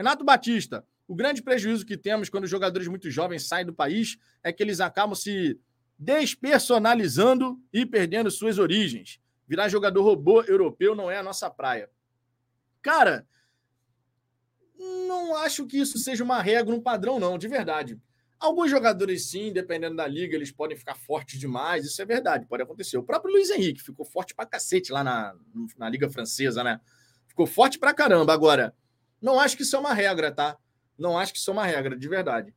Renato 0.03 0.25
Batista, 0.25 0.85
o 1.07 1.15
grande 1.15 1.41
prejuízo 1.41 1.85
que 1.85 1.95
temos 1.95 2.29
quando 2.29 2.45
jogadores 2.45 2.89
muito 2.89 3.09
jovens 3.09 3.47
saem 3.47 3.65
do 3.65 3.73
país 3.73 4.17
é 4.43 4.51
que 4.51 4.61
eles 4.61 4.81
acabam 4.81 5.15
se 5.15 5.57
despersonalizando 5.97 7.57
e 7.71 7.85
perdendo 7.85 8.29
suas 8.29 8.59
origens. 8.59 9.17
Virar 9.47 9.69
jogador 9.69 10.03
robô 10.03 10.41
europeu 10.41 10.93
não 10.93 11.09
é 11.09 11.19
a 11.19 11.23
nossa 11.23 11.49
praia. 11.49 11.89
Cara, 12.81 13.25
não 15.07 15.37
acho 15.37 15.65
que 15.65 15.77
isso 15.77 15.97
seja 15.97 16.21
uma 16.21 16.41
regra, 16.41 16.75
um 16.75 16.81
padrão, 16.81 17.17
não, 17.17 17.37
de 17.37 17.47
verdade. 17.47 17.97
Alguns 18.37 18.69
jogadores, 18.69 19.29
sim, 19.29 19.53
dependendo 19.53 19.95
da 19.95 20.05
liga, 20.05 20.35
eles 20.35 20.51
podem 20.51 20.75
ficar 20.75 20.95
fortes 20.95 21.39
demais, 21.39 21.85
isso 21.85 22.01
é 22.01 22.05
verdade, 22.05 22.45
pode 22.45 22.61
acontecer. 22.61 22.97
O 22.97 23.03
próprio 23.03 23.31
Luiz 23.31 23.49
Henrique 23.49 23.81
ficou 23.81 24.05
forte 24.05 24.35
pra 24.35 24.45
cacete 24.45 24.91
lá 24.91 25.01
na, 25.01 25.33
na 25.77 25.87
Liga 25.87 26.09
Francesa, 26.09 26.61
né? 26.61 26.81
Ficou 27.25 27.47
forte 27.47 27.79
pra 27.79 27.93
caramba. 27.93 28.33
Agora, 28.33 28.75
não 29.23 29.39
acho 29.39 29.55
que 29.55 29.63
isso 29.63 29.77
é 29.77 29.79
uma 29.79 29.93
regra, 29.93 30.33
tá? 30.33 30.57
Não 30.97 31.17
acho 31.17 31.31
que 31.31 31.39
isso 31.39 31.49
é 31.49 31.53
uma 31.53 31.65
regra, 31.65 31.97
de 31.97 32.09
verdade. 32.09 32.53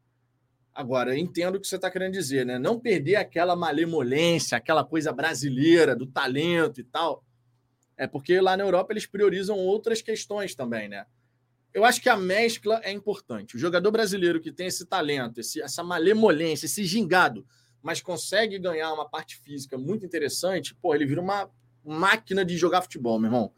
Agora, 0.74 1.16
entendo 1.16 1.54
o 1.54 1.60
que 1.60 1.66
você 1.66 1.76
está 1.76 1.88
querendo 1.88 2.12
dizer, 2.14 2.44
né? 2.44 2.58
Não 2.58 2.78
perder 2.78 3.16
aquela 3.16 3.54
malemolência, 3.54 4.58
aquela 4.58 4.84
coisa 4.84 5.12
brasileira, 5.12 5.94
do 5.94 6.06
talento 6.06 6.80
e 6.80 6.84
tal. 6.84 7.24
É 7.96 8.08
porque 8.08 8.40
lá 8.40 8.56
na 8.56 8.64
Europa 8.64 8.92
eles 8.92 9.06
priorizam 9.06 9.56
outras 9.56 10.02
questões 10.02 10.56
também, 10.56 10.88
né? 10.88 11.06
Eu 11.72 11.84
acho 11.84 12.02
que 12.02 12.08
a 12.08 12.16
mescla 12.16 12.80
é 12.82 12.90
importante. 12.90 13.54
O 13.54 13.58
jogador 13.60 13.92
brasileiro 13.92 14.40
que 14.40 14.50
tem 14.50 14.66
esse 14.66 14.84
talento, 14.86 15.38
esse, 15.38 15.62
essa 15.62 15.84
malemolência, 15.84 16.66
esse 16.66 16.84
gingado, 16.84 17.46
mas 17.80 18.00
consegue 18.00 18.58
ganhar 18.58 18.92
uma 18.92 19.08
parte 19.08 19.36
física 19.36 19.78
muito 19.78 20.04
interessante, 20.04 20.74
pô, 20.74 20.94
ele 20.94 21.06
vira 21.06 21.20
uma 21.20 21.48
máquina 21.84 22.44
de 22.44 22.56
jogar 22.56 22.82
futebol, 22.82 23.20
meu 23.20 23.28
irmão. 23.28 23.52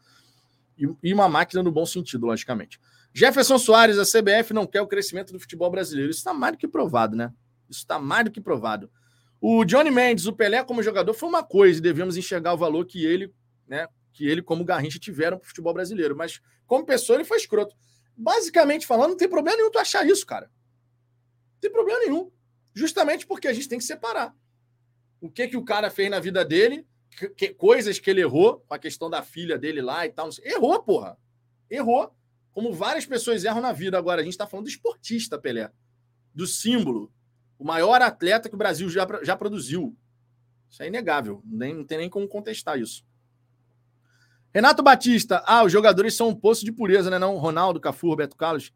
E, 0.77 0.87
e 1.03 1.13
uma 1.13 1.27
máquina 1.27 1.63
no 1.63 1.71
bom 1.71 1.85
sentido, 1.85 2.27
logicamente. 2.27 2.79
Jefferson 3.13 3.57
Soares, 3.57 3.97
a 3.97 4.03
CBF 4.03 4.53
não 4.53 4.67
quer 4.67 4.81
o 4.81 4.87
crescimento 4.87 5.33
do 5.33 5.39
futebol 5.39 5.69
brasileiro. 5.69 6.11
Isso 6.11 6.19
está 6.19 6.33
mais 6.33 6.53
do 6.53 6.57
que 6.57 6.67
provado, 6.67 7.15
né? 7.15 7.33
Isso 7.69 7.79
está 7.79 7.99
mais 7.99 8.25
do 8.25 8.31
que 8.31 8.41
provado. 8.41 8.89
O 9.41 9.63
Johnny 9.63 9.89
Mendes, 9.89 10.25
o 10.25 10.33
Pelé 10.33 10.63
como 10.63 10.83
jogador 10.83 11.13
foi 11.13 11.29
uma 11.29 11.43
coisa 11.43 11.79
e 11.79 11.81
devemos 11.81 12.17
enxergar 12.17 12.53
o 12.53 12.57
valor 12.57 12.85
que 12.85 13.05
ele, 13.05 13.33
né, 13.67 13.87
que 14.11 14.27
ele 14.27 14.41
como 14.41 14.65
Garrincha 14.65 14.99
tiveram 14.99 15.37
para 15.37 15.45
o 15.45 15.47
futebol 15.47 15.73
brasileiro, 15.73 16.15
mas 16.15 16.41
como 16.67 16.85
pessoa 16.85 17.15
ele 17.15 17.23
foi 17.23 17.37
escroto. 17.37 17.75
Basicamente 18.17 18.85
falando, 18.85 19.11
não 19.11 19.17
tem 19.17 19.29
problema 19.29 19.55
nenhum 19.55 19.71
tu 19.71 19.79
achar 19.79 20.05
isso, 20.05 20.25
cara. 20.25 20.47
Não 20.47 21.59
tem 21.61 21.71
problema 21.71 21.99
nenhum. 21.99 22.29
Justamente 22.73 23.25
porque 23.25 23.47
a 23.47 23.53
gente 23.53 23.69
tem 23.69 23.79
que 23.79 23.85
separar. 23.85 24.35
O 25.21 25.29
que 25.29 25.47
que 25.47 25.57
o 25.57 25.63
cara 25.63 25.89
fez 25.89 26.09
na 26.09 26.19
vida 26.19 26.43
dele, 26.43 26.85
que, 27.09 27.29
que, 27.29 27.49
coisas 27.49 27.97
que 27.97 28.09
ele 28.09 28.21
errou, 28.21 28.59
com 28.67 28.73
a 28.73 28.79
questão 28.79 29.09
da 29.09 29.21
filha 29.21 29.57
dele 29.57 29.81
lá 29.81 30.05
e 30.05 30.11
tal. 30.11 30.29
Errou, 30.43 30.83
porra. 30.83 31.17
Errou 31.69 32.13
como 32.59 32.73
várias 32.73 33.05
pessoas 33.05 33.45
erram 33.45 33.61
na 33.61 33.71
vida. 33.71 33.97
Agora, 33.97 34.19
a 34.19 34.23
gente 34.23 34.33
está 34.33 34.45
falando 34.45 34.65
do 34.65 34.69
esportista, 34.69 35.39
Pelé. 35.39 35.71
Do 36.35 36.45
símbolo. 36.45 37.09
O 37.57 37.63
maior 37.63 38.01
atleta 38.01 38.49
que 38.49 38.55
o 38.55 38.57
Brasil 38.57 38.89
já, 38.89 39.07
já 39.23 39.33
produziu. 39.33 39.97
Isso 40.69 40.83
é 40.83 40.87
inegável. 40.87 41.41
Nem, 41.45 41.73
não 41.73 41.85
tem 41.85 41.99
nem 41.99 42.09
como 42.09 42.27
contestar 42.27 42.77
isso. 42.77 43.05
Renato 44.53 44.83
Batista. 44.83 45.41
Ah, 45.45 45.63
os 45.63 45.71
jogadores 45.71 46.13
são 46.15 46.27
um 46.27 46.35
poço 46.35 46.65
de 46.65 46.71
pureza, 46.73 47.09
né? 47.09 47.17
Não, 47.17 47.37
Ronaldo, 47.37 47.79
Cafu, 47.79 48.09
Roberto 48.09 48.35
Carlos. 48.35 48.73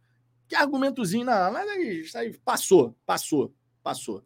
Que 0.48 0.56
argumentozinho, 0.56 1.26
não. 1.26 1.52
Mas 1.52 1.68
aí, 1.68 2.02
isso 2.04 2.18
aí 2.18 2.38
passou, 2.38 2.96
passou, 3.06 3.54
passou. 3.84 4.24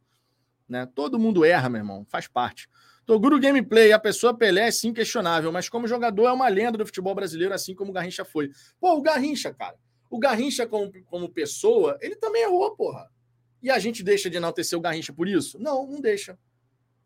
Né? 0.69 0.85
Todo 0.85 1.17
mundo 1.17 1.43
erra, 1.43 1.67
meu 1.67 1.79
irmão. 1.79 2.05
Faz 2.07 2.27
parte. 2.27 2.69
Toguro 3.07 3.39
Gameplay, 3.39 3.93
a 3.93 3.99
pessoa 3.99 4.37
Pelé 4.37 4.67
é 4.67 4.71
sim 4.71 4.91
questionável, 4.91 5.49
mas 5.49 5.69
como 5.69 5.87
jogador 5.87 6.27
é 6.27 6.31
uma 6.33 6.49
lenda 6.49 6.77
do 6.77 6.85
futebol 6.85 7.15
brasileiro, 7.15 7.53
assim 7.53 7.73
como 7.73 7.89
o 7.89 7.93
Garrincha 7.93 8.25
foi. 8.25 8.51
Pô, 8.81 8.95
o 8.95 9.01
Garrincha, 9.01 9.53
cara. 9.53 9.77
O 10.09 10.19
Garrincha, 10.19 10.67
como, 10.67 10.91
como 11.05 11.29
pessoa, 11.29 11.97
ele 12.01 12.17
também 12.17 12.43
errou, 12.43 12.75
porra. 12.75 13.09
E 13.63 13.71
a 13.71 13.79
gente 13.79 14.03
deixa 14.03 14.29
de 14.29 14.35
enaltecer 14.35 14.77
o 14.77 14.81
Garrincha 14.81 15.13
por 15.13 15.25
isso? 15.25 15.57
Não, 15.57 15.87
não 15.87 16.01
deixa. 16.01 16.37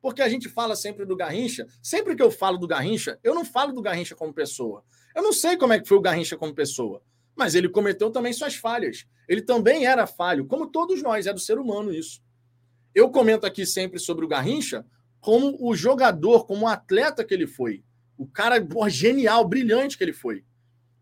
Porque 0.01 0.23
a 0.23 0.27
gente 0.27 0.49
fala 0.49 0.75
sempre 0.75 1.05
do 1.05 1.15
Garrincha. 1.15 1.67
Sempre 1.83 2.15
que 2.15 2.23
eu 2.23 2.31
falo 2.31 2.57
do 2.57 2.67
Garrincha, 2.67 3.19
eu 3.23 3.35
não 3.35 3.45
falo 3.45 3.71
do 3.71 3.81
Garrincha 3.81 4.15
como 4.15 4.33
pessoa. 4.33 4.83
Eu 5.15 5.21
não 5.21 5.31
sei 5.31 5.55
como 5.55 5.73
é 5.73 5.79
que 5.79 5.87
foi 5.87 5.99
o 5.99 6.01
Garrincha 6.01 6.35
como 6.35 6.51
pessoa. 6.51 7.03
Mas 7.35 7.53
ele 7.53 7.69
cometeu 7.69 8.09
também 8.09 8.33
suas 8.33 8.55
falhas. 8.55 9.05
Ele 9.29 9.43
também 9.43 9.85
era 9.85 10.07
falho, 10.07 10.47
como 10.47 10.65
todos 10.65 10.99
nós, 11.03 11.27
é 11.27 11.33
do 11.33 11.39
ser 11.39 11.59
humano 11.59 11.93
isso. 11.93 12.23
Eu 12.93 13.11
comento 13.11 13.45
aqui 13.45 13.67
sempre 13.67 13.99
sobre 13.99 14.25
o 14.25 14.27
Garrincha 14.27 14.83
como 15.21 15.55
o 15.59 15.75
jogador, 15.75 16.45
como 16.45 16.65
o 16.65 16.67
atleta 16.67 17.23
que 17.23 17.33
ele 17.33 17.47
foi. 17.47 17.83
O 18.17 18.27
cara 18.27 18.57
genial, 18.89 19.47
brilhante 19.47 19.97
que 19.97 20.03
ele 20.03 20.13
foi. 20.13 20.43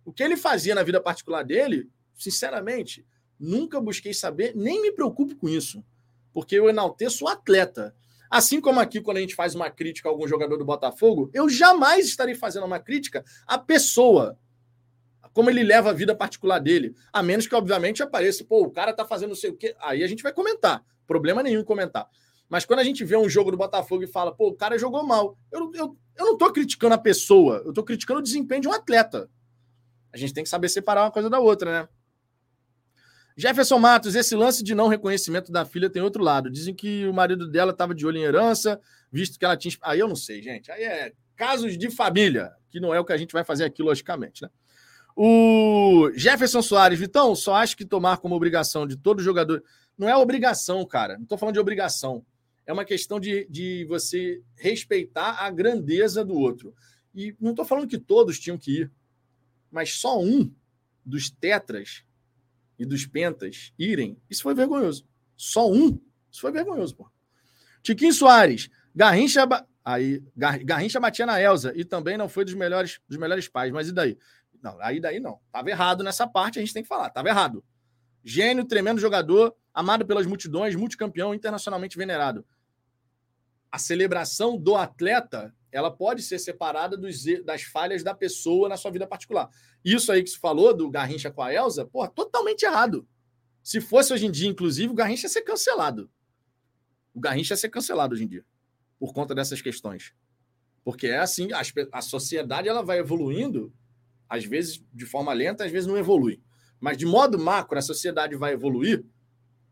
O 0.06 0.12
que 0.12 0.22
ele 0.22 0.38
fazia 0.38 0.76
na 0.76 0.84
vida 0.84 1.02
particular 1.02 1.44
dele, 1.44 1.90
sinceramente, 2.14 3.06
nunca 3.40 3.80
busquei 3.80 4.14
saber, 4.14 4.54
nem 4.56 4.82
me 4.82 4.91
preocupo 4.91 5.36
com 5.36 5.48
isso. 5.48 5.84
Porque 6.34 6.56
eu 6.56 6.70
enalteço 6.70 7.26
o 7.26 7.28
atleta. 7.28 7.96
Assim 8.30 8.62
como 8.62 8.80
aqui, 8.80 9.02
quando 9.02 9.18
a 9.18 9.22
gente 9.22 9.34
faz 9.34 9.56
uma 9.56 9.72
crítica 9.72 10.08
a 10.08 10.12
algum 10.12 10.28
jogador 10.28 10.58
do 10.58 10.66
Botafogo, 10.66 11.32
eu 11.34 11.50
jamais 11.50 12.06
estarei 12.06 12.36
fazendo 12.36 12.66
uma 12.66 12.80
crítica 12.80 13.24
à 13.48 13.58
pessoa. 13.58 14.38
Como 15.34 15.50
ele 15.50 15.64
leva 15.64 15.90
a 15.90 15.94
vida 15.94 16.14
particular 16.14 16.60
dele. 16.60 16.94
A 17.12 17.24
menos 17.24 17.48
que, 17.48 17.56
obviamente, 17.56 18.04
apareça, 18.04 18.44
pô, 18.44 18.64
o 18.64 18.72
cara 18.72 18.94
tá 18.94 19.06
fazendo 19.06 19.30
não 19.30 19.36
sei 19.36 19.50
o 19.50 19.56
quê. 19.56 19.76
Aí 19.80 20.04
a 20.04 20.08
gente 20.08 20.22
vai 20.22 20.34
comentar. 20.34 20.84
Problema 21.08 21.41
nenhum 21.41 21.64
comentar. 21.64 22.08
Mas 22.50 22.66
quando 22.66 22.80
a 22.80 22.84
gente 22.84 23.06
vê 23.06 23.16
um 23.16 23.30
jogo 23.30 23.52
do 23.52 23.58
Botafogo 23.58 24.04
e 24.04 24.08
fala, 24.08 24.34
pô, 24.36 24.50
o 24.50 24.56
cara 24.56 24.78
jogou 24.78 25.06
mal, 25.06 25.38
eu, 25.52 25.72
eu, 25.76 25.98
eu 26.18 26.26
não 26.26 26.34
estou 26.34 26.52
criticando 26.52 26.96
a 26.96 26.98
pessoa, 26.98 27.62
eu 27.64 27.70
estou 27.70 27.84
criticando 27.84 28.20
o 28.20 28.24
desempenho 28.24 28.62
de 28.62 28.68
um 28.68 28.74
atleta. 28.74 29.30
A 30.12 30.18
gente 30.18 30.34
tem 30.34 30.44
que 30.44 30.50
saber 30.50 30.68
separar 30.68 31.04
uma 31.04 31.12
coisa 31.12 31.30
da 31.30 31.40
outra, 31.40 31.84
né? 31.84 31.90
Jefferson 33.38 33.78
Matos, 33.78 34.16
esse 34.16 34.36
lance 34.36 34.64
de 34.64 34.76
não 34.76 34.88
reconhecimento 34.88 35.52
da 35.52 35.64
filha 35.64 35.90
tem 35.90 36.02
outro 36.02 36.24
lado. 36.24 36.50
Dizem 36.50 36.74
que 36.74 37.08
o 37.08 37.14
marido 37.14 37.50
dela 37.50 37.72
estava 37.72 37.96
de 37.96 38.06
olho 38.06 38.18
em 38.18 38.24
herança, 38.24 38.82
visto 39.12 39.40
que 39.40 39.46
ela 39.46 39.56
tinha. 39.56 39.74
Aí 39.82 40.00
eu 40.00 40.10
não 40.10 40.16
sei, 40.16 40.42
gente. 40.42 40.70
Aí 40.72 40.84
é 40.84 41.14
casos 41.38 41.78
de 41.78 41.90
família, 41.90 42.52
que 42.70 42.82
não 42.82 42.94
é 42.94 43.00
o 43.00 43.06
que 43.06 43.14
a 43.14 43.18
gente 43.18 43.32
vai 43.32 43.46
fazer 43.46 43.64
aqui, 43.64 43.82
logicamente, 43.82 44.42
né? 44.42 44.50
O 45.16 46.12
Jefferson 46.16 46.62
Soares, 46.62 47.00
Vitão, 47.00 47.34
só 47.36 47.56
acho 47.56 47.78
que 47.78 47.86
tomar 47.86 48.18
como 48.18 48.36
obrigação 48.36 48.88
de 48.88 48.98
todo 48.98 49.22
jogador. 49.22 49.64
Não 49.98 50.10
é 50.10 50.18
obrigação, 50.18 50.86
cara. 50.86 51.16
Não 51.16 51.24
estou 51.24 51.38
falando 51.38 51.54
de 51.54 51.60
obrigação 51.60 52.26
é 52.70 52.72
uma 52.72 52.86
questão 52.86 53.20
de, 53.20 53.48
de 53.50 53.84
você 53.86 54.44
respeitar 54.56 55.44
a 55.44 55.50
grandeza 55.50 56.24
do 56.24 56.36
outro. 56.36 56.72
E 57.16 57.36
não 57.41 57.50
estou 57.50 57.66
falando 57.66 57.88
que 57.88 57.98
todos 57.98 58.40
tinham 58.40 58.60
que 58.60 58.82
ir, 58.82 58.91
mas 59.72 59.96
só 59.96 60.22
um 60.22 60.54
dos 61.04 61.32
tetras 61.32 62.04
e 62.78 62.86
dos 62.86 63.08
pentas 63.08 63.74
irem, 63.78 64.22
isso 64.30 64.44
foi 64.44 64.54
vergonhoso. 64.54 65.04
Só 65.36 65.68
um, 65.68 66.00
isso 66.32 66.41
foi 66.41 66.52
vergonhoso, 66.52 66.96
pô. 66.96 67.12
Tiquinho 67.82 68.14
Soares, 68.14 68.70
Garrincha, 68.96 69.48
aí, 69.84 70.22
Garrincha 70.36 71.00
batia 71.00 71.26
na 71.26 71.41
Elza 71.41 71.74
e 71.76 71.84
também 71.84 72.20
não 72.20 72.30
foi 72.30 72.46
dos 72.46 72.54
melhores, 72.54 73.02
dos 73.10 73.18
melhores 73.18 73.48
pais, 73.48 73.72
mas 73.72 73.88
e 73.88 73.91
daí? 73.91 74.16
Não, 74.62 74.80
aí 74.80 75.00
daí 75.00 75.20
não. 75.20 75.40
Tava 75.52 75.72
errado 75.72 76.04
nessa 76.04 76.28
parte, 76.28 76.60
a 76.60 76.62
gente 76.62 76.74
tem 76.76 76.84
que 76.84 76.90
falar, 76.90 77.10
tava 77.10 77.30
errado. 77.30 77.66
Gênio, 78.24 78.64
tremendo 78.64 79.02
jogador, 79.02 79.56
amado 79.74 80.06
pelas 80.06 80.28
multidões, 80.28 80.76
multicampeão, 80.76 81.34
internacionalmente 81.34 81.98
venerado 81.98 82.46
a 83.72 83.78
celebração 83.78 84.58
do 84.58 84.76
atleta 84.76 85.54
ela 85.72 85.91
pode 85.91 86.24
ser 86.24 86.40
separada 86.40 86.98
dos, 86.98 87.24
das 87.46 87.62
falhas 87.64 88.04
da 88.04 88.14
pessoa 88.14 88.68
na 88.68 88.78
sua 88.78 88.91
vida 88.91 89.06
particular. 89.06 89.50
Isso 89.86 90.12
aí 90.12 90.24
que 90.24 90.30
se 90.30 90.40
falou 90.40 90.74
do 90.74 90.90
Garrincha 90.90 91.30
com 91.30 91.44
a 91.44 91.54
Elsa, 91.54 91.86
pô, 91.86 92.08
totalmente 92.08 92.64
errado. 92.64 93.08
Se 93.62 93.80
fosse 93.80 94.12
hoje 94.14 94.26
em 94.26 94.32
dia, 94.32 94.50
inclusive, 94.50 94.91
o 94.91 94.96
Garrincha 94.96 95.26
ia 95.26 95.30
ser 95.30 95.41
cancelado. 95.41 96.10
O 97.14 97.20
Garrincha 97.20 97.54
ia 97.54 97.58
ser 97.58 97.70
cancelado 97.70 98.16
hoje 98.16 98.24
em 98.24 98.28
dia, 98.28 98.44
por 98.98 99.14
conta 99.14 99.36
dessas 99.36 99.62
questões. 99.62 100.14
Porque 100.84 101.08
é 101.08 101.20
assim, 101.20 101.50
a, 101.52 101.62
a 101.91 102.02
sociedade 102.02 102.68
ela 102.68 102.82
vai 102.82 102.98
evoluindo, 102.98 103.72
às 104.28 104.44
vezes 104.46 104.84
de 104.91 105.06
forma 105.06 105.34
lenta, 105.34 105.66
às 105.66 105.72
vezes 105.72 105.86
não 105.86 105.98
evolui. 105.98 106.41
Mas 106.80 106.98
de 106.98 107.06
modo 107.06 107.38
macro, 107.38 107.78
a 107.78 107.82
sociedade 107.82 108.36
vai 108.36 108.54
evoluir 108.54 109.06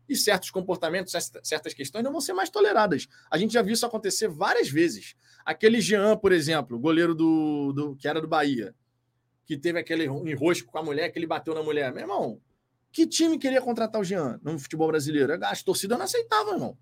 e 0.08 0.16
certos 0.16 0.50
comportamentos, 0.50 1.12
certas 1.42 1.74
questões 1.74 2.02
não 2.02 2.12
vão 2.12 2.20
ser 2.20 2.32
mais 2.32 2.48
toleradas. 2.48 3.06
A 3.30 3.36
gente 3.36 3.52
já 3.52 3.62
viu 3.62 3.74
isso 3.74 3.84
acontecer 3.84 4.28
várias 4.28 4.68
vezes. 4.68 5.14
Aquele 5.44 5.80
Jean, 5.80 6.16
por 6.16 6.32
exemplo, 6.32 6.78
goleiro 6.78 7.14
do, 7.14 7.72
do 7.72 7.96
que 7.96 8.08
era 8.08 8.20
do 8.20 8.26
Bahia, 8.26 8.74
que 9.44 9.56
teve 9.56 9.78
aquele 9.78 10.04
enrosco 10.04 10.70
com 10.70 10.78
a 10.78 10.82
mulher, 10.82 11.10
que 11.10 11.18
ele 11.18 11.26
bateu 11.26 11.54
na 11.54 11.62
mulher. 11.62 11.92
Meu 11.92 12.02
irmão, 12.02 12.40
que 12.90 13.06
time 13.06 13.38
queria 13.38 13.60
contratar 13.60 14.00
o 14.00 14.04
Jean 14.04 14.40
no 14.42 14.58
futebol 14.58 14.88
brasileiro? 14.88 15.38
As 15.44 15.62
torcidas 15.62 15.98
não 15.98 16.04
aceitavam, 16.04 16.54
irmão. 16.54 16.78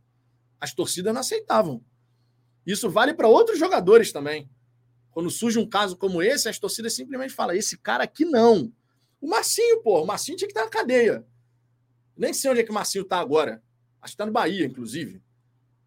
As 0.61 0.73
torcidas 0.73 1.13
não 1.13 1.21
aceitavam. 1.21 1.85
Isso 2.65 2.89
vale 2.91 3.15
para 3.15 3.29
outros 3.29 3.59
jogadores 3.59 4.13
também. 4.13 4.49
Quando 5.11 5.31
surge 5.31 5.59
um 5.59 5.69
caso 5.69 5.97
como 5.97 6.23
esse, 6.23 6.49
as 6.49 6.59
torcidas 6.59 6.95
simplesmente 6.95 7.33
falam: 7.33 7.55
esse 7.57 7.79
cara 7.79 8.05
aqui 8.05 8.25
não. 8.25 8.73
O 9.21 9.29
Marcinho, 9.29 9.83
pô, 9.83 10.03
o 10.03 10.07
Marcinho 10.07 10.37
tinha 10.37 10.49
que 10.49 10.53
estar 10.53 10.65
na 10.65 10.71
cadeia. 10.71 11.25
Nem 12.17 12.33
sei 12.33 12.51
onde 12.51 12.61
é 12.61 12.65
que 12.65 12.71
o 12.71 12.75
Marcinho 12.75 13.05
tá 13.05 13.19
agora. 13.19 13.63
Acho 14.01 14.13
que 14.13 14.19
tá 14.19 14.27
no 14.27 14.33
Bahia, 14.33 14.65
inclusive. 14.65 15.23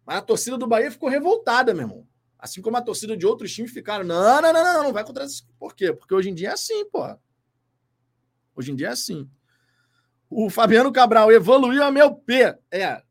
Mas 0.06 0.18
a 0.18 0.22
torcida 0.22 0.56
do 0.56 0.66
Bahia 0.66 0.90
ficou 0.90 1.08
revoltada, 1.08 1.74
meu 1.74 1.84
irmão. 1.84 2.08
Assim 2.38 2.62
como 2.62 2.76
a 2.76 2.82
torcida 2.82 3.16
de 3.16 3.26
outros 3.26 3.52
times 3.52 3.72
ficaram. 3.72 4.04
Não, 4.04 4.40
não, 4.40 4.52
não, 4.52 4.64
não, 4.64 4.82
não 4.84 4.92
vai 4.92 5.04
contra 5.04 5.24
isso. 5.24 5.46
Por 5.58 5.74
quê? 5.74 5.92
Porque 5.92 6.14
hoje 6.14 6.30
em 6.30 6.34
dia 6.34 6.50
é 6.50 6.52
assim, 6.52 6.84
pô. 6.86 7.04
Hoje 8.54 8.72
em 8.72 8.76
dia 8.76 8.88
é 8.88 8.90
assim. 8.90 9.28
O 10.28 10.48
Fabiano 10.48 10.92
Cabral 10.92 11.32
evoluiu 11.32 11.82
a 11.82 11.90
meu 11.90 12.14
P. 12.14 12.56
É, 12.70 13.02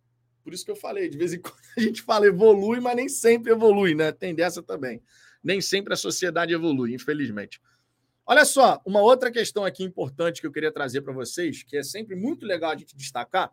por 0.44 0.54
isso 0.54 0.66
que 0.66 0.72
eu 0.72 0.76
falei. 0.76 1.10
De 1.10 1.18
vez 1.18 1.34
em 1.34 1.40
quando 1.41 1.56
a 1.78 1.82
gente 1.82 2.02
fala 2.02 2.26
evolui, 2.26 2.80
mas 2.80 2.96
nem 2.96 3.10
sempre 3.10 3.52
evolui, 3.52 3.94
né? 3.94 4.12
Tem 4.12 4.34
dessa 4.34 4.64
também. 4.64 5.02
Nem 5.44 5.62
sempre 5.62 5.94
a 5.94 5.98
sociedade 5.98 6.54
evolui, 6.54 6.94
infelizmente. 6.94 7.62
Olha 8.31 8.45
só, 8.45 8.80
uma 8.85 9.01
outra 9.01 9.31
questão 9.31 9.65
aqui 9.65 9.84
importante 9.84 10.39
que 10.39 10.45
eu 10.45 10.51
queria 10.51 10.72
trazer 10.72 11.01
para 11.01 11.11
vocês, 11.11 11.64
que 11.64 11.76
é 11.76 11.81
sempre 11.81 12.15
muito 12.15 12.45
legal 12.45 12.69
a 12.69 12.77
gente 12.77 12.95
destacar, 12.95 13.51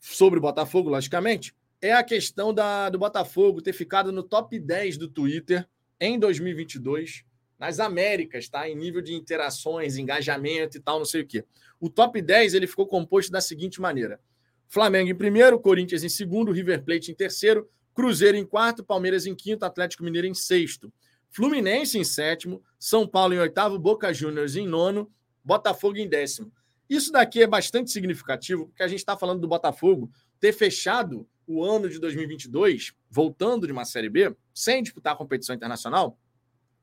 sobre 0.00 0.40
o 0.40 0.42
Botafogo, 0.42 0.90
logicamente, 0.90 1.54
é 1.80 1.92
a 1.92 2.02
questão 2.02 2.52
da, 2.52 2.90
do 2.90 2.98
Botafogo 2.98 3.62
ter 3.62 3.72
ficado 3.72 4.10
no 4.10 4.24
top 4.24 4.58
10 4.58 4.96
do 4.96 5.06
Twitter 5.06 5.68
em 6.00 6.18
2022, 6.18 7.22
nas 7.60 7.78
Américas, 7.78 8.48
tá? 8.48 8.68
Em 8.68 8.74
nível 8.74 9.00
de 9.00 9.14
interações, 9.14 9.96
engajamento 9.96 10.76
e 10.76 10.80
tal, 10.80 10.98
não 10.98 11.06
sei 11.06 11.20
o 11.20 11.26
quê. 11.26 11.44
O 11.78 11.88
top 11.88 12.20
10 12.20 12.54
ele 12.54 12.66
ficou 12.66 12.88
composto 12.88 13.30
da 13.30 13.40
seguinte 13.40 13.80
maneira: 13.80 14.20
Flamengo 14.66 15.10
em 15.10 15.14
primeiro, 15.14 15.60
Corinthians 15.60 16.02
em 16.02 16.08
segundo, 16.08 16.50
River 16.50 16.82
Plate 16.82 17.12
em 17.12 17.14
terceiro, 17.14 17.70
Cruzeiro 17.94 18.36
em 18.36 18.44
quarto, 18.44 18.82
Palmeiras 18.82 19.26
em 19.26 19.34
quinto, 19.36 19.64
Atlético 19.64 20.02
Mineiro 20.02 20.26
em 20.26 20.34
sexto. 20.34 20.92
Fluminense 21.30 21.98
em 21.98 22.04
sétimo, 22.04 22.62
São 22.78 23.06
Paulo 23.06 23.34
em 23.34 23.38
oitavo, 23.38 23.78
Boca 23.78 24.12
Juniors 24.12 24.56
em 24.56 24.66
nono, 24.66 25.10
Botafogo 25.44 25.96
em 25.96 26.08
décimo. 26.08 26.52
Isso 26.88 27.12
daqui 27.12 27.40
é 27.42 27.46
bastante 27.46 27.90
significativo, 27.90 28.66
porque 28.66 28.82
a 28.82 28.88
gente 28.88 28.98
está 28.98 29.16
falando 29.16 29.40
do 29.40 29.46
Botafogo 29.46 30.10
ter 30.40 30.52
fechado 30.52 31.28
o 31.46 31.64
ano 31.64 31.88
de 31.88 31.98
2022, 31.98 32.92
voltando 33.08 33.66
de 33.66 33.72
uma 33.72 33.84
Série 33.84 34.08
B, 34.08 34.36
sem 34.52 34.82
disputar 34.82 35.16
competição 35.16 35.54
internacional, 35.54 36.18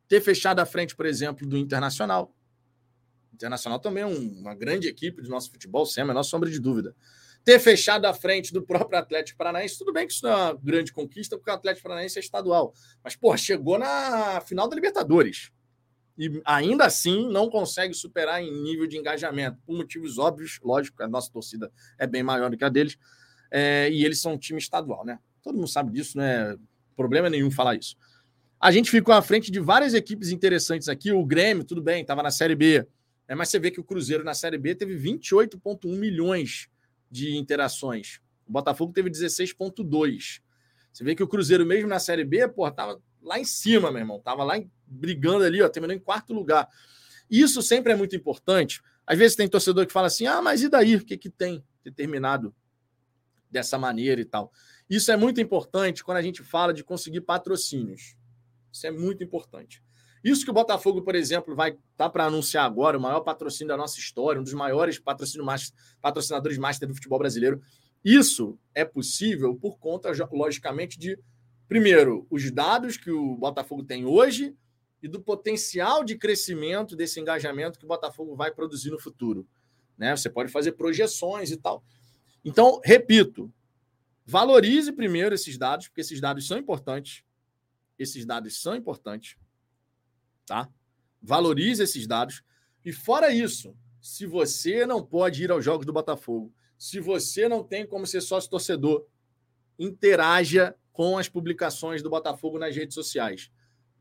ter 0.07 0.21
fechado 0.21 0.59
à 0.59 0.65
frente, 0.65 0.95
por 0.95 1.05
exemplo, 1.05 1.45
do 1.45 1.57
Internacional. 1.57 2.33
O 3.31 3.35
Internacional 3.35 3.79
também 3.79 4.03
é 4.03 4.07
um, 4.07 4.39
uma 4.39 4.55
grande 4.55 4.87
equipe 4.87 5.21
do 5.21 5.29
nosso 5.29 5.51
futebol, 5.51 5.85
sem 5.85 6.03
a 6.03 6.07
menor 6.07 6.23
sombra 6.23 6.49
de 6.49 6.59
dúvida 6.59 6.95
ter 7.47 7.59
fechado 7.59 8.03
a 8.03 8.13
frente 8.13 8.51
do 8.51 8.61
próprio 8.61 8.99
Atlético 8.99 9.37
Paranaense. 9.37 9.77
Tudo 9.77 9.93
bem 9.93 10.05
que 10.05 10.11
isso 10.11 10.25
não 10.25 10.31
é 10.33 10.35
uma 10.35 10.53
grande 10.61 10.91
conquista, 10.91 11.37
porque 11.37 11.49
o 11.49 11.53
Atlético 11.53 11.83
Paranaense 11.83 12.19
é 12.19 12.19
estadual. 12.19 12.73
Mas, 13.01 13.15
pô, 13.15 13.37
chegou 13.37 13.79
na 13.79 14.41
final 14.41 14.67
da 14.67 14.75
Libertadores. 14.75 15.49
E 16.17 16.41
ainda 16.43 16.83
assim 16.83 17.31
não 17.31 17.49
consegue 17.49 17.93
superar 17.93 18.43
em 18.43 18.51
nível 18.51 18.85
de 18.85 18.97
engajamento, 18.97 19.61
por 19.65 19.77
motivos 19.77 20.17
óbvios, 20.17 20.59
lógico, 20.61 21.01
a 21.01 21.07
nossa 21.07 21.31
torcida 21.31 21.71
é 21.97 22.05
bem 22.05 22.21
maior 22.21 22.49
do 22.49 22.57
que 22.57 22.65
a 22.65 22.69
deles, 22.69 22.97
é, 23.49 23.89
e 23.89 24.03
eles 24.03 24.19
são 24.19 24.33
um 24.33 24.37
time 24.37 24.59
estadual, 24.59 25.05
né? 25.05 25.17
Todo 25.41 25.55
mundo 25.55 25.69
sabe 25.69 25.93
disso, 25.93 26.17
não 26.17 26.25
é 26.25 26.57
problema 26.97 27.29
nenhum 27.29 27.49
falar 27.49 27.75
isso. 27.75 27.95
A 28.59 28.73
gente 28.73 28.91
ficou 28.91 29.13
à 29.13 29.21
frente 29.21 29.49
de 29.49 29.61
várias 29.61 29.93
equipes 29.93 30.31
interessantes 30.31 30.89
aqui. 30.89 31.13
O 31.13 31.23
Grêmio, 31.23 31.63
tudo 31.63 31.81
bem, 31.81 32.01
estava 32.01 32.21
na 32.21 32.31
Série 32.31 32.55
B. 32.55 32.85
Né? 33.25 33.35
Mas 33.35 33.47
você 33.47 33.57
vê 33.57 33.71
que 33.71 33.79
o 33.79 33.85
Cruzeiro 33.85 34.25
na 34.25 34.33
Série 34.33 34.57
B 34.57 34.75
teve 34.75 34.97
28,1 34.97 35.95
milhões 35.95 36.67
de 37.09 37.35
interações. 37.37 38.19
O 38.47 38.51
Botafogo 38.51 38.93
teve 38.93 39.09
16,2. 39.09 40.41
Você 40.91 41.03
vê 41.03 41.15
que 41.15 41.23
o 41.23 41.27
Cruzeiro, 41.27 41.65
mesmo 41.65 41.89
na 41.89 41.99
Série 41.99 42.23
B, 42.23 42.47
pô, 42.47 42.69
tava 42.71 43.01
lá 43.21 43.39
em 43.39 43.45
cima, 43.45 43.91
meu 43.91 43.99
irmão. 43.99 44.19
Tava 44.19 44.43
lá 44.43 44.57
em, 44.57 44.71
brigando 44.85 45.43
ali, 45.43 45.61
ó, 45.61 45.69
terminou 45.69 45.95
em 45.95 45.99
quarto 45.99 46.33
lugar. 46.33 46.67
Isso 47.29 47.61
sempre 47.61 47.93
é 47.93 47.95
muito 47.95 48.15
importante. 48.15 48.81
Às 49.05 49.17
vezes 49.17 49.37
tem 49.37 49.47
torcedor 49.47 49.85
que 49.85 49.93
fala 49.93 50.07
assim: 50.07 50.25
ah, 50.25 50.41
mas 50.41 50.63
e 50.63 50.69
daí? 50.69 50.95
O 50.95 51.05
que, 51.05 51.17
que 51.17 51.29
tem 51.29 51.63
ter 51.83 51.91
terminado 51.91 52.53
dessa 53.49 53.77
maneira 53.77 54.19
e 54.19 54.25
tal? 54.25 54.51
Isso 54.89 55.11
é 55.11 55.17
muito 55.17 55.41
importante 55.41 56.03
quando 56.03 56.17
a 56.17 56.21
gente 56.21 56.41
fala 56.41 56.73
de 56.73 56.83
conseguir 56.83 57.21
patrocínios. 57.21 58.15
Isso 58.71 58.87
é 58.87 58.91
muito 58.91 59.23
importante. 59.23 59.83
Isso 60.23 60.43
que 60.43 60.51
o 60.51 60.53
Botafogo, 60.53 61.01
por 61.01 61.15
exemplo, 61.15 61.55
vai 61.55 61.77
tá 61.95 62.09
para 62.09 62.25
anunciar 62.25 62.65
agora, 62.65 62.97
o 62.97 63.01
maior 63.01 63.21
patrocínio 63.21 63.69
da 63.69 63.77
nossa 63.77 63.99
história, 63.99 64.39
um 64.39 64.43
dos 64.43 64.53
maiores 64.53 64.99
patrocinadores 64.99 66.57
master 66.57 66.87
do 66.87 66.95
futebol 66.95 67.19
brasileiro. 67.19 67.61
Isso 68.03 68.57
é 68.73 68.85
possível 68.85 69.55
por 69.55 69.77
conta, 69.77 70.11
logicamente, 70.31 70.97
de, 70.97 71.19
primeiro, 71.67 72.25
os 72.29 72.49
dados 72.51 72.97
que 72.97 73.11
o 73.11 73.35
Botafogo 73.35 73.83
tem 73.83 74.05
hoje 74.05 74.55
e 75.01 75.07
do 75.07 75.21
potencial 75.21 76.03
de 76.03 76.17
crescimento 76.17 76.95
desse 76.95 77.19
engajamento 77.19 77.77
que 77.77 77.85
o 77.85 77.87
Botafogo 77.87 78.35
vai 78.35 78.51
produzir 78.51 78.91
no 78.91 78.99
futuro. 78.99 79.47
Né? 79.97 80.15
Você 80.15 80.29
pode 80.29 80.51
fazer 80.51 80.73
projeções 80.73 81.51
e 81.51 81.57
tal. 81.57 81.83
Então, 82.43 82.79
repito, 82.83 83.51
valorize 84.25 84.91
primeiro 84.91 85.35
esses 85.35 85.57
dados, 85.57 85.87
porque 85.87 86.01
esses 86.01 86.19
dados 86.19 86.47
são 86.47 86.57
importantes. 86.57 87.23
Esses 87.97 88.25
dados 88.25 88.61
são 88.61 88.75
importantes. 88.75 89.35
Tá? 90.47 90.67
Valorize 91.21 91.83
esses 91.83 92.07
dados. 92.07 92.41
E 92.83 92.91
fora 92.91 93.31
isso, 93.31 93.75
se 94.01 94.25
você 94.25 94.85
não 94.85 95.03
pode 95.03 95.43
ir 95.43 95.51
aos 95.51 95.63
jogos 95.63 95.85
do 95.85 95.91
Botafogo, 95.93 96.51
se 96.77 96.99
você 96.99 97.49
não 97.49 97.63
tem 97.63 97.85
como 97.85 98.07
ser 98.07 98.21
sócio 98.21 98.49
torcedor, 98.49 99.05
interaja 99.77 100.73
com 100.93 101.17
as 101.17 101.27
publicações 101.27 102.01
do 102.01 102.09
Botafogo 102.09 102.57
nas 102.57 102.75
redes 102.75 102.95
sociais. 102.95 103.51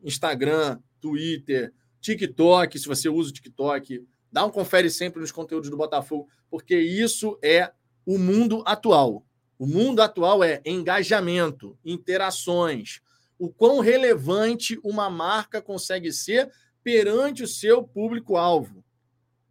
Instagram, 0.02 0.78
Twitter, 1.01 1.74
TikTok, 2.01 2.78
se 2.78 2.86
você 2.86 3.09
usa 3.09 3.31
o 3.31 3.32
TikTok, 3.32 4.06
dá 4.31 4.44
um 4.44 4.51
confere 4.51 4.89
sempre 4.89 5.20
nos 5.20 5.32
conteúdos 5.32 5.68
do 5.68 5.77
Botafogo, 5.77 6.28
porque 6.48 6.78
isso 6.78 7.39
é 7.43 7.73
o 8.05 8.18
mundo 8.18 8.62
atual. 8.64 9.27
O 9.59 9.66
mundo 9.66 10.01
atual 10.01 10.44
é 10.44 10.60
engajamento, 10.64 11.77
interações, 11.85 13.01
o 13.38 13.50
quão 13.50 13.80
relevante 13.80 14.78
uma 14.82 15.10
marca 15.10 15.60
consegue 15.60 16.12
ser 16.12 16.50
perante 16.82 17.42
o 17.42 17.48
seu 17.48 17.82
público-alvo. 17.82 18.84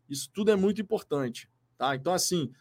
Isso 0.09 0.29
tudo 0.33 0.51
é 0.51 0.55
muito 0.55 0.81
importante, 0.81 1.49
tá? 1.77 1.95
Então 1.95 2.13
assim, 2.13 2.51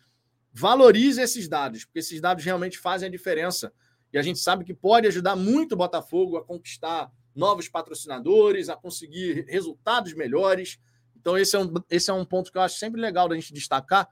valorize 0.52 1.20
esses 1.20 1.48
dados, 1.48 1.84
porque 1.84 1.98
esses 1.98 2.20
dados 2.20 2.44
realmente 2.44 2.78
fazem 2.78 3.08
a 3.08 3.10
diferença. 3.10 3.72
E 4.12 4.18
a 4.18 4.22
gente 4.22 4.38
sabe 4.38 4.64
que 4.64 4.72
pode 4.72 5.08
ajudar 5.08 5.34
muito 5.34 5.72
o 5.72 5.76
Botafogo 5.76 6.36
a 6.36 6.44
conquistar 6.44 7.10
novos 7.34 7.68
patrocinadores, 7.68 8.68
a 8.68 8.76
conseguir 8.76 9.44
resultados 9.48 10.14
melhores. 10.14 10.78
Então, 11.16 11.36
esse 11.36 11.56
é 11.56 11.58
um, 11.58 11.74
esse 11.90 12.10
é 12.10 12.14
um 12.14 12.24
ponto 12.24 12.52
que 12.52 12.56
eu 12.56 12.62
acho 12.62 12.78
sempre 12.78 13.00
legal 13.00 13.28
da 13.28 13.34
gente 13.34 13.52
destacar. 13.52 14.08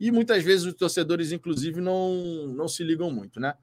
E 0.00 0.10
muitas 0.10 0.42
vezes 0.42 0.66
os 0.66 0.74
torcedores, 0.74 1.30
inclusive, 1.30 1.80
não, 1.80 2.48
não 2.48 2.66
se 2.66 2.82
ligam 2.82 3.12
muito, 3.12 3.38
né? 3.38 3.54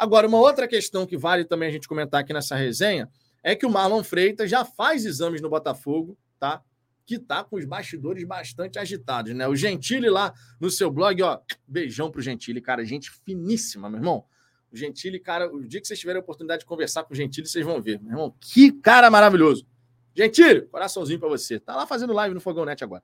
Agora, 0.00 0.26
uma 0.26 0.38
outra 0.38 0.66
questão 0.66 1.04
que 1.04 1.14
vale 1.14 1.44
também 1.44 1.68
a 1.68 1.70
gente 1.70 1.86
comentar 1.86 2.22
aqui 2.22 2.32
nessa 2.32 2.56
resenha 2.56 3.06
é 3.42 3.54
que 3.54 3.66
o 3.66 3.70
Marlon 3.70 4.02
Freitas 4.02 4.48
já 4.48 4.64
faz 4.64 5.04
exames 5.04 5.42
no 5.42 5.50
Botafogo, 5.50 6.16
tá? 6.38 6.62
Que 7.04 7.18
tá 7.18 7.44
com 7.44 7.56
os 7.56 7.66
bastidores 7.66 8.24
bastante 8.24 8.78
agitados, 8.78 9.34
né? 9.34 9.46
O 9.46 9.54
Gentili 9.54 10.08
lá 10.08 10.32
no 10.58 10.70
seu 10.70 10.90
blog, 10.90 11.22
ó, 11.22 11.38
beijão 11.68 12.10
pro 12.10 12.22
Gentili, 12.22 12.62
cara, 12.62 12.82
gente 12.82 13.10
finíssima, 13.10 13.90
meu 13.90 13.98
irmão. 13.98 14.24
O 14.72 14.76
Gentili, 14.76 15.20
cara, 15.20 15.54
o 15.54 15.62
dia 15.68 15.82
que 15.82 15.86
vocês 15.86 16.00
tiverem 16.00 16.18
a 16.18 16.22
oportunidade 16.22 16.60
de 16.60 16.66
conversar 16.66 17.04
com 17.04 17.12
o 17.12 17.16
Gentili, 17.16 17.46
vocês 17.46 17.66
vão 17.66 17.82
ver. 17.82 18.00
Meu 18.00 18.12
irmão, 18.12 18.34
que 18.40 18.72
cara 18.72 19.10
maravilhoso. 19.10 19.66
Gentili, 20.14 20.62
coraçãozinho 20.62 21.20
para 21.20 21.28
você. 21.28 21.60
Tá 21.60 21.76
lá 21.76 21.86
fazendo 21.86 22.14
live 22.14 22.34
no 22.34 22.40
Fogão 22.40 22.64
Net 22.64 22.82
agora. 22.82 23.02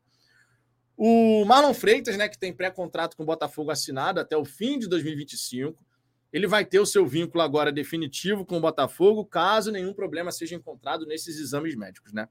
O 0.97 1.45
Marlon 1.45 1.75
Freitas, 1.75 2.17
né, 2.17 2.27
que 2.27 2.39
tem 2.39 2.55
pré-contrato 2.55 3.19
com 3.19 3.23
o 3.23 3.27
Botafogo 3.27 3.71
assinado 3.71 4.19
até 4.19 4.35
o 4.35 4.47
fim 4.47 4.79
de 4.79 4.89
2025, 4.89 5.85
ele 6.33 6.47
vai 6.47 6.65
ter 6.65 6.81
o 6.81 6.87
seu 6.87 7.07
vínculo 7.07 7.43
agora 7.43 7.73
definitivo 7.73 8.45
com 8.45 8.59
o 8.59 8.61
Botafogo, 8.61 9.25
caso 9.25 9.71
nenhum 9.71 9.95
problema 9.95 10.31
seja 10.31 10.55
encontrado 10.55 11.07
nesses 11.07 11.39
exames 11.39 11.75
médicos, 11.75 12.13
né? 12.13 12.29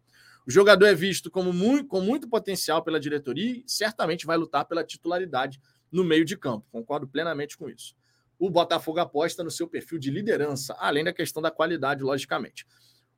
O 0.48 0.52
jogador 0.52 0.86
é 0.86 0.94
visto 0.94 1.32
como 1.32 1.52
muito, 1.52 1.88
com 1.88 2.02
muito 2.02 2.30
potencial 2.30 2.84
pela 2.84 3.00
diretoria 3.00 3.58
e 3.58 3.64
certamente 3.66 4.26
vai 4.26 4.38
lutar 4.38 4.66
pela 4.66 4.84
titularidade 4.84 5.60
no 5.92 6.04
meio 6.04 6.24
de 6.24 6.38
campo. 6.38 6.68
Concordo 6.72 7.08
plenamente 7.08 7.58
com 7.58 7.70
isso 7.70 7.96
o 8.38 8.50
Botafogo 8.50 9.00
aposta 9.00 9.44
no 9.44 9.52
seu 9.52 9.68
perfil 9.68 9.98
de 9.98 10.12
liderança, 10.12 10.76
além 10.80 11.04
da 11.04 11.14
questão 11.14 11.42
da 11.42 11.52
qualidade, 11.52 12.04
logicamente. 12.04 12.66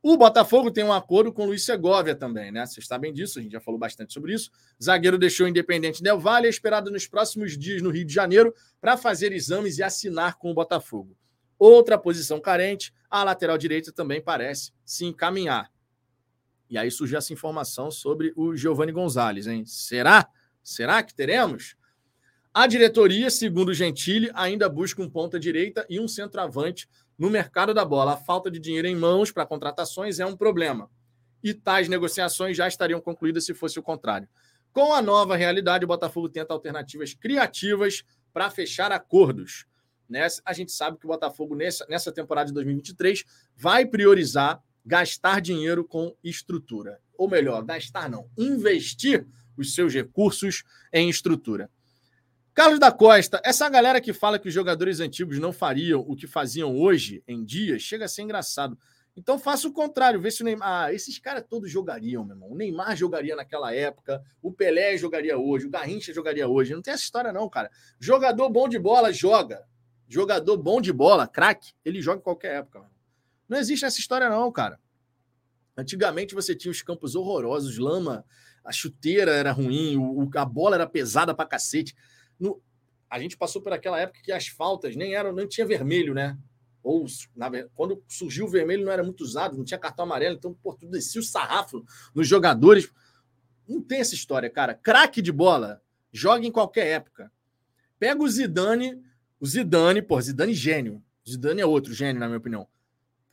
O 0.01 0.15
Botafogo 0.15 0.71
tem 0.71 0.83
um 0.83 0.93
acordo 0.93 1.33
com 1.33 1.43
o 1.43 1.45
Luiz 1.47 1.65
Segovia 1.65 2.15
também, 2.15 2.51
né? 2.51 2.65
Vocês 2.65 2.85
sabem 2.85 3.11
disso, 3.11 3.39
a 3.39 3.41
gente 3.41 3.51
já 3.51 3.59
falou 3.59 3.79
bastante 3.79 4.13
sobre 4.13 4.33
isso. 4.33 4.51
Zagueiro 4.81 5.17
deixou 5.17 5.45
o 5.45 5.49
Independente 5.49 6.03
Del 6.03 6.19
Valle, 6.19 6.47
é 6.47 6.49
esperado 6.49 6.91
nos 6.91 7.07
próximos 7.07 7.57
dias 7.57 7.81
no 7.81 7.89
Rio 7.89 8.05
de 8.05 8.13
Janeiro 8.13 8.53
para 8.79 8.95
fazer 8.95 9.31
exames 9.31 9.77
e 9.77 9.83
assinar 9.83 10.37
com 10.37 10.51
o 10.51 10.53
Botafogo. 10.53 11.17
Outra 11.59 11.97
posição 11.97 12.39
carente, 12.39 12.93
a 13.09 13.23
lateral 13.23 13.57
direita 13.57 13.91
também 13.91 14.21
parece 14.21 14.71
se 14.85 15.03
encaminhar. 15.05 15.71
E 16.69 16.77
aí 16.77 16.91
surgiu 16.91 17.17
essa 17.17 17.33
informação 17.33 17.89
sobre 17.89 18.31
o 18.35 18.55
Giovanni 18.55 18.91
Gonzalez, 18.91 19.47
hein? 19.47 19.65
Será? 19.65 20.27
Será 20.61 21.01
que 21.01 21.15
teremos? 21.15 21.75
A 22.53 22.67
diretoria, 22.67 23.29
segundo 23.29 23.73
Gentili, 23.73 24.29
ainda 24.33 24.67
busca 24.67 25.01
um 25.01 25.09
ponta-direita 25.09 25.85
e 25.89 25.99
um 25.99 26.07
centroavante 26.07 26.87
no 27.17 27.29
mercado 27.29 27.73
da 27.73 27.83
bola. 27.83 28.13
A 28.13 28.17
falta 28.17 28.51
de 28.51 28.59
dinheiro 28.59 28.87
em 28.87 28.95
mãos 28.95 29.31
para 29.31 29.45
contratações 29.45 30.19
é 30.19 30.25
um 30.25 30.35
problema. 30.35 30.89
E 31.43 31.53
tais 31.53 31.87
negociações 31.87 32.55
já 32.55 32.67
estariam 32.67 33.01
concluídas 33.01 33.45
se 33.45 33.53
fosse 33.53 33.79
o 33.79 33.83
contrário. 33.83 34.27
Com 34.71 34.93
a 34.93 35.01
nova 35.01 35.35
realidade, 35.35 35.85
o 35.85 35.87
Botafogo 35.87 36.29
tenta 36.29 36.53
alternativas 36.53 37.13
criativas 37.13 38.03
para 38.33 38.49
fechar 38.49 38.91
acordos. 38.91 39.65
Nessa, 40.07 40.41
a 40.45 40.53
gente 40.53 40.71
sabe 40.71 40.97
que 40.97 41.05
o 41.05 41.09
Botafogo, 41.09 41.55
nessa, 41.55 41.85
nessa 41.89 42.11
temporada 42.11 42.47
de 42.47 42.53
2023, 42.53 43.23
vai 43.55 43.85
priorizar 43.85 44.61
gastar 44.87 45.41
dinheiro 45.41 45.83
com 45.83 46.15
estrutura. 46.23 47.01
Ou 47.17 47.29
melhor, 47.29 47.61
gastar 47.63 48.09
não, 48.09 48.29
investir 48.37 49.27
os 49.57 49.75
seus 49.75 49.93
recursos 49.93 50.63
em 50.93 51.09
estrutura. 51.09 51.69
Carlos 52.57 52.79
da 52.79 52.91
Costa, 52.91 53.39
essa 53.45 53.69
galera 53.69 54.01
que 54.01 54.11
fala 54.11 54.39
que 54.39 54.47
os 54.47 54.53
jogadores 54.53 54.99
antigos 54.99 55.37
não 55.37 55.53
fariam 55.53 56.03
o 56.07 56.15
que 56.15 56.25
faziam 56.25 56.75
hoje 56.75 57.23
em 57.27 57.45
dia, 57.45 57.77
chega 57.77 58.05
a 58.05 58.07
ser 58.07 58.23
engraçado. 58.23 58.75
Então 59.15 59.37
faça 59.37 59.67
o 59.67 59.71
contrário, 59.71 60.19
vê 60.19 60.31
se 60.31 60.41
o 60.41 60.43
Neymar. 60.43 60.85
Ah, 60.85 60.91
esses 60.91 61.19
caras 61.19 61.45
todos 61.47 61.69
jogariam, 61.69 62.25
meu 62.25 62.35
irmão. 62.35 62.49
O 62.49 62.55
Neymar 62.55 62.97
jogaria 62.97 63.35
naquela 63.35 63.75
época, 63.75 64.23
o 64.41 64.51
Pelé 64.51 64.97
jogaria 64.97 65.37
hoje, 65.37 65.67
o 65.67 65.69
Garrincha 65.69 66.11
jogaria 66.11 66.47
hoje. 66.47 66.73
Não 66.73 66.81
tem 66.81 66.95
essa 66.95 67.03
história, 67.03 67.31
não, 67.31 67.47
cara. 67.47 67.69
Jogador 67.99 68.49
bom 68.49 68.67
de 68.67 68.79
bola 68.79 69.13
joga. 69.13 69.63
Jogador 70.07 70.57
bom 70.57 70.81
de 70.81 70.91
bola, 70.91 71.27
craque, 71.27 71.73
ele 71.85 72.01
joga 72.01 72.21
em 72.21 72.23
qualquer 72.23 72.55
época. 72.55 72.79
Mano. 72.79 72.91
Não 73.47 73.59
existe 73.59 73.85
essa 73.85 73.99
história, 73.99 74.31
não, 74.31 74.51
cara. 74.51 74.79
Antigamente 75.77 76.33
você 76.33 76.55
tinha 76.55 76.71
os 76.71 76.81
campos 76.81 77.13
horrorosos, 77.13 77.77
lama, 77.77 78.25
a 78.65 78.71
chuteira 78.71 79.31
era 79.31 79.51
ruim, 79.51 79.95
a 80.35 80.45
bola 80.45 80.75
era 80.75 80.87
pesada 80.87 81.35
pra 81.35 81.45
cacete. 81.45 81.93
No, 82.39 82.61
a 83.09 83.19
gente 83.19 83.37
passou 83.37 83.61
por 83.61 83.73
aquela 83.73 83.99
época 83.99 84.21
que 84.23 84.31
as 84.31 84.47
faltas 84.47 84.95
nem 84.95 85.13
eram, 85.13 85.33
não 85.33 85.47
tinha 85.47 85.65
vermelho, 85.65 86.13
né? 86.13 86.37
Ou 86.83 87.05
na, 87.35 87.49
quando 87.75 88.01
surgiu 88.07 88.45
o 88.45 88.49
vermelho 88.49 88.85
não 88.85 88.91
era 88.91 89.03
muito 89.03 89.21
usado, 89.21 89.57
não 89.57 89.65
tinha 89.65 89.79
cartão 89.79 90.05
amarelo, 90.05 90.35
então 90.35 90.53
pô, 90.53 90.73
tu 90.73 90.87
descia 90.87 91.19
o 91.19 91.23
sarrafo 91.23 91.83
nos 92.15 92.27
jogadores. 92.27 92.89
Não 93.67 93.81
tem 93.81 93.99
essa 93.99 94.15
história, 94.15 94.49
cara. 94.49 94.73
Craque 94.73 95.21
de 95.21 95.31
bola, 95.31 95.81
joga 96.11 96.45
em 96.45 96.51
qualquer 96.51 96.87
época. 96.87 97.31
Pega 97.99 98.21
o 98.21 98.29
Zidane, 98.29 99.01
o 99.39 99.45
Zidane, 99.45 100.01
pô, 100.01 100.19
Zidane 100.21 100.53
gênio. 100.53 101.03
Zidane 101.27 101.61
é 101.61 101.65
outro 101.65 101.93
gênio, 101.93 102.19
na 102.19 102.27
minha 102.27 102.37
opinião. 102.37 102.67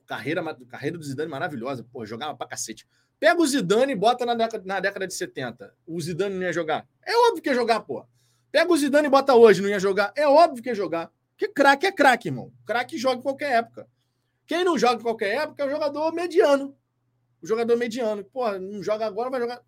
Carreira, 0.07 0.43
carreira 0.69 0.99
do 0.99 1.05
Zidane 1.05 1.31
maravilhosa, 1.31 1.87
pô, 1.93 2.05
jogava 2.05 2.37
pra 2.37 2.49
cacete. 2.49 2.87
Pega 3.21 3.41
o 3.41 3.47
Zidane 3.47 3.93
e 3.93 3.97
bota 3.97 4.27
na 4.27 4.35
década, 4.35 4.65
na 4.67 4.81
década 4.81 5.07
de 5.07 5.15
70. 5.15 5.75
O 5.87 6.01
Zidane 6.01 6.35
não 6.35 6.43
ia 6.43 6.53
jogar. 6.53 6.89
É 7.07 7.17
óbvio 7.29 7.43
que 7.43 7.49
ia 7.49 7.55
jogar, 7.55 7.81
pô. 7.81 8.05
Pega 8.55 8.73
o 8.73 8.77
Zidane 8.77 9.09
e 9.09 9.11
bota 9.11 9.35
hoje, 9.35 9.61
não 9.61 9.69
ia 9.69 9.81
jogar? 9.81 10.13
É 10.15 10.29
óbvio 10.29 10.63
que 10.63 10.69
ia 10.69 10.77
jogar. 10.77 11.11
Porque 11.33 11.49
craque 11.49 11.87
é 11.87 11.91
craque, 11.91 12.29
irmão. 12.29 12.53
Craque 12.65 12.97
joga 12.97 13.19
em 13.19 13.21
qualquer 13.21 13.51
época. 13.51 13.89
Quem 14.47 14.63
não 14.63 14.79
joga 14.79 15.01
em 15.01 15.03
qualquer 15.03 15.35
época 15.39 15.65
é 15.65 15.67
o 15.67 15.71
jogador 15.71 16.13
mediano. 16.13 16.79
O 17.43 17.47
jogador 17.49 17.77
mediano. 17.77 18.25
Porra, 18.27 18.61
não 18.61 18.81
joga 18.81 19.07
agora, 19.07 19.29
vai 19.29 19.41
jogar. 19.41 19.61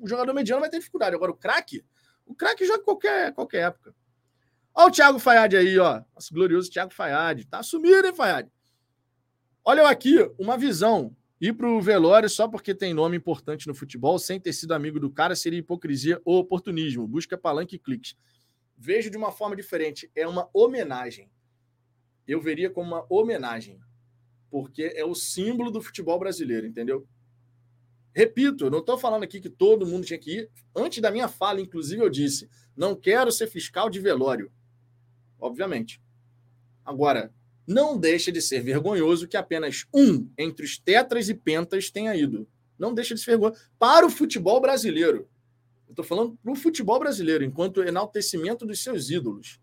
O 0.00 0.08
jogador 0.08 0.32
mediano 0.32 0.58
vai 0.58 0.70
ter 0.70 0.78
dificuldade. 0.78 1.14
Agora, 1.14 1.32
o 1.32 1.36
craque, 1.36 1.84
o 2.24 2.34
craque 2.34 2.64
joga 2.64 2.80
em 2.80 2.84
qualquer, 2.86 3.34
qualquer 3.34 3.66
época. 3.66 3.94
Olha 4.74 4.88
o 4.88 4.90
Thiago 4.90 5.18
Fayad 5.18 5.54
aí, 5.54 5.78
ó. 5.78 6.02
Nosso 6.14 6.32
glorioso 6.32 6.70
Thiago 6.70 6.94
Fayad. 6.94 7.44
Tá 7.44 7.62
sumido, 7.62 8.06
hein, 8.06 8.14
Fayad? 8.14 8.48
Olha 9.62 9.86
aqui, 9.86 10.16
uma 10.38 10.56
visão 10.56 11.14
Ir 11.40 11.54
para 11.54 11.68
o 11.68 11.80
velório 11.80 12.28
só 12.28 12.46
porque 12.46 12.74
tem 12.74 12.92
nome 12.92 13.16
importante 13.16 13.66
no 13.66 13.74
futebol, 13.74 14.18
sem 14.18 14.38
ter 14.38 14.52
sido 14.52 14.74
amigo 14.74 15.00
do 15.00 15.10
cara, 15.10 15.34
seria 15.34 15.58
hipocrisia 15.58 16.20
ou 16.22 16.38
oportunismo. 16.38 17.08
Busca 17.08 17.38
palanque 17.38 17.76
e 17.76 17.78
cliques. 17.78 18.14
Vejo 18.76 19.10
de 19.10 19.16
uma 19.16 19.32
forma 19.32 19.56
diferente. 19.56 20.10
É 20.14 20.28
uma 20.28 20.50
homenagem. 20.52 21.30
eu 22.28 22.40
veria 22.40 22.70
como 22.70 22.94
uma 22.94 23.06
homenagem, 23.08 23.80
porque 24.50 24.92
é 24.94 25.04
o 25.04 25.14
símbolo 25.14 25.70
do 25.70 25.82
futebol 25.82 26.18
brasileiro, 26.18 26.66
entendeu? 26.66 27.08
Repito, 28.14 28.66
eu 28.66 28.70
não 28.70 28.80
estou 28.80 28.98
falando 28.98 29.22
aqui 29.22 29.40
que 29.40 29.48
todo 29.48 29.86
mundo 29.86 30.04
tinha 30.04 30.18
que 30.18 30.40
ir. 30.40 30.50
Antes 30.76 31.00
da 31.00 31.10
minha 31.10 31.26
fala, 31.26 31.60
inclusive, 31.60 32.02
eu 32.02 32.10
disse: 32.10 32.48
não 32.76 32.94
quero 32.94 33.32
ser 33.32 33.46
fiscal 33.46 33.88
de 33.88 33.98
velório. 33.98 34.52
Obviamente. 35.38 36.00
Agora, 36.84 37.32
não 37.70 37.96
deixa 37.96 38.32
de 38.32 38.42
ser 38.42 38.60
vergonhoso 38.62 39.28
que 39.28 39.36
apenas 39.36 39.86
um 39.94 40.28
entre 40.36 40.64
os 40.64 40.76
tetras 40.76 41.28
e 41.28 41.34
pentas 41.34 41.88
tenha 41.88 42.14
ido. 42.16 42.48
Não 42.76 42.92
deixa 42.92 43.14
de 43.14 43.20
ser 43.20 43.30
vergonhoso. 43.30 43.60
Para 43.78 44.04
o 44.04 44.10
futebol 44.10 44.60
brasileiro. 44.60 45.28
Eu 45.86 45.92
estou 45.92 46.04
falando 46.04 46.36
para 46.42 46.52
o 46.52 46.56
futebol 46.56 46.98
brasileiro, 46.98 47.44
enquanto 47.44 47.82
enaltecimento 47.82 48.66
dos 48.66 48.82
seus 48.82 49.08
ídolos. 49.08 49.60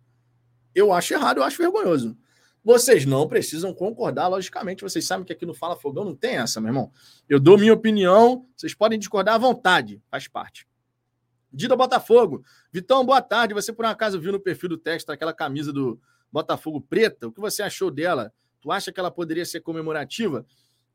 Eu 0.73 0.93
acho 0.93 1.13
errado, 1.13 1.39
eu 1.39 1.43
acho 1.43 1.57
vergonhoso. 1.57 2.17
Vocês 2.63 3.05
não 3.05 3.27
precisam 3.27 3.73
concordar, 3.73 4.27
logicamente. 4.27 4.83
Vocês 4.83 5.05
sabem 5.05 5.25
que 5.25 5.33
aqui 5.33 5.45
no 5.45 5.53
Fala 5.53 5.75
Fogão 5.75 6.05
não 6.05 6.15
tem 6.15 6.37
essa, 6.37 6.61
meu 6.61 6.69
irmão. 6.69 6.91
Eu 7.27 7.39
dou 7.39 7.57
minha 7.57 7.73
opinião, 7.73 8.45
vocês 8.55 8.73
podem 8.73 8.97
discordar 8.97 9.35
à 9.35 9.37
vontade, 9.37 10.01
faz 10.09 10.27
parte. 10.27 10.67
Dida 11.51 11.75
Botafogo. 11.75 12.43
Vitão, 12.71 13.05
boa 13.05 13.21
tarde. 13.21 13.53
Você 13.53 13.73
por 13.73 13.85
um 13.85 13.89
acaso 13.89 14.19
viu 14.19 14.31
no 14.31 14.39
perfil 14.39 14.69
do 14.69 14.77
texto 14.77 15.09
aquela 15.09 15.33
camisa 15.33 15.73
do 15.73 15.99
Botafogo 16.31 16.81
preta? 16.81 17.27
O 17.27 17.31
que 17.31 17.39
você 17.39 17.61
achou 17.61 17.91
dela? 17.91 18.33
Tu 18.61 18.71
acha 18.71 18.91
que 18.91 18.99
ela 18.99 19.11
poderia 19.11 19.45
ser 19.45 19.61
comemorativa? 19.61 20.45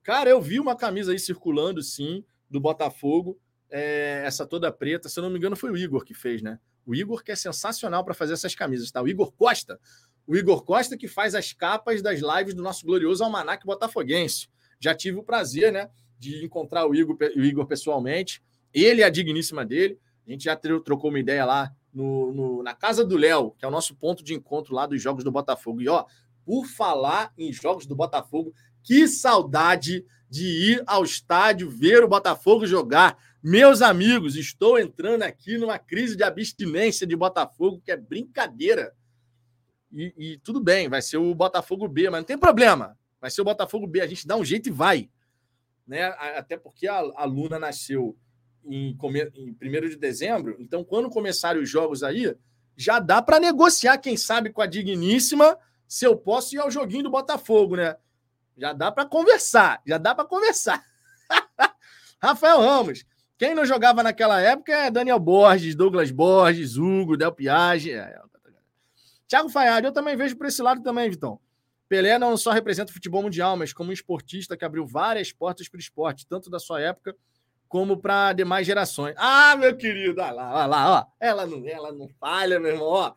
Cara, 0.03 0.31
eu 0.31 0.41
vi 0.41 0.59
uma 0.59 0.77
camisa 0.77 1.13
aí 1.13 1.19
circulando, 1.19 1.83
sim, 1.83 2.25
do 2.51 2.61
Botafogo. 2.61 3.39
É, 3.71 4.23
essa 4.27 4.47
toda 4.47 4.71
preta. 4.71 5.09
Se 5.09 5.19
eu 5.19 5.23
não 5.23 5.31
me 5.31 5.39
engano, 5.39 5.57
foi 5.57 5.71
o 5.71 5.77
Igor 5.77 6.05
que 6.05 6.15
fez, 6.15 6.43
né? 6.43 6.59
O 6.85 6.95
Igor 6.95 7.23
que 7.23 7.33
é 7.33 7.37
sensacional 7.37 8.05
para 8.05 8.13
fazer 8.13 8.33
essas 8.33 8.55
camisas, 8.55 8.91
tá? 8.91 9.01
O 9.01 9.09
Igor 9.09 9.33
Costa 9.33 9.79
o 10.27 10.37
Igor 10.37 10.65
Costa, 10.65 10.97
que 10.97 11.09
faz 11.09 11.35
as 11.35 11.53
capas 11.53 12.01
das 12.03 12.21
lives 12.21 12.55
do 12.55 12.63
nosso 12.63 12.87
glorioso 12.87 13.25
Almanac 13.25 13.67
Botafoguense. 13.67 14.49
Já 14.79 14.95
tive 14.95 15.19
o 15.19 15.23
prazer, 15.23 15.73
né, 15.73 15.91
de 16.19 16.45
encontrar 16.45 16.87
o 16.87 16.95
Igor, 16.95 17.17
o 17.37 17.41
Igor 17.41 17.67
pessoalmente. 17.67 18.43
Ele 18.73 19.01
e 19.01 19.05
a 19.05 19.11
digníssima 19.11 19.65
dele. 19.65 19.99
A 20.27 20.31
gente 20.31 20.45
já 20.45 20.57
trocou 20.57 21.11
uma 21.11 21.19
ideia 21.19 21.45
lá 21.45 21.73
no, 21.93 22.33
no, 22.33 22.63
na 22.63 22.75
casa 22.75 23.05
do 23.05 23.17
Léo, 23.17 23.53
que 23.53 23.65
é 23.65 23.69
o 23.69 23.71
nosso 23.71 23.95
ponto 23.95 24.25
de 24.25 24.35
encontro 24.35 24.75
lá 24.75 24.87
dos 24.87 25.01
Jogos 25.01 25.23
do 25.23 25.31
Botafogo. 25.31 25.83
E, 25.83 25.89
ó, 25.89 26.07
por 26.45 26.67
falar 26.67 27.33
em 27.37 27.53
Jogos 27.53 27.87
do 27.87 27.95
Botafogo, 27.95 28.55
que 28.83 29.07
saudade 29.07 30.05
de 30.29 30.47
ir 30.47 30.83
ao 30.87 31.05
estádio 31.05 31.69
ver 31.69 32.03
o 32.03 32.09
Botafogo 32.09 32.67
jogar. 32.67 33.19
Meus 33.43 33.83
amigos, 33.83 34.35
estou 34.35 34.79
entrando 34.79 35.23
aqui 35.23 35.59
numa 35.59 35.79
crise 35.79 36.17
de 36.17 36.23
abstinência 36.23 37.07
de 37.07 37.15
Botafogo, 37.15 37.83
que 37.85 37.93
é 37.93 37.97
brincadeira. 37.97 38.95
E, 39.93 40.15
e, 40.17 40.39
tudo 40.39 40.59
bem, 40.59 40.89
vai 40.89 41.03
ser 41.03 41.19
o 41.19 41.35
Botafogo 41.35 41.87
B, 41.87 42.09
mas 42.09 42.21
não 42.21 42.27
tem 42.27 42.39
problema. 42.39 42.97
Vai 43.21 43.31
ser 43.31 43.43
o 43.43 43.45
Botafogo 43.45 43.87
B, 43.87 44.01
a 44.01 44.07
gente 44.07 44.27
dá 44.27 44.37
um 44.37 44.45
jeito 44.45 44.69
e 44.69 44.73
vai. 44.73 45.11
Né? 45.87 46.05
Até 46.05 46.57
porque 46.57 46.89
a, 46.89 46.99
a 47.15 47.25
Luna 47.25 47.59
nasceu 47.59 48.17
em, 48.65 48.97
em 49.35 49.57
1 49.61 49.89
de 49.91 49.97
dezembro, 49.97 50.57
então 50.59 50.85
quando 50.85 51.11
começarem 51.11 51.63
os 51.63 51.69
jogos 51.69 52.03
aí, 52.03 52.35
já 52.77 52.99
dá 52.99 53.21
para 53.21 53.41
negociar, 53.41 53.99
quem 53.99 54.17
sabe, 54.17 54.51
com 54.51 54.63
a 54.63 54.67
Digníssima, 54.67 55.59
se 55.87 56.07
eu 56.07 56.17
posso 56.17 56.55
ir 56.55 56.59
ao 56.59 56.71
joguinho 56.71 57.05
do 57.05 57.11
Botafogo, 57.11 57.77
né? 57.77 57.97
Já 58.57 58.73
dá 58.73 58.91
para 58.91 59.07
conversar, 59.07 59.83
já 59.87 59.99
dá 59.99 60.15
para 60.15 60.25
conversar. 60.25 60.83
Rafael 62.21 62.61
Ramos. 62.61 63.05
Quem 63.37 63.55
não 63.55 63.67
jogava 63.67 64.03
naquela 64.03 64.41
época 64.41 64.73
é 64.73 64.91
Daniel 64.91 65.19
Borges, 65.19 65.75
Douglas 65.75 66.11
Borges, 66.11 66.77
Hugo, 66.77 67.17
Del 67.17 67.33
Piage. 67.33 67.91
É, 67.91 68.21
Thiago 69.27 69.49
Faiado, 69.49 69.87
eu 69.87 69.93
também 69.93 70.17
vejo 70.17 70.37
por 70.37 70.47
esse 70.47 70.63
lado 70.63 70.83
também, 70.83 71.11
Vitão. 71.11 71.41
Pelé 71.89 72.19
não 72.19 72.37
só 72.37 72.53
representa 72.53 72.91
o 72.91 72.95
futebol 72.95 73.23
mundial, 73.23 73.57
mas 73.57 73.73
como 73.73 73.91
um 73.91 73.93
esportista 73.93 74.57
que 74.57 74.65
abriu 74.65 74.87
várias 74.87 75.33
portas 75.33 75.69
para 75.69 75.77
o 75.77 75.81
esporte, 75.81 76.27
tanto 76.27 76.49
da 76.49 76.59
sua 76.59 76.81
época 76.81 77.17
como 77.73 77.97
para 77.97 78.35
demais 78.35 78.67
gerações. 78.67 79.15
Ah, 79.17 79.57
meu 79.57 79.75
querido, 79.75 80.21
olha 80.21 80.31
lá, 80.31 80.55
olha 80.55 80.67
lá, 80.67 80.91
ó. 80.91 81.07
Ela 81.19 81.47
não, 81.47 81.67
ela 81.67 81.91
não 81.91 82.07
falha, 82.21 82.61
meu 82.61 82.73
irmão, 82.73 82.87
ó. 82.87 83.15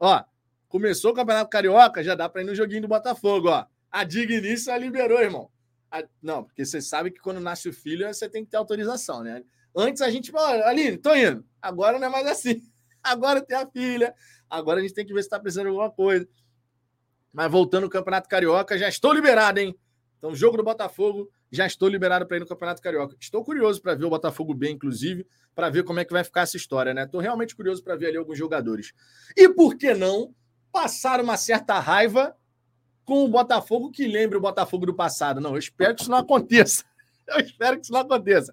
Ó, 0.00 0.24
começou 0.68 1.10
o 1.10 1.14
Campeonato 1.14 1.50
Carioca, 1.50 2.02
já 2.02 2.14
dá 2.14 2.26
para 2.26 2.40
ir 2.40 2.46
no 2.46 2.54
joguinho 2.54 2.80
do 2.80 2.88
Botafogo, 2.88 3.50
ó. 3.50 3.66
A 3.90 4.02
Digníssima 4.02 4.78
liberou, 4.78 5.20
irmão. 5.20 5.50
A... 5.90 6.02
Não, 6.22 6.44
porque 6.44 6.64
você 6.64 6.80
sabe 6.80 7.10
que 7.10 7.20
quando 7.20 7.40
nasce 7.40 7.68
o 7.68 7.74
filho, 7.74 8.06
você 8.06 8.26
tem 8.26 8.42
que 8.42 8.52
ter 8.52 8.56
autorização, 8.56 9.22
né? 9.22 9.44
Antes 9.76 10.00
a 10.00 10.08
gente, 10.08 10.34
olha, 10.34 10.66
Aline, 10.66 10.96
tô 10.96 11.14
indo. 11.14 11.44
Agora 11.60 11.98
não 11.98 12.06
é 12.06 12.10
mais 12.10 12.26
assim. 12.26 12.62
Agora 13.04 13.42
tem 13.42 13.54
a 13.54 13.66
filha, 13.66 14.14
Agora 14.48 14.80
a 14.80 14.82
gente 14.82 14.94
tem 14.94 15.04
que 15.04 15.12
ver 15.12 15.20
se 15.20 15.26
está 15.26 15.38
precisando 15.38 15.64
de 15.64 15.70
alguma 15.72 15.90
coisa. 15.90 16.26
Mas 17.30 17.52
voltando 17.52 17.84
ao 17.84 17.90
Campeonato 17.90 18.30
Carioca, 18.30 18.78
já 18.78 18.88
estou 18.88 19.12
liberado, 19.12 19.60
hein? 19.60 19.78
Então, 20.16 20.34
jogo 20.34 20.56
do 20.56 20.64
Botafogo, 20.64 21.30
já 21.54 21.66
estou 21.66 21.88
liberado 21.88 22.26
para 22.26 22.36
ir 22.36 22.40
no 22.40 22.46
Campeonato 22.46 22.82
Carioca. 22.82 23.16
Estou 23.20 23.44
curioso 23.44 23.80
para 23.80 23.94
ver 23.94 24.04
o 24.04 24.10
Botafogo 24.10 24.54
bem, 24.54 24.74
inclusive, 24.74 25.26
para 25.54 25.70
ver 25.70 25.84
como 25.84 26.00
é 26.00 26.04
que 26.04 26.12
vai 26.12 26.24
ficar 26.24 26.42
essa 26.42 26.56
história, 26.56 26.92
né? 26.92 27.04
Estou 27.04 27.20
realmente 27.20 27.54
curioso 27.54 27.82
para 27.82 27.96
ver 27.96 28.08
ali 28.08 28.16
alguns 28.16 28.38
jogadores. 28.38 28.92
E 29.36 29.48
por 29.48 29.76
que 29.76 29.94
não 29.94 30.34
passar 30.72 31.20
uma 31.20 31.36
certa 31.36 31.78
raiva 31.78 32.36
com 33.04 33.24
o 33.24 33.28
Botafogo 33.28 33.90
que 33.90 34.06
lembre 34.06 34.36
o 34.36 34.40
Botafogo 34.40 34.86
do 34.86 34.94
passado? 34.94 35.40
Não, 35.40 35.52
eu 35.52 35.58
espero 35.58 35.94
que 35.94 36.02
isso 36.02 36.10
não 36.10 36.18
aconteça. 36.18 36.84
Eu 37.26 37.40
espero 37.40 37.78
que 37.78 37.84
isso 37.84 37.92
não 37.92 38.00
aconteça 38.00 38.52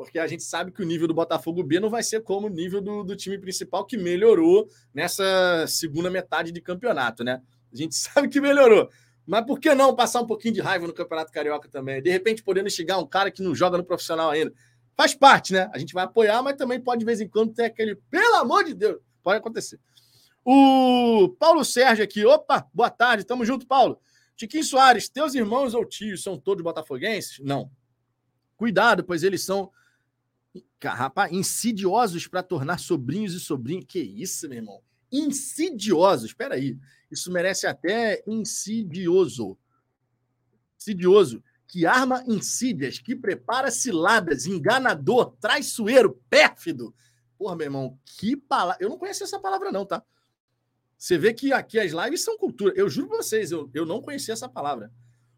porque 0.00 0.18
a 0.18 0.26
gente 0.26 0.42
sabe 0.42 0.72
que 0.72 0.80
o 0.80 0.86
nível 0.86 1.06
do 1.06 1.12
Botafogo 1.12 1.62
B 1.62 1.78
não 1.78 1.90
vai 1.90 2.02
ser 2.02 2.22
como 2.22 2.46
o 2.46 2.50
nível 2.50 2.80
do, 2.80 3.04
do 3.04 3.14
time 3.14 3.36
principal, 3.36 3.84
que 3.84 3.98
melhorou 3.98 4.66
nessa 4.94 5.66
segunda 5.68 6.08
metade 6.08 6.50
de 6.50 6.60
campeonato, 6.62 7.22
né? 7.22 7.42
A 7.70 7.76
gente 7.76 7.94
sabe 8.00 8.26
que 8.30 8.40
melhorou. 8.40 8.88
Mas 9.30 9.46
por 9.46 9.60
que 9.60 9.72
não 9.76 9.94
passar 9.94 10.20
um 10.22 10.26
pouquinho 10.26 10.54
de 10.54 10.60
raiva 10.60 10.88
no 10.88 10.92
Campeonato 10.92 11.30
Carioca 11.30 11.68
também? 11.68 12.02
De 12.02 12.10
repente, 12.10 12.42
podendo 12.42 12.66
instigar 12.66 12.98
um 12.98 13.06
cara 13.06 13.30
que 13.30 13.40
não 13.40 13.54
joga 13.54 13.78
no 13.78 13.84
profissional 13.84 14.28
ainda. 14.28 14.52
Faz 14.96 15.14
parte, 15.14 15.52
né? 15.52 15.70
A 15.72 15.78
gente 15.78 15.94
vai 15.94 16.02
apoiar, 16.02 16.42
mas 16.42 16.56
também 16.56 16.80
pode, 16.80 16.98
de 16.98 17.04
vez 17.04 17.20
em 17.20 17.28
quando, 17.28 17.54
ter 17.54 17.66
aquele. 17.66 17.94
Pelo 18.10 18.34
amor 18.34 18.64
de 18.64 18.74
Deus! 18.74 18.98
Pode 19.22 19.38
acontecer. 19.38 19.78
O 20.44 21.28
Paulo 21.38 21.64
Sérgio 21.64 22.02
aqui. 22.02 22.26
Opa, 22.26 22.68
boa 22.74 22.90
tarde. 22.90 23.22
Tamo 23.22 23.44
junto, 23.44 23.68
Paulo. 23.68 24.00
Tiquinho 24.34 24.64
Soares, 24.64 25.08
teus 25.08 25.32
irmãos 25.36 25.74
ou 25.74 25.84
tios 25.84 26.24
são 26.24 26.36
todos 26.36 26.64
botafoguenses? 26.64 27.38
Não. 27.38 27.70
Cuidado, 28.56 29.04
pois 29.04 29.22
eles 29.22 29.44
são 29.44 29.70
Rapaz, 30.82 31.30
insidiosos 31.30 32.26
para 32.26 32.42
tornar 32.42 32.80
sobrinhos 32.80 33.32
e 33.34 33.38
sobrinhas. 33.38 33.84
Que 33.86 34.00
isso, 34.00 34.48
meu 34.48 34.58
irmão? 34.58 34.82
Insidiosos. 35.12 36.30
Espera 36.30 36.56
aí. 36.56 36.76
Isso 37.10 37.32
merece 37.32 37.66
até 37.66 38.22
insidioso. 38.26 39.58
Insidioso. 40.78 41.42
Que 41.66 41.86
arma 41.86 42.24
insídias, 42.26 42.98
que 42.98 43.14
prepara 43.14 43.70
ciladas, 43.70 44.46
enganador, 44.46 45.36
traiçoeiro, 45.40 46.20
pérfido. 46.28 46.94
Porra, 47.38 47.56
meu 47.56 47.66
irmão, 47.66 47.98
que 48.04 48.36
palavra. 48.36 48.82
Eu 48.82 48.88
não 48.88 48.98
conhecia 48.98 49.24
essa 49.24 49.38
palavra, 49.38 49.70
não, 49.70 49.86
tá? 49.86 50.02
Você 50.98 51.16
vê 51.16 51.32
que 51.32 51.52
aqui 51.52 51.78
as 51.78 51.92
lives 51.92 52.22
são 52.22 52.36
cultura. 52.36 52.74
Eu 52.76 52.88
juro 52.90 53.08
pra 53.08 53.18
vocês, 53.18 53.50
eu, 53.50 53.70
eu 53.72 53.86
não 53.86 54.02
conhecia 54.02 54.34
essa 54.34 54.48
palavra. 54.48 54.92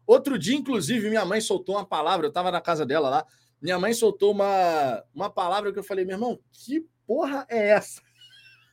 Outro 0.05 0.37
dia, 0.37 0.55
inclusive, 0.55 1.07
minha 1.07 1.23
mãe 1.23 1.39
soltou 1.39 1.75
uma 1.75 1.85
palavra, 1.85 2.25
eu 2.25 2.29
estava 2.29 2.51
na 2.51 2.59
casa 2.59 2.85
dela 2.85 3.09
lá. 3.09 3.25
Minha 3.61 3.79
mãe 3.79 3.93
soltou 3.93 4.31
uma, 4.31 5.03
uma 5.13 5.29
palavra 5.29 5.71
que 5.71 5.79
eu 5.79 5.83
falei, 5.83 6.03
meu 6.03 6.15
irmão, 6.15 6.37
que 6.51 6.85
porra 7.07 7.45
é 7.49 7.69
essa? 7.69 8.01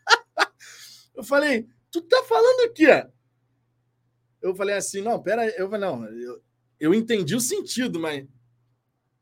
eu 1.15 1.23
falei, 1.23 1.69
tu 1.91 2.03
tá 2.03 2.23
falando 2.25 2.71
aqui, 2.71 2.87
ó. 2.89 3.07
Eu 4.41 4.55
falei 4.55 4.75
assim, 4.75 5.03
não, 5.03 5.23
pera. 5.23 5.47
Eu 5.51 5.69
falei, 5.69 5.89
não, 5.89 6.05
eu, 6.07 6.43
eu 6.79 6.95
entendi 6.95 7.35
o 7.35 7.41
sentido, 7.41 8.01
mas. 8.01 8.27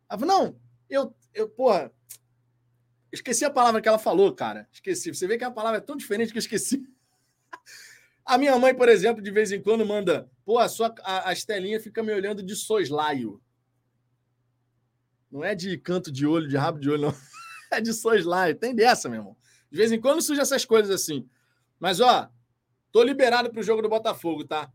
Ela 0.09 0.19
falou, 0.19 0.27
não, 0.27 0.61
eu, 0.89 1.15
eu, 1.35 1.49
porra, 1.49 1.93
esqueci 3.13 3.45
a 3.45 3.51
palavra 3.51 3.81
que 3.81 3.89
ela 3.89 3.99
falou, 3.99 4.33
cara. 4.35 4.69
Esqueci. 4.73 5.13
Você 5.13 5.27
vê 5.27 5.37
que 5.37 5.45
a 5.45 5.51
palavra 5.51 5.79
é 5.79 5.83
tão 5.83 5.97
diferente 5.97 6.33
que 6.33 6.39
eu 6.39 6.43
esqueci. 6.43 6.87
A 8.25 8.37
minha 8.37 8.59
mãe, 8.59 8.75
por 8.75 8.91
exemplo, 8.91 9.23
de 9.23 9.31
vez 9.31 9.51
em 9.53 9.63
quando 9.63 9.87
manda, 9.87 10.31
pô, 10.45 10.59
a 10.59 10.69
sua 10.69 10.95
a, 11.03 11.31
a 11.31 11.33
Estelinha 11.33 11.81
fica 11.81 12.03
me 12.03 12.13
olhando 12.13 12.43
de 12.43 12.55
soslaio. 12.55 13.41
Não 15.31 15.43
é 15.43 15.55
de 15.55 15.79
canto 15.79 16.13
de 16.13 16.27
olho, 16.27 16.47
de 16.47 16.55
rabo 16.55 16.79
de 16.79 16.91
olho, 16.91 17.03
não. 17.03 17.15
É 17.73 17.81
de 17.81 17.93
soslaio. 17.95 18.55
Tem 18.55 18.75
dessa, 18.75 19.09
meu 19.09 19.21
irmão. 19.21 19.37
De 19.71 19.79
vez 19.79 19.91
em 19.93 20.01
quando 20.01 20.21
surge 20.21 20.43
essas 20.43 20.65
coisas 20.67 20.91
assim. 20.91 21.27
Mas, 21.79 22.01
ó, 22.01 22.31
tô 22.93 23.03
liberado 23.03 23.51
pro 23.51 23.63
jogo 23.63 23.83
do 23.83 23.89
Botafogo, 23.89 24.45
tá? 24.45 24.71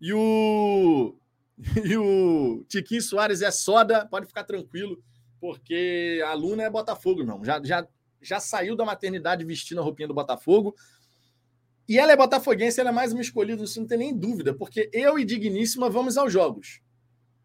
E 0.00 0.12
o. 0.12 1.16
E 1.84 1.96
o 1.96 2.64
Tiquinho 2.68 3.00
Soares 3.00 3.40
é 3.40 3.50
soda, 3.50 4.06
pode 4.06 4.26
ficar 4.26 4.42
tranquilo, 4.42 5.00
porque 5.40 6.20
a 6.26 6.34
Luna 6.34 6.64
é 6.64 6.70
Botafogo, 6.70 7.20
irmão. 7.20 7.44
Já, 7.44 7.62
já, 7.62 7.86
já 8.20 8.40
saiu 8.40 8.74
da 8.74 8.84
maternidade 8.84 9.44
vestindo 9.44 9.80
a 9.80 9.84
roupinha 9.84 10.08
do 10.08 10.14
Botafogo. 10.14 10.74
E 11.88 11.96
ela 11.96 12.10
é 12.10 12.16
botafoguense, 12.16 12.80
ela 12.80 12.90
é 12.90 12.92
mais 12.92 13.12
uma 13.12 13.20
escolhida, 13.20 13.62
isso 13.62 13.78
não 13.78 13.86
tem 13.86 13.98
nem 13.98 14.16
dúvida, 14.16 14.52
porque 14.54 14.90
eu 14.92 15.18
e 15.18 15.24
Digníssima 15.24 15.88
vamos 15.88 16.16
aos 16.16 16.32
jogos 16.32 16.80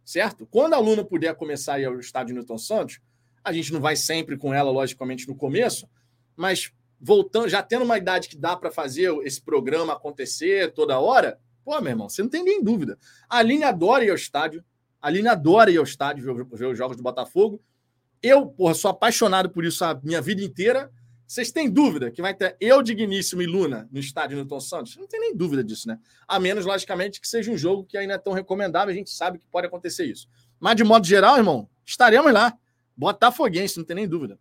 certo? 0.10 0.48
Quando 0.48 0.74
a 0.74 0.78
aluna 0.78 1.06
puder 1.06 1.36
começar 1.36 1.76
a 1.76 1.80
ir 1.80 1.86
ao 1.86 2.00
estádio 2.00 2.34
Newton 2.34 2.58
Santos, 2.58 3.00
a 3.44 3.54
gente 3.54 3.72
não 3.72 3.80
vai 3.80 3.96
sempre 3.96 4.36
com 4.38 4.52
ela, 4.52 4.72
logicamente, 4.72 5.28
no 5.28 5.36
começo, 5.36 5.88
mas 6.36 6.72
voltando, 7.00 7.50
já 7.50 7.64
tendo 7.64 7.86
uma 7.86 7.98
idade 7.98 8.30
que 8.30 8.38
dá 8.38 8.56
para 8.56 8.72
fazer 8.72 9.14
esse 9.24 9.42
programa 9.42 9.94
acontecer 9.94 10.74
toda 10.74 11.00
hora, 11.00 11.40
Pô, 11.70 11.80
meu 11.82 11.92
irmão, 11.92 12.10
você 12.10 12.24
não 12.24 12.30
tem 12.30 12.44
nem 12.44 12.64
dúvida. 12.64 12.98
A 13.30 13.38
Aline 13.38 13.64
adora 13.64 14.04
ir 14.04 14.10
ao 14.10 14.16
estádio. 14.16 14.66
A 15.00 15.08
Aline 15.08 15.28
adora 15.28 15.70
ir 15.70 15.78
ao 15.78 15.84
estádio 15.84 16.48
ver, 16.52 16.66
os 16.66 16.76
jogos 16.76 16.98
do 16.98 17.04
Botafogo. 17.04 17.62
Eu, 18.24 18.48
porra, 18.48 18.74
sou 18.74 18.90
apaixonado 18.90 19.52
por 19.52 19.64
isso 19.64 19.86
a 19.86 19.94
minha 20.04 20.20
vida 20.20 20.42
inteira. 20.42 20.92
Vocês 21.28 21.52
têm 21.52 21.70
dúvida 21.70 22.10
que 22.10 22.24
vai 22.24 22.34
ter 22.34 22.58
eu, 22.60 22.82
Digníssimo 22.82 23.44
e 23.44 23.46
Luna 23.46 23.88
no 23.92 24.00
estádio 24.00 24.36
Newton 24.36 24.60
Santos? 24.60 24.98
Não 24.98 25.06
tem 25.06 25.20
nem 25.20 25.36
dúvida 25.36 25.64
disso, 25.64 25.88
né? 25.88 26.00
A 26.28 26.40
menos, 26.40 26.66
logicamente, 26.66 27.22
que 27.22 27.28
seja 27.28 27.52
um 27.52 27.58
jogo 27.58 27.84
que 27.84 27.96
ainda 28.00 28.16
é 28.16 28.18
tão 28.18 28.34
recomendável, 28.34 28.92
a 28.92 28.96
gente 28.96 29.12
sabe 29.12 29.38
que 29.38 29.46
pode 29.46 29.68
acontecer 29.68 30.06
isso. 30.06 30.28
Mas, 30.60 30.76
de 30.76 30.84
modo 30.84 31.06
geral, 31.06 31.38
irmão, 31.38 31.70
estaremos 31.86 32.34
lá. 32.34 32.58
Botafoguense, 32.98 33.78
não 33.78 33.86
tem 33.86 33.96
nem 33.96 34.08
dúvida. 34.08 34.40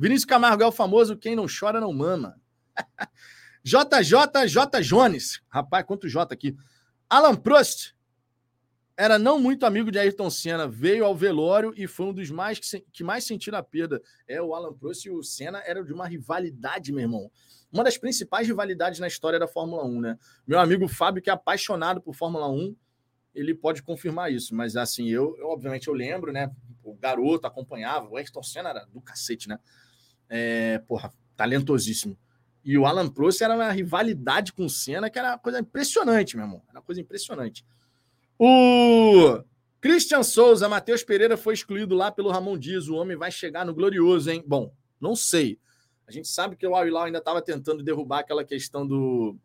Vinícius 0.00 0.24
Camargo 0.24 0.62
é 0.62 0.66
o 0.66 0.72
famoso 0.72 1.14
quem 1.14 1.36
não 1.36 1.44
chora 1.46 1.78
não 1.78 1.92
mama. 1.92 2.40
JJJ 3.62 4.80
Jones. 4.82 5.42
Rapaz, 5.46 5.84
quanto 5.84 6.08
J 6.08 6.32
aqui. 6.32 6.56
Alan 7.06 7.36
Prost 7.36 7.94
era 8.96 9.18
não 9.18 9.38
muito 9.38 9.66
amigo 9.66 9.90
de 9.90 9.98
Ayrton 9.98 10.30
Senna, 10.30 10.66
veio 10.66 11.04
ao 11.04 11.14
velório 11.14 11.74
e 11.76 11.86
foi 11.86 12.06
um 12.06 12.14
dos 12.14 12.30
mais 12.30 12.58
que, 12.58 12.80
que 12.90 13.04
mais 13.04 13.24
sentiram 13.24 13.58
a 13.58 13.62
perda. 13.62 14.00
É, 14.26 14.40
o 14.40 14.54
Alan 14.54 14.72
Prost 14.72 15.04
e 15.04 15.10
o 15.10 15.22
Senna 15.22 15.62
eram 15.66 15.84
de 15.84 15.92
uma 15.92 16.08
rivalidade, 16.08 16.92
meu 16.92 17.02
irmão. 17.02 17.30
Uma 17.70 17.84
das 17.84 17.98
principais 17.98 18.48
rivalidades 18.48 19.00
na 19.00 19.06
história 19.06 19.38
da 19.38 19.46
Fórmula 19.46 19.84
1, 19.84 20.00
né? 20.00 20.18
Meu 20.46 20.58
amigo 20.58 20.88
Fábio, 20.88 21.22
que 21.22 21.28
é 21.28 21.32
apaixonado 21.34 22.00
por 22.00 22.14
Fórmula 22.14 22.48
1, 22.48 22.74
ele 23.34 23.54
pode 23.54 23.82
confirmar 23.82 24.32
isso. 24.32 24.54
Mas 24.54 24.76
assim, 24.76 25.10
eu, 25.10 25.36
eu 25.38 25.48
obviamente 25.48 25.88
eu 25.88 25.94
lembro, 25.94 26.32
né? 26.32 26.50
O 26.82 26.94
garoto 26.94 27.46
acompanhava, 27.46 28.08
o 28.08 28.16
Ayrton 28.16 28.42
Senna 28.42 28.70
era 28.70 28.86
do 28.86 29.02
cacete, 29.02 29.46
né? 29.46 29.58
É, 30.30 30.78
porra, 30.78 31.12
talentosíssimo. 31.36 32.16
E 32.64 32.78
o 32.78 32.86
Alan 32.86 33.08
Prost 33.08 33.42
era 33.42 33.54
uma 33.54 33.70
rivalidade 33.72 34.52
com 34.52 34.64
o 34.64 34.70
Senna, 34.70 35.10
que 35.10 35.18
era 35.18 35.32
uma 35.32 35.38
coisa 35.38 35.58
impressionante, 35.58 36.36
meu 36.36 36.46
irmão. 36.46 36.62
Era 36.68 36.78
uma 36.78 36.84
coisa 36.84 37.00
impressionante. 37.00 37.64
O 38.38 39.42
Christian 39.80 40.22
Souza, 40.22 40.68
Matheus 40.68 41.02
Pereira 41.02 41.36
foi 41.36 41.54
excluído 41.54 41.94
lá 41.94 42.12
pelo 42.12 42.30
Ramon 42.30 42.56
Dias. 42.56 42.88
O 42.88 42.94
homem 42.94 43.16
vai 43.16 43.30
chegar 43.30 43.66
no 43.66 43.74
glorioso, 43.74 44.30
hein? 44.30 44.44
Bom, 44.46 44.72
não 45.00 45.16
sei. 45.16 45.58
A 46.06 46.12
gente 46.12 46.28
sabe 46.28 46.56
que 46.56 46.66
o 46.66 46.74
Al 46.74 46.86
Hilal 46.86 47.04
ainda 47.04 47.18
estava 47.18 47.40
tentando 47.40 47.82
derrubar 47.82 48.20
aquela 48.20 48.44
questão 48.44 48.86
do 48.86 49.36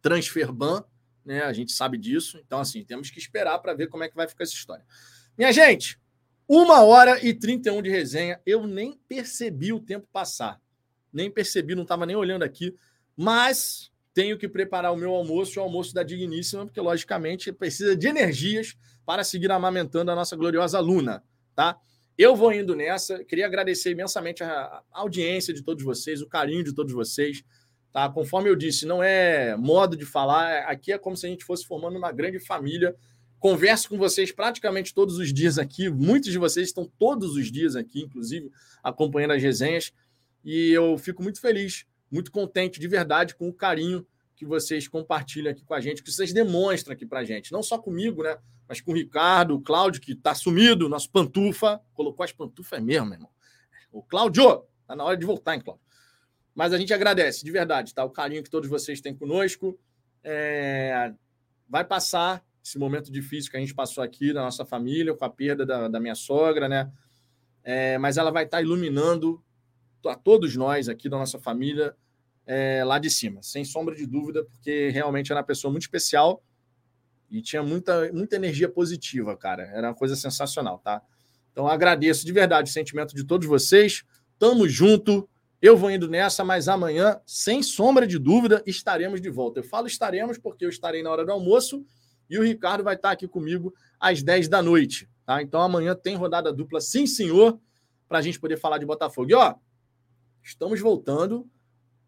transfer 0.00 0.50
ban, 0.52 0.84
né? 1.24 1.42
A 1.42 1.52
gente 1.52 1.72
sabe 1.72 1.98
disso. 1.98 2.40
Então, 2.44 2.60
assim, 2.60 2.82
temos 2.84 3.10
que 3.10 3.18
esperar 3.18 3.58
para 3.58 3.74
ver 3.74 3.88
como 3.88 4.04
é 4.04 4.08
que 4.08 4.16
vai 4.16 4.26
ficar 4.26 4.44
essa 4.44 4.54
história. 4.54 4.84
Minha 5.36 5.52
gente, 5.52 6.00
uma 6.48 6.82
hora 6.82 7.22
e 7.24 7.34
31 7.34 7.82
de 7.82 7.90
resenha. 7.90 8.40
Eu 8.46 8.66
nem 8.66 8.98
percebi 9.06 9.72
o 9.72 9.80
tempo 9.80 10.08
passar 10.12 10.58
nem 11.12 11.30
percebi, 11.30 11.74
não 11.74 11.82
estava 11.82 12.06
nem 12.06 12.16
olhando 12.16 12.42
aqui, 12.42 12.74
mas 13.16 13.90
tenho 14.14 14.38
que 14.38 14.48
preparar 14.48 14.92
o 14.92 14.96
meu 14.96 15.14
almoço, 15.14 15.58
o 15.58 15.62
almoço 15.62 15.94
da 15.94 16.02
Digníssima, 16.02 16.64
porque 16.64 16.80
logicamente 16.80 17.52
precisa 17.52 17.96
de 17.96 18.06
energias 18.06 18.76
para 19.04 19.24
seguir 19.24 19.50
amamentando 19.50 20.10
a 20.10 20.14
nossa 20.14 20.36
gloriosa 20.36 20.80
Luna, 20.80 21.22
tá? 21.54 21.76
Eu 22.16 22.34
vou 22.34 22.52
indo 22.52 22.74
nessa, 22.74 23.22
queria 23.24 23.46
agradecer 23.46 23.92
imensamente 23.92 24.42
a 24.42 24.82
audiência 24.90 25.54
de 25.54 25.62
todos 25.62 25.84
vocês, 25.84 26.20
o 26.20 26.26
carinho 26.26 26.64
de 26.64 26.74
todos 26.74 26.92
vocês, 26.92 27.44
tá? 27.92 28.08
Conforme 28.08 28.50
eu 28.50 28.56
disse, 28.56 28.86
não 28.86 29.02
é 29.02 29.56
modo 29.56 29.96
de 29.96 30.04
falar, 30.04 30.64
aqui 30.64 30.92
é 30.92 30.98
como 30.98 31.16
se 31.16 31.26
a 31.26 31.28
gente 31.28 31.44
fosse 31.44 31.64
formando 31.64 31.96
uma 31.96 32.10
grande 32.10 32.40
família. 32.40 32.94
Converso 33.38 33.88
com 33.88 33.96
vocês 33.96 34.32
praticamente 34.32 34.92
todos 34.92 35.16
os 35.16 35.32
dias 35.32 35.58
aqui, 35.58 35.88
muitos 35.88 36.32
de 36.32 36.38
vocês 36.38 36.68
estão 36.68 36.90
todos 36.98 37.36
os 37.36 37.50
dias 37.52 37.76
aqui, 37.76 38.02
inclusive 38.02 38.50
acompanhando 38.82 39.32
as 39.32 39.42
resenhas. 39.42 39.92
E 40.44 40.70
eu 40.70 40.98
fico 40.98 41.22
muito 41.22 41.40
feliz, 41.40 41.86
muito 42.10 42.32
contente 42.32 42.80
de 42.80 42.88
verdade 42.88 43.36
com 43.36 43.48
o 43.48 43.52
carinho 43.52 44.04
que 44.34 44.44
vocês 44.44 44.86
compartilham 44.86 45.50
aqui 45.50 45.64
com 45.64 45.74
a 45.74 45.80
gente, 45.80 46.02
que 46.02 46.10
vocês 46.12 46.32
demonstram 46.32 46.94
aqui 46.94 47.04
para 47.04 47.20
a 47.20 47.24
gente. 47.24 47.52
Não 47.52 47.62
só 47.62 47.76
comigo, 47.76 48.22
né? 48.22 48.38
Mas 48.68 48.80
com 48.80 48.92
o 48.92 48.94
Ricardo, 48.94 49.54
o 49.56 49.60
Cláudio, 49.60 50.00
que 50.00 50.12
está 50.12 50.34
sumido, 50.34 50.88
nosso 50.88 51.10
pantufa. 51.10 51.80
Colocou 51.92 52.22
as 52.22 52.32
pantufas 52.32 52.80
mesmo, 52.80 53.06
meu 53.06 53.14
irmão. 53.14 53.30
O 53.90 54.02
Cláudio, 54.02 54.64
tá 54.86 54.94
na 54.94 55.04
hora 55.04 55.16
de 55.16 55.26
voltar, 55.26 55.54
hein, 55.54 55.60
Cláudio? 55.60 55.84
Mas 56.54 56.72
a 56.72 56.78
gente 56.78 56.92
agradece, 56.92 57.44
de 57.44 57.50
verdade, 57.50 57.94
tá? 57.94 58.04
O 58.04 58.10
carinho 58.10 58.42
que 58.42 58.50
todos 58.50 58.68
vocês 58.68 59.00
têm 59.00 59.14
conosco. 59.14 59.78
É... 60.22 61.12
Vai 61.68 61.84
passar 61.84 62.44
esse 62.68 62.78
momento 62.78 63.10
difícil 63.10 63.50
que 63.50 63.56
a 63.56 63.60
gente 63.60 63.74
passou 63.74 64.04
aqui 64.04 64.32
na 64.32 64.42
nossa 64.42 64.64
família, 64.64 65.14
com 65.14 65.24
a 65.24 65.30
perda 65.30 65.64
da, 65.64 65.88
da 65.88 65.98
minha 65.98 66.14
sogra, 66.14 66.68
né? 66.68 66.90
É... 67.62 67.96
Mas 67.98 68.16
ela 68.16 68.30
vai 68.30 68.44
estar 68.44 68.58
tá 68.58 68.62
iluminando 68.62 69.42
a 70.06 70.14
todos 70.14 70.54
nós 70.54 70.88
aqui 70.88 71.08
da 71.08 71.18
nossa 71.18 71.38
família 71.38 71.94
é, 72.46 72.82
lá 72.84 72.98
de 72.98 73.10
cima, 73.10 73.42
sem 73.42 73.62
sombra 73.64 73.94
de 73.94 74.06
dúvida, 74.06 74.42
porque 74.44 74.88
realmente 74.88 75.30
era 75.30 75.40
uma 75.40 75.46
pessoa 75.46 75.70
muito 75.70 75.82
especial 75.82 76.42
e 77.30 77.42
tinha 77.42 77.62
muita, 77.62 78.10
muita 78.12 78.36
energia 78.36 78.68
positiva, 78.68 79.36
cara. 79.36 79.64
Era 79.64 79.88
uma 79.88 79.94
coisa 79.94 80.16
sensacional, 80.16 80.78
tá? 80.78 81.02
Então 81.52 81.68
agradeço 81.68 82.24
de 82.24 82.32
verdade 82.32 82.70
o 82.70 82.72
sentimento 82.72 83.14
de 83.14 83.24
todos 83.24 83.46
vocês. 83.46 84.02
Tamo 84.38 84.66
junto. 84.68 85.28
Eu 85.60 85.76
vou 85.76 85.90
indo 85.90 86.08
nessa, 86.08 86.44
mas 86.44 86.68
amanhã, 86.68 87.20
sem 87.26 87.62
sombra 87.62 88.06
de 88.06 88.18
dúvida, 88.18 88.62
estaremos 88.64 89.20
de 89.20 89.28
volta. 89.28 89.58
Eu 89.58 89.64
falo 89.64 89.86
estaremos 89.86 90.38
porque 90.38 90.64
eu 90.64 90.70
estarei 90.70 91.02
na 91.02 91.10
hora 91.10 91.26
do 91.26 91.32
almoço 91.32 91.84
e 92.28 92.38
o 92.38 92.42
Ricardo 92.42 92.84
vai 92.84 92.94
estar 92.94 93.10
aqui 93.10 93.26
comigo 93.26 93.74
às 93.98 94.22
10 94.22 94.48
da 94.48 94.62
noite, 94.62 95.08
tá? 95.24 95.42
Então 95.42 95.60
amanhã 95.60 95.94
tem 95.94 96.16
rodada 96.16 96.52
dupla, 96.52 96.80
sim, 96.80 97.06
senhor, 97.06 97.58
para 98.08 98.18
a 98.18 98.22
gente 98.22 98.38
poder 98.40 98.56
falar 98.56 98.78
de 98.78 98.86
Botafogo. 98.86 99.30
E 99.30 99.34
ó, 99.34 99.54
Estamos 100.48 100.80
voltando. 100.80 101.46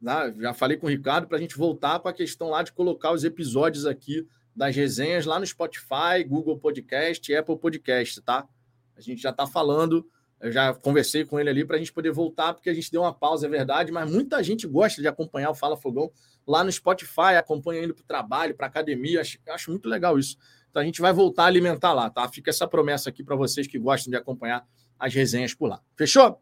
Né? 0.00 0.34
Já 0.38 0.54
falei 0.54 0.78
com 0.78 0.86
o 0.86 0.88
Ricardo 0.88 1.26
para 1.26 1.36
a 1.36 1.40
gente 1.40 1.58
voltar 1.58 2.00
com 2.00 2.08
a 2.08 2.12
questão 2.12 2.48
lá 2.48 2.62
de 2.62 2.72
colocar 2.72 3.12
os 3.12 3.22
episódios 3.22 3.84
aqui 3.84 4.26
das 4.56 4.74
resenhas 4.74 5.26
lá 5.26 5.38
no 5.38 5.46
Spotify, 5.46 6.24
Google 6.26 6.58
Podcast, 6.58 7.34
Apple 7.34 7.58
Podcast, 7.58 8.20
tá? 8.22 8.48
A 8.96 9.00
gente 9.02 9.20
já 9.20 9.28
está 9.28 9.46
falando. 9.46 10.08
Eu 10.40 10.50
já 10.50 10.72
conversei 10.72 11.24
com 11.24 11.38
ele 11.38 11.50
ali 11.50 11.64
para 11.64 11.76
a 11.76 11.78
gente 11.78 11.92
poder 11.92 12.10
voltar, 12.10 12.54
porque 12.54 12.70
a 12.70 12.74
gente 12.74 12.90
deu 12.90 13.02
uma 13.02 13.12
pausa, 13.12 13.46
é 13.46 13.50
verdade, 13.50 13.92
mas 13.92 14.10
muita 14.10 14.42
gente 14.42 14.66
gosta 14.66 15.02
de 15.02 15.06
acompanhar 15.06 15.50
o 15.50 15.54
Fala 15.54 15.76
Fogão 15.76 16.10
lá 16.46 16.64
no 16.64 16.72
Spotify, 16.72 17.36
acompanha 17.36 17.84
indo 17.84 17.94
para 17.94 18.02
o 18.02 18.06
trabalho, 18.06 18.54
para 18.54 18.66
academia. 18.66 19.20
Acho, 19.20 19.38
acho 19.48 19.70
muito 19.70 19.88
legal 19.88 20.18
isso. 20.18 20.38
Então 20.70 20.80
a 20.80 20.84
gente 20.84 21.00
vai 21.00 21.12
voltar 21.12 21.44
a 21.44 21.46
alimentar 21.46 21.92
lá, 21.92 22.08
tá? 22.08 22.26
Fica 22.28 22.48
essa 22.48 22.66
promessa 22.66 23.10
aqui 23.10 23.22
para 23.22 23.36
vocês 23.36 23.66
que 23.66 23.78
gostam 23.78 24.10
de 24.10 24.16
acompanhar 24.16 24.66
as 24.98 25.12
resenhas 25.12 25.52
por 25.52 25.68
lá. 25.68 25.82
Fechou? 25.94 26.40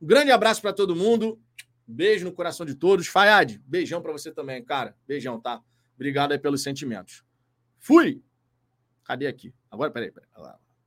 Um 0.00 0.06
grande 0.06 0.30
abraço 0.30 0.62
para 0.62 0.72
todo 0.72 0.94
mundo. 0.94 1.40
Beijo 1.86 2.24
no 2.24 2.32
coração 2.32 2.64
de 2.64 2.76
todos. 2.76 3.08
Fayad, 3.08 3.60
beijão 3.66 4.00
para 4.00 4.12
você 4.12 4.30
também, 4.30 4.62
cara. 4.62 4.96
Beijão, 5.08 5.40
tá? 5.40 5.60
Obrigado 5.96 6.32
aí 6.32 6.38
pelos 6.38 6.62
sentimentos. 6.62 7.24
Fui! 7.78 8.22
Cadê 9.02 9.26
aqui? 9.26 9.52
Agora, 9.68 9.90
peraí, 9.90 10.12
peraí. 10.12 10.28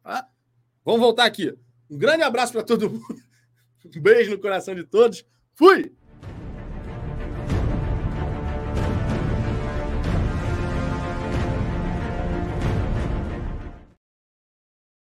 Ah, 0.03 0.27
vamos 0.85 1.01
voltar 1.01 1.25
aqui. 1.25 1.53
Um 1.93 1.97
grande 1.97 2.23
abraço 2.23 2.51
para 2.51 2.63
todo 2.63 2.89
mundo. 2.89 3.05
Um 3.85 4.01
beijo 4.01 4.31
no 4.31 4.39
coração 4.39 4.73
de 4.73 4.85
todos. 4.85 5.25
Fui! 5.53 5.93